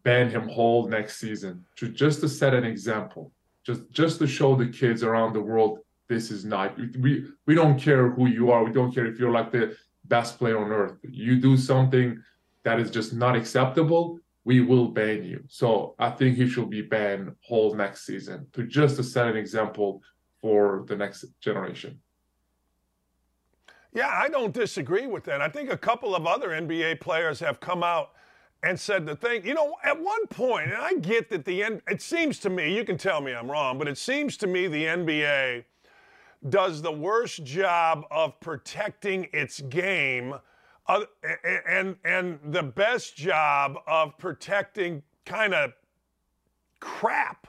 ban 0.03 0.29
him 0.29 0.49
whole 0.49 0.87
next 0.87 1.17
season 1.17 1.65
to 1.77 1.87
just 1.87 2.19
to 2.21 2.29
set 2.29 2.53
an 2.53 2.65
example, 2.65 3.31
just 3.65 3.89
just 3.91 4.19
to 4.19 4.27
show 4.27 4.55
the 4.55 4.67
kids 4.67 5.03
around 5.03 5.33
the 5.33 5.41
world 5.41 5.79
this 6.09 6.31
is 6.31 6.43
not 6.43 6.77
we 6.99 7.25
we 7.47 7.55
don't 7.55 7.79
care 7.79 8.09
who 8.09 8.27
you 8.27 8.51
are, 8.51 8.63
we 8.63 8.71
don't 8.71 8.93
care 8.93 9.05
if 9.05 9.17
you're 9.17 9.31
like 9.31 9.51
the 9.51 9.75
best 10.05 10.37
player 10.37 10.59
on 10.63 10.71
earth. 10.71 10.97
You 11.03 11.39
do 11.39 11.55
something 11.55 12.21
that 12.63 12.79
is 12.79 12.91
just 12.91 13.13
not 13.13 13.35
acceptable, 13.35 14.19
we 14.43 14.59
will 14.59 14.89
ban 14.89 15.23
you. 15.23 15.43
So 15.47 15.95
I 15.99 16.09
think 16.09 16.35
he 16.35 16.47
should 16.47 16.69
be 16.69 16.81
banned 16.81 17.33
whole 17.41 17.73
next 17.75 18.05
season 18.05 18.47
to 18.53 18.67
just 18.67 18.97
to 18.97 19.03
set 19.03 19.27
an 19.27 19.37
example 19.37 20.01
for 20.41 20.83
the 20.87 20.95
next 20.95 21.25
generation. 21.39 21.99
Yeah, 23.93 24.09
I 24.11 24.27
don't 24.27 24.53
disagree 24.53 25.05
with 25.05 25.23
that. 25.25 25.41
I 25.41 25.49
think 25.49 25.71
a 25.71 25.77
couple 25.77 26.15
of 26.15 26.25
other 26.25 26.49
NBA 26.49 26.99
players 26.99 27.39
have 27.41 27.59
come 27.59 27.83
out 27.83 28.11
and 28.63 28.79
said 28.79 29.05
the 29.05 29.15
thing. 29.15 29.45
You 29.45 29.53
know, 29.53 29.75
at 29.83 29.99
one 29.99 30.25
point, 30.27 30.71
and 30.71 30.81
I 30.81 30.95
get 30.95 31.29
that 31.29 31.45
the 31.45 31.63
end. 31.63 31.81
It 31.87 32.01
seems 32.01 32.39
to 32.39 32.49
me, 32.49 32.75
you 32.75 32.83
can 32.83 32.97
tell 32.97 33.21
me 33.21 33.33
I'm 33.33 33.49
wrong, 33.51 33.77
but 33.77 33.87
it 33.87 33.97
seems 33.97 34.35
to 34.37 34.47
me 34.47 34.67
the 34.67 34.85
NBA 34.85 35.65
does 36.49 36.81
the 36.81 36.91
worst 36.91 37.43
job 37.43 38.05
of 38.09 38.39
protecting 38.39 39.27
its 39.31 39.61
game, 39.61 40.33
uh, 40.87 41.03
and 41.67 41.95
and 42.03 42.39
the 42.43 42.63
best 42.63 43.15
job 43.15 43.77
of 43.85 44.17
protecting 44.17 45.03
kind 45.25 45.53
of 45.53 45.71
crap, 46.79 47.47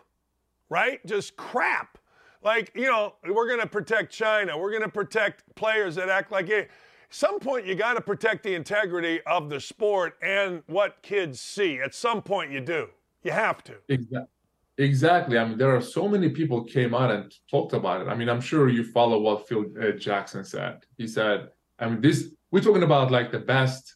right? 0.69 1.05
Just 1.07 1.37
crap. 1.37 1.99
Like, 2.45 2.73
you 2.75 2.85
know, 2.85 3.15
we're 3.27 3.49
going 3.49 3.61
to 3.61 3.67
protect 3.67 4.13
China. 4.13 4.57
We're 4.59 4.71
going 4.71 4.83
to 4.83 4.89
protect 4.89 5.43
players 5.55 5.95
that 5.95 6.11
act 6.11 6.31
like 6.31 6.51
it. 6.51 6.71
Some 7.09 7.41
point 7.41 7.65
you 7.65 7.75
got 7.75 7.95
to 7.95 8.01
protect 8.01 8.43
the 8.43 8.55
integrity 8.55 9.21
of 9.27 9.49
the 9.49 9.61
sport 9.61 10.17
and 10.21 10.63
what 10.67 11.01
kids 11.03 11.41
see. 11.41 11.81
At 11.81 11.95
some 11.95 12.21
point 12.23 12.51
you 12.51 12.61
do. 12.61 12.89
You 13.23 13.33
have 13.33 13.65
to. 13.65 13.75
Exactly. 13.89 14.29
Exactly. 14.77 15.39
I 15.39 15.45
mean, 15.45 15.57
there 15.57 15.75
are 15.75 15.81
so 15.81 16.09
many 16.09 16.29
people 16.31 16.65
came 16.65 16.95
out 16.95 17.11
and 17.11 17.33
talked 17.49 17.75
about 17.75 18.01
it. 18.01 18.09
I 18.09 18.15
mean, 18.15 18.29
I'm 18.29 18.41
sure 18.41 18.69
you 18.69 18.83
follow 18.83 19.21
what 19.21 19.47
Phil 19.47 19.67
uh, 19.81 19.93
Jackson 19.93 20.45
said. 20.45 20.85
He 20.99 21.07
said, 21.07 21.51
I 21.79 21.89
mean, 21.89 22.01
this 22.01 22.31
we're 22.51 22.61
talking 22.61 22.83
about 22.83 23.13
like 23.13 23.31
the 23.31 23.39
best, 23.39 23.95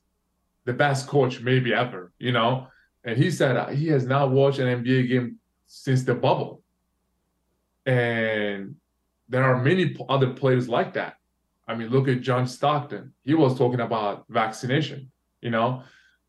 the 0.67 0.73
best 0.73 1.09
coach 1.09 1.41
maybe 1.41 1.75
ever, 1.75 2.13
you 2.21 2.31
know. 2.31 2.69
And 3.03 3.19
he 3.19 3.31
said 3.33 3.57
uh, 3.57 3.67
he 3.69 3.89
has 3.89 4.07
not 4.07 4.31
watched 4.31 4.61
an 4.61 4.85
NBA 4.85 5.09
game 5.09 5.39
since 5.67 6.05
the 6.05 6.15
bubble. 6.15 6.63
And 7.89 8.77
there 9.31 9.45
are 9.45 9.63
many 9.63 9.97
other 10.09 10.31
players 10.35 10.69
like 10.69 10.93
that. 10.95 11.15
I 11.67 11.75
mean, 11.75 11.89
look 11.89 12.07
at 12.07 12.21
John 12.21 12.47
Stockton. 12.47 13.15
He 13.25 13.35
was 13.35 13.57
talking 13.57 13.81
about 13.81 14.27
vaccination, 14.29 15.11
you 15.41 15.51
know, 15.51 15.83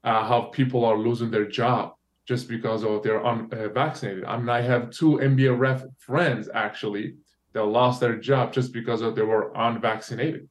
uh, 0.04 0.26
how 0.26 0.42
people 0.54 0.86
are 0.86 0.98
losing 0.98 1.30
their 1.30 1.46
job 1.46 1.96
just 2.26 2.48
because 2.48 2.84
of 2.84 3.04
they're 3.04 3.26
unvaccinated. 3.26 4.24
I 4.24 4.38
mean, 4.38 4.50
I 4.50 4.62
have 4.62 4.92
two 4.92 5.18
NBA 5.18 5.58
ref 5.58 5.84
friends 5.98 6.50
actually 6.54 7.16
that 7.54 7.64
lost 7.64 8.00
their 8.00 8.16
job 8.18 8.54
just 8.54 8.72
because 8.72 9.02
of 9.02 9.16
they 9.16 9.22
were 9.22 9.52
unvaccinated, 9.56 10.48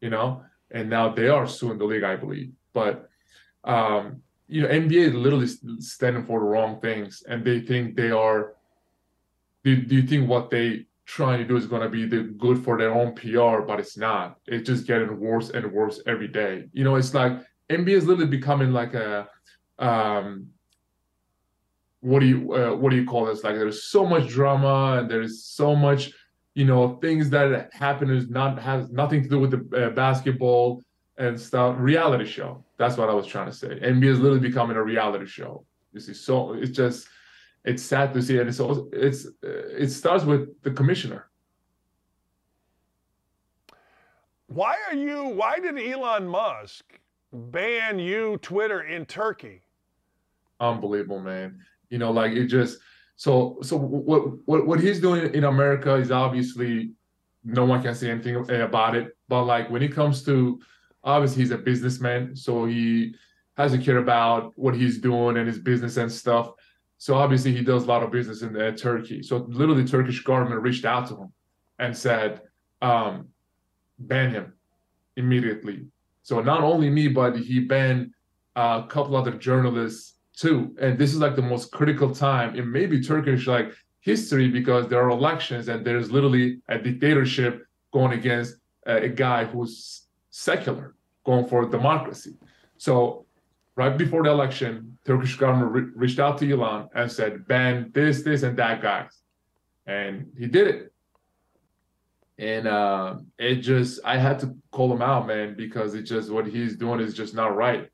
you 0.00 0.08
know, 0.08 0.42
and 0.70 0.88
now 0.88 1.08
they 1.10 1.28
are 1.28 1.46
suing 1.46 1.78
the 1.78 1.84
league, 1.84 2.04
I 2.04 2.16
believe. 2.16 2.52
But 2.72 3.10
um, 3.64 4.22
you 4.48 4.62
know, 4.62 4.68
NBA 4.68 5.08
is 5.08 5.14
literally 5.14 5.48
standing 5.80 6.24
for 6.24 6.40
the 6.40 6.46
wrong 6.46 6.80
things, 6.80 7.24
and 7.28 7.44
they 7.44 7.60
think 7.60 7.96
they 7.96 8.10
are. 8.10 8.54
Do, 9.66 9.74
do 9.74 9.96
you 9.96 10.02
think 10.02 10.28
what 10.28 10.48
they 10.48 10.86
trying 11.06 11.38
to 11.38 11.44
do 11.44 11.56
is 11.56 11.66
going 11.66 11.82
to 11.82 11.88
be 11.88 12.06
the 12.06 12.22
good 12.22 12.62
for 12.62 12.78
their 12.78 12.94
own 12.94 13.16
PR? 13.16 13.66
But 13.66 13.80
it's 13.80 13.96
not. 13.96 14.36
It's 14.46 14.64
just 14.64 14.86
getting 14.86 15.18
worse 15.18 15.50
and 15.50 15.72
worse 15.72 16.00
every 16.06 16.28
day. 16.28 16.68
You 16.72 16.84
know, 16.84 16.94
it's 16.94 17.12
like 17.12 17.32
NBA 17.68 17.88
is 17.88 18.06
literally 18.06 18.30
becoming 18.30 18.70
like 18.72 18.94
a 18.94 19.28
um, 19.80 20.46
what 21.98 22.20
do 22.20 22.26
you 22.26 22.54
uh, 22.54 22.76
what 22.76 22.90
do 22.90 22.96
you 22.96 23.04
call 23.04 23.24
this? 23.24 23.42
Like 23.42 23.56
there's 23.56 23.82
so 23.82 24.06
much 24.06 24.28
drama 24.28 25.00
and 25.00 25.10
there's 25.10 25.44
so 25.44 25.74
much 25.74 26.12
you 26.54 26.64
know 26.64 26.98
things 27.02 27.28
that 27.30 27.74
happen 27.74 28.08
is 28.08 28.30
not 28.30 28.60
has 28.60 28.92
nothing 28.92 29.20
to 29.24 29.28
do 29.28 29.40
with 29.40 29.50
the 29.50 29.86
uh, 29.86 29.90
basketball 29.90 30.80
and 31.18 31.40
stuff. 31.40 31.74
Reality 31.76 32.24
show. 32.24 32.64
That's 32.78 32.96
what 32.96 33.10
I 33.10 33.14
was 33.14 33.26
trying 33.26 33.46
to 33.46 33.52
say. 33.52 33.80
NBA 33.80 34.04
is 34.04 34.20
literally 34.20 34.48
becoming 34.48 34.76
a 34.76 34.82
reality 34.84 35.26
show. 35.26 35.66
You 35.92 35.98
see, 35.98 36.14
so 36.14 36.52
it's 36.52 36.70
just 36.70 37.08
it's 37.66 37.82
sad 37.82 38.14
to 38.14 38.22
see, 38.22 38.38
and 38.38 38.48
it's 38.48 38.60
also 38.60 38.88
it's 38.92 39.26
uh, 39.26 39.82
it 39.82 39.88
starts 39.88 40.24
with 40.24 40.62
the 40.62 40.70
commissioner. 40.70 41.28
Why 44.46 44.76
are 44.88 44.94
you 44.96 45.26
why 45.26 45.58
did 45.58 45.78
Elon 45.78 46.26
Musk 46.26 47.00
ban 47.32 47.98
you 47.98 48.38
Twitter 48.38 48.82
in 48.82 49.04
Turkey? 49.04 49.62
unbelievable 50.60 51.20
man 51.20 51.58
you 51.90 51.98
know 51.98 52.10
like 52.10 52.32
it 52.32 52.46
just 52.46 52.78
so 53.16 53.58
so 53.62 53.76
what 53.76 54.22
what 54.46 54.66
what 54.66 54.80
he's 54.80 55.00
doing 55.00 55.34
in 55.34 55.44
america 55.44 55.94
is 55.94 56.10
obviously 56.10 56.92
no 57.44 57.64
one 57.64 57.82
can 57.82 57.94
say 57.94 58.10
anything 58.10 58.36
about 58.60 58.96
it 58.96 59.16
but 59.28 59.44
like 59.44 59.70
when 59.70 59.82
it 59.82 59.92
comes 59.92 60.22
to 60.22 60.58
obviously 61.04 61.42
he's 61.42 61.50
a 61.50 61.58
businessman 61.58 62.34
so 62.34 62.64
he 62.64 63.14
has 63.56 63.72
to 63.72 63.78
care 63.78 63.98
about 63.98 64.52
what 64.56 64.74
he's 64.74 64.98
doing 64.98 65.36
and 65.36 65.46
his 65.46 65.58
business 65.58 65.96
and 65.96 66.10
stuff 66.10 66.52
so 66.98 67.14
obviously 67.14 67.52
he 67.52 67.62
does 67.62 67.84
a 67.84 67.86
lot 67.86 68.02
of 68.02 68.10
business 68.10 68.42
in 68.42 68.58
uh, 68.60 68.70
turkey 68.72 69.22
so 69.22 69.46
literally 69.48 69.84
turkish 69.84 70.22
government 70.22 70.60
reached 70.60 70.84
out 70.84 71.06
to 71.06 71.16
him 71.16 71.32
and 71.78 71.96
said 71.96 72.40
um 72.82 73.28
ban 73.98 74.30
him 74.30 74.52
immediately 75.16 75.86
so 76.22 76.40
not 76.40 76.62
only 76.62 76.90
me 76.90 77.08
but 77.08 77.36
he 77.36 77.60
banned 77.60 78.10
a 78.56 78.84
couple 78.88 79.14
other 79.14 79.32
journalists 79.32 80.14
too. 80.36 80.74
And 80.80 80.98
this 80.98 81.12
is 81.12 81.18
like 81.18 81.36
the 81.36 81.42
most 81.42 81.70
critical 81.72 82.14
time. 82.14 82.56
in 82.56 82.70
maybe 82.70 83.00
Turkish, 83.00 83.46
like 83.46 83.72
history 84.00 84.48
because 84.48 84.88
there 84.88 85.02
are 85.02 85.10
elections 85.10 85.68
and 85.68 85.84
there's 85.84 86.10
literally 86.10 86.60
a 86.68 86.78
dictatorship 86.78 87.66
going 87.92 88.12
against 88.12 88.56
a, 88.86 89.04
a 89.04 89.08
guy 89.08 89.44
who's 89.44 90.06
secular, 90.30 90.94
going 91.24 91.46
for 91.46 91.68
democracy. 91.68 92.34
So 92.78 93.25
right 93.76 93.96
before 93.96 94.24
the 94.24 94.30
election, 94.30 94.98
Turkish 95.04 95.36
government 95.36 95.70
re- 95.70 95.92
reached 95.94 96.18
out 96.18 96.38
to 96.38 96.50
Elon 96.50 96.88
and 96.94 97.10
said, 97.12 97.46
ban 97.46 97.90
this, 97.94 98.22
this, 98.22 98.42
and 98.42 98.56
that 98.58 98.82
guys. 98.82 99.22
And 99.86 100.32
he 100.36 100.46
did 100.46 100.66
it. 100.66 100.92
And 102.38 102.66
uh, 102.66 103.16
it 103.38 103.56
just, 103.56 104.00
I 104.04 104.18
had 104.18 104.38
to 104.40 104.54
call 104.70 104.92
him 104.92 105.02
out, 105.02 105.26
man, 105.26 105.54
because 105.56 105.94
it 105.94 106.02
just, 106.02 106.30
what 106.30 106.46
he's 106.46 106.76
doing 106.76 107.00
is 107.00 107.14
just 107.14 107.34
not 107.34 107.54
right. 107.54 107.88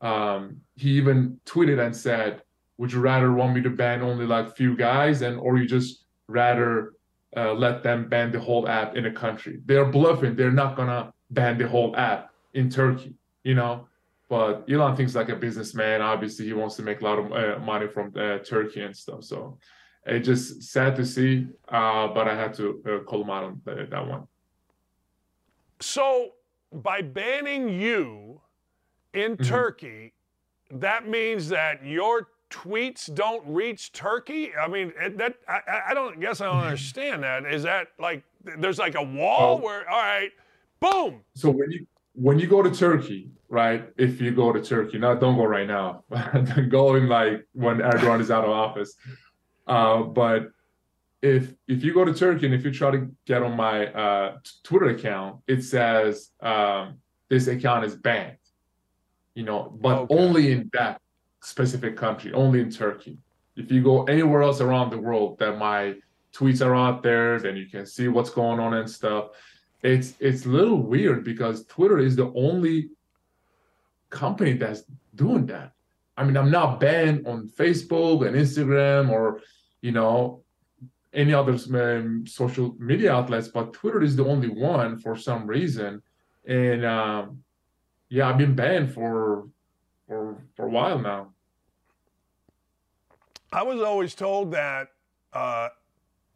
Um, 0.00 0.62
he 0.76 0.90
even 0.92 1.38
tweeted 1.46 1.84
and 1.84 1.94
said, 1.94 2.42
would 2.78 2.92
you 2.92 3.00
rather 3.00 3.32
want 3.32 3.54
me 3.54 3.62
to 3.62 3.70
ban 3.70 4.00
only 4.00 4.26
like 4.26 4.56
few 4.56 4.74
guys 4.74 5.22
and, 5.22 5.38
or 5.38 5.58
you 5.58 5.66
just 5.66 6.04
rather 6.26 6.94
uh, 7.36 7.52
let 7.52 7.82
them 7.82 8.08
ban 8.08 8.32
the 8.32 8.40
whole 8.40 8.66
app 8.68 8.96
in 8.96 9.04
a 9.06 9.12
country? 9.12 9.60
They're 9.66 9.84
bluffing. 9.84 10.34
They're 10.34 10.50
not 10.50 10.76
gonna 10.76 11.12
ban 11.30 11.58
the 11.58 11.68
whole 11.68 11.94
app 11.96 12.30
in 12.54 12.70
Turkey, 12.70 13.14
you 13.44 13.54
know? 13.54 13.86
But 14.30 14.64
Elon 14.70 14.94
thinks 14.96 15.14
like 15.16 15.28
a 15.28 15.34
businessman. 15.36 16.00
Obviously, 16.00 16.46
he 16.46 16.52
wants 16.52 16.76
to 16.76 16.82
make 16.82 17.00
a 17.00 17.04
lot 17.04 17.18
of 17.18 17.32
uh, 17.32 17.58
money 17.62 17.88
from 17.88 18.12
uh, 18.16 18.38
Turkey 18.38 18.80
and 18.82 18.96
stuff. 18.96 19.24
So 19.24 19.58
it's 20.06 20.24
just 20.24 20.62
sad 20.62 20.94
to 20.96 21.04
see, 21.04 21.48
uh, 21.68 22.06
but 22.08 22.28
I 22.28 22.36
had 22.36 22.54
to 22.54 22.80
uh, 22.88 23.04
call 23.04 23.22
him 23.22 23.30
out 23.30 23.42
on 23.44 23.60
that, 23.66 23.90
that 23.90 24.06
one. 24.06 24.28
So 25.80 26.30
by 26.72 27.02
banning 27.02 27.68
you 27.68 28.40
in 29.12 29.32
Mm-hmm. 29.36 29.42
Turkey, 29.44 30.12
that 30.70 31.08
means 31.08 31.48
that 31.48 31.84
your 31.84 32.28
tweets 32.50 33.12
don't 33.12 33.42
reach 33.46 33.90
Turkey. 33.92 34.52
I 34.54 34.68
mean, 34.68 34.92
that 35.16 35.34
I, 35.48 35.58
I- 35.66 35.82
I 35.90 35.94
don't 35.94 36.20
guess 36.20 36.40
I 36.40 36.46
don't 36.46 36.62
understand 36.62 37.24
that. 37.24 37.44
Is 37.46 37.64
that 37.64 37.88
like 37.98 38.22
there's 38.44 38.78
like 38.78 38.94
a 38.94 39.02
wall 39.02 39.58
Oh. 39.58 39.64
where 39.64 39.88
all 39.90 39.98
right, 39.98 40.30
boom. 40.78 41.22
So 41.34 41.50
when 41.50 41.72
you 41.72 41.86
when 42.14 42.38
you 42.38 42.46
go 42.46 42.62
to 42.62 42.70
Turkey, 42.70 43.30
right? 43.48 43.88
If 43.96 44.20
you 44.20 44.32
go 44.32 44.52
to 44.52 44.62
Turkey, 44.62 44.98
now 44.98 45.14
don't 45.14 45.36
go 45.36 45.44
right 45.44 45.66
now. 45.66 46.04
go 46.68 46.94
in 46.96 47.08
like 47.08 47.46
when 47.52 47.78
Erdogan 47.78 48.20
is 48.20 48.30
out 48.30 48.44
of 48.44 48.50
office. 48.50 48.94
Uh, 49.66 50.02
but 50.02 50.50
if 51.22 51.52
if 51.68 51.84
you 51.84 51.92
go 51.92 52.04
to 52.04 52.14
Turkey 52.14 52.46
and 52.46 52.54
if 52.54 52.64
you 52.64 52.72
try 52.72 52.90
to 52.90 53.10
get 53.26 53.42
on 53.42 53.56
my 53.56 53.86
uh, 53.86 54.38
Twitter 54.62 54.90
account, 54.90 55.40
it 55.46 55.62
says 55.62 56.30
um, 56.40 56.98
this 57.28 57.46
account 57.46 57.84
is 57.84 57.94
banned. 57.94 58.36
You 59.34 59.44
know, 59.44 59.76
but 59.80 60.06
only 60.10 60.52
in 60.52 60.70
that 60.72 61.00
specific 61.42 61.96
country, 61.96 62.32
only 62.32 62.60
in 62.60 62.70
Turkey. 62.70 63.18
If 63.56 63.70
you 63.70 63.82
go 63.82 64.04
anywhere 64.04 64.42
else 64.42 64.60
around 64.60 64.90
the 64.90 64.98
world 64.98 65.38
that 65.38 65.58
my 65.58 65.94
tweets 66.32 66.64
are 66.64 66.74
out 66.74 67.02
there, 67.02 67.38
then 67.38 67.56
you 67.56 67.66
can 67.66 67.86
see 67.86 68.08
what's 68.08 68.30
going 68.30 68.60
on 68.60 68.74
and 68.74 68.90
stuff. 68.90 69.28
It's 69.82 70.14
it's 70.20 70.44
a 70.44 70.48
little 70.48 70.82
weird 70.82 71.24
because 71.24 71.64
Twitter 71.66 71.98
is 71.98 72.16
the 72.16 72.32
only 72.34 72.90
company 74.10 74.52
that's 74.54 74.82
doing 75.14 75.46
that. 75.46 75.72
I 76.16 76.24
mean, 76.24 76.36
I'm 76.36 76.50
not 76.50 76.80
banned 76.80 77.26
on 77.26 77.48
Facebook 77.48 78.26
and 78.26 78.36
Instagram 78.36 79.10
or 79.10 79.40
you 79.80 79.92
know 79.92 80.42
any 81.12 81.32
other 81.32 81.56
um, 81.74 82.26
social 82.26 82.74
media 82.78 83.12
outlets, 83.12 83.48
but 83.48 83.72
Twitter 83.72 84.02
is 84.02 84.16
the 84.16 84.24
only 84.24 84.48
one 84.48 84.98
for 84.98 85.16
some 85.16 85.46
reason. 85.46 86.02
And 86.46 86.84
um, 86.84 87.42
yeah, 88.08 88.28
I've 88.28 88.38
been 88.38 88.54
banned 88.54 88.92
for 88.92 89.48
for 90.06 90.36
for 90.56 90.66
a 90.66 90.70
while 90.70 90.98
now. 90.98 91.32
I 93.52 93.62
was 93.62 93.80
always 93.80 94.14
told 94.14 94.52
that, 94.52 94.88
uh, 95.32 95.70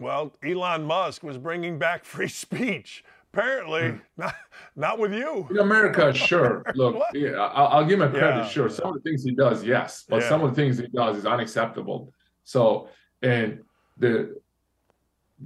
well, 0.01 0.33
Elon 0.43 0.85
Musk 0.85 1.23
was 1.23 1.39
bringing 1.39 1.79
back 1.79 2.05
free 2.15 2.29
speech. 2.29 3.05
Apparently, 3.35 3.89
hmm. 3.91 3.97
not 4.17 4.35
not 4.77 4.99
with 4.99 5.13
you. 5.13 5.47
In 5.51 5.59
America, 5.59 6.13
sure. 6.15 6.63
Look, 6.75 7.03
yeah, 7.13 7.33
I'll, 7.33 7.69
I'll 7.79 7.85
give 7.85 8.01
him 8.01 8.11
credit. 8.11 8.45
Yeah. 8.45 8.49
Sure, 8.49 8.69
some 8.69 8.89
of 8.89 8.95
the 8.95 9.01
things 9.01 9.25
he 9.25 9.35
does, 9.35 9.65
yes, 9.65 10.05
but 10.09 10.23
Yeah. 10.23 10.29
some 10.29 10.43
of 10.43 10.51
the 10.51 10.57
things 10.57 10.79
he 10.79 10.87
does 10.87 11.17
is 11.17 11.27
unacceptable. 11.27 12.13
So, 12.45 12.89
and 13.23 13.61
the 13.99 14.41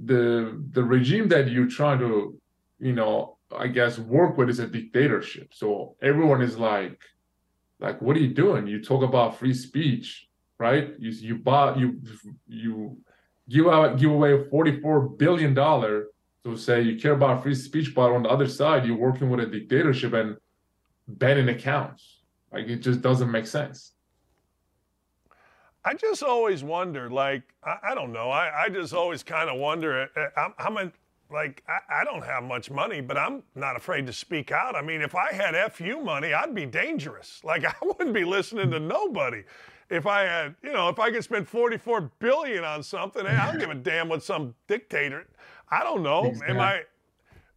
the 0.05 0.61
the 0.71 0.83
regime 0.83 1.27
that 1.29 1.49
you're 1.49 1.67
trying 1.67 1.99
to, 1.99 2.39
you 2.79 2.93
know, 2.93 3.37
I 3.57 3.67
guess 3.67 3.97
work 3.97 4.37
with 4.37 4.49
is 4.49 4.59
a 4.59 4.67
dictatorship. 4.67 5.53
So 5.53 5.95
everyone 6.01 6.41
is 6.41 6.57
like, 6.57 6.99
like, 7.79 8.01
what 8.01 8.15
are 8.15 8.19
you 8.19 8.33
doing? 8.33 8.67
You 8.67 8.83
talk 8.83 9.03
about 9.03 9.37
free 9.39 9.53
speech, 9.53 10.27
right? 10.59 10.93
You 10.99 11.09
you 11.11 11.35
bought 11.35 11.79
you 11.79 11.99
you 12.47 12.97
give 13.49 13.67
out 13.67 13.97
give 13.97 14.11
away 14.11 14.47
forty 14.49 14.79
four 14.79 15.01
billion 15.01 15.55
dollar 15.55 16.07
to 16.45 16.57
say 16.57 16.81
you 16.81 16.99
care 16.99 17.13
about 17.13 17.43
free 17.43 17.55
speech, 17.55 17.93
but 17.93 18.11
on 18.11 18.23
the 18.23 18.29
other 18.29 18.47
side 18.47 18.85
you're 18.85 18.97
working 18.97 19.29
with 19.29 19.41
a 19.41 19.45
dictatorship 19.45 20.13
and 20.13 20.37
banning 21.07 21.49
accounts. 21.49 22.21
Like 22.51 22.67
it 22.67 22.77
just 22.77 23.01
doesn't 23.01 23.31
make 23.31 23.47
sense. 23.47 23.93
I 25.85 25.93
just 25.93 26.23
always 26.23 26.63
wonder, 26.63 27.09
like, 27.09 27.43
I, 27.63 27.77
I 27.91 27.95
don't 27.95 28.11
know. 28.11 28.29
I, 28.29 28.65
I 28.65 28.69
just 28.69 28.93
always 28.93 29.23
kind 29.23 29.49
of 29.49 29.57
wonder. 29.57 30.09
I'm, 30.35 30.53
I'm 30.57 30.77
a, 30.77 30.91
like, 31.31 31.63
I, 31.69 32.01
I 32.01 32.03
don't 32.03 32.23
have 32.23 32.43
much 32.43 32.69
money, 32.69 32.99
but 32.99 33.17
I'm 33.17 33.43
not 33.55 33.77
afraid 33.77 34.05
to 34.07 34.13
speak 34.13 34.51
out. 34.51 34.75
I 34.75 34.81
mean, 34.81 35.01
if 35.01 35.15
I 35.15 35.31
had 35.31 35.55
FU 35.71 36.01
money, 36.01 36.33
I'd 36.33 36.53
be 36.53 36.65
dangerous. 36.65 37.41
Like, 37.45 37.65
I 37.65 37.73
wouldn't 37.81 38.13
be 38.13 38.25
listening 38.25 38.69
to 38.71 38.79
nobody. 38.79 39.43
If 39.89 40.05
I 40.05 40.21
had, 40.21 40.55
you 40.61 40.71
know, 40.73 40.89
if 40.89 40.99
I 40.99 41.09
could 41.09 41.23
spend 41.23 41.47
44 41.47 42.11
billion 42.19 42.63
on 42.63 42.83
something, 42.83 43.25
hey, 43.25 43.35
I 43.35 43.49
don't 43.49 43.59
give 43.59 43.71
a 43.71 43.75
damn 43.75 44.09
what 44.09 44.21
some 44.21 44.53
dictator. 44.67 45.25
I 45.71 45.83
don't 45.83 46.03
know. 46.03 46.33
Am 46.47 46.59
I? 46.59 46.81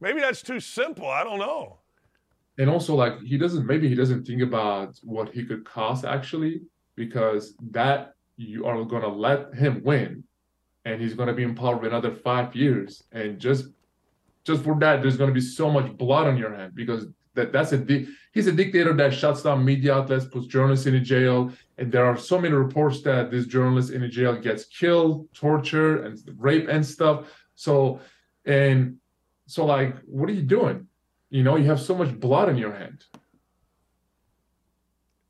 Maybe 0.00 0.20
that's 0.20 0.42
too 0.42 0.60
simple. 0.60 1.08
I 1.08 1.22
don't 1.24 1.38
know. 1.38 1.78
and 2.58 2.68
also 2.68 2.94
like 2.94 3.14
he 3.20 3.36
doesn't 3.38 3.64
maybe 3.66 3.88
he 3.88 3.94
doesn't 3.94 4.24
think 4.26 4.42
about 4.42 4.90
what 5.02 5.28
he 5.36 5.42
could 5.48 5.64
cost 5.64 6.04
actually 6.04 6.54
because 6.96 7.54
that 7.70 8.00
you 8.36 8.66
are 8.66 8.84
going 8.84 9.02
to 9.10 9.14
let 9.28 9.40
him 9.62 9.74
win 9.90 10.22
and 10.84 11.00
he's 11.00 11.14
going 11.14 11.28
to 11.28 11.34
be 11.40 11.44
in 11.48 11.54
power 11.54 11.76
for 11.78 11.86
another 11.86 12.12
five 12.28 12.48
years 12.54 12.90
and 13.12 13.38
just 13.46 13.62
just 14.48 14.60
for 14.64 14.74
that 14.84 15.00
there's 15.00 15.16
going 15.20 15.30
to 15.30 15.38
be 15.42 15.46
so 15.60 15.66
much 15.70 15.88
blood 15.96 16.26
on 16.26 16.36
your 16.42 16.52
hand 16.58 16.74
because 16.74 17.02
that 17.34 17.48
that's 17.54 17.72
a 17.72 17.78
di- 17.78 18.06
he's 18.34 18.48
a 18.48 18.52
dictator 18.52 18.92
that 19.00 19.12
shuts 19.20 19.40
down 19.46 19.64
media 19.64 19.94
outlets 19.94 20.26
puts 20.26 20.46
journalists 20.46 20.84
in 20.86 21.02
jail 21.14 21.50
and 21.78 21.90
there 21.90 22.04
are 22.10 22.18
so 22.30 22.36
many 22.38 22.54
reports 22.66 23.00
that 23.08 23.30
this 23.30 23.46
journalist 23.46 23.88
in 23.96 24.02
jail 24.10 24.34
gets 24.48 24.64
killed 24.80 25.14
tortured 25.32 26.04
and 26.04 26.12
rape 26.48 26.68
and 26.68 26.84
stuff 26.84 27.18
so 27.54 28.00
and 28.44 28.96
so 29.46 29.64
like 29.64 29.96
what 30.06 30.28
are 30.28 30.32
you 30.32 30.42
doing 30.42 30.86
you 31.30 31.42
know 31.42 31.56
you 31.56 31.64
have 31.64 31.80
so 31.80 31.94
much 31.94 32.18
blood 32.18 32.48
in 32.48 32.56
your 32.56 32.72
hand 32.72 33.04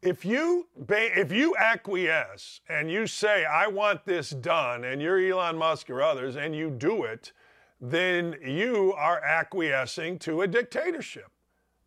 if 0.02 0.24
you 0.24 0.66
if 0.88 1.30
you 1.30 1.54
acquiesce 1.56 2.60
and 2.68 2.90
you 2.90 3.06
say 3.06 3.44
I 3.44 3.68
want 3.68 4.04
this 4.04 4.30
done 4.30 4.84
and 4.84 5.00
you're 5.00 5.18
Elon 5.20 5.56
Musk 5.56 5.88
or 5.90 6.02
others 6.02 6.34
and 6.36 6.54
you 6.56 6.70
do 6.70 7.04
it, 7.04 7.32
then 7.80 8.36
you 8.44 8.92
are 8.96 9.22
acquiescing 9.22 10.18
to 10.20 10.42
a 10.42 10.48
dictatorship. 10.48 11.30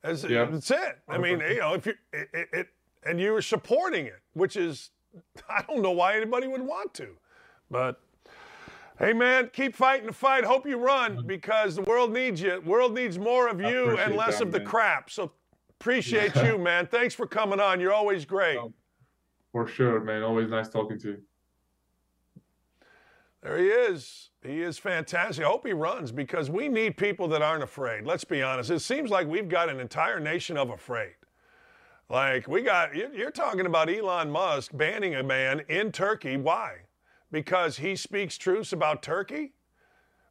That's, 0.01 0.23
Yeah. 0.23 0.45
that's 0.45 0.71
it. 0.71 0.99
I 1.09 1.17
mean, 1.17 1.41
you 1.41 1.59
know, 1.59 1.73
if 1.73 1.85
you 1.85 1.93
it, 2.13 2.29
it, 2.33 2.47
it 2.53 2.67
and 3.03 3.19
you're 3.19 3.41
supporting 3.41 4.05
it, 4.05 4.21
which 4.33 4.55
is 4.55 4.91
I 5.49 5.63
don't 5.67 5.81
know 5.81 5.91
why 5.91 6.15
anybody 6.15 6.47
would 6.47 6.61
want 6.63 6.93
to, 6.95 7.17
but. 7.69 7.99
Hey 8.97 9.11
man, 9.11 9.49
keep 9.51 9.75
fighting 9.75 10.07
the 10.07 10.13
fight. 10.13 10.45
Hope 10.45 10.65
you 10.65 10.77
run 10.77 11.17
mm-hmm. 11.17 11.27
because 11.27 11.75
the 11.75 11.81
world 11.81 12.13
needs 12.13 12.41
you. 12.41 12.61
The 12.61 12.69
world 12.69 12.93
needs 12.93 13.19
more 13.19 13.49
of 13.49 13.59
you 13.59 13.97
and 13.97 14.15
less 14.15 14.39
that, 14.39 14.45
of 14.45 14.51
the 14.53 14.59
man. 14.59 14.67
crap. 14.67 15.09
So 15.09 15.31
appreciate 15.79 16.33
you, 16.35 16.57
man. 16.57 16.87
Thanks 16.87 17.13
for 17.13 17.27
coming 17.27 17.59
on. 17.59 17.81
You're 17.81 17.93
always 17.93 18.23
great. 18.23 18.57
Oh, 18.57 18.73
for 19.51 19.67
sure 19.67 19.99
man 19.99 20.23
always 20.23 20.49
nice 20.49 20.69
talking 20.69 20.99
to 20.99 21.07
you 21.09 21.17
There 23.43 23.57
he 23.57 23.67
is. 23.67 24.29
He 24.41 24.61
is 24.61 24.77
fantastic. 24.77 25.43
I 25.43 25.47
hope 25.49 25.65
he 25.67 25.73
runs 25.73 26.11
because 26.11 26.49
we 26.49 26.69
need 26.69 26.95
people 26.97 27.27
that 27.29 27.41
aren't 27.41 27.63
afraid. 27.63 28.05
Let's 28.05 28.23
be 28.23 28.41
honest. 28.41 28.69
It 28.69 28.79
seems 28.79 29.09
like 29.09 29.27
we've 29.27 29.49
got 29.49 29.69
an 29.69 29.79
entire 29.79 30.19
nation 30.19 30.55
of 30.57 30.69
afraid. 30.69 31.15
Like 32.09 32.47
we 32.47 32.61
got, 32.61 32.95
you're 32.95 33.13
you're 33.13 33.31
talking 33.31 33.65
about 33.65 33.89
Elon 33.89 34.31
Musk 34.31 34.71
banning 34.75 35.15
a 35.15 35.23
man 35.23 35.63
in 35.67 35.91
Turkey. 35.91 36.37
Why? 36.37 36.84
Because 37.35 37.75
he 37.75 37.97
speaks 37.97 38.37
truths 38.37 38.71
about 38.71 39.03
Turkey? 39.03 39.51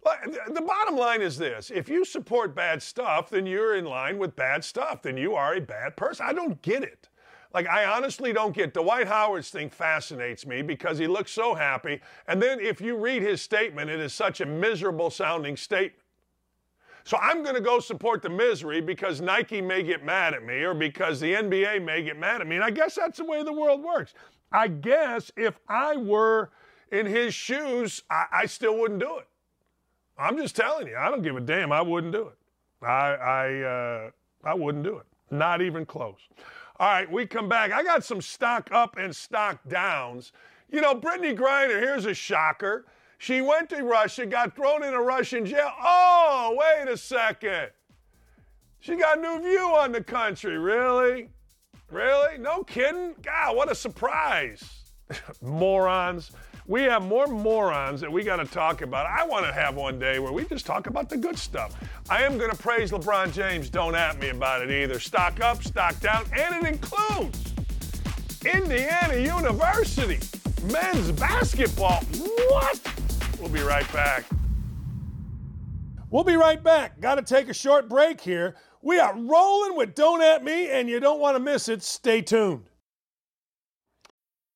The 0.02 0.62
bottom 0.62 0.96
line 0.96 1.20
is 1.20 1.36
this 1.36 1.70
if 1.70 1.86
you 1.86 2.02
support 2.02 2.54
bad 2.54 2.82
stuff, 2.82 3.28
then 3.28 3.44
you're 3.44 3.76
in 3.76 3.84
line 3.84 4.16
with 4.16 4.34
bad 4.34 4.64
stuff. 4.64 5.02
Then 5.02 5.18
you 5.18 5.34
are 5.34 5.54
a 5.54 5.60
bad 5.60 5.98
person. 5.98 6.24
I 6.26 6.32
don't 6.32 6.62
get 6.62 6.82
it. 6.82 7.10
Like, 7.52 7.68
I 7.68 7.84
honestly 7.84 8.32
don't 8.32 8.54
get 8.54 8.72
Dwight 8.72 9.06
Howard's 9.06 9.50
thing 9.50 9.68
fascinates 9.68 10.46
me 10.46 10.62
because 10.62 10.96
he 10.96 11.06
looks 11.06 11.30
so 11.30 11.54
happy. 11.54 12.00
And 12.26 12.40
then 12.40 12.58
if 12.58 12.80
you 12.80 12.96
read 12.96 13.20
his 13.20 13.42
statement, 13.42 13.90
it 13.90 14.00
is 14.00 14.14
such 14.14 14.40
a 14.40 14.46
miserable 14.46 15.10
sounding 15.10 15.58
statement. 15.58 16.00
So 17.04 17.18
I'm 17.18 17.42
going 17.42 17.54
to 17.54 17.60
go 17.60 17.80
support 17.80 18.22
the 18.22 18.30
misery 18.30 18.80
because 18.80 19.20
Nike 19.20 19.60
may 19.60 19.82
get 19.82 20.02
mad 20.02 20.32
at 20.32 20.42
me 20.42 20.62
or 20.62 20.72
because 20.72 21.20
the 21.20 21.34
NBA 21.34 21.84
may 21.84 22.02
get 22.02 22.18
mad 22.18 22.40
at 22.40 22.46
me. 22.46 22.56
And 22.56 22.64
I 22.64 22.70
guess 22.70 22.94
that's 22.94 23.18
the 23.18 23.24
way 23.26 23.42
the 23.42 23.52
world 23.52 23.82
works. 23.82 24.14
I 24.52 24.68
guess 24.68 25.30
if 25.36 25.58
I 25.68 25.98
were 25.98 26.50
in 26.94 27.06
his 27.06 27.34
shoes, 27.34 28.02
I, 28.10 28.26
I 28.32 28.46
still 28.46 28.78
wouldn't 28.78 29.00
do 29.00 29.18
it. 29.18 29.26
I'm 30.16 30.36
just 30.36 30.54
telling 30.54 30.86
you, 30.86 30.96
I 30.96 31.10
don't 31.10 31.22
give 31.22 31.36
a 31.36 31.40
damn. 31.40 31.72
I 31.72 31.82
wouldn't 31.82 32.12
do 32.12 32.28
it. 32.28 32.86
I 32.86 33.14
I 33.14 33.60
uh, 33.62 34.10
I 34.44 34.54
wouldn't 34.54 34.84
do 34.84 34.98
it. 34.98 35.06
Not 35.30 35.60
even 35.60 35.84
close. 35.84 36.20
All 36.78 36.88
right, 36.88 37.10
we 37.10 37.26
come 37.26 37.48
back. 37.48 37.72
I 37.72 37.82
got 37.82 38.04
some 38.04 38.20
stock 38.20 38.70
up 38.72 38.96
and 38.96 39.14
stock 39.14 39.60
downs. 39.68 40.32
You 40.70 40.80
know, 40.80 40.94
Brittney 40.94 41.36
Griner, 41.36 41.80
here's 41.80 42.06
a 42.06 42.14
shocker. 42.14 42.86
She 43.18 43.40
went 43.40 43.70
to 43.70 43.82
Russia, 43.82 44.26
got 44.26 44.54
thrown 44.54 44.82
in 44.82 44.92
a 44.92 45.00
Russian 45.00 45.46
jail. 45.46 45.70
Oh, 45.80 46.56
wait 46.58 46.92
a 46.92 46.96
second. 46.96 47.70
She 48.80 48.96
got 48.96 49.18
a 49.18 49.20
new 49.20 49.40
view 49.40 49.74
on 49.76 49.92
the 49.92 50.02
country. 50.02 50.58
Really? 50.58 51.30
Really? 51.90 52.38
No 52.38 52.64
kidding? 52.64 53.14
God, 53.22 53.56
what 53.56 53.70
a 53.70 53.74
surprise. 53.74 54.62
Morons. 55.40 56.32
We 56.66 56.82
have 56.84 57.02
more 57.02 57.26
morons 57.26 58.00
that 58.00 58.10
we 58.10 58.24
got 58.24 58.36
to 58.36 58.46
talk 58.46 58.80
about. 58.80 59.04
I 59.06 59.26
want 59.26 59.44
to 59.44 59.52
have 59.52 59.74
one 59.74 59.98
day 59.98 60.18
where 60.18 60.32
we 60.32 60.44
just 60.44 60.64
talk 60.64 60.86
about 60.86 61.10
the 61.10 61.16
good 61.16 61.38
stuff. 61.38 61.76
I 62.08 62.22
am 62.22 62.38
going 62.38 62.50
to 62.50 62.56
praise 62.56 62.90
LeBron 62.90 63.34
James. 63.34 63.68
Don't 63.68 63.94
at 63.94 64.18
me 64.18 64.30
about 64.30 64.62
it 64.62 64.70
either. 64.70 64.98
Stock 64.98 65.40
up, 65.40 65.62
stock 65.62 66.00
down, 66.00 66.24
and 66.34 66.64
it 66.64 66.68
includes 66.68 67.52
Indiana 68.46 69.16
University 69.16 70.18
men's 70.72 71.12
basketball. 71.12 72.02
What? 72.48 72.80
We'll 73.38 73.50
be 73.50 73.60
right 73.60 73.90
back. 73.92 74.24
We'll 76.10 76.24
be 76.24 76.36
right 76.36 76.62
back. 76.62 76.98
Got 77.00 77.16
to 77.16 77.22
take 77.22 77.50
a 77.50 77.54
short 77.54 77.90
break 77.90 78.20
here. 78.20 78.54
We 78.80 78.98
are 78.98 79.14
rolling 79.14 79.76
with 79.76 79.94
Don't 79.94 80.22
At 80.22 80.42
Me, 80.42 80.70
and 80.70 80.88
you 80.88 81.00
don't 81.00 81.20
want 81.20 81.36
to 81.36 81.40
miss 81.40 81.68
it. 81.68 81.82
Stay 81.82 82.22
tuned. 82.22 82.64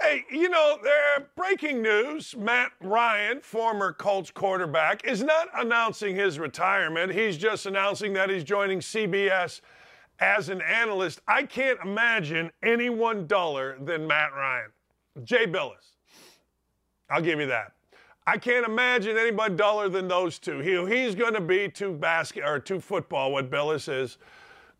Hey, 0.00 0.24
you 0.30 0.48
know, 0.48 0.78
there 0.82 1.28
breaking 1.36 1.82
news. 1.82 2.34
Matt 2.34 2.72
Ryan, 2.80 3.40
former 3.42 3.92
Colts 3.92 4.30
quarterback, 4.30 5.04
is 5.04 5.22
not 5.22 5.48
announcing 5.54 6.16
his 6.16 6.38
retirement. 6.38 7.12
He's 7.12 7.36
just 7.36 7.66
announcing 7.66 8.14
that 8.14 8.30
he's 8.30 8.42
joining 8.42 8.80
CBS 8.80 9.60
as 10.18 10.48
an 10.48 10.62
analyst. 10.62 11.20
I 11.28 11.42
can't 11.42 11.78
imagine 11.84 12.50
anyone 12.62 13.26
duller 13.26 13.76
than 13.78 14.06
Matt 14.06 14.32
Ryan. 14.32 14.70
Jay 15.22 15.46
Bilas. 15.46 15.96
I'll 17.10 17.20
give 17.20 17.38
you 17.38 17.46
that. 17.46 17.72
I 18.26 18.38
can't 18.38 18.64
imagine 18.64 19.18
anybody 19.18 19.54
duller 19.54 19.90
than 19.90 20.08
those 20.08 20.38
two. 20.38 20.60
He, 20.60 20.82
he's 20.86 21.14
going 21.14 21.34
to 21.34 21.40
be 21.42 21.68
to 21.72 21.92
basket 21.92 22.44
or 22.44 22.58
to 22.60 22.80
football 22.80 23.32
what 23.32 23.50
Bilas 23.50 23.92
is 23.92 24.16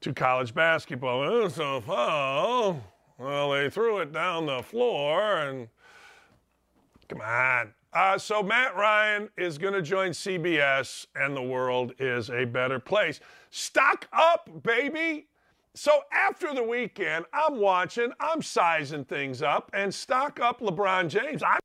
to 0.01 0.15
college 0.15 0.55
basketball. 0.55 1.23
Oh, 1.25 1.49
so, 1.49 1.83
oh, 1.89 2.81
well, 3.21 3.51
they 3.51 3.69
threw 3.69 3.99
it 3.99 4.13
down 4.13 4.47
the 4.47 4.63
floor 4.63 5.39
and 5.39 5.69
come 7.09 7.21
on. 7.21 7.75
Uh, 7.93 8.17
so 8.17 8.43
Matt 8.43 8.75
Ryan 8.77 9.29
is 9.37 9.59
going 9.59 9.75
to 9.75 9.83
join 9.83 10.13
CBS, 10.13 11.07
and 11.15 11.37
the 11.37 11.43
world 11.43 11.93
is 11.99 12.31
a 12.31 12.45
better 12.45 12.79
place. 12.79 13.21
Stock 13.51 14.07
up, 14.13 14.49
baby. 14.63 15.27
So 15.75 16.01
after 16.13 16.55
the 16.55 16.63
weekend, 16.63 17.27
I'm 17.33 17.59
watching, 17.59 18.11
I'm 18.21 18.43
sizing 18.43 19.05
things 19.05 19.43
up, 19.43 19.71
and 19.75 19.93
stock 19.93 20.41
up 20.41 20.61
LeBron 20.61 21.09
James. 21.09 21.43
I 21.43 21.59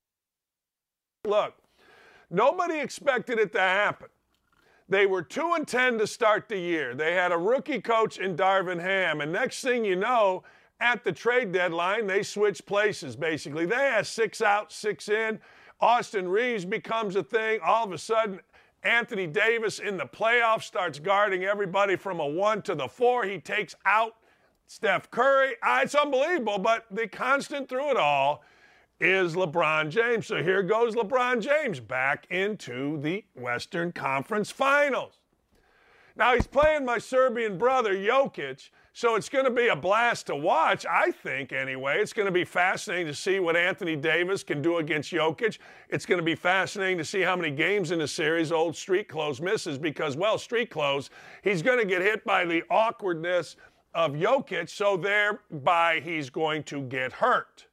look, 1.26 1.54
nobody 2.30 2.80
expected 2.80 3.40
it 3.40 3.54
to 3.54 3.62
happen. 3.62 4.08
They 4.90 5.06
were 5.06 5.22
two 5.22 5.54
and 5.56 5.68
ten 5.68 5.98
to 6.00 6.08
start 6.08 6.50
the 6.50 6.60
year. 6.60 6.96
They 6.96 7.14
had 7.14 7.32
a 7.32 7.38
rookie 7.38 7.82
coach 7.82 8.18
in 8.18 8.36
Darvin 8.36 8.82
Ham, 8.82 9.22
and 9.22 9.32
next 9.32 9.62
thing 9.62 9.86
you 9.86 9.96
know, 9.96 10.44
at 10.80 11.04
the 11.04 11.12
trade 11.12 11.52
deadline, 11.52 12.08
they 12.08 12.24
switch 12.24 12.66
places 12.66 13.16
basically. 13.16 13.66
They 13.66 13.76
had 13.76 14.06
six 14.06 14.42
out, 14.42 14.72
six 14.72 15.10
in. 15.10 15.40
Austin 15.80 16.28
Reaves 16.28 16.66
becomes 16.66 17.16
a 17.16 17.24
thing. 17.24 17.60
All 17.64 17.86
of 17.86 17.92
a 17.92 17.98
sudden, 17.98 18.40
Anthony 18.84 19.28
Davis 19.28 19.80
in 19.80 19.98
the 19.98 20.06
playoffs 20.06 20.64
starts 20.64 21.00
guarding 21.00 21.44
everybody 21.44 21.96
from 21.96 22.20
a 22.20 22.26
one 22.26 22.62
to 22.64 22.76
the 22.76 22.88
four. 22.88 23.26
He 23.26 23.40
takes 23.40 23.76
out 23.86 24.16
Steph 24.68 25.10
Curry. 25.12 25.56
Ah, 25.64 25.82
it's 25.82 25.96
unbelievable, 25.96 26.60
but 26.60 26.86
the 26.92 27.08
constant 27.08 27.68
through 27.68 27.92
it 27.92 27.98
all 27.98 28.44
is 29.00 29.36
LeBron 29.36 29.90
James. 29.90 30.28
So 30.28 30.42
here 30.42 30.64
goes 30.64 30.96
LeBron 30.96 31.42
James 31.42 31.80
back 31.80 32.28
into 32.30 33.00
the 33.02 33.26
Western 33.34 33.92
Conference 33.92 34.52
Finals. 34.52 35.20
Now 36.16 36.34
he's 36.34 36.48
playing 36.48 36.86
my 36.86 36.98
Serbian 36.98 37.58
brother, 37.58 37.94
Jokic. 37.94 38.70
So 38.98 39.16
it's 39.16 39.28
going 39.28 39.44
to 39.44 39.52
be 39.52 39.68
a 39.68 39.76
blast 39.76 40.28
to 40.28 40.38
watch, 40.38 40.86
I 40.90 41.12
think, 41.12 41.52
anyway. 41.52 42.00
It's 42.00 42.14
going 42.14 42.28
to 42.28 42.32
be 42.32 42.46
fascinating 42.46 43.08
to 43.08 43.14
see 43.14 43.42
what 43.42 43.58
Anthony 43.58 43.98
Davis 43.98 44.42
can 44.42 44.62
do 44.62 44.78
against 44.78 45.12
Jokic. 45.12 45.58
It's 45.90 46.06
going 46.06 46.20
to 46.20 46.24
be 46.24 46.34
fascinating 46.34 46.98
to 47.00 47.04
see 47.04 47.20
how 47.20 47.36
many 47.36 47.52
games 47.52 47.92
in 47.92 48.00
the 48.00 48.08
series 48.08 48.54
old 48.54 48.74
Street 48.74 49.10
Clothes 49.10 49.42
misses 49.42 49.78
because, 49.78 50.16
well, 50.16 50.38
Street 50.38 50.70
Clothes, 50.70 51.10
he's 51.44 51.62
going 51.62 51.78
to 51.78 51.84
get 51.84 52.02
hit 52.02 52.24
by 52.24 52.46
the 52.46 52.64
awkwardness 52.70 53.58
of 53.94 54.14
Jokic, 54.14 54.70
so 54.70 54.96
thereby 54.96 56.00
he's 56.02 56.30
going 56.30 56.64
to 56.64 56.82
get 56.84 57.12
hurt. 57.12 57.66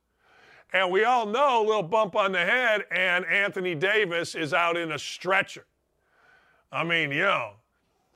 And 0.72 0.90
we 0.90 1.04
all 1.04 1.26
know 1.26 1.62
a 1.62 1.64
little 1.64 1.84
bump 1.84 2.16
on 2.16 2.32
the 2.32 2.44
head, 2.44 2.82
and 2.90 3.24
Anthony 3.26 3.76
Davis 3.76 4.34
is 4.34 4.52
out 4.52 4.76
in 4.76 4.90
a 4.90 4.98
stretcher. 4.98 5.66
I 6.72 6.82
mean, 6.82 7.10
know, 7.10 7.52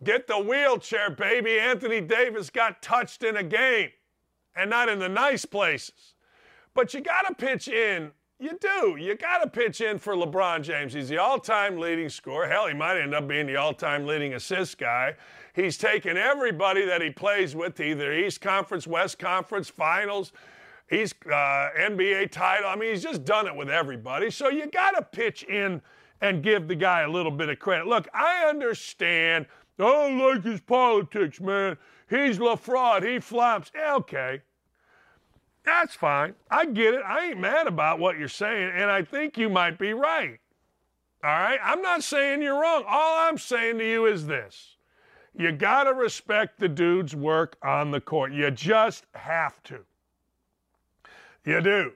Get 0.05 0.27
the 0.27 0.39
wheelchair, 0.39 1.11
baby. 1.11 1.59
Anthony 1.59 2.01
Davis 2.01 2.51
got 2.51 2.83
touched 2.83 3.23
in 3.23 3.37
a 3.37 3.43
game 3.43 3.91
and 4.55 4.69
not 4.69 4.89
in 4.89 4.99
the 4.99 5.09
nice 5.09 5.45
places. 5.45 6.15
But 6.75 6.93
you 6.93 7.01
got 7.01 7.23
to 7.23 7.35
pitch 7.35 7.69
in. 7.69 8.11
You 8.39 8.59
do. 8.61 8.97
You 8.99 9.15
got 9.15 9.39
to 9.39 9.49
pitch 9.49 9.81
in 9.81 9.99
for 9.99 10.15
LeBron 10.15 10.63
James. 10.63 10.93
He's 10.93 11.09
the 11.09 11.17
all 11.17 11.39
time 11.39 11.79
leading 11.79 12.11
scorer. 12.11 12.47
Hell, 12.47 12.67
he 12.67 12.75
might 12.75 13.01
end 13.01 13.15
up 13.15 13.27
being 13.27 13.47
the 13.47 13.57
all 13.57 13.73
time 13.73 14.07
leading 14.07 14.35
assist 14.35 14.77
guy. 14.77 15.15
He's 15.55 15.79
taken 15.79 16.19
everybody 16.19 16.85
that 16.85 17.01
he 17.01 17.09
plays 17.09 17.57
with 17.57 17.81
either 17.81 18.13
East 18.13 18.43
Conference, 18.43 18.87
West 18.87 19.19
Conference, 19.19 19.71
finals. 19.71 20.33
He's 20.89 21.15
uh, 21.25 21.71
NBA 21.79 22.31
title. 22.31 22.69
I 22.69 22.77
mean, 22.77 22.91
he's 22.91 23.03
just 23.03 23.25
done 23.25 23.47
it 23.47 23.57
with 23.57 23.71
everybody. 23.71 24.31
So 24.31 24.51
you 24.51 24.67
got 24.67 24.91
to 24.91 25.03
pitch 25.03 25.43
in 25.45 25.81
and 26.21 26.43
give 26.43 26.69
the 26.69 26.75
guy 26.75 27.03
a 27.03 27.11
little 27.11 27.33
bit 27.33 27.49
of 27.49 27.59
credit. 27.59 27.87
Look, 27.87 28.07
I 28.13 28.45
understand 28.49 29.47
I 29.79 29.83
don't 29.83 30.19
like 30.19 30.45
his 30.45 30.61
politics, 30.61 31.41
man. 31.41 31.77
He's 32.09 32.39
la 32.39 32.57
fraud. 32.57 33.03
He 33.03 33.19
flops. 33.19 33.71
Yeah, 33.75 33.95
okay. 33.97 34.43
That's 35.65 35.95
fine. 35.95 36.35
I 36.51 36.65
get 36.67 36.95
it. 36.95 37.03
I 37.05 37.31
ain't 37.31 37.41
mad 37.41 37.67
about 37.67 37.99
what 37.99 38.19
you're 38.19 38.29
saying, 38.29 38.71
and 38.75 38.91
I 38.91 39.03
think 39.03 39.37
you 39.37 39.49
might 39.49 39.79
be 39.79 39.93
right. 39.93 40.39
All 41.25 41.31
right? 41.31 41.59
I'm 41.63 41.83
not 41.83 42.05
saying 42.05 42.41
you're 42.41 42.61
wrong. 42.61 42.85
All 42.89 43.19
I'm 43.29 43.37
saying 43.37 43.79
to 43.79 43.85
you 43.85 44.07
is 44.07 44.27
this 44.27 44.77
you 45.35 45.53
got 45.53 45.85
to 45.85 45.93
respect 45.93 46.59
the 46.59 46.69
dude's 46.69 47.15
work 47.15 47.57
on 47.63 47.91
the 47.91 48.01
court. 48.01 48.33
You 48.33 48.51
just 48.51 49.05
have 49.15 49.63
to. 49.65 49.81
You 51.45 51.61
do. 51.61 51.93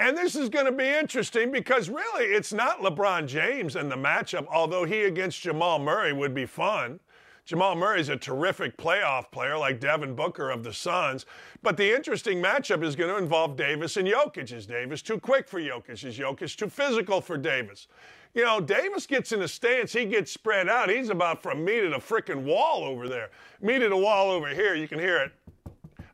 And 0.00 0.16
this 0.16 0.34
is 0.34 0.48
going 0.48 0.64
to 0.64 0.72
be 0.72 0.88
interesting 0.88 1.52
because 1.52 1.90
really 1.90 2.24
it's 2.24 2.54
not 2.54 2.80
LeBron 2.80 3.26
James 3.26 3.76
and 3.76 3.92
the 3.92 3.96
matchup, 3.96 4.46
although 4.50 4.84
he 4.84 5.02
against 5.02 5.42
Jamal 5.42 5.78
Murray 5.78 6.14
would 6.14 6.32
be 6.32 6.46
fun. 6.46 7.00
Jamal 7.44 7.74
Murray 7.74 8.00
is 8.00 8.08
a 8.08 8.16
terrific 8.16 8.78
playoff 8.78 9.30
player 9.30 9.58
like 9.58 9.78
Devin 9.78 10.14
Booker 10.14 10.48
of 10.50 10.64
the 10.64 10.72
Suns. 10.72 11.26
But 11.62 11.76
the 11.76 11.94
interesting 11.94 12.42
matchup 12.42 12.82
is 12.82 12.96
going 12.96 13.10
to 13.10 13.18
involve 13.18 13.56
Davis 13.56 13.98
and 13.98 14.08
Jokic. 14.08 14.50
Is 14.52 14.64
Davis 14.64 15.02
too 15.02 15.18
quick 15.20 15.46
for 15.46 15.60
Jokic? 15.60 16.02
Is 16.02 16.18
Jokic 16.18 16.56
too 16.56 16.70
physical 16.70 17.20
for 17.20 17.36
Davis? 17.36 17.86
You 18.32 18.44
know, 18.44 18.58
Davis 18.58 19.06
gets 19.06 19.32
in 19.32 19.42
a 19.42 19.48
stance, 19.48 19.92
he 19.92 20.06
gets 20.06 20.32
spread 20.32 20.70
out. 20.70 20.88
He's 20.88 21.10
about 21.10 21.42
from 21.42 21.62
me 21.62 21.78
to 21.80 21.90
the 21.90 21.96
freaking 21.96 22.44
wall 22.44 22.84
over 22.84 23.06
there. 23.06 23.28
Me 23.60 23.78
to 23.78 23.88
the 23.90 23.96
wall 23.96 24.30
over 24.30 24.48
here, 24.48 24.74
you 24.74 24.88
can 24.88 24.98
hear 24.98 25.18
it. 25.18 25.32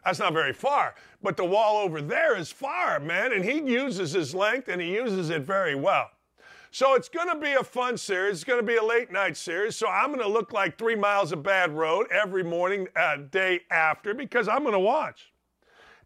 That's 0.04 0.18
not 0.18 0.32
very 0.32 0.52
far. 0.52 0.94
But 1.26 1.36
the 1.36 1.44
wall 1.44 1.78
over 1.78 2.00
there 2.00 2.36
is 2.36 2.52
far, 2.52 3.00
man. 3.00 3.32
And 3.32 3.44
he 3.44 3.58
uses 3.60 4.12
his 4.12 4.32
length 4.32 4.68
and 4.68 4.80
he 4.80 4.94
uses 4.94 5.28
it 5.28 5.42
very 5.42 5.74
well. 5.74 6.08
So 6.70 6.94
it's 6.94 7.08
going 7.08 7.28
to 7.28 7.34
be 7.34 7.54
a 7.54 7.64
fun 7.64 7.98
series. 7.98 8.36
It's 8.36 8.44
going 8.44 8.60
to 8.60 8.64
be 8.64 8.76
a 8.76 8.84
late 8.84 9.10
night 9.10 9.36
series. 9.36 9.74
So 9.74 9.88
I'm 9.88 10.10
going 10.10 10.20
to 10.20 10.28
look 10.28 10.52
like 10.52 10.78
three 10.78 10.94
miles 10.94 11.32
of 11.32 11.42
bad 11.42 11.72
road 11.72 12.06
every 12.12 12.44
morning, 12.44 12.86
uh, 12.94 13.16
day 13.28 13.62
after, 13.72 14.14
because 14.14 14.46
I'm 14.46 14.60
going 14.60 14.74
to 14.74 14.78
watch. 14.78 15.32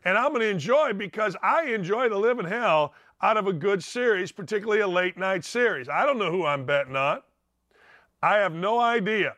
And 0.06 0.16
I'm 0.16 0.30
going 0.30 0.40
to 0.40 0.48
enjoy 0.48 0.94
because 0.94 1.36
I 1.42 1.64
enjoy 1.64 2.08
the 2.08 2.16
living 2.16 2.46
hell 2.46 2.94
out 3.20 3.36
of 3.36 3.46
a 3.46 3.52
good 3.52 3.84
series, 3.84 4.32
particularly 4.32 4.80
a 4.80 4.88
late 4.88 5.18
night 5.18 5.44
series. 5.44 5.90
I 5.90 6.06
don't 6.06 6.18
know 6.18 6.30
who 6.30 6.46
I'm 6.46 6.64
betting 6.64 6.96
on. 6.96 7.20
I 8.22 8.38
have 8.38 8.54
no 8.54 8.80
idea. 8.80 9.34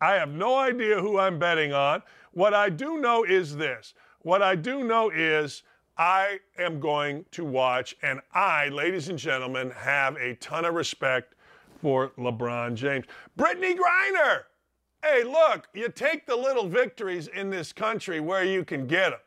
I 0.00 0.14
have 0.14 0.30
no 0.30 0.56
idea 0.56 1.00
who 1.00 1.20
I'm 1.20 1.38
betting 1.38 1.72
on. 1.72 2.02
What 2.32 2.52
I 2.52 2.68
do 2.68 2.98
know 2.98 3.22
is 3.22 3.54
this. 3.54 3.94
What 4.26 4.42
I 4.42 4.56
do 4.56 4.82
know 4.82 5.08
is 5.10 5.62
I 5.96 6.40
am 6.58 6.80
going 6.80 7.26
to 7.30 7.44
watch, 7.44 7.94
and 8.02 8.20
I, 8.34 8.70
ladies 8.70 9.08
and 9.08 9.16
gentlemen, 9.16 9.70
have 9.70 10.16
a 10.16 10.34
ton 10.34 10.64
of 10.64 10.74
respect 10.74 11.36
for 11.80 12.08
LeBron 12.18 12.74
James. 12.74 13.06
Brittney 13.38 13.76
Griner. 13.76 14.40
Hey, 15.00 15.22
look, 15.22 15.68
you 15.74 15.88
take 15.90 16.26
the 16.26 16.34
little 16.34 16.68
victories 16.68 17.28
in 17.28 17.50
this 17.50 17.72
country 17.72 18.18
where 18.18 18.42
you 18.42 18.64
can 18.64 18.88
get 18.88 19.10
them. 19.10 19.20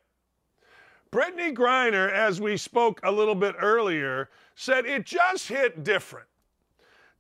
Brittney 1.13 1.55
Griner, 1.55 2.11
as 2.11 2.41
we 2.41 2.57
spoke 2.57 2.99
a 3.01 3.09
little 3.09 3.35
bit 3.35 3.55
earlier, 3.57 4.30
said 4.55 4.85
it 4.85 5.05
just 5.05 5.47
hit 5.47 5.85
different. 5.85 6.27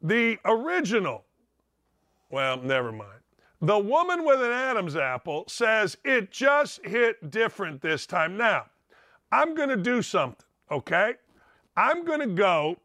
The 0.01 0.37
original, 0.43 1.23
well, 2.29 2.57
never 2.57 2.91
mind. 2.91 3.18
The 3.61 3.77
woman 3.77 4.23
with 4.23 4.41
an 4.41 4.51
Adam's 4.51 4.95
apple 4.95 5.43
says 5.47 5.97
it 6.05 6.31
just 6.31 6.85
hit 6.85 7.29
different 7.29 7.81
this 7.81 8.05
time. 8.05 8.37
Now, 8.37 8.67
I'm 9.31 9.53
going 9.53 9.69
to 9.69 9.77
do 9.77 10.01
something, 10.01 10.45
okay? 10.71 11.15
I'm 11.75 12.05
going 12.05 12.21
to 12.21 12.27
go 12.27 12.77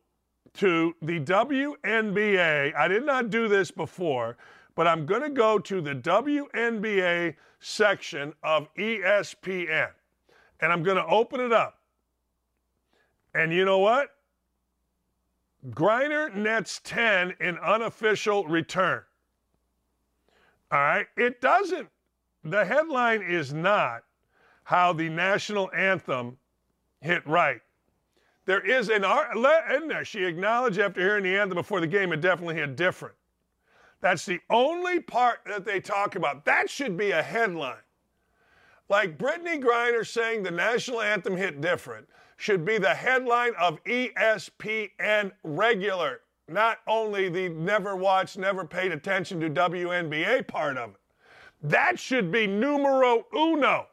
to 0.54 0.94
the 1.00 1.20
WNBA. 1.20 2.74
I 2.74 2.88
did 2.88 3.06
not 3.06 3.30
do 3.30 3.46
this 3.46 3.70
before, 3.70 4.36
but 4.74 4.86
I'm 4.88 5.06
going 5.06 5.22
to 5.22 5.30
go 5.30 5.58
to 5.60 5.80
the 5.80 5.94
WNBA 5.94 7.36
section 7.60 8.32
of 8.42 8.72
ESPN 8.74 9.90
and 10.60 10.72
I'm 10.72 10.82
going 10.82 10.96
to 10.96 11.06
open 11.06 11.40
it 11.40 11.52
up. 11.52 11.78
And 13.34 13.52
you 13.52 13.64
know 13.64 13.78
what? 13.78 14.10
Griner 15.70 16.34
nets 16.34 16.80
10 16.84 17.34
in 17.40 17.58
unofficial 17.58 18.44
return. 18.46 19.02
All 20.74 20.80
right. 20.80 21.06
It 21.16 21.40
doesn't, 21.40 21.88
the 22.42 22.64
headline 22.64 23.22
is 23.22 23.54
not 23.54 24.02
how 24.64 24.92
the 24.92 25.08
national 25.08 25.70
anthem 25.72 26.36
hit 27.00 27.24
right. 27.28 27.60
There 28.44 28.60
is 28.60 28.88
an 28.88 29.04
art 29.04 29.36
in 29.36 29.86
there. 29.86 30.04
She 30.04 30.24
acknowledged 30.24 30.80
after 30.80 31.00
hearing 31.00 31.22
the 31.22 31.38
anthem 31.38 31.54
before 31.54 31.80
the 31.80 31.86
game, 31.86 32.12
it 32.12 32.20
definitely 32.20 32.56
hit 32.56 32.74
different. 32.74 33.14
That's 34.00 34.26
the 34.26 34.40
only 34.50 34.98
part 34.98 35.38
that 35.46 35.64
they 35.64 35.78
talk 35.80 36.16
about. 36.16 36.44
That 36.44 36.68
should 36.68 36.96
be 36.96 37.12
a 37.12 37.22
headline. 37.22 37.76
Like 38.88 39.16
Brittney 39.16 39.62
Griner 39.62 40.04
saying 40.04 40.42
the 40.42 40.50
national 40.50 41.00
anthem 41.00 41.36
hit 41.36 41.60
different 41.60 42.08
should 42.36 42.64
be 42.64 42.78
the 42.78 42.94
headline 42.94 43.52
of 43.60 43.82
ESPN 43.84 45.30
regular, 45.44 46.20
not 46.48 46.78
only 46.86 47.28
the 47.28 47.48
never 47.48 47.96
watched, 47.96 48.38
never 48.38 48.64
paid 48.64 48.92
attention 48.92 49.40
to 49.40 49.50
WNBA 49.50 50.46
part 50.46 50.76
of 50.76 50.90
it. 50.90 50.96
That 51.62 51.98
should 51.98 52.30
be 52.30 52.46
numero 52.46 53.26
uno. 53.34 53.86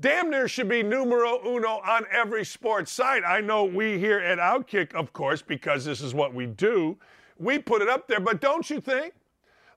Damn 0.00 0.30
near 0.30 0.48
should 0.48 0.68
be 0.68 0.82
numero 0.82 1.40
uno 1.44 1.80
on 1.84 2.04
every 2.10 2.44
sports 2.44 2.92
site. 2.92 3.24
I 3.26 3.40
know 3.40 3.64
we 3.64 3.98
here 3.98 4.20
at 4.20 4.38
Outkick, 4.38 4.94
of 4.94 5.12
course, 5.12 5.42
because 5.42 5.84
this 5.84 6.00
is 6.00 6.14
what 6.14 6.32
we 6.32 6.46
do, 6.46 6.96
we 7.38 7.58
put 7.58 7.82
it 7.82 7.88
up 7.88 8.06
there. 8.08 8.20
But 8.20 8.40
don't 8.40 8.68
you 8.70 8.80
think 8.80 9.12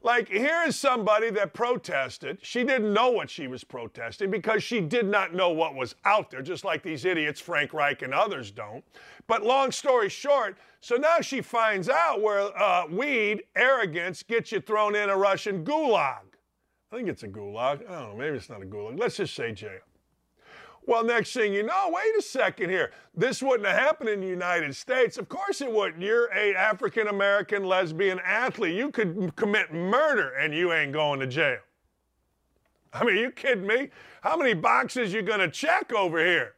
like, 0.03 0.27
here 0.27 0.63
is 0.65 0.75
somebody 0.75 1.29
that 1.31 1.53
protested. 1.53 2.39
She 2.41 2.63
didn't 2.63 2.91
know 2.91 3.11
what 3.11 3.29
she 3.29 3.47
was 3.47 3.63
protesting 3.63 4.31
because 4.31 4.63
she 4.63 4.81
did 4.81 5.05
not 5.05 5.33
know 5.33 5.49
what 5.49 5.75
was 5.75 5.95
out 6.05 6.31
there, 6.31 6.41
just 6.41 6.65
like 6.65 6.81
these 6.81 7.05
idiots, 7.05 7.39
Frank 7.39 7.73
Reich 7.73 8.01
and 8.01 8.13
others 8.13 8.51
don't. 8.51 8.83
But 9.27 9.43
long 9.43 9.71
story 9.71 10.09
short, 10.09 10.57
so 10.79 10.95
now 10.95 11.21
she 11.21 11.41
finds 11.41 11.87
out 11.87 12.21
where 12.21 12.39
uh, 12.59 12.87
weed, 12.87 13.43
arrogance 13.55 14.23
gets 14.23 14.51
you 14.51 14.59
thrown 14.59 14.95
in 14.95 15.09
a 15.09 15.15
Russian 15.15 15.63
gulag. 15.63 16.21
I 16.91 16.95
think 16.95 17.07
it's 17.07 17.23
a 17.23 17.27
gulag. 17.27 17.87
I 17.87 17.99
don't 18.01 18.09
know. 18.09 18.15
Maybe 18.17 18.37
it's 18.37 18.49
not 18.49 18.61
a 18.61 18.65
gulag. 18.65 18.99
Let's 18.99 19.17
just 19.17 19.35
say 19.35 19.51
jail. 19.51 19.79
Well, 20.91 21.05
next 21.05 21.31
thing 21.31 21.53
you 21.53 21.63
know, 21.63 21.89
wait 21.89 22.17
a 22.19 22.21
second 22.21 22.69
here. 22.69 22.91
This 23.15 23.41
wouldn't 23.41 23.65
have 23.65 23.79
happened 23.79 24.09
in 24.09 24.19
the 24.19 24.27
United 24.27 24.75
States. 24.75 25.17
Of 25.17 25.29
course 25.29 25.61
it 25.61 25.71
wouldn't. 25.71 26.03
You're 26.03 26.29
a 26.35 26.53
African 26.53 27.07
American 27.07 27.63
lesbian 27.63 28.19
athlete. 28.25 28.75
You 28.75 28.91
could 28.91 29.33
commit 29.37 29.73
murder 29.73 30.31
and 30.31 30.53
you 30.53 30.73
ain't 30.73 30.91
going 30.91 31.21
to 31.21 31.27
jail. 31.27 31.59
I 32.91 33.05
mean, 33.05 33.15
you 33.15 33.31
kidding 33.31 33.65
me? 33.65 33.87
How 34.19 34.35
many 34.35 34.53
boxes 34.53 35.13
you 35.13 35.21
gonna 35.21 35.49
check 35.49 35.93
over 35.93 36.19
here? 36.19 36.55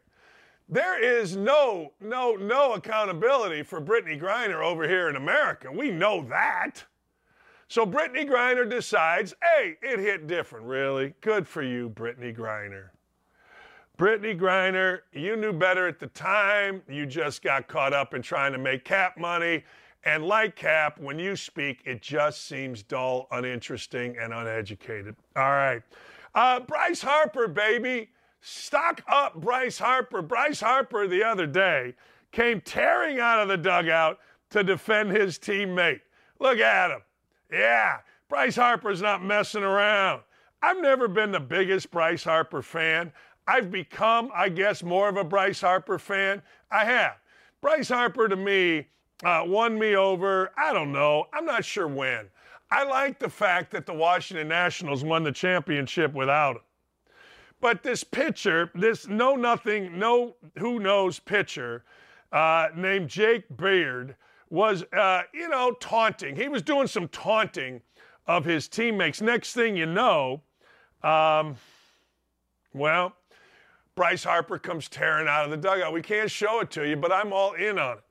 There 0.68 1.00
is 1.00 1.38
no, 1.38 1.94
no, 2.02 2.36
no 2.36 2.74
accountability 2.74 3.62
for 3.62 3.80
Brittney 3.80 4.20
Griner 4.20 4.66
over 4.66 4.88
here 4.88 5.10
in 5.10 5.16
America. 5.16 5.72
We 5.72 5.92
know 5.92 6.24
that. 6.30 6.84
So 7.68 7.86
Brittney 7.86 8.28
Griner 8.28 8.68
decides, 8.68 9.36
hey, 9.44 9.78
it 9.84 10.00
hit 10.00 10.26
different, 10.26 10.66
really. 10.66 11.14
Good 11.22 11.48
for 11.48 11.62
you, 11.62 11.92
Brittney 11.92 12.36
Griner. 12.36 12.86
Brittney 13.98 14.40
Griner, 14.40 15.02
you 15.12 15.36
knew 15.36 15.54
better 15.54 15.88
at 15.88 16.00
the 16.00 16.08
time. 16.08 16.82
You 16.90 17.06
just 17.06 17.44
got 17.44 17.68
caught 17.68 17.94
up 17.94 18.14
in 18.14 18.22
trying 18.22 18.52
to 18.54 18.58
make 18.58 18.84
cap 18.84 19.18
money. 19.18 19.64
And 20.06 20.26
like 20.26 20.56
Cap, 20.56 21.00
when 21.00 21.18
you 21.18 21.36
speak, 21.36 21.82
it 21.86 22.02
just 22.02 22.46
seems 22.48 22.84
dull, 22.84 23.28
uninteresting, 23.32 24.18
and 24.18 24.34
uneducated. 24.34 25.16
All 25.36 25.44
right. 25.44 25.82
Uh, 26.36 26.60
Bryce 26.60 27.02
Harper, 27.02 27.48
baby. 27.48 28.10
Stock 28.42 29.02
up 29.08 29.36
Bryce 29.36 29.80
Harper. 29.80 30.22
Bryce 30.22 30.60
Harper 30.60 31.08
the 31.08 31.24
other 31.24 31.48
day 31.48 31.94
came 32.34 32.60
tearing 32.60 33.20
out 33.20 33.40
of 33.40 33.48
the 33.48 33.56
dugout 33.58 34.20
to 34.50 34.64
defend 34.64 35.12
his 35.12 35.40
teammate. 35.40 36.02
Look 36.40 36.60
at 36.60 36.92
him. 36.92 37.02
Yeah, 37.50 38.00
Bryce 38.28 38.58
Harper's 38.58 39.02
not 39.02 39.24
messing 39.24 39.64
around. 39.64 40.24
I've 40.62 40.82
never 40.82 41.08
been 41.08 41.32
the 41.32 41.40
biggest 41.40 41.92
Bryce 41.92 42.24
Harper 42.24 42.62
fan. 42.62 43.14
I've 43.48 43.72
become, 43.72 44.32
I 44.34 44.50
guess, 44.50 44.84
more 44.84 45.10
of 45.10 45.18
a 45.18 45.24
Bryce 45.24 45.62
Harper 45.62 46.00
fan. 46.00 46.42
I 46.72 46.86
have. 46.86 47.18
Bryce 47.62 47.90
Harper 47.90 48.28
to 48.28 48.36
me 48.36 48.88
uh, 49.24 49.44
won 49.46 49.78
me 49.78 49.96
over, 49.96 50.52
I 50.58 50.74
don't 50.74 50.92
know, 50.92 51.26
I'm 51.34 51.46
not 51.46 51.64
sure 51.64 51.88
when. 51.88 52.28
I 52.72 52.84
like 52.84 53.20
the 53.20 53.30
fact 53.30 53.72
that 53.72 53.86
the 53.86 53.94
Washington 53.94 54.48
Nationals 54.48 55.04
won 55.04 55.24
the 55.24 55.32
championship 55.32 56.14
without 56.14 56.58
him. 56.58 56.62
But 57.62 57.84
this 57.84 58.04
pitcher, 58.04 58.72
this 58.76 59.08
no 59.08 59.36
nothing, 59.36 59.98
no 59.98 60.36
who 60.58 60.80
knows 60.80 61.20
pitcher 61.20 61.86
uh, 62.32 62.68
named 62.76 63.10
Jake 63.10 63.48
Bird 63.50 64.16
was, 64.50 64.84
uh, 64.92 65.22
you 65.34 65.48
know, 65.48 65.72
taunting. 65.80 66.36
He 66.36 66.50
was 66.50 66.62
doing 66.62 66.88
some 66.88 67.08
taunting 67.08 67.82
of 68.28 68.44
his 68.44 68.68
teammates. 68.68 69.22
Next 69.22 69.54
thing 69.54 69.78
you 69.78 69.86
know, 69.86 70.42
um, 71.04 71.56
well, 72.74 73.16
Bryce 73.96 74.24
Harper 74.24 74.58
comes 74.58 74.90
tearing 74.90 75.28
out 75.28 75.46
of 75.46 75.52
the 75.52 75.58
dugout. 75.58 75.94
We 75.94 76.02
can't 76.02 76.32
show 76.32 76.60
it 76.62 76.72
to 76.72 76.88
you, 76.88 76.96
but 76.96 77.12
I'm 77.12 77.32
all 77.32 77.54
in 77.54 77.78
on 77.78 77.98
it. 77.98 78.04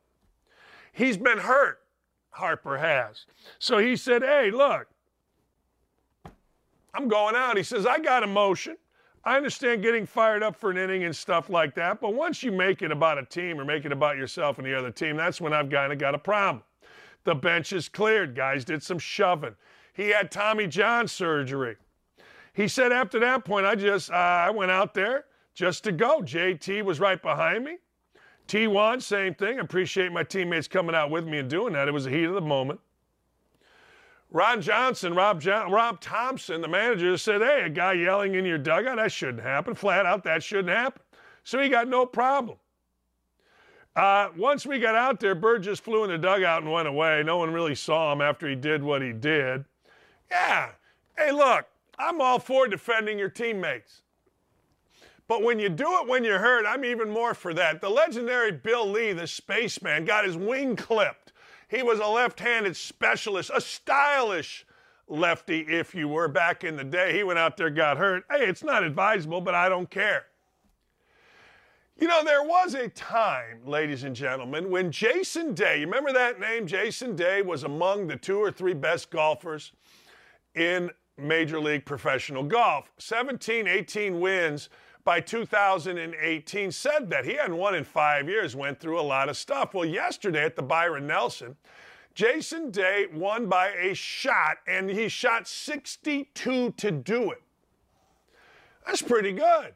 He's 0.93 1.17
been 1.17 1.39
hurt, 1.39 1.81
Harper 2.31 2.79
has. 2.79 3.27
So 3.59 3.79
he 3.79 3.97
said, 3.97 4.23
Hey, 4.23 4.51
look, 4.51 4.87
I'm 6.95 7.09
going 7.09 7.35
out. 7.35 7.57
He 7.57 7.63
says, 7.63 7.87
I 7.87 7.99
got 7.99 8.23
emotion. 8.23 8.77
I 9.25 9.37
understand 9.37 9.83
getting 9.83 10.05
fired 10.05 10.43
up 10.43 10.57
for 10.57 10.71
an 10.71 10.77
inning 10.77 11.05
and 11.05 11.15
stuff 11.15 11.49
like 11.49 11.75
that, 11.77 12.01
but 12.01 12.13
once 12.13 12.43
you 12.43 12.51
make 12.51 12.83
it 12.83 12.91
about 12.91 13.19
a 13.19 13.25
team 13.25 13.61
or 13.61 13.65
make 13.65 13.85
it 13.85 13.93
about 13.93 14.17
yourself 14.17 14.59
and 14.59 14.67
the 14.67 14.77
other 14.77 14.91
team, 14.91 15.17
that's 15.17 15.41
when 15.41 15.53
I've 15.53 15.71
kind 15.71 15.93
of 15.93 15.99
got 15.99 16.15
a 16.15 16.19
problem. 16.19 16.65
The 17.25 17.35
bench 17.37 17.73
is 17.73 17.89
cleared. 17.89 18.35
Guys 18.35 18.65
did 18.65 18.83
some 18.83 18.99
shoving. 18.99 19.55
He 19.93 20.09
had 20.09 20.33
Tommy 20.33 20.67
John 20.67 21.07
surgery. 21.07 21.77
He 22.53 22.67
said 22.67 22.91
after 22.91 23.21
that 23.21 23.45
point, 23.45 23.65
I 23.65 23.77
just 23.77 24.11
uh, 24.11 24.15
I 24.15 24.51
went 24.51 24.73
out 24.73 24.93
there, 24.93 25.27
just 25.55 25.85
to 25.85 25.93
go. 25.93 26.21
JT 26.21 26.85
was 26.85 27.01
right 27.01 27.21
behind 27.21 27.65
me. 27.65 27.79
T1, 28.49 29.03
same 29.03 29.35
thing. 29.35 29.61
Appreciate 29.61 30.13
my 30.13 30.23
teammates 30.23 30.69
coming 30.69 30.95
out 30.95 31.11
with 31.11 31.27
me 31.27 31.39
and 31.39 31.49
doing 31.49 31.73
that. 31.75 31.89
It 31.89 31.93
was 31.93 32.05
the 32.05 32.11
heat 32.11 32.25
of 32.25 32.35
the 32.35 32.41
moment. 32.41 32.81
Ron 34.31 34.63
Johnson, 34.63 35.15
Rob, 35.15 35.41
John, 35.41 35.71
Rob 35.71 36.01
Thompson, 36.01 36.63
the 36.63 36.69
manager, 36.69 37.17
said, 37.19 37.43
Hey, 37.43 37.63
a 37.67 37.69
guy 37.69 37.93
yelling 37.93 38.35
in 38.35 38.47
your 38.47 38.59
dugout, 38.59 38.97
that 38.97 39.13
shouldn't 39.13 39.43
happen. 39.43 39.75
Flat 39.75 40.07
out, 40.07 40.25
that 40.25 40.43
shouldn't 40.43 40.71
happen. 40.71 41.03
So 41.45 41.61
he 41.61 41.69
got 41.69 41.87
no 41.87 42.07
problem. 42.07 42.57
Uh, 43.95 44.31
once 44.39 44.65
we 44.65 44.79
got 44.79 44.95
out 44.95 45.21
there, 45.21 45.35
Bird 45.35 45.63
just 45.63 45.85
flew 45.85 46.05
in 46.05 46.11
the 46.11 46.17
dugout 46.17 46.63
and 46.63 46.73
went 46.73 46.89
away. 46.89 47.23
No 47.23 47.37
one 47.37 47.53
really 47.53 47.75
saw 47.75 48.11
him 48.13 48.23
after 48.23 48.49
he 48.49 48.55
did 48.55 48.83
what 48.83 49.03
he 49.03 49.13
did. 49.13 49.67
Yeah. 50.31 50.71
Hey, 51.17 51.31
look, 51.31 51.67
I'm 51.99 52.23
all 52.23 52.39
for 52.39 52.67
defending 52.67 53.19
your 53.19 53.29
teammates. 53.29 54.03
But 55.29 55.43
when 55.43 55.59
you 55.59 55.69
do 55.69 56.01
it 56.01 56.09
when 56.09 56.25
you're 56.25 56.39
hurt, 56.39 56.67
I'm 56.67 56.85
even 56.85 57.11
more 57.11 57.35
for 57.35 57.55
that. 57.55 57.81
The 57.81 57.89
legendary 57.89 58.53
Bill 58.53 58.89
Lee, 58.91 59.13
the 59.13 59.27
spaceman, 59.27 60.05
got 60.05 60.25
his 60.25 60.37
wing 60.37 60.77
clipped. 60.77 61.33
He 61.69 61.83
was 61.83 62.01
a 62.01 62.07
left 62.07 62.41
handed 62.41 62.77
specialist, 62.77 63.51
a 63.55 63.61
stylish 63.61 64.67
lefty, 65.09 65.61
if 65.61 65.95
you 65.95 66.09
were, 66.09 66.29
back 66.29 66.65
in 66.65 66.77
the 66.77 66.85
day. 66.85 67.15
He 67.17 67.23
went 67.23 67.39
out 67.39 67.57
there, 67.57 67.71
got 67.71 67.97
hurt. 67.97 68.25
Hey, 68.31 68.47
it's 68.47 68.65
not 68.65 68.85
advisable, 68.85 69.41
but 69.41 69.55
I 69.55 69.69
don't 69.69 69.89
care. 69.89 70.27
You 71.99 72.09
know, 72.09 72.25
there 72.25 72.43
was 72.43 72.75
a 72.75 72.89
time, 72.89 73.61
ladies 73.65 74.05
and 74.05 74.17
gentlemen, 74.17 74.71
when 74.71 74.91
Jason 74.91 75.55
Day, 75.55 75.81
you 75.81 75.87
remember 75.87 76.13
that 76.13 76.41
name? 76.41 76.67
Jason 76.67 77.15
Day 77.15 77.43
was 77.43 77.65
among 77.65 78.07
the 78.07 78.17
two 78.17 78.39
or 78.39 78.51
three 78.51 78.75
best 78.75 79.11
golfers 79.11 79.73
in 80.55 80.91
Major 81.17 81.61
League 81.61 81.85
Professional 81.85 82.43
Golf. 82.43 82.91
17, 82.99 83.69
18 83.69 84.21
wins 84.21 84.69
by 85.05 85.21
2018 85.21 86.73
said 86.73 87.11
that. 87.11 87.25
He 87.25 87.35
hadn't 87.35 87.57
won 87.57 87.75
in 87.75 87.85
five 87.85 88.29
years, 88.29 88.55
went 88.55 88.81
through 88.81 89.01
a 89.01 89.03
lot 89.03 89.29
of 89.29 89.37
stuff. 89.37 89.75
Well, 89.75 89.85
yesterday 89.85 90.45
at 90.45 90.57
the 90.57 90.63
Byron 90.63 91.07
Nelson, 91.07 91.57
Jason 92.15 92.71
Day 92.71 93.07
won 93.13 93.47
by 93.47 93.69
a 93.71 93.95
shot, 93.95 94.59
and 94.67 94.91
he 94.91 95.09
shot 95.09 95.49
62 95.49 96.73
to 96.73 96.91
do 96.91 97.31
it. 97.31 97.43
That's 98.87 99.03
pretty 99.03 99.33
good. 99.33 99.75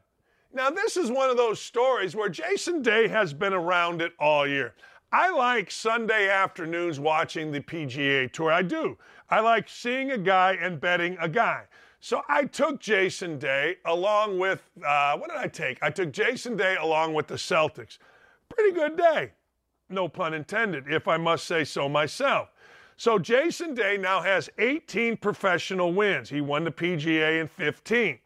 Now, 0.52 0.70
this 0.70 0.96
is 0.96 1.10
one 1.10 1.30
of 1.30 1.36
those 1.36 1.60
stories 1.60 2.16
where 2.16 2.28
Jason 2.28 2.82
Day 2.82 3.08
has 3.08 3.32
been 3.32 3.52
around 3.52 4.02
it 4.02 4.12
all 4.18 4.46
year. 4.46 4.74
I 5.12 5.30
like 5.30 5.70
Sunday 5.70 6.28
afternoons 6.28 6.98
watching 6.98 7.52
the 7.52 7.60
PGA 7.60 8.30
Tour. 8.32 8.52
I 8.52 8.62
do. 8.62 8.98
I 9.30 9.40
like 9.40 9.68
seeing 9.68 10.10
a 10.12 10.18
guy 10.18 10.58
and 10.60 10.80
betting 10.80 11.16
a 11.20 11.28
guy. 11.28 11.64
So 12.06 12.22
I 12.28 12.44
took 12.44 12.78
Jason 12.78 13.36
Day 13.36 13.78
along 13.84 14.38
with, 14.38 14.62
uh, 14.86 15.16
what 15.18 15.28
did 15.28 15.38
I 15.38 15.48
take? 15.48 15.82
I 15.82 15.90
took 15.90 16.12
Jason 16.12 16.56
Day 16.56 16.76
along 16.76 17.14
with 17.14 17.26
the 17.26 17.34
Celtics. 17.34 17.98
Pretty 18.48 18.70
good 18.70 18.96
day. 18.96 19.32
No 19.88 20.06
pun 20.06 20.32
intended, 20.32 20.84
if 20.86 21.08
I 21.08 21.16
must 21.16 21.46
say 21.46 21.64
so 21.64 21.88
myself. 21.88 22.50
So 22.96 23.18
Jason 23.18 23.74
Day 23.74 23.96
now 23.96 24.20
has 24.20 24.48
18 24.58 25.16
professional 25.16 25.92
wins. 25.92 26.28
He 26.30 26.40
won 26.40 26.62
the 26.62 26.70
PGA 26.70 27.40
in 27.40 27.48
15. 27.48 28.20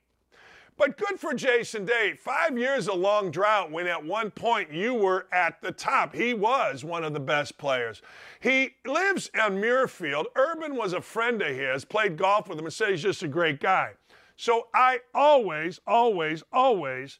But 0.81 0.97
good 0.97 1.21
for 1.21 1.35
Jason 1.35 1.85
Day. 1.85 2.15
Five 2.19 2.57
years 2.57 2.89
a 2.89 2.95
long 2.95 3.31
drought 3.31 3.71
when 3.71 3.87
at 3.87 4.03
one 4.03 4.31
point 4.31 4.73
you 4.73 4.95
were 4.95 5.27
at 5.31 5.61
the 5.61 5.73
top. 5.73 6.15
He 6.15 6.33
was 6.33 6.87
one 6.87 7.05
of 7.05 7.13
the 7.13 7.21
best 7.21 7.59
players. 7.59 8.01
He 8.41 8.77
lives 8.87 9.31
in 9.35 9.61
Muirfield. 9.61 10.25
Urban 10.37 10.75
was 10.75 10.95
a 10.95 11.03
friend 11.03 11.43
of 11.43 11.55
his, 11.55 11.85
played 11.85 12.17
golf 12.17 12.49
with 12.49 12.59
him, 12.59 12.65
and 12.65 12.73
said 12.73 12.93
he's 12.93 13.03
just 13.03 13.23
a 13.23 13.29
great 13.29 13.61
guy. 13.61 13.91
So 14.37 14.69
I 14.73 15.01
always, 15.15 15.81
always, 15.87 16.43
always 16.51 17.19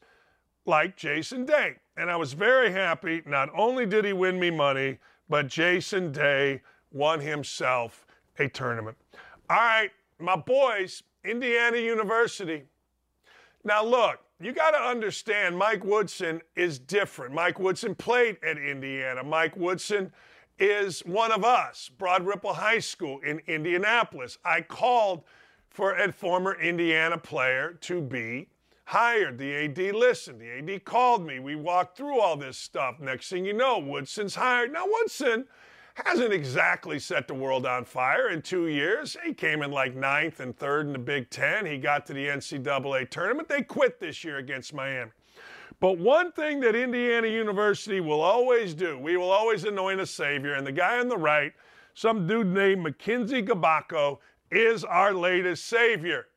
liked 0.65 0.97
Jason 0.97 1.45
Day. 1.45 1.75
And 1.95 2.09
I 2.09 2.15
was 2.15 2.33
very 2.33 2.71
happy. 2.71 3.21
Not 3.27 3.49
only 3.55 3.85
did 3.85 4.05
he 4.05 4.13
win 4.13 4.39
me 4.39 4.49
money, 4.49 4.97
but 5.29 5.45
Jason 5.45 6.11
Day 6.11 6.63
won 6.91 7.19
himself 7.19 8.07
a 8.39 8.47
tournament. 8.47 8.97
All 9.51 9.57
right, 9.57 9.91
my 10.17 10.35
boys, 10.35 11.03
Indiana 11.23 11.77
University. 11.77 12.63
Now, 13.63 13.83
look, 13.83 14.19
you 14.39 14.53
got 14.53 14.71
to 14.71 14.77
understand 14.77 15.57
Mike 15.57 15.83
Woodson 15.83 16.41
is 16.55 16.79
different. 16.79 17.33
Mike 17.33 17.59
Woodson 17.59 17.93
played 17.93 18.37
at 18.43 18.57
Indiana. 18.57 19.23
Mike 19.23 19.55
Woodson 19.55 20.11
is 20.57 21.01
one 21.01 21.31
of 21.31 21.43
us, 21.43 21.89
Broad 21.97 22.25
Ripple 22.25 22.53
High 22.53 22.79
School 22.79 23.19
in 23.19 23.39
Indianapolis. 23.47 24.37
I 24.43 24.61
called 24.61 25.23
for 25.69 25.95
a 25.95 26.11
former 26.11 26.59
Indiana 26.59 27.17
player 27.17 27.77
to 27.81 28.01
be 28.01 28.47
hired. 28.85 29.37
The 29.37 29.65
AD 29.65 29.95
listened. 29.95 30.41
The 30.41 30.73
AD 30.73 30.85
called 30.85 31.25
me. 31.25 31.39
We 31.39 31.55
walked 31.55 31.97
through 31.97 32.19
all 32.19 32.35
this 32.35 32.57
stuff. 32.57 32.99
Next 32.99 33.29
thing 33.29 33.45
you 33.45 33.53
know, 33.53 33.79
Woodson's 33.79 34.35
hired. 34.35 34.73
Now, 34.73 34.85
Woodson 34.85 35.45
hasn't 35.95 36.33
exactly 36.33 36.99
set 36.99 37.27
the 37.27 37.33
world 37.33 37.65
on 37.65 37.85
fire 37.85 38.29
in 38.29 38.41
two 38.41 38.67
years. 38.67 39.17
He 39.25 39.33
came 39.33 39.61
in 39.61 39.71
like 39.71 39.95
ninth 39.95 40.39
and 40.39 40.55
third 40.55 40.87
in 40.87 40.93
the 40.93 40.99
Big 40.99 41.29
Ten. 41.29 41.65
He 41.65 41.77
got 41.77 42.05
to 42.07 42.13
the 42.13 42.27
NCAA 42.27 43.09
tournament. 43.09 43.49
They 43.49 43.61
quit 43.61 43.99
this 43.99 44.23
year 44.23 44.37
against 44.37 44.73
Miami. 44.73 45.11
But 45.79 45.97
one 45.97 46.31
thing 46.31 46.59
that 46.59 46.75
Indiana 46.75 47.27
University 47.27 47.99
will 47.99 48.21
always 48.21 48.73
do, 48.73 48.99
we 48.99 49.17
will 49.17 49.31
always 49.31 49.63
anoint 49.63 49.99
a 49.99 50.05
savior. 50.05 50.53
And 50.53 50.65
the 50.65 50.71
guy 50.71 50.99
on 50.99 51.09
the 51.09 51.17
right, 51.17 51.53
some 51.95 52.27
dude 52.27 52.47
named 52.47 52.83
Mackenzie 52.83 53.41
Mgbako, 53.41 54.19
is 54.51 54.83
our 54.83 55.13
latest 55.13 55.65
savior. 55.65 56.27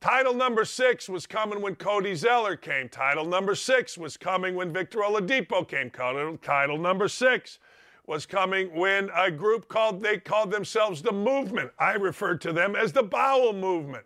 Title 0.00 0.34
number 0.34 0.64
six 0.64 1.08
was 1.08 1.26
coming 1.26 1.60
when 1.60 1.76
Cody 1.76 2.14
Zeller 2.14 2.56
came. 2.56 2.88
Title 2.88 3.24
number 3.24 3.54
six 3.54 3.96
was 3.96 4.16
coming 4.16 4.56
when 4.56 4.72
Victor 4.72 4.98
Oladipo 4.98 5.68
came. 5.68 5.90
Title 5.90 6.78
number 6.78 7.06
six 7.06 7.58
was 8.06 8.26
coming 8.26 8.74
when 8.74 9.10
a 9.14 9.30
group 9.30 9.68
called 9.68 10.02
they 10.02 10.18
called 10.18 10.50
themselves 10.50 11.02
the 11.02 11.12
movement. 11.12 11.70
I 11.78 11.92
referred 11.94 12.40
to 12.42 12.52
them 12.52 12.74
as 12.74 12.92
the 12.92 13.02
bowel 13.02 13.52
movement. 13.52 14.04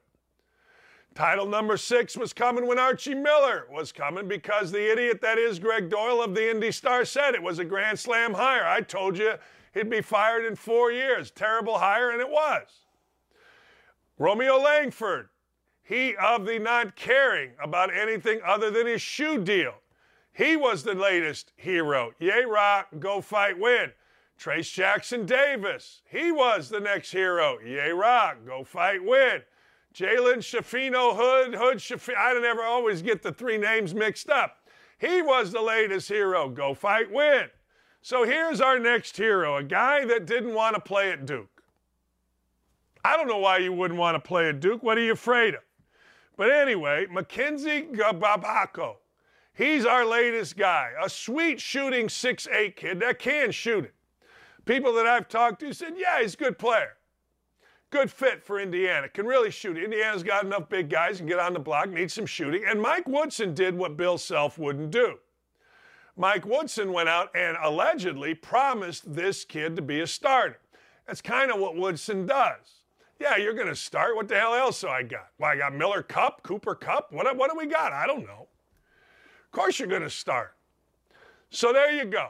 Title 1.14 1.46
number 1.46 1.78
six 1.78 2.14
was 2.14 2.34
coming 2.34 2.66
when 2.66 2.78
Archie 2.78 3.14
Miller 3.14 3.66
was 3.70 3.90
coming 3.90 4.28
because 4.28 4.70
the 4.70 4.92
idiot 4.92 5.22
that 5.22 5.38
is 5.38 5.58
Gregg 5.58 5.88
Doyel 5.88 6.22
of 6.22 6.34
the 6.34 6.50
Indy 6.50 6.70
Star 6.70 7.06
said 7.06 7.34
it 7.34 7.42
was 7.42 7.58
a 7.58 7.64
Grand 7.64 7.98
Slam 7.98 8.34
hire. 8.34 8.66
I 8.66 8.82
told 8.82 9.16
you 9.16 9.32
he'd 9.72 9.88
be 9.88 10.02
fired 10.02 10.44
in 10.44 10.54
four 10.56 10.92
years. 10.92 11.30
Terrible 11.30 11.78
hire, 11.78 12.10
and 12.10 12.20
it 12.20 12.28
was. 12.28 12.66
Romeo 14.18 14.58
Langford, 14.58 15.30
he 15.82 16.14
of 16.16 16.44
the 16.44 16.58
not 16.58 16.96
caring 16.96 17.52
about 17.62 17.94
anything 17.96 18.40
other 18.44 18.70
than 18.70 18.86
his 18.86 19.00
shoe 19.00 19.42
deal. 19.42 19.74
He 20.36 20.54
was 20.54 20.82
the 20.82 20.94
latest 20.94 21.52
hero. 21.56 22.12
Yay, 22.18 22.44
rock, 22.44 22.88
go 22.98 23.22
fight, 23.22 23.58
win. 23.58 23.92
Trayce 24.38 24.70
Jackson 24.70 25.24
Davis, 25.24 26.02
he 26.04 26.30
was 26.30 26.68
the 26.68 26.78
next 26.78 27.10
hero. 27.10 27.58
Yay, 27.64 27.90
rock, 27.90 28.38
go 28.44 28.62
fight, 28.62 29.02
win. 29.02 29.40
Jalen 29.94 30.42
Schifino 30.42 31.16
Hood, 31.16 31.54
Hood 31.54 31.78
Schifino, 31.78 32.18
I 32.18 32.38
never 32.38 32.62
always 32.62 33.00
get 33.00 33.22
the 33.22 33.32
three 33.32 33.56
names 33.56 33.94
mixed 33.94 34.28
up. 34.28 34.58
He 34.98 35.22
was 35.22 35.52
the 35.52 35.62
latest 35.62 36.06
hero. 36.10 36.50
Go 36.50 36.74
fight, 36.74 37.10
win. 37.10 37.46
So 38.02 38.24
here's 38.24 38.60
our 38.60 38.78
next 38.78 39.16
hero, 39.16 39.56
a 39.56 39.62
guy 39.62 40.04
that 40.04 40.26
didn't 40.26 40.52
want 40.52 40.74
to 40.74 40.80
play 40.82 41.12
at 41.12 41.24
Duke. 41.24 41.62
I 43.02 43.16
don't 43.16 43.26
know 43.26 43.38
why 43.38 43.56
you 43.58 43.72
wouldn't 43.72 43.98
want 43.98 44.16
to 44.16 44.20
play 44.20 44.50
at 44.50 44.60
Duke. 44.60 44.82
What 44.82 44.98
are 44.98 45.02
you 45.02 45.12
afraid 45.12 45.54
of? 45.54 45.60
But 46.36 46.50
anyway, 46.50 47.06
Mackenzie 47.10 47.88
Mgbako. 47.90 48.96
He's 49.56 49.86
our 49.86 50.04
latest 50.04 50.58
guy, 50.58 50.92
a 51.02 51.08
sweet 51.08 51.62
shooting 51.62 52.10
six-eight 52.10 52.76
kid 52.76 53.00
that 53.00 53.18
can 53.18 53.50
shoot 53.50 53.86
it. 53.86 53.94
People 54.66 54.92
that 54.94 55.06
I've 55.06 55.28
talked 55.28 55.60
to 55.60 55.72
said, 55.72 55.94
yeah, 55.96 56.20
he's 56.20 56.34
a 56.34 56.36
good 56.36 56.58
player. 56.58 56.98
Good 57.88 58.10
fit 58.10 58.42
for 58.44 58.60
Indiana. 58.60 59.08
Can 59.08 59.24
really 59.24 59.50
shoot. 59.50 59.78
Indiana's 59.78 60.22
got 60.22 60.44
enough 60.44 60.68
big 60.68 60.90
guys 60.90 61.20
and 61.20 61.28
get 61.28 61.38
on 61.38 61.54
the 61.54 61.58
block, 61.58 61.88
needs 61.88 62.12
some 62.12 62.26
shooting. 62.26 62.64
And 62.68 62.82
Mike 62.82 63.08
Woodson 63.08 63.54
did 63.54 63.74
what 63.74 63.96
Bill 63.96 64.18
Self 64.18 64.58
wouldn't 64.58 64.90
do. 64.90 65.14
Mike 66.18 66.44
Woodson 66.44 66.92
went 66.92 67.08
out 67.08 67.34
and 67.34 67.56
allegedly 67.62 68.34
promised 68.34 69.14
this 69.14 69.44
kid 69.46 69.74
to 69.76 69.82
be 69.82 70.00
a 70.00 70.06
starter. 70.06 70.58
That's 71.06 71.22
kind 71.22 71.50
of 71.50 71.60
what 71.60 71.76
Woodson 71.76 72.26
does. 72.26 72.82
Yeah, 73.18 73.36
you're 73.36 73.54
going 73.54 73.68
to 73.68 73.76
start. 73.76 74.16
What 74.16 74.28
the 74.28 74.38
hell 74.38 74.54
else 74.54 74.82
do 74.82 74.88
I 74.88 75.02
got? 75.02 75.28
Well, 75.38 75.50
I 75.50 75.56
got 75.56 75.74
Miller 75.74 76.02
Kopp, 76.02 76.42
Cooper 76.42 76.74
Cup. 76.74 77.10
What, 77.10 77.34
what 77.38 77.50
do 77.50 77.56
we 77.56 77.66
got? 77.66 77.92
I 77.94 78.06
don't 78.06 78.26
know 78.26 78.45
course 79.56 79.78
you're 79.78 79.88
going 79.88 80.02
to 80.02 80.10
start. 80.10 80.54
So 81.48 81.72
there 81.72 81.90
you 81.90 82.04
go. 82.04 82.28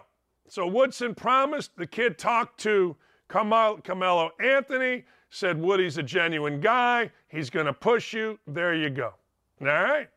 So 0.49 0.67
Woodson 0.67 1.13
promised. 1.13 1.77
The 1.77 1.87
kid 1.87 2.19
talked 2.19 2.61
to 2.61 2.95
Carmelo 3.29 4.31
Anthony, 4.39 5.05
said 5.31 5.61
Woody's 5.61 5.99
a 5.99 6.05
genuine 6.05 6.61
guy. 6.61 7.11
He's 7.27 7.51
going 7.51 7.67
to 7.67 7.73
push 7.73 8.13
you. 8.13 8.39
There 8.47 8.75
you 8.75 8.91
go. 8.91 9.15
All 9.61 9.67
right. 9.67 10.09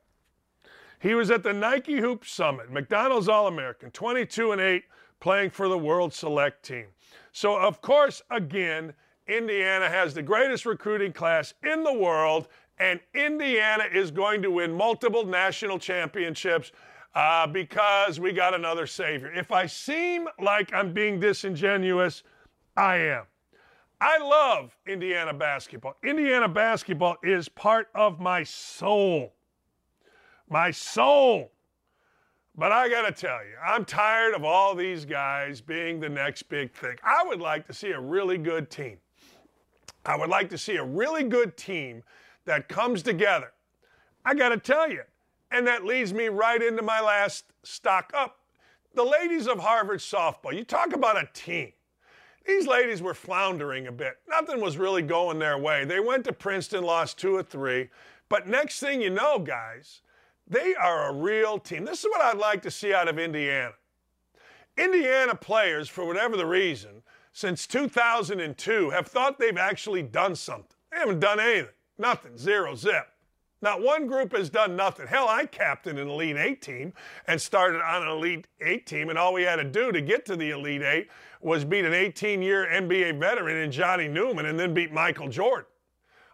He 1.00 1.16
was 1.16 1.32
at 1.32 1.42
the 1.42 1.54
Nike 1.54 1.98
Hoop 1.98 2.26
Summit, 2.26 2.72
McDonald's 2.72 3.28
All 3.28 3.48
American, 3.48 3.90
22 3.90 4.52
and 4.52 4.62
8, 4.62 4.84
playing 5.20 5.50
for 5.50 5.68
the 5.68 5.78
World 5.78 6.14
Select 6.14 6.64
Team. 6.64 6.86
So, 7.32 7.58
of 7.58 7.82
course, 7.82 8.22
again, 8.30 8.94
Indiana 9.28 9.90
has 9.90 10.14
the 10.14 10.22
greatest 10.22 10.66
recruiting 10.66 11.14
class 11.14 11.56
in 11.64 11.84
the 11.84 11.94
world, 11.94 12.50
and 12.78 13.00
Indiana 13.16 13.86
is 13.92 14.12
going 14.12 14.42
to 14.42 14.52
win 14.52 14.74
multiple 14.74 15.26
national 15.26 15.80
championships 15.80 16.72
uh, 17.16 17.48
because 17.48 18.20
we 18.20 18.32
got 18.32 18.54
another 18.54 18.88
Savior. 18.88 19.32
If 19.34 19.52
I 19.52 19.66
seem 19.66 20.28
like 20.40 20.74
I'm 20.74 20.94
being 20.94 21.20
disingenuous, 21.20 22.24
I 22.78 22.98
am. 22.98 23.24
I 24.02 24.18
love 24.18 24.78
Indiana 24.88 25.34
basketball. 25.34 25.98
Indiana 26.04 26.48
basketball 26.48 27.18
is 27.22 27.50
part 27.50 27.90
of 27.94 28.20
my 28.20 28.44
soul. 28.44 29.34
My 30.50 30.72
soul. 30.72 31.52
But 32.56 32.72
I 32.72 32.90
got 32.90 33.04
to 33.04 33.12
tell 33.12 33.40
you, 33.46 33.56
I'm 33.66 33.86
tired 33.86 34.34
of 34.34 34.44
all 34.44 34.76
these 34.76 35.06
guys 35.06 35.62
being 35.62 36.00
the 36.00 36.10
next 36.10 36.44
big 36.44 36.74
thing. 36.74 36.98
I 37.04 37.24
would 37.26 37.40
like 37.40 37.68
to 37.68 37.74
see 37.74 37.92
a 37.92 38.00
really 38.00 38.38
good 38.38 38.70
team. 38.70 38.98
I 40.06 40.16
would 40.16 40.30
like 40.30 40.50
to 40.50 40.58
see 40.58 40.78
a 40.78 40.84
really 40.84 41.24
good 41.24 41.56
team 41.58 42.04
that 42.46 42.68
comes 42.68 43.04
together. 43.04 43.52
I 44.26 44.34
got 44.34 44.50
to 44.50 44.58
tell 44.58 44.90
you, 44.90 45.04
and 45.52 45.66
that 45.68 45.86
leads 45.86 46.14
me 46.14 46.28
right 46.30 46.62
into 46.62 46.82
my 46.82 47.02
last 47.02 47.46
stock 47.64 48.12
up. 48.16 48.38
The 48.96 49.04
ladies 49.04 49.48
of 49.48 49.60
Harvard 49.60 50.00
softball, 50.00 50.54
you 50.56 50.64
talk 50.64 50.94
about 50.94 51.18
a 51.18 51.30
team. 51.34 51.72
These 52.46 52.68
ladies 52.68 53.02
were 53.02 53.14
floundering 53.14 53.88
a 53.88 53.92
bit. 53.92 54.18
Nothing 54.28 54.60
was 54.62 54.78
really 54.78 55.02
going 55.04 55.38
their 55.40 55.58
way. 55.58 55.86
They 55.86 56.00
went 56.00 56.24
to 56.26 56.34
Princeton, 56.34 56.84
lost 56.84 57.18
two 57.20 57.36
or 57.36 57.44
three. 57.44 57.90
But 58.28 58.48
next 58.48 58.80
thing 58.80 59.02
you 59.02 59.10
know, 59.12 59.40
guys, 59.40 60.02
They 60.48 60.74
are 60.74 61.10
a 61.10 61.14
real 61.14 61.60
team. 61.60 61.86
This 61.86 62.00
is 62.00 62.10
what 62.10 62.22
I'd 62.22 62.38
like 62.38 62.64
to 62.64 62.72
see 62.72 62.92
out 62.94 63.08
of 63.08 63.20
Indiana. 63.20 63.74
Indiana 64.78 65.36
players, 65.36 65.88
for 65.90 66.06
whatever 66.06 66.36
the 66.36 66.46
reason, 66.46 67.04
since 67.34 67.68
2002 67.68 68.90
have 68.90 69.08
thought 69.08 69.38
they've 69.38 69.58
actually 69.58 70.02
done 70.02 70.36
something. 70.36 70.76
They 70.92 70.98
haven't 70.98 71.20
done 71.20 71.40
anything. 71.40 71.74
Nothing. 72.00 72.38
Zero. 72.38 72.74
Zip. 72.76 73.08
Not 73.62 73.82
one 73.82 74.08
group 74.08 74.36
has 74.36 74.50
done 74.50 74.76
nothing. 74.76 75.08
Hell, 75.08 75.28
I 75.28 75.46
captained 75.46 76.00
an 76.00 76.08
Elite 76.08 76.38
Eight 76.38 76.62
team 76.62 76.94
and 77.28 77.42
started 77.42 77.82
on 77.82 78.04
an 78.04 78.08
Elite 78.08 78.48
Eight 78.62 78.86
team, 78.86 79.10
and 79.10 79.20
all 79.20 79.34
we 79.34 79.44
had 79.44 79.58
to 79.58 79.66
do 79.66 79.92
to 79.92 80.02
get 80.02 80.26
to 80.28 80.38
the 80.38 80.52
Elite 80.52 80.82
Eight 80.82 81.10
was 81.42 81.66
beat 81.66 81.86
an 81.86 81.94
18 81.94 82.42
year 82.42 82.68
NBA 82.72 83.20
veteran 83.20 83.58
in 83.58 83.72
Johnny 83.72 84.08
Newman 84.08 84.46
and 84.46 84.58
then 84.58 84.74
beat 84.74 84.94
Michael 84.94 85.28
Jordan. 85.28 85.66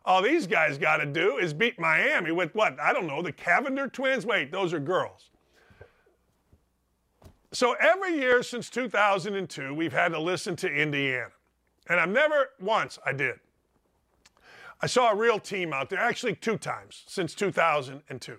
All 0.06 0.22
these 0.22 0.45
guys 0.45 0.77
got 0.77 0.97
to 0.97 1.06
do 1.07 1.38
is 1.38 1.52
beat 1.52 1.80
Miami 1.80 2.31
with 2.31 2.53
what? 2.53 2.80
I 2.80 2.93
don't 2.93 3.07
know, 3.07 3.23
the 3.23 3.34
Cavinder 3.34 3.91
twins? 3.91 4.23
Wait, 4.26 4.52
those 4.52 4.72
are 4.72 4.80
girls. 4.80 5.31
So 7.52 7.73
every 7.80 8.15
year 8.15 8.43
since 8.43 8.69
2002, 8.69 9.73
we've 9.73 9.93
had 9.93 10.10
to 10.10 10.19
listen 10.19 10.56
to 10.57 10.68
Indiana. 10.68 11.31
And 11.88 11.99
I've 11.99 12.10
never, 12.10 12.49
once 12.60 12.99
I 13.06 13.14
did. 13.14 13.39
I 14.81 14.88
saw 14.88 15.11
a 15.11 15.15
real 15.15 15.39
team 15.39 15.73
out 15.73 15.89
there, 15.89 15.99
actually 15.99 16.35
two 16.35 16.57
times 16.57 17.03
since 17.07 17.34
2002. 17.34 18.38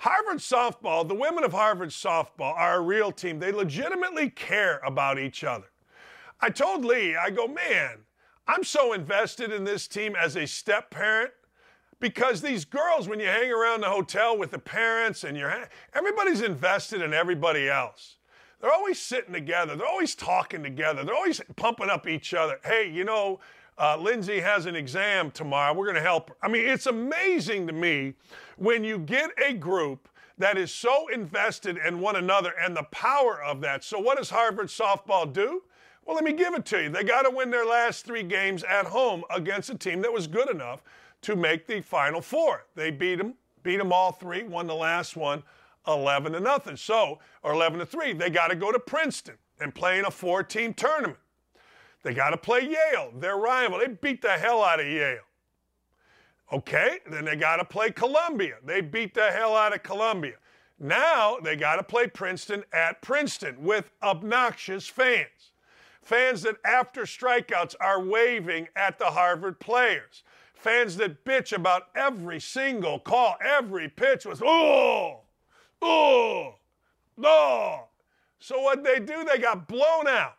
Harvard 0.00 0.38
softball, 0.38 1.06
the 1.06 1.14
women 1.14 1.42
of 1.42 1.52
Harvard 1.52 1.90
softball 1.90 2.54
are 2.56 2.76
a 2.76 2.80
real 2.80 3.10
team. 3.10 3.38
They 3.38 3.50
legitimately 3.50 4.30
care 4.30 4.80
about 4.84 5.18
each 5.18 5.42
other. 5.42 5.66
I 6.40 6.50
told 6.50 6.84
Lee, 6.84 7.16
I 7.16 7.30
go, 7.30 7.48
man, 7.48 7.98
I'm 8.46 8.62
so 8.62 8.92
invested 8.92 9.52
in 9.52 9.64
this 9.64 9.88
team 9.88 10.14
as 10.14 10.36
a 10.36 10.46
step 10.46 10.90
parent 10.90 11.32
because 12.00 12.40
these 12.40 12.64
girls, 12.64 13.08
when 13.08 13.18
you 13.18 13.26
hang 13.26 13.50
around 13.50 13.80
the 13.80 13.88
hotel 13.88 14.38
with 14.38 14.52
the 14.52 14.58
parents 14.58 15.24
and 15.24 15.36
you're, 15.36 15.52
everybody's 15.94 16.42
invested 16.42 17.02
in 17.02 17.12
everybody 17.12 17.68
else. 17.68 18.16
They're 18.60 18.72
always 18.72 18.98
sitting 19.00 19.32
together. 19.32 19.76
They're 19.76 19.86
always 19.86 20.14
talking 20.14 20.62
together. 20.62 21.04
They're 21.04 21.14
always 21.14 21.40
pumping 21.56 21.90
up 21.90 22.08
each 22.08 22.34
other. 22.34 22.58
Hey, 22.64 22.90
you 22.90 23.04
know, 23.04 23.40
uh, 23.78 23.96
Lindsay 23.96 24.40
has 24.40 24.66
an 24.66 24.74
exam 24.74 25.30
tomorrow. 25.30 25.72
We're 25.72 25.86
going 25.86 25.96
to 25.96 26.02
help 26.02 26.30
her. 26.30 26.36
I 26.42 26.48
mean, 26.48 26.66
it's 26.66 26.86
amazing 26.86 27.66
to 27.68 27.72
me 27.72 28.14
when 28.56 28.84
you 28.84 28.98
get 28.98 29.30
a 29.44 29.54
group 29.54 30.08
that 30.38 30.56
is 30.56 30.72
so 30.72 31.08
invested 31.08 31.78
in 31.78 32.00
one 32.00 32.16
another 32.16 32.52
and 32.60 32.76
the 32.76 32.84
power 32.84 33.42
of 33.42 33.60
that. 33.62 33.84
So, 33.84 33.98
what 33.98 34.18
does 34.18 34.30
Harvard 34.30 34.68
softball 34.68 35.32
do? 35.32 35.62
Well, 36.04 36.14
let 36.14 36.24
me 36.24 36.32
give 36.32 36.54
it 36.54 36.64
to 36.66 36.84
you. 36.84 36.88
They 36.88 37.04
got 37.04 37.22
to 37.22 37.30
win 37.30 37.50
their 37.50 37.66
last 37.66 38.04
three 38.04 38.22
games 38.22 38.64
at 38.64 38.86
home 38.86 39.24
against 39.30 39.70
a 39.70 39.74
team 39.74 40.00
that 40.02 40.12
was 40.12 40.26
good 40.26 40.48
enough 40.48 40.82
to 41.22 41.36
make 41.36 41.66
the 41.66 41.80
Final 41.80 42.20
Four. 42.20 42.64
They 42.74 42.90
beat 42.90 43.16
them, 43.16 43.34
beat 43.62 43.76
them 43.76 43.92
all 43.92 44.12
three, 44.12 44.44
won 44.44 44.66
the 44.66 44.74
last 44.74 45.16
one 45.16 45.42
11 45.88 46.32
to 46.32 46.40
nothing. 46.40 46.76
So, 46.76 47.18
or 47.42 47.52
11 47.54 47.78
to 47.78 47.86
3. 47.86 48.12
They 48.12 48.30
got 48.30 48.48
to 48.48 48.56
go 48.56 48.70
to 48.70 48.78
Princeton 48.78 49.36
and 49.60 49.74
play 49.74 49.98
in 49.98 50.04
a 50.04 50.10
four 50.10 50.42
team 50.42 50.74
tournament. 50.74 51.18
They 52.08 52.14
got 52.14 52.30
to 52.30 52.38
play 52.38 52.62
Yale, 52.62 53.12
their 53.18 53.36
rival. 53.36 53.80
They 53.80 53.88
beat 53.88 54.22
the 54.22 54.30
hell 54.30 54.64
out 54.64 54.80
of 54.80 54.86
Yale. 54.86 55.18
Okay, 56.50 57.00
then 57.10 57.26
they 57.26 57.36
got 57.36 57.56
to 57.56 57.66
play 57.66 57.90
Columbia. 57.90 58.54
They 58.64 58.80
beat 58.80 59.12
the 59.12 59.30
hell 59.30 59.54
out 59.54 59.74
of 59.74 59.82
Columbia. 59.82 60.36
Now 60.80 61.36
they 61.36 61.54
got 61.54 61.76
to 61.76 61.82
play 61.82 62.06
Princeton 62.06 62.64
at 62.72 63.02
Princeton 63.02 63.62
with 63.62 63.90
obnoxious 64.02 64.86
fans. 64.86 65.52
Fans 66.00 66.40
that 66.44 66.56
after 66.64 67.02
strikeouts 67.02 67.74
are 67.78 68.02
waving 68.02 68.68
at 68.74 68.98
the 68.98 69.10
Harvard 69.10 69.60
players. 69.60 70.22
Fans 70.54 70.96
that 70.96 71.26
bitch 71.26 71.52
about 71.52 71.88
every 71.94 72.40
single 72.40 73.00
call, 73.00 73.36
every 73.44 73.90
pitch 73.90 74.24
was, 74.24 74.40
oh, 74.42 75.24
oh, 75.82 76.54
oh. 77.22 77.80
So 78.38 78.62
what 78.62 78.82
they 78.82 78.98
do, 78.98 79.24
they 79.24 79.36
got 79.36 79.68
blown 79.68 80.08
out 80.08 80.37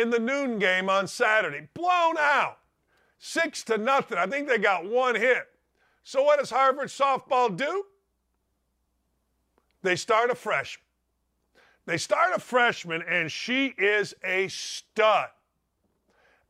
in 0.00 0.10
the 0.10 0.18
noon 0.18 0.58
game 0.58 0.88
on 0.88 1.06
Saturday. 1.06 1.68
Blown 1.74 2.16
out. 2.18 2.58
Six 3.18 3.62
to 3.64 3.76
nothing. 3.76 4.18
I 4.18 4.26
think 4.26 4.48
they 4.48 4.58
got 4.58 4.88
one 4.88 5.14
hit. 5.14 5.46
So 6.02 6.22
what 6.22 6.38
does 6.38 6.50
Harvard 6.50 6.88
softball 6.88 7.54
do? 7.54 7.84
They 9.82 9.96
start 9.96 10.30
a 10.30 10.34
freshman. 10.34 10.84
They 11.86 11.96
start 11.96 12.34
a 12.34 12.38
freshman, 12.38 13.02
and 13.02 13.30
she 13.30 13.74
is 13.78 14.14
a 14.24 14.48
stud. 14.48 15.28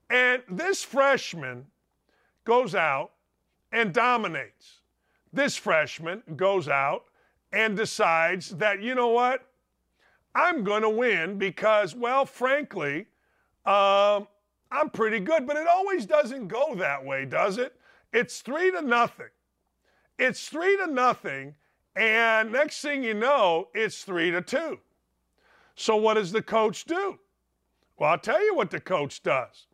And 0.08 0.42
this 0.48 0.82
freshman 0.82 1.66
goes 2.44 2.74
out 2.74 3.12
and 3.72 3.92
dominates. 3.92 4.80
This 5.32 5.56
freshman 5.56 6.22
goes 6.36 6.68
out 6.68 7.04
and 7.52 7.76
decides 7.76 8.50
that, 8.50 8.82
you 8.82 8.94
know 8.94 9.08
what? 9.08 9.46
I'm 10.34 10.62
going 10.64 10.82
to 10.82 10.90
win 10.90 11.38
because, 11.38 11.94
well, 11.94 12.24
frankly, 12.26 13.06
um, 13.66 14.26
I'm 14.70 14.90
pretty 14.92 15.20
good. 15.20 15.46
But 15.46 15.56
it 15.56 15.66
always 15.66 16.06
doesn't 16.06 16.48
go 16.48 16.74
that 16.76 17.04
way, 17.04 17.24
does 17.24 17.58
it? 17.58 17.74
It's 18.12 18.40
three 18.40 18.70
to 18.70 18.82
nothing. 18.82 19.30
It's 20.18 20.48
three 20.48 20.76
to 20.76 20.86
nothing. 20.86 21.54
And 21.96 22.52
next 22.52 22.80
thing 22.80 23.02
you 23.02 23.14
know, 23.14 23.68
it's 23.74 24.04
three 24.04 24.30
to 24.30 24.42
two. 24.42 24.78
So 25.74 25.96
what 25.96 26.14
does 26.14 26.32
the 26.32 26.42
coach 26.42 26.84
do? 26.84 27.18
Well, 27.98 28.10
I'll 28.10 28.18
tell 28.18 28.44
you 28.44 28.54
what 28.54 28.70
the 28.70 28.80
coach 28.80 29.22
does. 29.22 29.66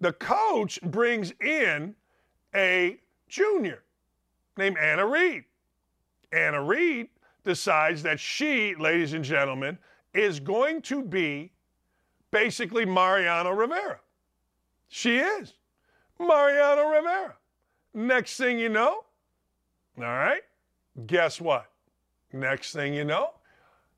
The 0.00 0.12
coach 0.12 0.80
brings 0.82 1.32
in 1.40 1.94
a 2.54 2.98
junior 3.28 3.82
named 4.56 4.76
Anna 4.78 5.06
Reed. 5.06 5.44
Anna 6.32 6.62
Reed 6.62 7.08
decides 7.44 8.02
that 8.02 8.18
she, 8.20 8.74
ladies 8.74 9.12
and 9.12 9.24
gentlemen, 9.24 9.78
is 10.14 10.40
going 10.40 10.82
to 10.82 11.02
be 11.02 11.52
basically 12.32 12.84
Mariano 12.84 13.50
Rivera. 13.50 14.00
She 14.88 15.18
is 15.18 15.54
Mariano 16.18 16.88
Rivera. 16.88 17.36
Next 17.94 18.36
thing 18.36 18.58
you 18.58 18.68
know, 18.68 19.04
all 19.98 20.04
right, 20.04 20.42
guess 21.06 21.40
what? 21.40 21.70
Next 22.32 22.72
thing 22.72 22.94
you 22.94 23.04
know, 23.04 23.30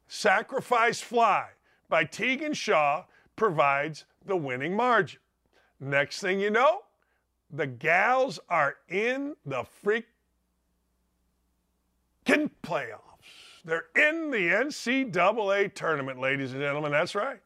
Sacrifice 0.09 1.01
Fly 1.01 1.47
by 1.89 2.05
Tegan 2.05 2.53
Shaw 2.53 3.05
provides 3.37 4.05
the 4.27 4.37
winning 4.37 4.77
margin. 4.77 5.21
Next 5.81 6.21
thing 6.21 6.41
you 6.41 6.51
know, 6.51 6.83
the 7.51 7.67
gals 7.67 8.41
are 8.49 8.77
in 8.89 9.37
the 9.47 9.65
freaking 9.85 10.05
playoffs. 12.63 13.01
They're 13.65 13.87
in 13.97 14.31
the 14.31 14.49
NCAA 14.49 15.75
tournament, 15.75 16.21
ladies 16.21 16.53
and 16.53 16.61
gentlemen. 16.61 16.93
That's 16.93 17.15
right. 17.15 17.41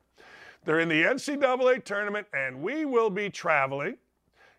They're 0.68 0.80
in 0.80 0.90
the 0.90 1.02
NCAA 1.02 1.82
tournament, 1.82 2.26
and 2.34 2.60
we 2.60 2.84
will 2.84 3.08
be 3.08 3.30
traveling. 3.30 3.96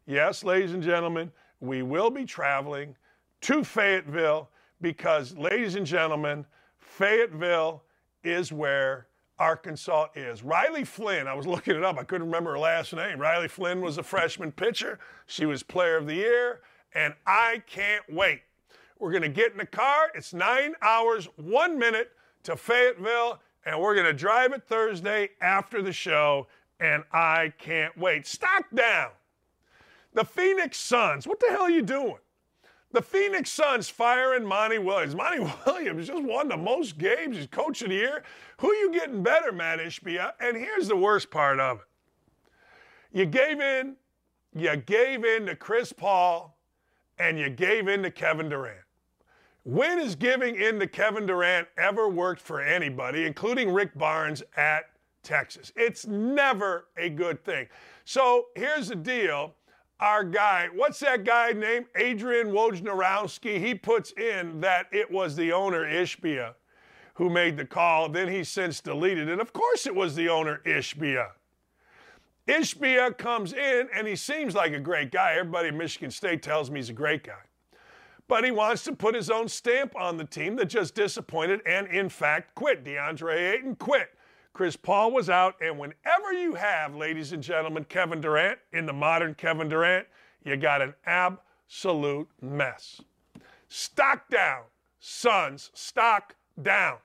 Yes, 0.08 0.44
ladies 0.44 0.74
and 0.74 0.82
gentlemen, 0.82 1.32
we 1.60 1.84
will 1.84 2.10
be 2.10 2.26
traveling 2.26 2.96
to 3.42 3.64
Fayetteville 3.64 4.50
because, 4.82 5.38
ladies 5.38 5.76
and 5.76 5.86
gentlemen, 5.86 6.48
Fayetteville 6.80 7.84
is 8.24 8.52
where 8.52 9.06
Arkansas 9.38 10.08
is. 10.16 10.42
Riley 10.42 10.84
Flynn, 10.84 11.28
I 11.28 11.36
was 11.36 11.46
looking 11.46 11.76
it 11.76 11.84
up, 11.84 12.00
I 12.00 12.04
couldn't 12.06 12.26
remember 12.26 12.54
her 12.54 12.60
last 12.60 12.92
name. 12.92 13.20
Riley 13.20 13.48
Flynn 13.48 13.80
was 13.80 14.00
a 14.00 14.04
freshman 14.04 14.52
pitcher. 14.52 14.98
She 15.28 15.46
was 15.46 15.62
player 15.62 15.98
of 15.98 16.08
the 16.08 16.16
year, 16.16 16.62
and 16.96 17.14
I 17.28 17.62
can't 17.68 18.04
wait. 18.12 18.42
We're 18.98 19.12
going 19.12 19.22
to 19.22 19.30
get 19.30 19.52
in 19.52 19.60
the 19.60 19.66
car. 19.68 20.10
It's 20.16 20.34
nine 20.34 20.74
hours, 20.82 21.30
one 21.36 21.78
minute 21.78 22.14
to 22.46 22.56
Fayetteville, 22.56 23.40
and 23.66 23.80
we're 23.80 23.94
going 23.94 24.06
to 24.06 24.14
drive 24.14 24.54
it 24.54 24.64
Thursday 24.64 25.30
after 25.42 25.82
the 25.82 25.94
show, 25.94 26.48
and 26.80 27.04
I 27.12 27.54
can't 27.58 27.98
wait. 27.98 28.26
Stock 28.26 28.66
down. 28.74 29.12
The 30.14 30.26
Phoenix 30.26 30.78
Suns, 30.78 31.28
what 31.28 31.40
the 31.40 31.48
hell 31.50 31.64
are 31.64 31.70
you 31.70 31.82
doing? 31.82 32.18
The 32.92 33.02
Phoenix 33.02 33.52
Suns 33.52 33.88
firing 33.88 34.44
Monty 34.44 34.80
Williams. 34.80 35.14
Monty 35.14 35.40
Williams 35.66 36.08
just 36.08 36.24
won 36.24 36.48
the 36.48 36.58
most 36.58 36.98
games. 36.98 37.38
He's 37.38 37.48
coach 37.48 37.82
of 37.84 37.90
the 37.90 37.96
year. 37.96 38.24
Who 38.58 38.74
you 38.74 38.92
getting 38.92 39.22
better, 39.22 39.52
Matt 39.52 39.80
Ishbia? 39.80 40.34
And 40.40 40.58
here's 40.58 40.88
the 40.88 40.96
worst 40.96 41.30
part 41.30 41.60
of 41.60 41.80
it. 41.80 41.84
You 43.12 43.26
gave 43.26 43.60
in, 43.60 43.96
you 44.56 44.76
gave 44.76 45.24
in 45.24 45.46
to 45.46 45.56
Chris 45.56 45.94
Paul, 45.94 46.58
and 47.20 47.38
you 47.38 47.50
gave 47.50 47.88
in 47.88 48.02
to 48.04 48.12
Kevin 48.12 48.50
Durant. 48.50 48.78
When 49.70 50.00
has 50.00 50.16
giving 50.16 50.56
in 50.56 50.80
to 50.80 50.88
Kevin 50.88 51.28
Durant 51.28 51.68
ever 51.78 52.10
worked 52.10 52.42
for 52.42 52.60
anybody, 52.60 53.28
including 53.28 53.72
Rick 53.72 53.96
Barnes 53.96 54.42
at 54.58 54.86
Texas? 55.22 55.72
It's 55.76 56.08
never 56.08 56.88
a 56.98 57.08
good 57.08 57.46
thing. 57.46 57.68
So 58.04 58.46
here's 58.56 58.88
the 58.88 58.96
deal 58.96 59.54
our 60.00 60.24
guy, 60.24 60.70
what's 60.74 61.00
that 61.02 61.24
guy 61.24 61.52
named? 61.52 61.86
Adrian 61.96 62.48
Wojnarowski. 62.48 63.64
He 63.64 63.76
puts 63.76 64.12
in 64.14 64.60
that 64.60 64.88
it 64.92 65.12
was 65.12 65.36
the 65.36 65.52
owner, 65.52 65.86
Ishbia, 65.86 66.56
who 67.14 67.30
made 67.30 67.56
the 67.56 67.66
call. 67.66 68.10
Then 68.10 68.28
he 68.28 68.44
since 68.44 68.82
deleted 68.82 69.30
it. 69.30 69.40
Of 69.40 69.54
course, 69.54 69.86
it 69.86 69.94
was 69.94 70.16
the 70.16 70.30
owner, 70.30 70.62
Ishbia. 70.66 71.28
Ishbia 72.48 73.16
comes 73.20 73.54
in 73.54 73.88
and 73.94 74.08
he 74.08 74.16
seems 74.16 74.56
like 74.56 74.74
a 74.74 74.80
great 74.80 75.12
guy. 75.12 75.34
Everybody 75.34 75.68
at 75.68 75.76
Michigan 75.76 76.10
State 76.10 76.42
tells 76.42 76.72
me 76.72 76.80
he's 76.80 76.90
a 76.90 76.94
great 76.94 77.24
guy. 77.24 77.49
But 78.30 78.46
he 78.46 78.52
wants 78.52 78.84
to 78.84 78.94
put 78.94 79.16
his 79.16 79.30
own 79.30 79.50
stamp 79.50 79.94
on 80.00 80.16
the 80.16 80.24
team 80.24 80.56
that 80.56 80.68
just 80.68 80.96
disappointed 80.96 81.60
and, 81.66 81.88
in 81.88 82.08
fact, 82.08 82.56
quit. 82.56 82.86
DeAndre 82.86 83.54
Ayton 83.54 83.76
quit. 83.76 84.12
Chris 84.54 84.76
Paul 84.76 85.12
was 85.12 85.30
out, 85.30 85.56
and 85.62 85.80
whenever 85.80 86.32
you 86.32 86.54
have, 86.54 86.96
ladies 86.96 87.34
and 87.34 87.42
gentlemen, 87.42 87.86
Kevin 87.86 88.22
Durant 88.22 88.60
in 88.72 88.86
the 88.86 88.94
modern 88.94 89.34
Kevin 89.34 89.68
Durant, 89.68 90.08
you 90.44 90.56
got 90.58 90.82
an 90.82 90.94
absolute 91.06 92.28
mess. 92.42 93.02
Stock 93.68 94.30
down. 94.30 94.62
Suns, 95.00 95.72
stock 95.74 96.36
down. 96.62 96.98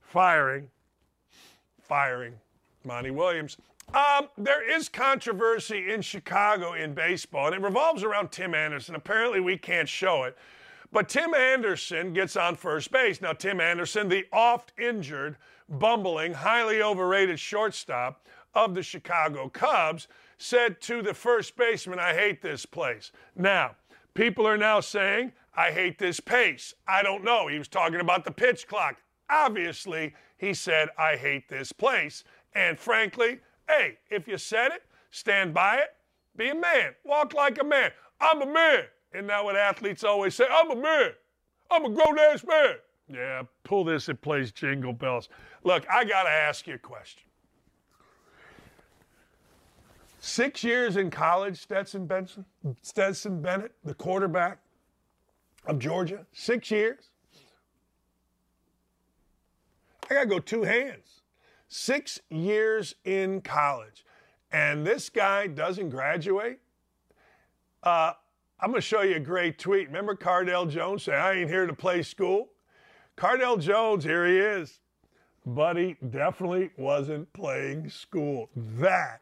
Firing, 0.00 0.68
firing 1.80 2.34
Monty 2.84 3.10
Williams. 3.10 3.56
Um, 3.94 4.28
there 4.36 4.68
is 4.68 4.88
controversy 4.88 5.92
in 5.92 6.02
Chicago 6.02 6.72
in 6.72 6.92
baseball, 6.94 7.46
and 7.46 7.54
it 7.54 7.60
revolves 7.60 8.02
around 8.02 8.32
Tim 8.32 8.54
Anderson. 8.54 8.94
Apparently, 8.94 9.40
we 9.40 9.56
can't 9.56 9.88
show 9.88 10.24
it. 10.24 10.36
But 10.92 11.08
Tim 11.08 11.32
Anderson 11.32 12.12
gets 12.12 12.36
on 12.36 12.54
first 12.54 12.92
base. 12.92 13.22
Now, 13.22 13.32
Tim 13.32 13.60
Anderson, 13.60 14.08
the 14.08 14.26
oft 14.30 14.72
injured, 14.78 15.36
bumbling, 15.68 16.34
highly 16.34 16.82
overrated 16.82 17.40
shortstop 17.40 18.26
of 18.54 18.74
the 18.74 18.82
Chicago 18.82 19.48
Cubs, 19.48 20.06
said 20.36 20.80
to 20.82 21.00
the 21.00 21.14
first 21.14 21.56
baseman, 21.56 21.98
I 21.98 22.12
hate 22.12 22.42
this 22.42 22.66
place. 22.66 23.10
Now, 23.34 23.76
people 24.12 24.46
are 24.46 24.58
now 24.58 24.80
saying, 24.80 25.32
I 25.56 25.70
hate 25.70 25.98
this 25.98 26.20
pace. 26.20 26.74
I 26.86 27.02
don't 27.02 27.24
know. 27.24 27.48
He 27.48 27.58
was 27.58 27.68
talking 27.68 28.00
about 28.00 28.24
the 28.24 28.30
pitch 28.30 28.66
clock. 28.66 28.96
Obviously, 29.30 30.14
he 30.36 30.52
said, 30.52 30.88
I 30.98 31.16
hate 31.16 31.48
this 31.48 31.72
place. 31.72 32.24
And 32.54 32.78
frankly, 32.78 33.38
hey, 33.66 33.98
if 34.10 34.28
you 34.28 34.36
said 34.36 34.72
it, 34.72 34.82
stand 35.10 35.54
by 35.54 35.76
it, 35.76 35.94
be 36.36 36.50
a 36.50 36.54
man, 36.54 36.94
walk 37.04 37.32
like 37.32 37.58
a 37.60 37.64
man. 37.64 37.92
I'm 38.20 38.42
a 38.42 38.46
man. 38.46 38.84
Isn't 39.14 39.26
that 39.26 39.44
what 39.44 39.56
athletes 39.56 40.04
always 40.04 40.34
say? 40.34 40.46
I'm 40.50 40.70
a 40.70 40.76
man. 40.76 41.10
I'm 41.70 41.84
a 41.84 41.90
grown 41.90 42.18
ass 42.18 42.44
man. 42.44 42.74
Yeah, 43.08 43.42
pull 43.64 43.84
this, 43.84 44.08
it 44.08 44.20
plays 44.22 44.52
jingle 44.52 44.92
bells. 44.92 45.28
Look, 45.64 45.84
I 45.90 46.04
got 46.04 46.22
to 46.22 46.30
ask 46.30 46.66
you 46.66 46.74
a 46.74 46.78
question. 46.78 47.22
Six 50.20 50.62
years 50.62 50.96
in 50.96 51.10
college, 51.10 51.58
Stetson 51.58 52.06
Benson, 52.06 52.44
Stetson 52.80 53.42
Bennett, 53.42 53.72
the 53.84 53.94
quarterback 53.94 54.58
of 55.66 55.78
Georgia, 55.78 56.24
six 56.32 56.70
years. 56.70 57.10
I 60.08 60.14
got 60.14 60.20
to 60.20 60.26
go 60.28 60.38
two 60.38 60.62
hands. 60.62 61.22
Six 61.68 62.20
years 62.30 62.94
in 63.04 63.40
college. 63.40 64.04
And 64.52 64.86
this 64.86 65.08
guy 65.08 65.46
doesn't 65.46 65.88
graduate. 65.88 66.60
Uh, 67.82 68.12
I'm 68.62 68.70
going 68.70 68.80
to 68.80 68.86
show 68.86 69.02
you 69.02 69.16
a 69.16 69.20
great 69.20 69.58
tweet. 69.58 69.88
Remember 69.88 70.14
Cardale 70.14 70.70
Jones 70.70 71.02
saying, 71.02 71.18
I 71.18 71.32
ain't 71.32 71.50
here 71.50 71.66
to 71.66 71.74
play 71.74 72.00
school? 72.04 72.50
Cardale 73.16 73.60
Jones, 73.60 74.04
here 74.04 74.24
he 74.24 74.38
is. 74.38 74.78
Buddy 75.44 75.96
definitely 76.10 76.70
wasn't 76.78 77.32
playing 77.32 77.90
school. 77.90 78.50
That 78.54 79.20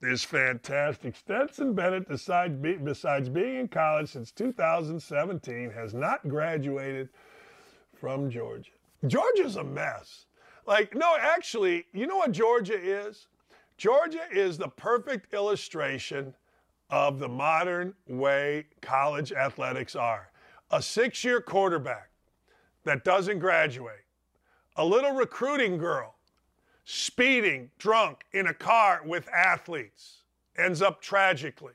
is 0.00 0.22
fantastic. 0.22 1.16
Stetson 1.16 1.74
Bennett, 1.74 2.08
besides, 2.08 2.54
besides 2.84 3.28
being 3.28 3.56
in 3.56 3.66
college 3.66 4.10
since 4.10 4.30
2017, 4.30 5.72
has 5.72 5.92
not 5.92 6.28
graduated 6.28 7.08
from 8.00 8.30
Georgia. 8.30 8.70
Georgia's 9.08 9.56
a 9.56 9.64
mess. 9.64 10.26
Like, 10.66 10.94
no, 10.94 11.16
actually, 11.20 11.86
you 11.92 12.06
know 12.06 12.18
what 12.18 12.30
Georgia 12.30 12.78
is? 12.80 13.26
Georgia 13.76 14.22
is 14.30 14.56
the 14.56 14.68
perfect 14.68 15.34
illustration 15.34 16.32
of 16.90 17.18
the 17.18 17.28
modern 17.28 17.94
way 18.06 18.66
college 18.80 19.32
athletics 19.32 19.94
are. 19.94 20.30
A 20.70 20.82
six 20.82 21.24
year 21.24 21.40
quarterback 21.40 22.10
that 22.84 23.04
doesn't 23.04 23.38
graduate, 23.38 24.04
a 24.76 24.84
little 24.84 25.12
recruiting 25.12 25.78
girl 25.78 26.14
speeding 26.84 27.70
drunk 27.78 28.24
in 28.32 28.46
a 28.46 28.54
car 28.54 29.02
with 29.04 29.28
athletes 29.28 30.22
ends 30.56 30.80
up 30.80 31.02
tragically. 31.02 31.74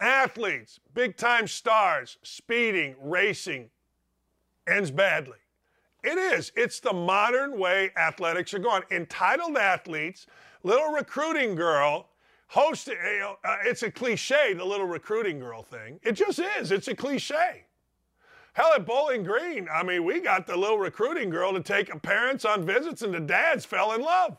Athletes, 0.00 0.80
big 0.94 1.16
time 1.16 1.46
stars, 1.46 2.16
speeding, 2.22 2.96
racing, 3.00 3.68
ends 4.66 4.90
badly. 4.90 5.36
It 6.02 6.18
is. 6.18 6.52
It's 6.56 6.80
the 6.80 6.92
modern 6.92 7.58
way 7.58 7.90
athletics 7.96 8.54
are 8.54 8.58
going. 8.58 8.82
Entitled 8.90 9.56
athletes, 9.56 10.26
little 10.62 10.92
recruiting 10.92 11.54
girl, 11.54 12.08
host. 12.48 12.88
Know, 12.88 13.36
uh, 13.44 13.56
it's 13.64 13.82
a 13.82 13.90
cliche, 13.90 14.54
the 14.54 14.64
little 14.64 14.86
recruiting 14.86 15.38
girl 15.38 15.62
thing. 15.62 16.00
It 16.02 16.12
just 16.12 16.38
is. 16.38 16.72
It's 16.72 16.88
a 16.88 16.94
cliche. 16.94 17.64
Hell, 18.52 18.72
at 18.74 18.86
Bowling 18.86 19.22
Green, 19.22 19.68
I 19.70 19.82
mean, 19.82 20.04
we 20.04 20.20
got 20.20 20.46
the 20.46 20.56
little 20.56 20.78
recruiting 20.78 21.28
girl 21.28 21.52
to 21.52 21.60
take 21.60 21.90
parents 22.00 22.46
on 22.46 22.64
visits, 22.64 23.02
and 23.02 23.12
the 23.12 23.20
dads 23.20 23.66
fell 23.66 23.92
in 23.92 24.00
love. 24.00 24.38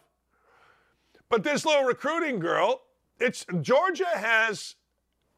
But 1.29 1.43
this 1.43 1.65
little 1.65 1.83
recruiting 1.83 2.39
girl, 2.39 2.81
it's 3.19 3.45
Georgia 3.61 4.07
has 4.07 4.75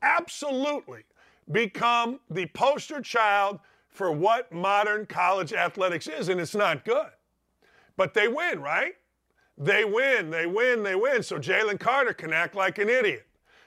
absolutely 0.01 1.03
become 1.51 2.19
the 2.29 2.45
poster 2.47 3.01
child 3.01 3.59
for 3.89 4.11
what 4.11 4.51
modern 4.51 5.05
college 5.05 5.51
athletics 5.51 6.07
is, 6.07 6.29
and 6.29 6.39
it's 6.39 6.55
not 6.55 6.85
good. 6.85 7.09
But 7.97 8.13
they 8.13 8.27
win, 8.29 8.61
right? 8.61 8.93
They 9.59 9.83
win, 9.83 10.29
they 10.29 10.45
win, 10.45 10.83
they 10.83 10.95
win. 10.95 11.21
So 11.21 11.37
Jalen 11.37 11.79
Carter 11.79 12.13
can 12.13 12.31
act 12.31 12.55
like 12.55 12.77
an 12.77 12.89
idiot. 12.89 13.25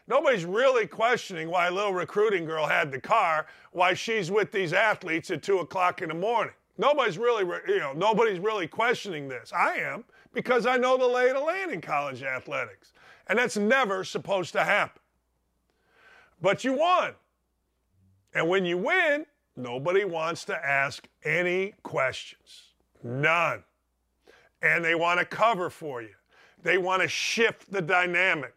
Nobody's 0.08 0.44
really 0.44 0.86
questioning 0.86 1.48
why 1.48 1.68
a 1.68 1.70
little 1.70 1.92
recruiting 1.92 2.44
girl 2.44 2.66
had 2.66 2.90
the 2.90 3.00
car, 3.00 3.46
why 3.70 3.94
she's 3.94 4.30
with 4.30 4.50
these 4.50 4.72
athletes 4.72 5.30
at 5.30 5.42
two 5.42 5.58
o'clock 5.58 6.02
in 6.02 6.08
the 6.08 6.14
morning. 6.14 6.54
Nobody's 6.78 7.18
really, 7.18 7.44
you 7.68 7.78
know, 7.78 7.92
nobody's 7.92 8.38
really 8.38 8.66
questioning 8.66 9.28
this. 9.28 9.52
I 9.52 9.74
am 9.74 10.04
because 10.32 10.66
I 10.66 10.78
know 10.78 10.96
the 10.96 11.06
lay 11.06 11.28
of 11.28 11.36
the 11.36 11.42
land 11.42 11.70
in 11.70 11.80
college 11.80 12.22
athletics, 12.22 12.92
and 13.28 13.38
that's 13.38 13.56
never 13.56 14.02
supposed 14.02 14.52
to 14.54 14.64
happen. 14.64 15.00
But 16.40 16.64
you 16.64 16.72
won, 16.72 17.12
and 18.34 18.48
when 18.48 18.64
you 18.64 18.78
win, 18.78 19.26
nobody 19.56 20.04
wants 20.04 20.44
to 20.46 20.66
ask 20.66 21.06
any 21.24 21.74
questions, 21.82 22.72
none, 23.04 23.62
and 24.62 24.84
they 24.84 24.94
want 24.94 25.18
to 25.18 25.26
cover 25.26 25.68
for 25.68 26.00
you. 26.00 26.14
They 26.62 26.78
want 26.78 27.02
to 27.02 27.08
shift 27.08 27.70
the 27.70 27.82
dynamic. 27.82 28.54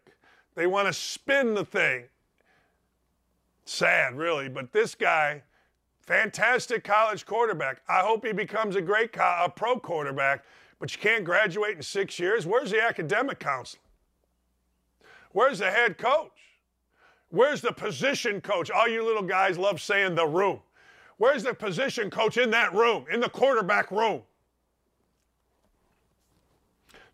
They 0.54 0.66
want 0.66 0.86
to 0.86 0.92
spin 0.92 1.54
the 1.54 1.64
thing. 1.64 2.04
Sad, 3.64 4.16
really, 4.16 4.48
but 4.48 4.72
this 4.72 4.94
guy, 4.94 5.42
fantastic 6.00 6.84
college 6.84 7.26
quarterback. 7.26 7.82
I 7.88 8.00
hope 8.00 8.24
he 8.24 8.32
becomes 8.32 8.76
a 8.76 8.80
great 8.80 9.12
co- 9.12 9.42
a 9.44 9.50
pro 9.50 9.78
quarterback, 9.78 10.44
but 10.78 10.94
you 10.94 11.00
can't 11.02 11.24
graduate 11.24 11.76
in 11.76 11.82
six 11.82 12.18
years. 12.18 12.46
Where's 12.46 12.70
the 12.70 12.80
academic 12.80 13.40
counselor? 13.40 13.82
Where's 15.32 15.58
the 15.58 15.70
head 15.70 15.98
coach? 15.98 16.30
Where's 17.30 17.60
the 17.60 17.72
position 17.72 18.40
coach? 18.40 18.70
All 18.70 18.86
you 18.88 19.04
little 19.04 19.22
guys 19.22 19.58
love 19.58 19.80
saying 19.80 20.14
the 20.14 20.26
room. 20.26 20.60
Where's 21.18 21.42
the 21.42 21.54
position 21.54 22.08
coach 22.08 22.36
in 22.36 22.50
that 22.50 22.72
room, 22.72 23.04
in 23.10 23.20
the 23.20 23.28
quarterback 23.28 23.90
room? 23.90 24.22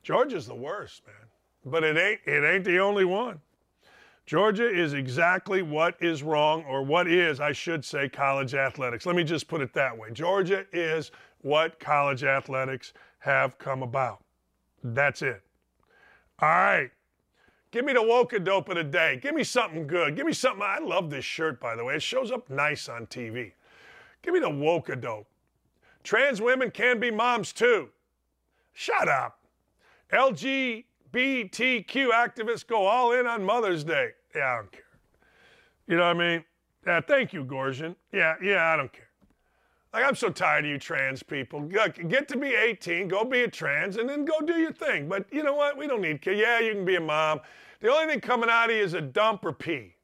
Georgia's 0.02 0.46
the 0.46 0.54
worst, 0.54 1.06
man 1.06 1.22
but 1.64 1.84
it 1.84 1.96
ain't 1.96 2.20
it 2.26 2.44
ain't 2.44 2.64
the 2.64 2.78
only 2.78 3.04
one. 3.04 3.40
Georgia 4.24 4.68
is 4.68 4.92
exactly 4.92 5.62
what 5.62 5.96
is 6.00 6.22
wrong, 6.22 6.64
or 6.64 6.84
what 6.84 7.08
is, 7.08 7.40
I 7.40 7.50
should 7.52 7.84
say, 7.84 8.08
college 8.08 8.54
athletics. 8.54 9.04
Let 9.04 9.16
me 9.16 9.24
just 9.24 9.48
put 9.48 9.60
it 9.60 9.74
that 9.74 9.98
way. 9.98 10.10
Georgia 10.12 10.64
is 10.72 11.10
what 11.40 11.80
college 11.80 12.22
athletics 12.22 12.92
have 13.18 13.58
come 13.58 13.82
about. 13.82 14.22
That's 14.84 15.22
it. 15.22 15.42
All 16.38 16.48
right. 16.48 16.90
Give 17.72 17.84
me 17.84 17.92
the 17.92 18.00
Woka 18.00 18.42
dope 18.42 18.68
of 18.68 18.76
the 18.76 18.84
day. 18.84 19.18
Give 19.20 19.34
me 19.34 19.42
something 19.42 19.88
good. 19.88 20.14
Give 20.14 20.26
me 20.26 20.32
something. 20.32 20.62
I 20.62 20.78
love 20.78 21.10
this 21.10 21.24
shirt, 21.24 21.58
by 21.58 21.74
the 21.74 21.84
way. 21.84 21.96
It 21.96 22.02
shows 22.02 22.30
up 22.30 22.48
nice 22.48 22.88
on 22.88 23.06
TV. 23.06 23.52
Give 24.22 24.34
me 24.34 24.40
the 24.40 24.50
Woka 24.50 25.00
dope. 25.00 25.26
Trans 26.04 26.40
women 26.40 26.70
can 26.70 27.00
be 27.00 27.10
moms 27.10 27.52
too. 27.52 27.88
Shut 28.72 29.08
up. 29.08 29.41
LG 30.12 30.84
LGBTQ 31.12 32.10
activists 32.10 32.66
go 32.66 32.86
all 32.86 33.12
in 33.12 33.26
on 33.26 33.44
Mother's 33.44 33.84
Day. 33.84 34.10
Yeah, 34.34 34.52
I 34.52 34.56
don't 34.56 34.72
care. 34.72 34.80
You 35.86 35.96
know 35.96 36.04
what 36.04 36.16
I 36.16 36.18
mean? 36.18 36.44
Yeah, 36.86 37.00
thank 37.00 37.32
you, 37.32 37.44
Gorgian. 37.44 37.94
Yeah, 38.12 38.34
yeah, 38.42 38.72
I 38.72 38.76
don't 38.76 38.92
care. 38.92 39.08
Like, 39.92 40.04
I'm 40.04 40.14
so 40.14 40.30
tired 40.30 40.64
of 40.64 40.70
you 40.70 40.78
trans 40.78 41.22
people. 41.22 41.60
Get 41.60 42.28
to 42.28 42.38
be 42.38 42.54
18, 42.54 43.08
go 43.08 43.24
be 43.24 43.42
a 43.42 43.48
trans, 43.48 43.98
and 43.98 44.08
then 44.08 44.24
go 44.24 44.40
do 44.40 44.54
your 44.54 44.72
thing. 44.72 45.06
But 45.06 45.26
you 45.30 45.42
know 45.42 45.54
what? 45.54 45.76
We 45.76 45.86
don't 45.86 46.00
need 46.00 46.22
kids. 46.22 46.40
Yeah, 46.40 46.60
you 46.60 46.72
can 46.72 46.86
be 46.86 46.96
a 46.96 47.00
mom. 47.00 47.40
The 47.80 47.90
only 47.92 48.06
thing 48.06 48.20
coming 48.20 48.48
out 48.48 48.70
of 48.70 48.76
you 48.76 48.82
is 48.82 48.94
a 48.94 49.02
dump 49.02 49.44
or 49.44 49.52
pee. 49.52 49.96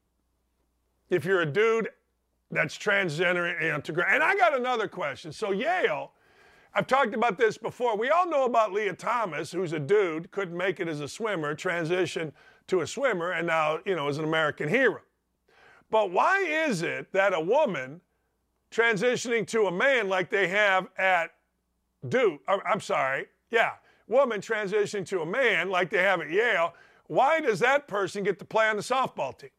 If 1.09 1.25
you're 1.25 1.41
a 1.41 1.45
dude 1.45 1.89
that's 2.51 2.77
transgender, 2.77 3.59
know, 3.59 4.03
and 4.03 4.23
I 4.23 4.35
got 4.35 4.55
another 4.55 4.87
question. 4.87 5.31
So 5.31 5.51
Yale 5.51 6.11
I've 6.73 6.87
talked 6.87 7.13
about 7.13 7.37
this 7.37 7.57
before. 7.57 7.97
We 7.97 8.09
all 8.09 8.29
know 8.29 8.45
about 8.45 8.71
Lia 8.73 8.93
Thomas, 8.93 9.51
who's 9.51 9.73
a 9.73 9.79
dude, 9.79 10.31
couldn't 10.31 10.55
make 10.55 10.79
it 10.79 10.87
as 10.87 11.01
a 11.01 11.07
swimmer, 11.07 11.55
transitioned 11.55 12.31
to 12.67 12.81
a 12.81 12.87
swimmer, 12.87 13.31
and 13.31 13.47
now, 13.47 13.79
you 13.85 13.95
know, 13.95 14.07
is 14.07 14.19
an 14.19 14.23
American 14.23 14.69
hero. 14.69 15.01
But 15.89 16.11
why 16.11 16.39
is 16.41 16.83
it 16.83 17.11
that 17.13 17.33
a 17.33 17.39
woman 17.39 18.01
transitioning 18.71 19.47
to 19.47 19.65
a 19.65 19.71
man 19.71 20.07
like 20.07 20.29
they 20.29 20.47
have 20.47 20.87
at 20.97 21.31
Duke, 22.07 22.41
uh, 22.47 22.59
I'm 22.65 22.79
sorry, 22.79 23.25
yeah, 23.49 23.71
woman 24.07 24.39
transitioning 24.39 25.05
to 25.07 25.21
a 25.21 25.25
man 25.25 25.69
like 25.69 25.89
they 25.89 26.03
have 26.03 26.21
at 26.21 26.29
Yale, 26.29 26.73
why 27.07 27.41
does 27.41 27.59
that 27.59 27.87
person 27.87 28.23
get 28.23 28.37
to 28.39 28.45
play 28.45 28.67
on 28.69 28.77
the 28.77 28.83
softball 28.83 29.37
team? 29.37 29.49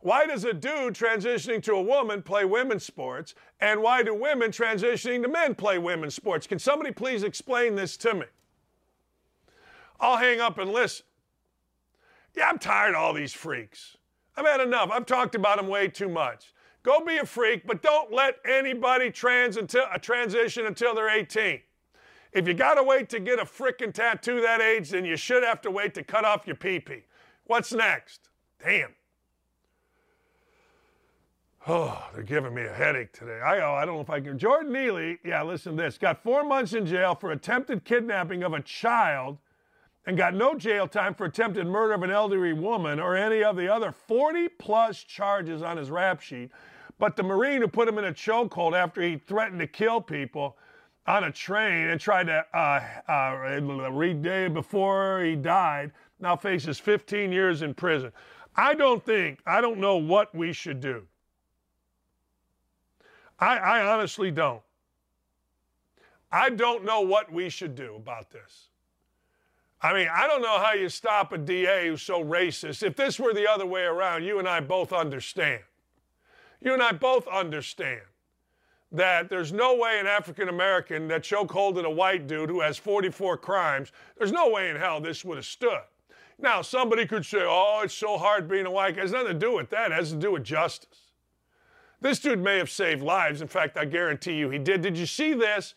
Why 0.00 0.26
does 0.26 0.44
a 0.44 0.52
dude 0.52 0.94
transitioning 0.94 1.62
to 1.64 1.72
a 1.72 1.82
woman 1.82 2.22
play 2.22 2.44
women's 2.44 2.84
sports? 2.84 3.34
And 3.60 3.82
why 3.82 4.02
do 4.02 4.14
women 4.14 4.50
transitioning 4.50 5.22
to 5.22 5.28
men 5.28 5.54
play 5.54 5.78
women's 5.78 6.14
sports? 6.14 6.46
Can 6.46 6.58
somebody 6.58 6.92
please 6.92 7.22
explain 7.22 7.74
this 7.74 7.96
to 7.98 8.14
me? 8.14 8.26
I'll 9.98 10.18
hang 10.18 10.40
up 10.40 10.58
and 10.58 10.70
listen. 10.70 11.06
Yeah, 12.34 12.48
I'm 12.48 12.58
tired 12.58 12.94
of 12.94 13.00
all 13.00 13.14
these 13.14 13.32
freaks. 13.32 13.96
I've 14.36 14.46
had 14.46 14.60
enough. 14.60 14.90
I've 14.92 15.06
talked 15.06 15.34
about 15.34 15.56
them 15.56 15.68
way 15.68 15.88
too 15.88 16.08
much. 16.08 16.52
Go 16.82 17.00
be 17.00 17.16
a 17.16 17.26
freak, 17.26 17.66
but 17.66 17.82
don't 17.82 18.12
let 18.12 18.36
anybody 18.44 19.10
trans 19.10 19.56
until, 19.56 19.84
uh, 19.90 19.98
transition 19.98 20.66
until 20.66 20.94
they're 20.94 21.08
18. 21.08 21.60
If 22.32 22.46
you 22.46 22.54
got 22.54 22.74
to 22.74 22.82
wait 22.82 23.08
to 23.08 23.18
get 23.18 23.38
a 23.38 23.44
frickin' 23.44 23.94
tattoo 23.94 24.42
that 24.42 24.60
age, 24.60 24.90
then 24.90 25.04
you 25.04 25.16
should 25.16 25.42
have 25.42 25.62
to 25.62 25.70
wait 25.70 25.94
to 25.94 26.04
cut 26.04 26.24
off 26.24 26.46
your 26.46 26.54
pee 26.54 26.78
pee. 26.78 27.04
What's 27.44 27.72
next? 27.72 28.28
Damn. 28.62 28.94
Oh, 31.68 32.00
they're 32.14 32.22
giving 32.22 32.54
me 32.54 32.62
a 32.62 32.72
headache 32.72 33.12
today. 33.12 33.40
I, 33.40 33.58
oh, 33.58 33.74
I 33.74 33.84
don't 33.84 33.96
know 33.96 34.00
if 34.00 34.10
I 34.10 34.20
can. 34.20 34.38
Jordan 34.38 34.72
Neely, 34.72 35.18
yeah, 35.24 35.42
listen 35.42 35.76
to 35.76 35.82
this, 35.82 35.98
got 35.98 36.22
four 36.22 36.44
months 36.44 36.74
in 36.74 36.86
jail 36.86 37.16
for 37.16 37.32
attempted 37.32 37.84
kidnapping 37.84 38.44
of 38.44 38.52
a 38.52 38.60
child 38.60 39.38
and 40.06 40.16
got 40.16 40.32
no 40.32 40.54
jail 40.54 40.86
time 40.86 41.12
for 41.12 41.24
attempted 41.24 41.66
murder 41.66 41.94
of 41.94 42.04
an 42.04 42.10
elderly 42.12 42.52
woman 42.52 43.00
or 43.00 43.16
any 43.16 43.42
of 43.42 43.56
the 43.56 43.68
other 43.68 43.90
40 43.90 44.48
plus 44.60 45.02
charges 45.02 45.60
on 45.60 45.76
his 45.76 45.90
rap 45.90 46.20
sheet. 46.20 46.50
But 47.00 47.16
the 47.16 47.24
Marine 47.24 47.62
who 47.62 47.68
put 47.68 47.88
him 47.88 47.98
in 47.98 48.04
a 48.04 48.12
chokehold 48.12 48.74
after 48.74 49.02
he 49.02 49.16
threatened 49.16 49.58
to 49.58 49.66
kill 49.66 50.00
people 50.00 50.56
on 51.08 51.24
a 51.24 51.32
train 51.32 51.88
and 51.88 52.00
tried 52.00 52.28
to 52.28 52.44
uh, 52.54 52.80
uh, 53.08 53.90
read 53.90 54.22
day 54.22 54.46
before 54.46 55.24
he 55.24 55.34
died 55.34 55.90
now 56.20 56.36
faces 56.36 56.78
15 56.78 57.32
years 57.32 57.62
in 57.62 57.74
prison. 57.74 58.12
I 58.54 58.74
don't 58.74 59.04
think, 59.04 59.40
I 59.46 59.60
don't 59.60 59.78
know 59.78 59.96
what 59.96 60.32
we 60.32 60.52
should 60.52 60.80
do. 60.80 61.02
I, 63.38 63.56
I 63.56 63.92
honestly 63.92 64.30
don't. 64.30 64.62
I 66.30 66.50
don't 66.50 66.84
know 66.84 67.00
what 67.02 67.32
we 67.32 67.48
should 67.48 67.74
do 67.74 67.94
about 67.96 68.30
this. 68.30 68.68
I 69.80 69.92
mean, 69.92 70.08
I 70.12 70.26
don't 70.26 70.42
know 70.42 70.58
how 70.58 70.72
you 70.72 70.88
stop 70.88 71.32
a 71.32 71.38
DA 71.38 71.88
who's 71.88 72.02
so 72.02 72.24
racist. 72.24 72.82
If 72.82 72.96
this 72.96 73.20
were 73.20 73.34
the 73.34 73.48
other 73.48 73.66
way 73.66 73.82
around, 73.82 74.24
you 74.24 74.38
and 74.38 74.48
I 74.48 74.60
both 74.60 74.92
understand. 74.92 75.62
You 76.60 76.72
and 76.72 76.82
I 76.82 76.92
both 76.92 77.28
understand 77.28 78.00
that 78.90 79.28
there's 79.28 79.52
no 79.52 79.76
way 79.76 79.98
an 80.00 80.06
African 80.06 80.48
American 80.48 81.08
that 81.08 81.22
chokeholded 81.22 81.84
a 81.84 81.90
white 81.90 82.26
dude 82.26 82.48
who 82.48 82.60
has 82.60 82.78
44 82.78 83.36
crimes, 83.36 83.92
there's 84.16 84.32
no 84.32 84.48
way 84.48 84.70
in 84.70 84.76
hell 84.76 85.00
this 85.00 85.24
would 85.24 85.36
have 85.36 85.46
stood. 85.46 85.82
Now, 86.38 86.62
somebody 86.62 87.06
could 87.06 87.24
say, 87.24 87.40
oh, 87.42 87.80
it's 87.84 87.94
so 87.94 88.18
hard 88.18 88.48
being 88.48 88.66
a 88.66 88.70
white 88.70 88.94
guy. 88.94 89.00
It 89.00 89.04
has 89.04 89.12
nothing 89.12 89.28
to 89.28 89.34
do 89.38 89.54
with 89.54 89.70
that, 89.70 89.90
it 89.90 89.94
has 89.94 90.10
to 90.10 90.16
do 90.16 90.32
with 90.32 90.44
justice. 90.44 90.95
This 92.00 92.18
dude 92.18 92.38
may 92.38 92.58
have 92.58 92.70
saved 92.70 93.02
lives. 93.02 93.40
In 93.40 93.48
fact, 93.48 93.76
I 93.76 93.84
guarantee 93.84 94.34
you 94.34 94.50
he 94.50 94.58
did. 94.58 94.82
Did 94.82 94.96
you 94.96 95.06
see 95.06 95.32
this? 95.34 95.74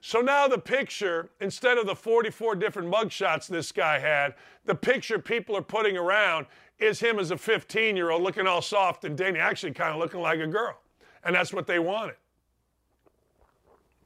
So 0.00 0.20
now 0.20 0.48
the 0.48 0.58
picture, 0.58 1.30
instead 1.40 1.78
of 1.78 1.86
the 1.86 1.94
44 1.94 2.54
different 2.56 2.90
mugshots 2.90 3.46
this 3.46 3.70
guy 3.70 3.98
had, 3.98 4.34
the 4.64 4.74
picture 4.74 5.18
people 5.18 5.56
are 5.56 5.62
putting 5.62 5.96
around 5.96 6.46
is 6.78 6.98
him 6.98 7.18
as 7.18 7.30
a 7.30 7.36
15 7.36 7.96
year 7.96 8.10
old 8.10 8.22
looking 8.22 8.46
all 8.46 8.62
soft 8.62 9.04
and 9.04 9.16
dainty, 9.16 9.38
actually 9.38 9.72
kind 9.72 9.92
of 9.92 9.98
looking 9.98 10.20
like 10.20 10.40
a 10.40 10.46
girl. 10.46 10.78
And 11.24 11.34
that's 11.34 11.52
what 11.52 11.66
they 11.66 11.78
wanted. 11.78 12.16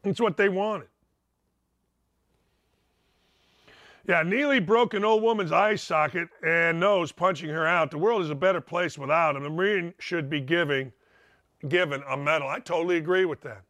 It's 0.02 0.20
what 0.20 0.36
they 0.36 0.48
wanted. 0.48 0.88
Yeah, 4.06 4.22
Neely 4.22 4.60
broke 4.60 4.92
an 4.92 5.04
old 5.04 5.22
woman's 5.22 5.52
eye 5.52 5.76
socket 5.76 6.28
and 6.44 6.78
nose, 6.78 7.10
punching 7.10 7.48
her 7.48 7.66
out. 7.66 7.90
The 7.90 7.96
world 7.96 8.20
is 8.20 8.28
a 8.28 8.34
better 8.34 8.60
place 8.60 8.98
without 8.98 9.34
him. 9.34 9.44
The 9.44 9.50
Marine 9.50 9.94
should 9.98 10.28
be 10.28 10.40
giving 10.40 10.92
given 11.68 12.02
a 12.08 12.16
medal. 12.16 12.48
I 12.48 12.60
totally 12.60 12.96
agree 12.96 13.24
with 13.24 13.40
that. 13.42 13.62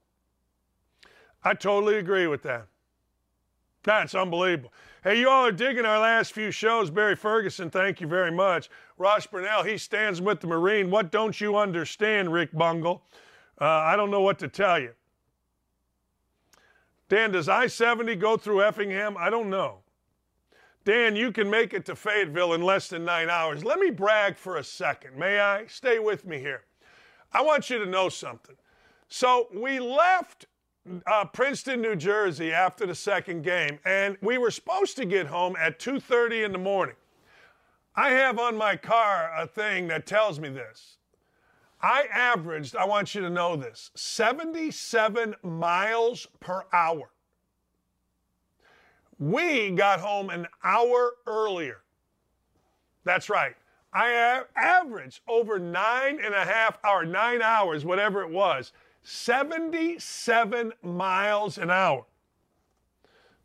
I 1.43 1.55
totally 1.55 1.97
agree 1.97 2.27
with 2.27 2.43
that. 2.43 2.67
That's 3.83 4.15
unbelievable. 4.15 4.73
Hey, 5.03 5.21
you 5.21 5.29
all 5.29 5.45
are 5.45 5.53
digging 5.53 5.85
our 5.85 5.99
last 5.99 6.33
few 6.33 6.51
shows. 6.51 6.91
Barry 6.91 7.15
Ferguson, 7.15 7.71
thank 7.71 8.01
you 8.01 8.07
very 8.07 8.33
much. 8.33 8.71
Ross 8.97 9.27
Burnell, 9.27 9.63
he 9.63 9.77
stands 9.77 10.23
with 10.23 10.41
the 10.41 10.47
Marine. 10.47 10.91
What 10.91 11.13
don't 11.13 11.39
you 11.39 11.57
understand, 11.57 12.33
Rick 12.33 12.51
Bungle? 12.53 13.03
Uh, 13.61 13.67
I 13.67 13.97
don't 13.97 14.11
know 14.11 14.23
what 14.23 14.39
to 14.39 14.49
tell 14.49 14.79
you. 14.79 14.93
Dan, 17.11 17.33
does 17.33 17.51
I 17.51 17.67
70 17.67 18.17
go 18.17 18.39
through 18.39 18.63
Effingham? 18.63 19.17
I 19.19 19.29
don't 19.29 19.51
know. 19.51 19.81
Dan, 20.87 21.15
you 21.17 21.33
can 21.33 21.49
make 21.51 21.75
it 21.75 21.85
to 21.87 21.97
Fayetteville 21.97 22.55
in 22.55 22.63
less 22.63 22.89
than 22.89 23.05
nine 23.05 23.29
hours. 23.29 23.65
Let 23.65 23.79
me 23.79 23.91
brag 23.91 24.37
for 24.37 24.57
a 24.57 24.65
second. 24.65 25.17
May 25.17 25.41
I? 25.41 25.67
Stay 25.67 25.99
with 25.99 26.25
me 26.25 26.39
here. 26.39 26.65
I 27.35 27.43
want 27.43 27.69
you 27.69 27.79
to 27.81 27.87
know 27.87 28.09
something. 28.09 28.55
So 29.09 29.49
we 29.53 29.81
left 29.81 30.47
uh, 31.07 31.25
Princeton, 31.27 31.83
New 31.83 31.97
Jersey 31.97 32.53
after 32.53 32.87
the 32.87 32.95
second 32.95 33.43
game, 33.43 33.79
and 33.85 34.17
we 34.23 34.39
were 34.39 34.51
supposed 34.51 34.97
to 34.97 35.05
get 35.05 35.27
home 35.27 35.57
at 35.57 35.79
2:30 35.79 36.45
in 36.45 36.53
the 36.53 36.59
morning. 36.59 36.97
I 37.97 38.11
have 38.11 38.39
on 38.39 38.57
my 38.57 38.77
car 38.77 39.33
a 39.37 39.47
thing 39.47 39.89
that 39.89 40.07
tells 40.07 40.41
me 40.41 40.49
this. 40.49 40.97
I 41.81 42.07
averaged, 42.13 42.77
I 42.77 42.87
want 42.87 43.15
you 43.15 43.21
to 43.21 43.31
know 43.31 43.57
this, 43.57 43.91
77 43.95 45.35
miles 45.43 46.27
per 46.41 46.65
hour. 46.73 47.11
We 49.19 49.71
got 49.71 50.01
home 50.01 50.31
an 50.31 50.49
hour 50.65 51.13
earlier. 51.27 51.83
That's 53.05 53.29
right. 53.29 53.55
I 53.95 54.43
averaged 54.57 55.21
over 55.29 55.61
nine 55.61 56.19
and 56.23 56.35
a 56.35 56.45
half 56.45 56.79
hour, 56.85 57.05
nine 57.05 57.41
hours, 57.41 57.85
whatever 57.85 58.23
it 58.23 58.31
was, 58.31 58.73
77 59.05 60.73
miles 60.83 61.59
an 61.59 61.71
hour. 61.71 62.05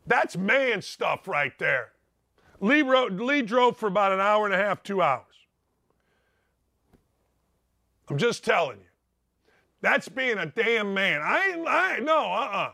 That's 0.08 0.36
man 0.36 0.82
stuff 0.82 1.28
right 1.28 1.58
there. 1.60 1.92
Lee, 2.60 2.82
Lee 2.82 3.44
drove 3.44 3.78
for 3.78 3.88
about 3.88 4.12
an 4.12 4.20
hour 4.20 4.46
and 4.46 4.56
a 4.56 4.58
half, 4.58 4.82
two 4.82 5.04
hours. 5.04 5.26
I'm 8.10 8.18
just 8.18 8.44
telling 8.44 8.80
you. 8.80 8.86
That's 9.82 10.10
being 10.10 10.40
a 10.40 10.48
damn 10.48 10.94
man. 10.94 11.22
I 11.22 11.52
ain't, 11.54 11.68
I, 11.68 12.00
no, 12.00 12.18
uh-uh. 12.18 12.72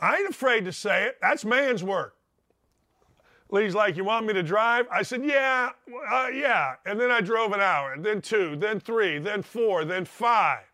I 0.00 0.16
ain't 0.16 0.28
afraid 0.28 0.64
to 0.64 0.72
say 0.72 1.04
it. 1.04 1.18
That's 1.22 1.44
man's 1.44 1.84
work. 1.84 2.16
Lee's 3.50 3.74
like, 3.74 3.96
You 3.96 4.04
want 4.04 4.26
me 4.26 4.32
to 4.34 4.42
drive? 4.42 4.86
I 4.90 5.02
said, 5.02 5.24
Yeah, 5.24 5.70
uh, 6.10 6.28
yeah. 6.32 6.74
And 6.86 7.00
then 7.00 7.10
I 7.10 7.20
drove 7.20 7.52
an 7.52 7.60
hour, 7.60 7.96
then 7.98 8.20
two, 8.20 8.56
then 8.56 8.80
three, 8.80 9.18
then 9.18 9.42
four, 9.42 9.84
then 9.84 10.04
five. 10.04 10.64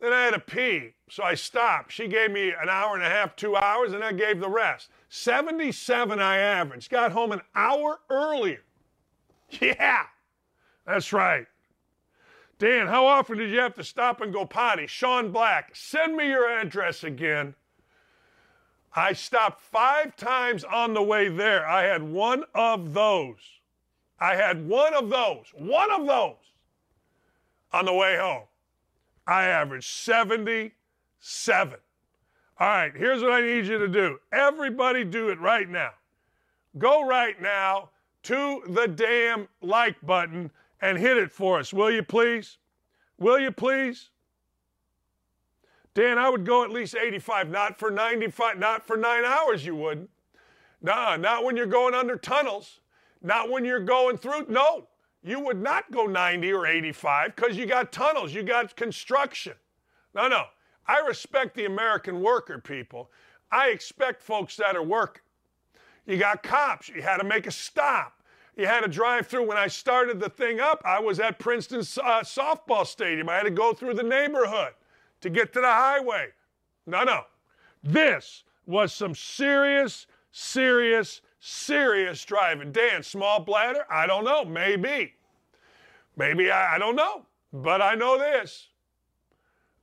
Then 0.00 0.12
I 0.12 0.24
had 0.24 0.34
to 0.34 0.40
pee, 0.40 0.94
so 1.10 1.24
I 1.24 1.34
stopped. 1.34 1.90
She 1.92 2.06
gave 2.06 2.30
me 2.30 2.50
an 2.50 2.68
hour 2.68 2.94
and 2.94 3.04
a 3.04 3.08
half, 3.08 3.34
two 3.34 3.56
hours, 3.56 3.92
and 3.92 4.04
I 4.04 4.12
gave 4.12 4.38
the 4.38 4.48
rest. 4.48 4.90
77 5.08 6.20
I 6.20 6.36
averaged. 6.38 6.90
Got 6.90 7.12
home 7.12 7.32
an 7.32 7.40
hour 7.54 8.00
earlier. 8.10 8.62
Yeah, 9.62 10.02
that's 10.86 11.10
right. 11.10 11.46
Dan, 12.58 12.86
how 12.86 13.06
often 13.06 13.38
did 13.38 13.50
you 13.50 13.60
have 13.60 13.74
to 13.76 13.84
stop 13.84 14.20
and 14.20 14.30
go 14.32 14.44
potty? 14.44 14.86
Sean 14.86 15.32
Black, 15.32 15.70
send 15.74 16.16
me 16.16 16.28
your 16.28 16.50
address 16.50 17.02
again. 17.02 17.54
I 18.94 19.12
stopped 19.12 19.60
five 19.60 20.16
times 20.16 20.64
on 20.64 20.94
the 20.94 21.02
way 21.02 21.28
there. 21.28 21.66
I 21.66 21.84
had 21.84 22.02
one 22.02 22.44
of 22.54 22.94
those. 22.94 23.36
I 24.18 24.34
had 24.34 24.66
one 24.68 24.94
of 24.94 25.10
those, 25.10 25.46
one 25.54 25.90
of 25.90 26.06
those 26.06 26.36
on 27.72 27.84
the 27.84 27.92
way 27.92 28.16
home. 28.16 28.44
I 29.26 29.44
averaged 29.44 29.88
77. 29.88 31.78
All 32.60 32.66
right, 32.66 32.92
here's 32.96 33.22
what 33.22 33.32
I 33.32 33.40
need 33.40 33.66
you 33.66 33.78
to 33.78 33.88
do. 33.88 34.18
Everybody 34.32 35.04
do 35.04 35.28
it 35.28 35.38
right 35.38 35.68
now. 35.68 35.90
Go 36.78 37.06
right 37.06 37.40
now 37.40 37.90
to 38.24 38.62
the 38.68 38.88
damn 38.88 39.48
like 39.62 39.96
button 40.04 40.50
and 40.80 40.98
hit 40.98 41.16
it 41.16 41.30
for 41.30 41.58
us, 41.58 41.72
will 41.72 41.90
you 41.90 42.02
please? 42.02 42.58
Will 43.18 43.38
you 43.38 43.50
please? 43.50 44.10
Dan, 45.98 46.16
I 46.16 46.28
would 46.30 46.46
go 46.46 46.62
at 46.62 46.70
least 46.70 46.94
85, 46.94 47.50
not 47.50 47.76
for 47.76 47.90
95, 47.90 48.56
not 48.56 48.86
for 48.86 48.96
nine 48.96 49.24
hours, 49.24 49.66
you 49.66 49.74
wouldn't. 49.74 50.08
Nah, 50.80 51.16
not 51.16 51.42
when 51.42 51.56
you're 51.56 51.66
going 51.66 51.92
under 51.92 52.14
tunnels, 52.14 52.78
not 53.20 53.50
when 53.50 53.64
you're 53.64 53.80
going 53.80 54.16
through. 54.16 54.46
No, 54.48 54.86
you 55.24 55.40
would 55.40 55.60
not 55.60 55.90
go 55.90 56.06
90 56.06 56.52
or 56.52 56.68
85 56.68 57.34
because 57.34 57.56
you 57.56 57.66
got 57.66 57.90
tunnels, 57.90 58.32
you 58.32 58.44
got 58.44 58.76
construction. 58.76 59.54
No, 60.14 60.28
no. 60.28 60.44
I 60.86 61.00
respect 61.00 61.56
the 61.56 61.64
American 61.64 62.20
worker, 62.22 62.60
people. 62.60 63.10
I 63.50 63.70
expect 63.70 64.22
folks 64.22 64.54
that 64.54 64.76
are 64.76 64.84
working. 64.84 65.22
You 66.06 66.16
got 66.16 66.44
cops, 66.44 66.88
you 66.88 67.02
had 67.02 67.16
to 67.16 67.24
make 67.24 67.48
a 67.48 67.50
stop. 67.50 68.22
You 68.56 68.66
had 68.66 68.82
to 68.82 68.88
drive 68.88 69.26
through. 69.26 69.48
When 69.48 69.58
I 69.58 69.66
started 69.66 70.20
the 70.20 70.30
thing 70.30 70.60
up, 70.60 70.80
I 70.84 71.00
was 71.00 71.18
at 71.18 71.40
Princeton 71.40 71.80
uh, 71.80 72.20
softball 72.20 72.86
stadium. 72.86 73.28
I 73.28 73.34
had 73.34 73.42
to 73.46 73.50
go 73.50 73.72
through 73.72 73.94
the 73.94 74.04
neighborhood 74.04 74.74
to 75.20 75.30
get 75.30 75.52
to 75.52 75.60
the 75.60 75.66
highway. 75.66 76.28
No, 76.86 77.04
no. 77.04 77.22
This 77.82 78.44
was 78.66 78.92
some 78.92 79.14
serious, 79.14 80.06
serious, 80.32 81.20
serious 81.40 82.24
driving. 82.24 82.72
Dan, 82.72 83.02
small 83.02 83.40
bladder? 83.40 83.84
I 83.90 84.06
don't 84.06 84.24
know. 84.24 84.44
Maybe. 84.44 85.14
Maybe 86.16 86.50
I, 86.50 86.76
I 86.76 86.78
don't 86.78 86.96
know. 86.96 87.26
But 87.52 87.80
I 87.80 87.94
know 87.94 88.18
this. 88.18 88.68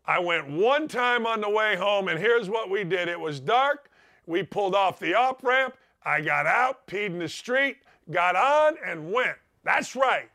I 0.06 0.20
went 0.20 0.48
one 0.48 0.88
time 0.88 1.26
on 1.26 1.42
the 1.42 1.50
way 1.50 1.76
home, 1.76 2.10
and 2.10 2.20
here's 2.20 2.50
what 2.50 2.70
we 2.70 2.84
did. 2.84 3.08
It 3.08 3.20
was 3.20 3.40
dark. 3.40 3.90
We 4.28 4.44
pulled 4.44 4.76
off 4.76 5.00
the 5.00 5.16
off 5.16 5.44
ramp. 5.44 5.76
I 6.04 6.22
got 6.22 6.46
out, 6.46 6.86
peed 6.86 7.08
in 7.08 7.20
the 7.20 7.28
street, 7.28 7.78
got 8.12 8.36
on, 8.36 8.76
and 8.86 9.12
went. 9.12 9.38
That's 9.64 9.96
right. 9.96 10.30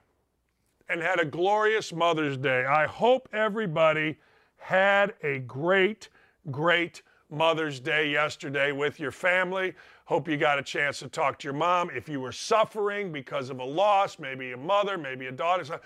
And 0.88 1.00
had 1.00 1.20
a 1.20 1.24
glorious 1.24 1.92
Mother's 1.92 2.36
Day. 2.36 2.64
I 2.64 2.86
hope 2.86 3.28
everybody 3.32 4.18
had 4.60 5.14
a 5.22 5.40
great, 5.40 6.08
great 6.50 7.02
Mother's 7.30 7.80
Day 7.80 8.10
yesterday 8.10 8.72
with 8.72 8.98
your 8.98 9.10
family. 9.10 9.74
Hope 10.04 10.28
you 10.28 10.36
got 10.36 10.58
a 10.58 10.62
chance 10.62 10.98
to 11.00 11.08
talk 11.08 11.38
to 11.38 11.46
your 11.46 11.54
mom. 11.54 11.90
If 11.90 12.08
you 12.08 12.20
were 12.20 12.32
suffering 12.32 13.12
because 13.12 13.50
of 13.50 13.60
a 13.60 13.64
loss, 13.64 14.18
maybe 14.18 14.52
a 14.52 14.56
mother, 14.56 14.98
maybe 14.98 15.26
a 15.26 15.32
daughter, 15.32 15.80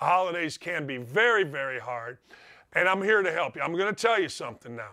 holidays 0.00 0.56
can 0.56 0.86
be 0.86 0.96
very, 0.96 1.44
very 1.44 1.78
hard. 1.78 2.18
And 2.72 2.88
I'm 2.88 3.02
here 3.02 3.22
to 3.22 3.32
help 3.32 3.56
you. 3.56 3.62
I'm 3.62 3.72
going 3.72 3.94
to 3.94 4.00
tell 4.00 4.20
you 4.20 4.28
something 4.28 4.74
now. 4.74 4.92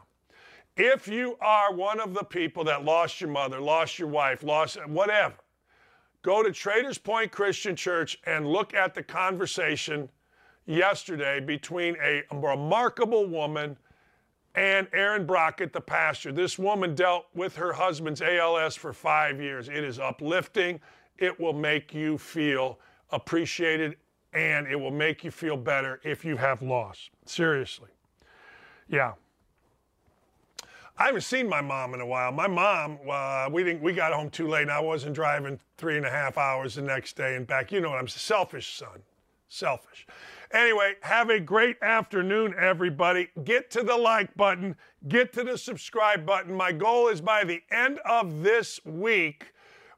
If 0.75 1.07
you 1.07 1.37
are 1.39 1.73
one 1.73 1.99
of 1.99 2.13
the 2.13 2.23
people 2.23 2.63
that 2.65 2.83
lost 2.83 3.21
your 3.21 3.29
mother, 3.29 3.59
lost 3.61 3.99
your 3.99 4.07
wife, 4.07 4.43
lost 4.43 4.77
whatever, 4.87 5.35
go 6.23 6.41
to 6.41 6.51
Traders 6.51 6.97
Point 6.97 7.31
Christian 7.31 7.75
Church 7.75 8.19
and 8.25 8.47
look 8.47 8.73
at 8.73 8.95
the 8.95 9.03
conversation 9.03 10.09
yesterday 10.65 11.39
between 11.39 11.95
a 12.01 12.23
remarkable 12.31 13.25
woman 13.25 13.77
and 14.55 14.87
Aaron 14.93 15.25
Brockett, 15.25 15.73
the 15.73 15.81
pastor. 15.81 16.31
This 16.31 16.59
woman 16.59 16.93
dealt 16.95 17.25
with 17.33 17.55
her 17.55 17.73
husband's 17.73 18.21
ALS 18.21 18.75
for 18.75 18.93
five 18.93 19.41
years. 19.41 19.67
It 19.67 19.83
is 19.83 19.99
uplifting. 19.99 20.79
It 21.17 21.39
will 21.39 21.53
make 21.53 21.93
you 21.93 22.17
feel 22.17 22.79
appreciated 23.11 23.97
and 24.33 24.67
it 24.67 24.75
will 24.75 24.91
make 24.91 25.23
you 25.23 25.31
feel 25.31 25.57
better 25.57 25.99
if 26.03 26.25
you 26.25 26.37
have 26.37 26.61
loss. 26.61 27.09
Seriously. 27.25 27.89
Yeah. 28.87 29.13
I 30.97 31.07
haven't 31.07 31.21
seen 31.21 31.49
my 31.49 31.61
mom 31.61 31.93
in 31.93 32.01
a 32.01 32.05
while. 32.05 32.31
My 32.31 32.47
mom, 32.47 32.99
uh, 33.09 33.49
we 33.51 33.63
didn't, 33.63 33.81
we 33.81 33.93
got 33.93 34.13
home 34.13 34.29
too 34.29 34.47
late, 34.47 34.63
and 34.63 34.71
I 34.71 34.79
wasn't 34.79 35.15
driving 35.15 35.59
three 35.77 35.97
and 35.97 36.05
a 36.05 36.09
half 36.09 36.37
hours 36.37 36.75
the 36.75 36.83
next 36.83 37.15
day 37.15 37.35
and 37.35 37.47
back. 37.47 37.71
You 37.71 37.81
know 37.81 37.89
what 37.89 37.99
I'm 37.99 38.07
selfish, 38.07 38.75
son. 38.75 39.01
Selfish. 39.49 40.05
Anyway, 40.53 40.93
have 41.01 41.31
a 41.31 41.39
great 41.39 41.81
afternoon, 41.81 42.53
everybody. 42.59 43.27
Get 43.43 43.71
to 43.71 43.81
the 43.81 43.97
like 43.97 44.35
button, 44.37 44.75
get 45.07 45.33
to 45.33 45.43
the 45.43 45.57
subscribe 45.57 46.27
button. 46.27 46.53
My 46.53 46.71
goal 46.71 47.07
is 47.07 47.21
by 47.21 47.43
the 47.43 47.63
end 47.71 47.97
of 48.05 48.43
this 48.43 48.79
week, 48.85 49.51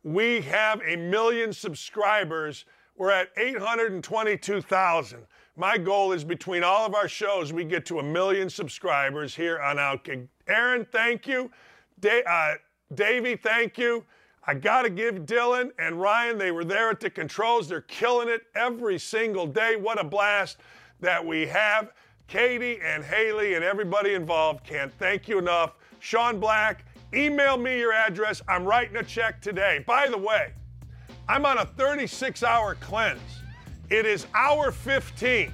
we 0.04 0.40
have 0.42 0.82
a 0.88 0.96
million 0.96 1.52
subscribers. 1.52 2.64
We're 2.96 3.12
at 3.12 3.30
822,000. 3.36 5.26
My 5.58 5.78
goal 5.78 6.14
is 6.14 6.24
between 6.24 6.64
all 6.64 6.86
of 6.86 6.96
our 6.96 7.10
shows, 7.10 7.52
we 7.52 7.66
get 7.66 7.86
to 7.88 8.00
a 8.00 8.04
million 8.04 8.50
subscribers 8.50 9.36
here 9.36 9.60
on 9.60 9.76
Outkick. 9.76 10.26
Aaron, 10.48 10.88
thank 10.90 11.28
you. 11.28 11.52
Da- 12.00 12.24
uh, 12.24 12.54
Davey, 12.94 13.36
thank 13.36 13.78
you. 13.78 14.06
I 14.48 14.54
got 14.54 14.84
to 14.84 14.90
give 14.90 15.26
Dylan 15.26 15.72
and 15.80 16.00
Ryan, 16.00 16.38
they 16.38 16.52
were 16.52 16.64
there 16.64 16.92
at 16.92 17.00
the 17.00 17.10
controls. 17.10 17.68
They're 17.68 17.82
killing 17.82 18.30
it 18.30 18.44
every 18.56 19.00
single 19.00 19.48
day. 19.48 19.76
What 19.76 20.00
a 20.00 20.04
blast 20.04 20.58
that 21.00 21.26
we 21.26 21.48
have. 21.48 21.92
Katie 22.28 22.80
and 22.84 23.04
Haley 23.04 23.56
and 23.56 23.64
everybody 23.64 24.14
involved 24.14 24.64
can't 24.64 24.92
thank 25.00 25.28
you 25.28 25.40
enough. 25.40 25.74
Sean 26.00 26.40
Black, 26.40 26.86
email 27.14 27.58
me 27.58 27.80
your 27.80 27.94
address. 27.94 28.42
I'm 28.48 28.66
writing 28.66 28.98
a 28.98 29.04
check 29.04 29.42
today. 29.42 29.84
By 29.88 30.08
the 30.08 30.18
way, 30.18 30.54
I'm 31.28 31.46
on 31.46 31.58
a 31.58 31.66
36 31.66 32.44
hour 32.44 32.76
cleanse. 32.76 33.20
It 33.90 34.06
is 34.06 34.28
hour 34.36 34.72
15. 34.72 35.52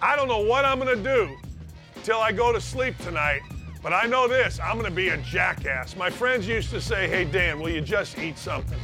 I 0.00 0.16
don't 0.16 0.28
know 0.28 0.40
what 0.40 0.64
I'm 0.64 0.78
going 0.78 0.96
to 0.96 1.02
do 1.02 1.36
till 2.04 2.20
I 2.20 2.32
go 2.32 2.52
to 2.52 2.60
sleep 2.60 2.96
tonight. 2.98 3.42
But 3.82 3.92
I 3.92 4.06
know 4.06 4.26
this 4.28 4.58
I'm 4.60 4.74
going 4.74 4.90
to 4.90 4.94
be 4.94 5.08
a 5.10 5.16
jackass. 5.18 5.96
My 5.96 6.10
friends 6.10 6.46
used 6.46 6.70
to 6.70 6.80
say, 6.80 7.08
Hey, 7.08 7.24
Dan, 7.24 7.60
will 7.60 7.70
you 7.70 7.80
just 7.80 8.18
eat 8.18 8.38
something? 8.38 8.78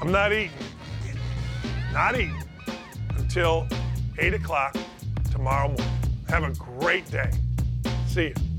I'm 0.00 0.12
not 0.12 0.32
eating. 0.32 0.50
Not 1.92 2.14
eating 2.14 2.42
until 3.16 3.66
8 4.18 4.34
o'clock 4.34 4.76
tomorrow 5.30 5.68
morning. 5.68 5.86
Have 6.28 6.44
a 6.44 6.50
great 6.50 7.10
day. 7.10 7.30
See 8.06 8.28
you. 8.28 8.53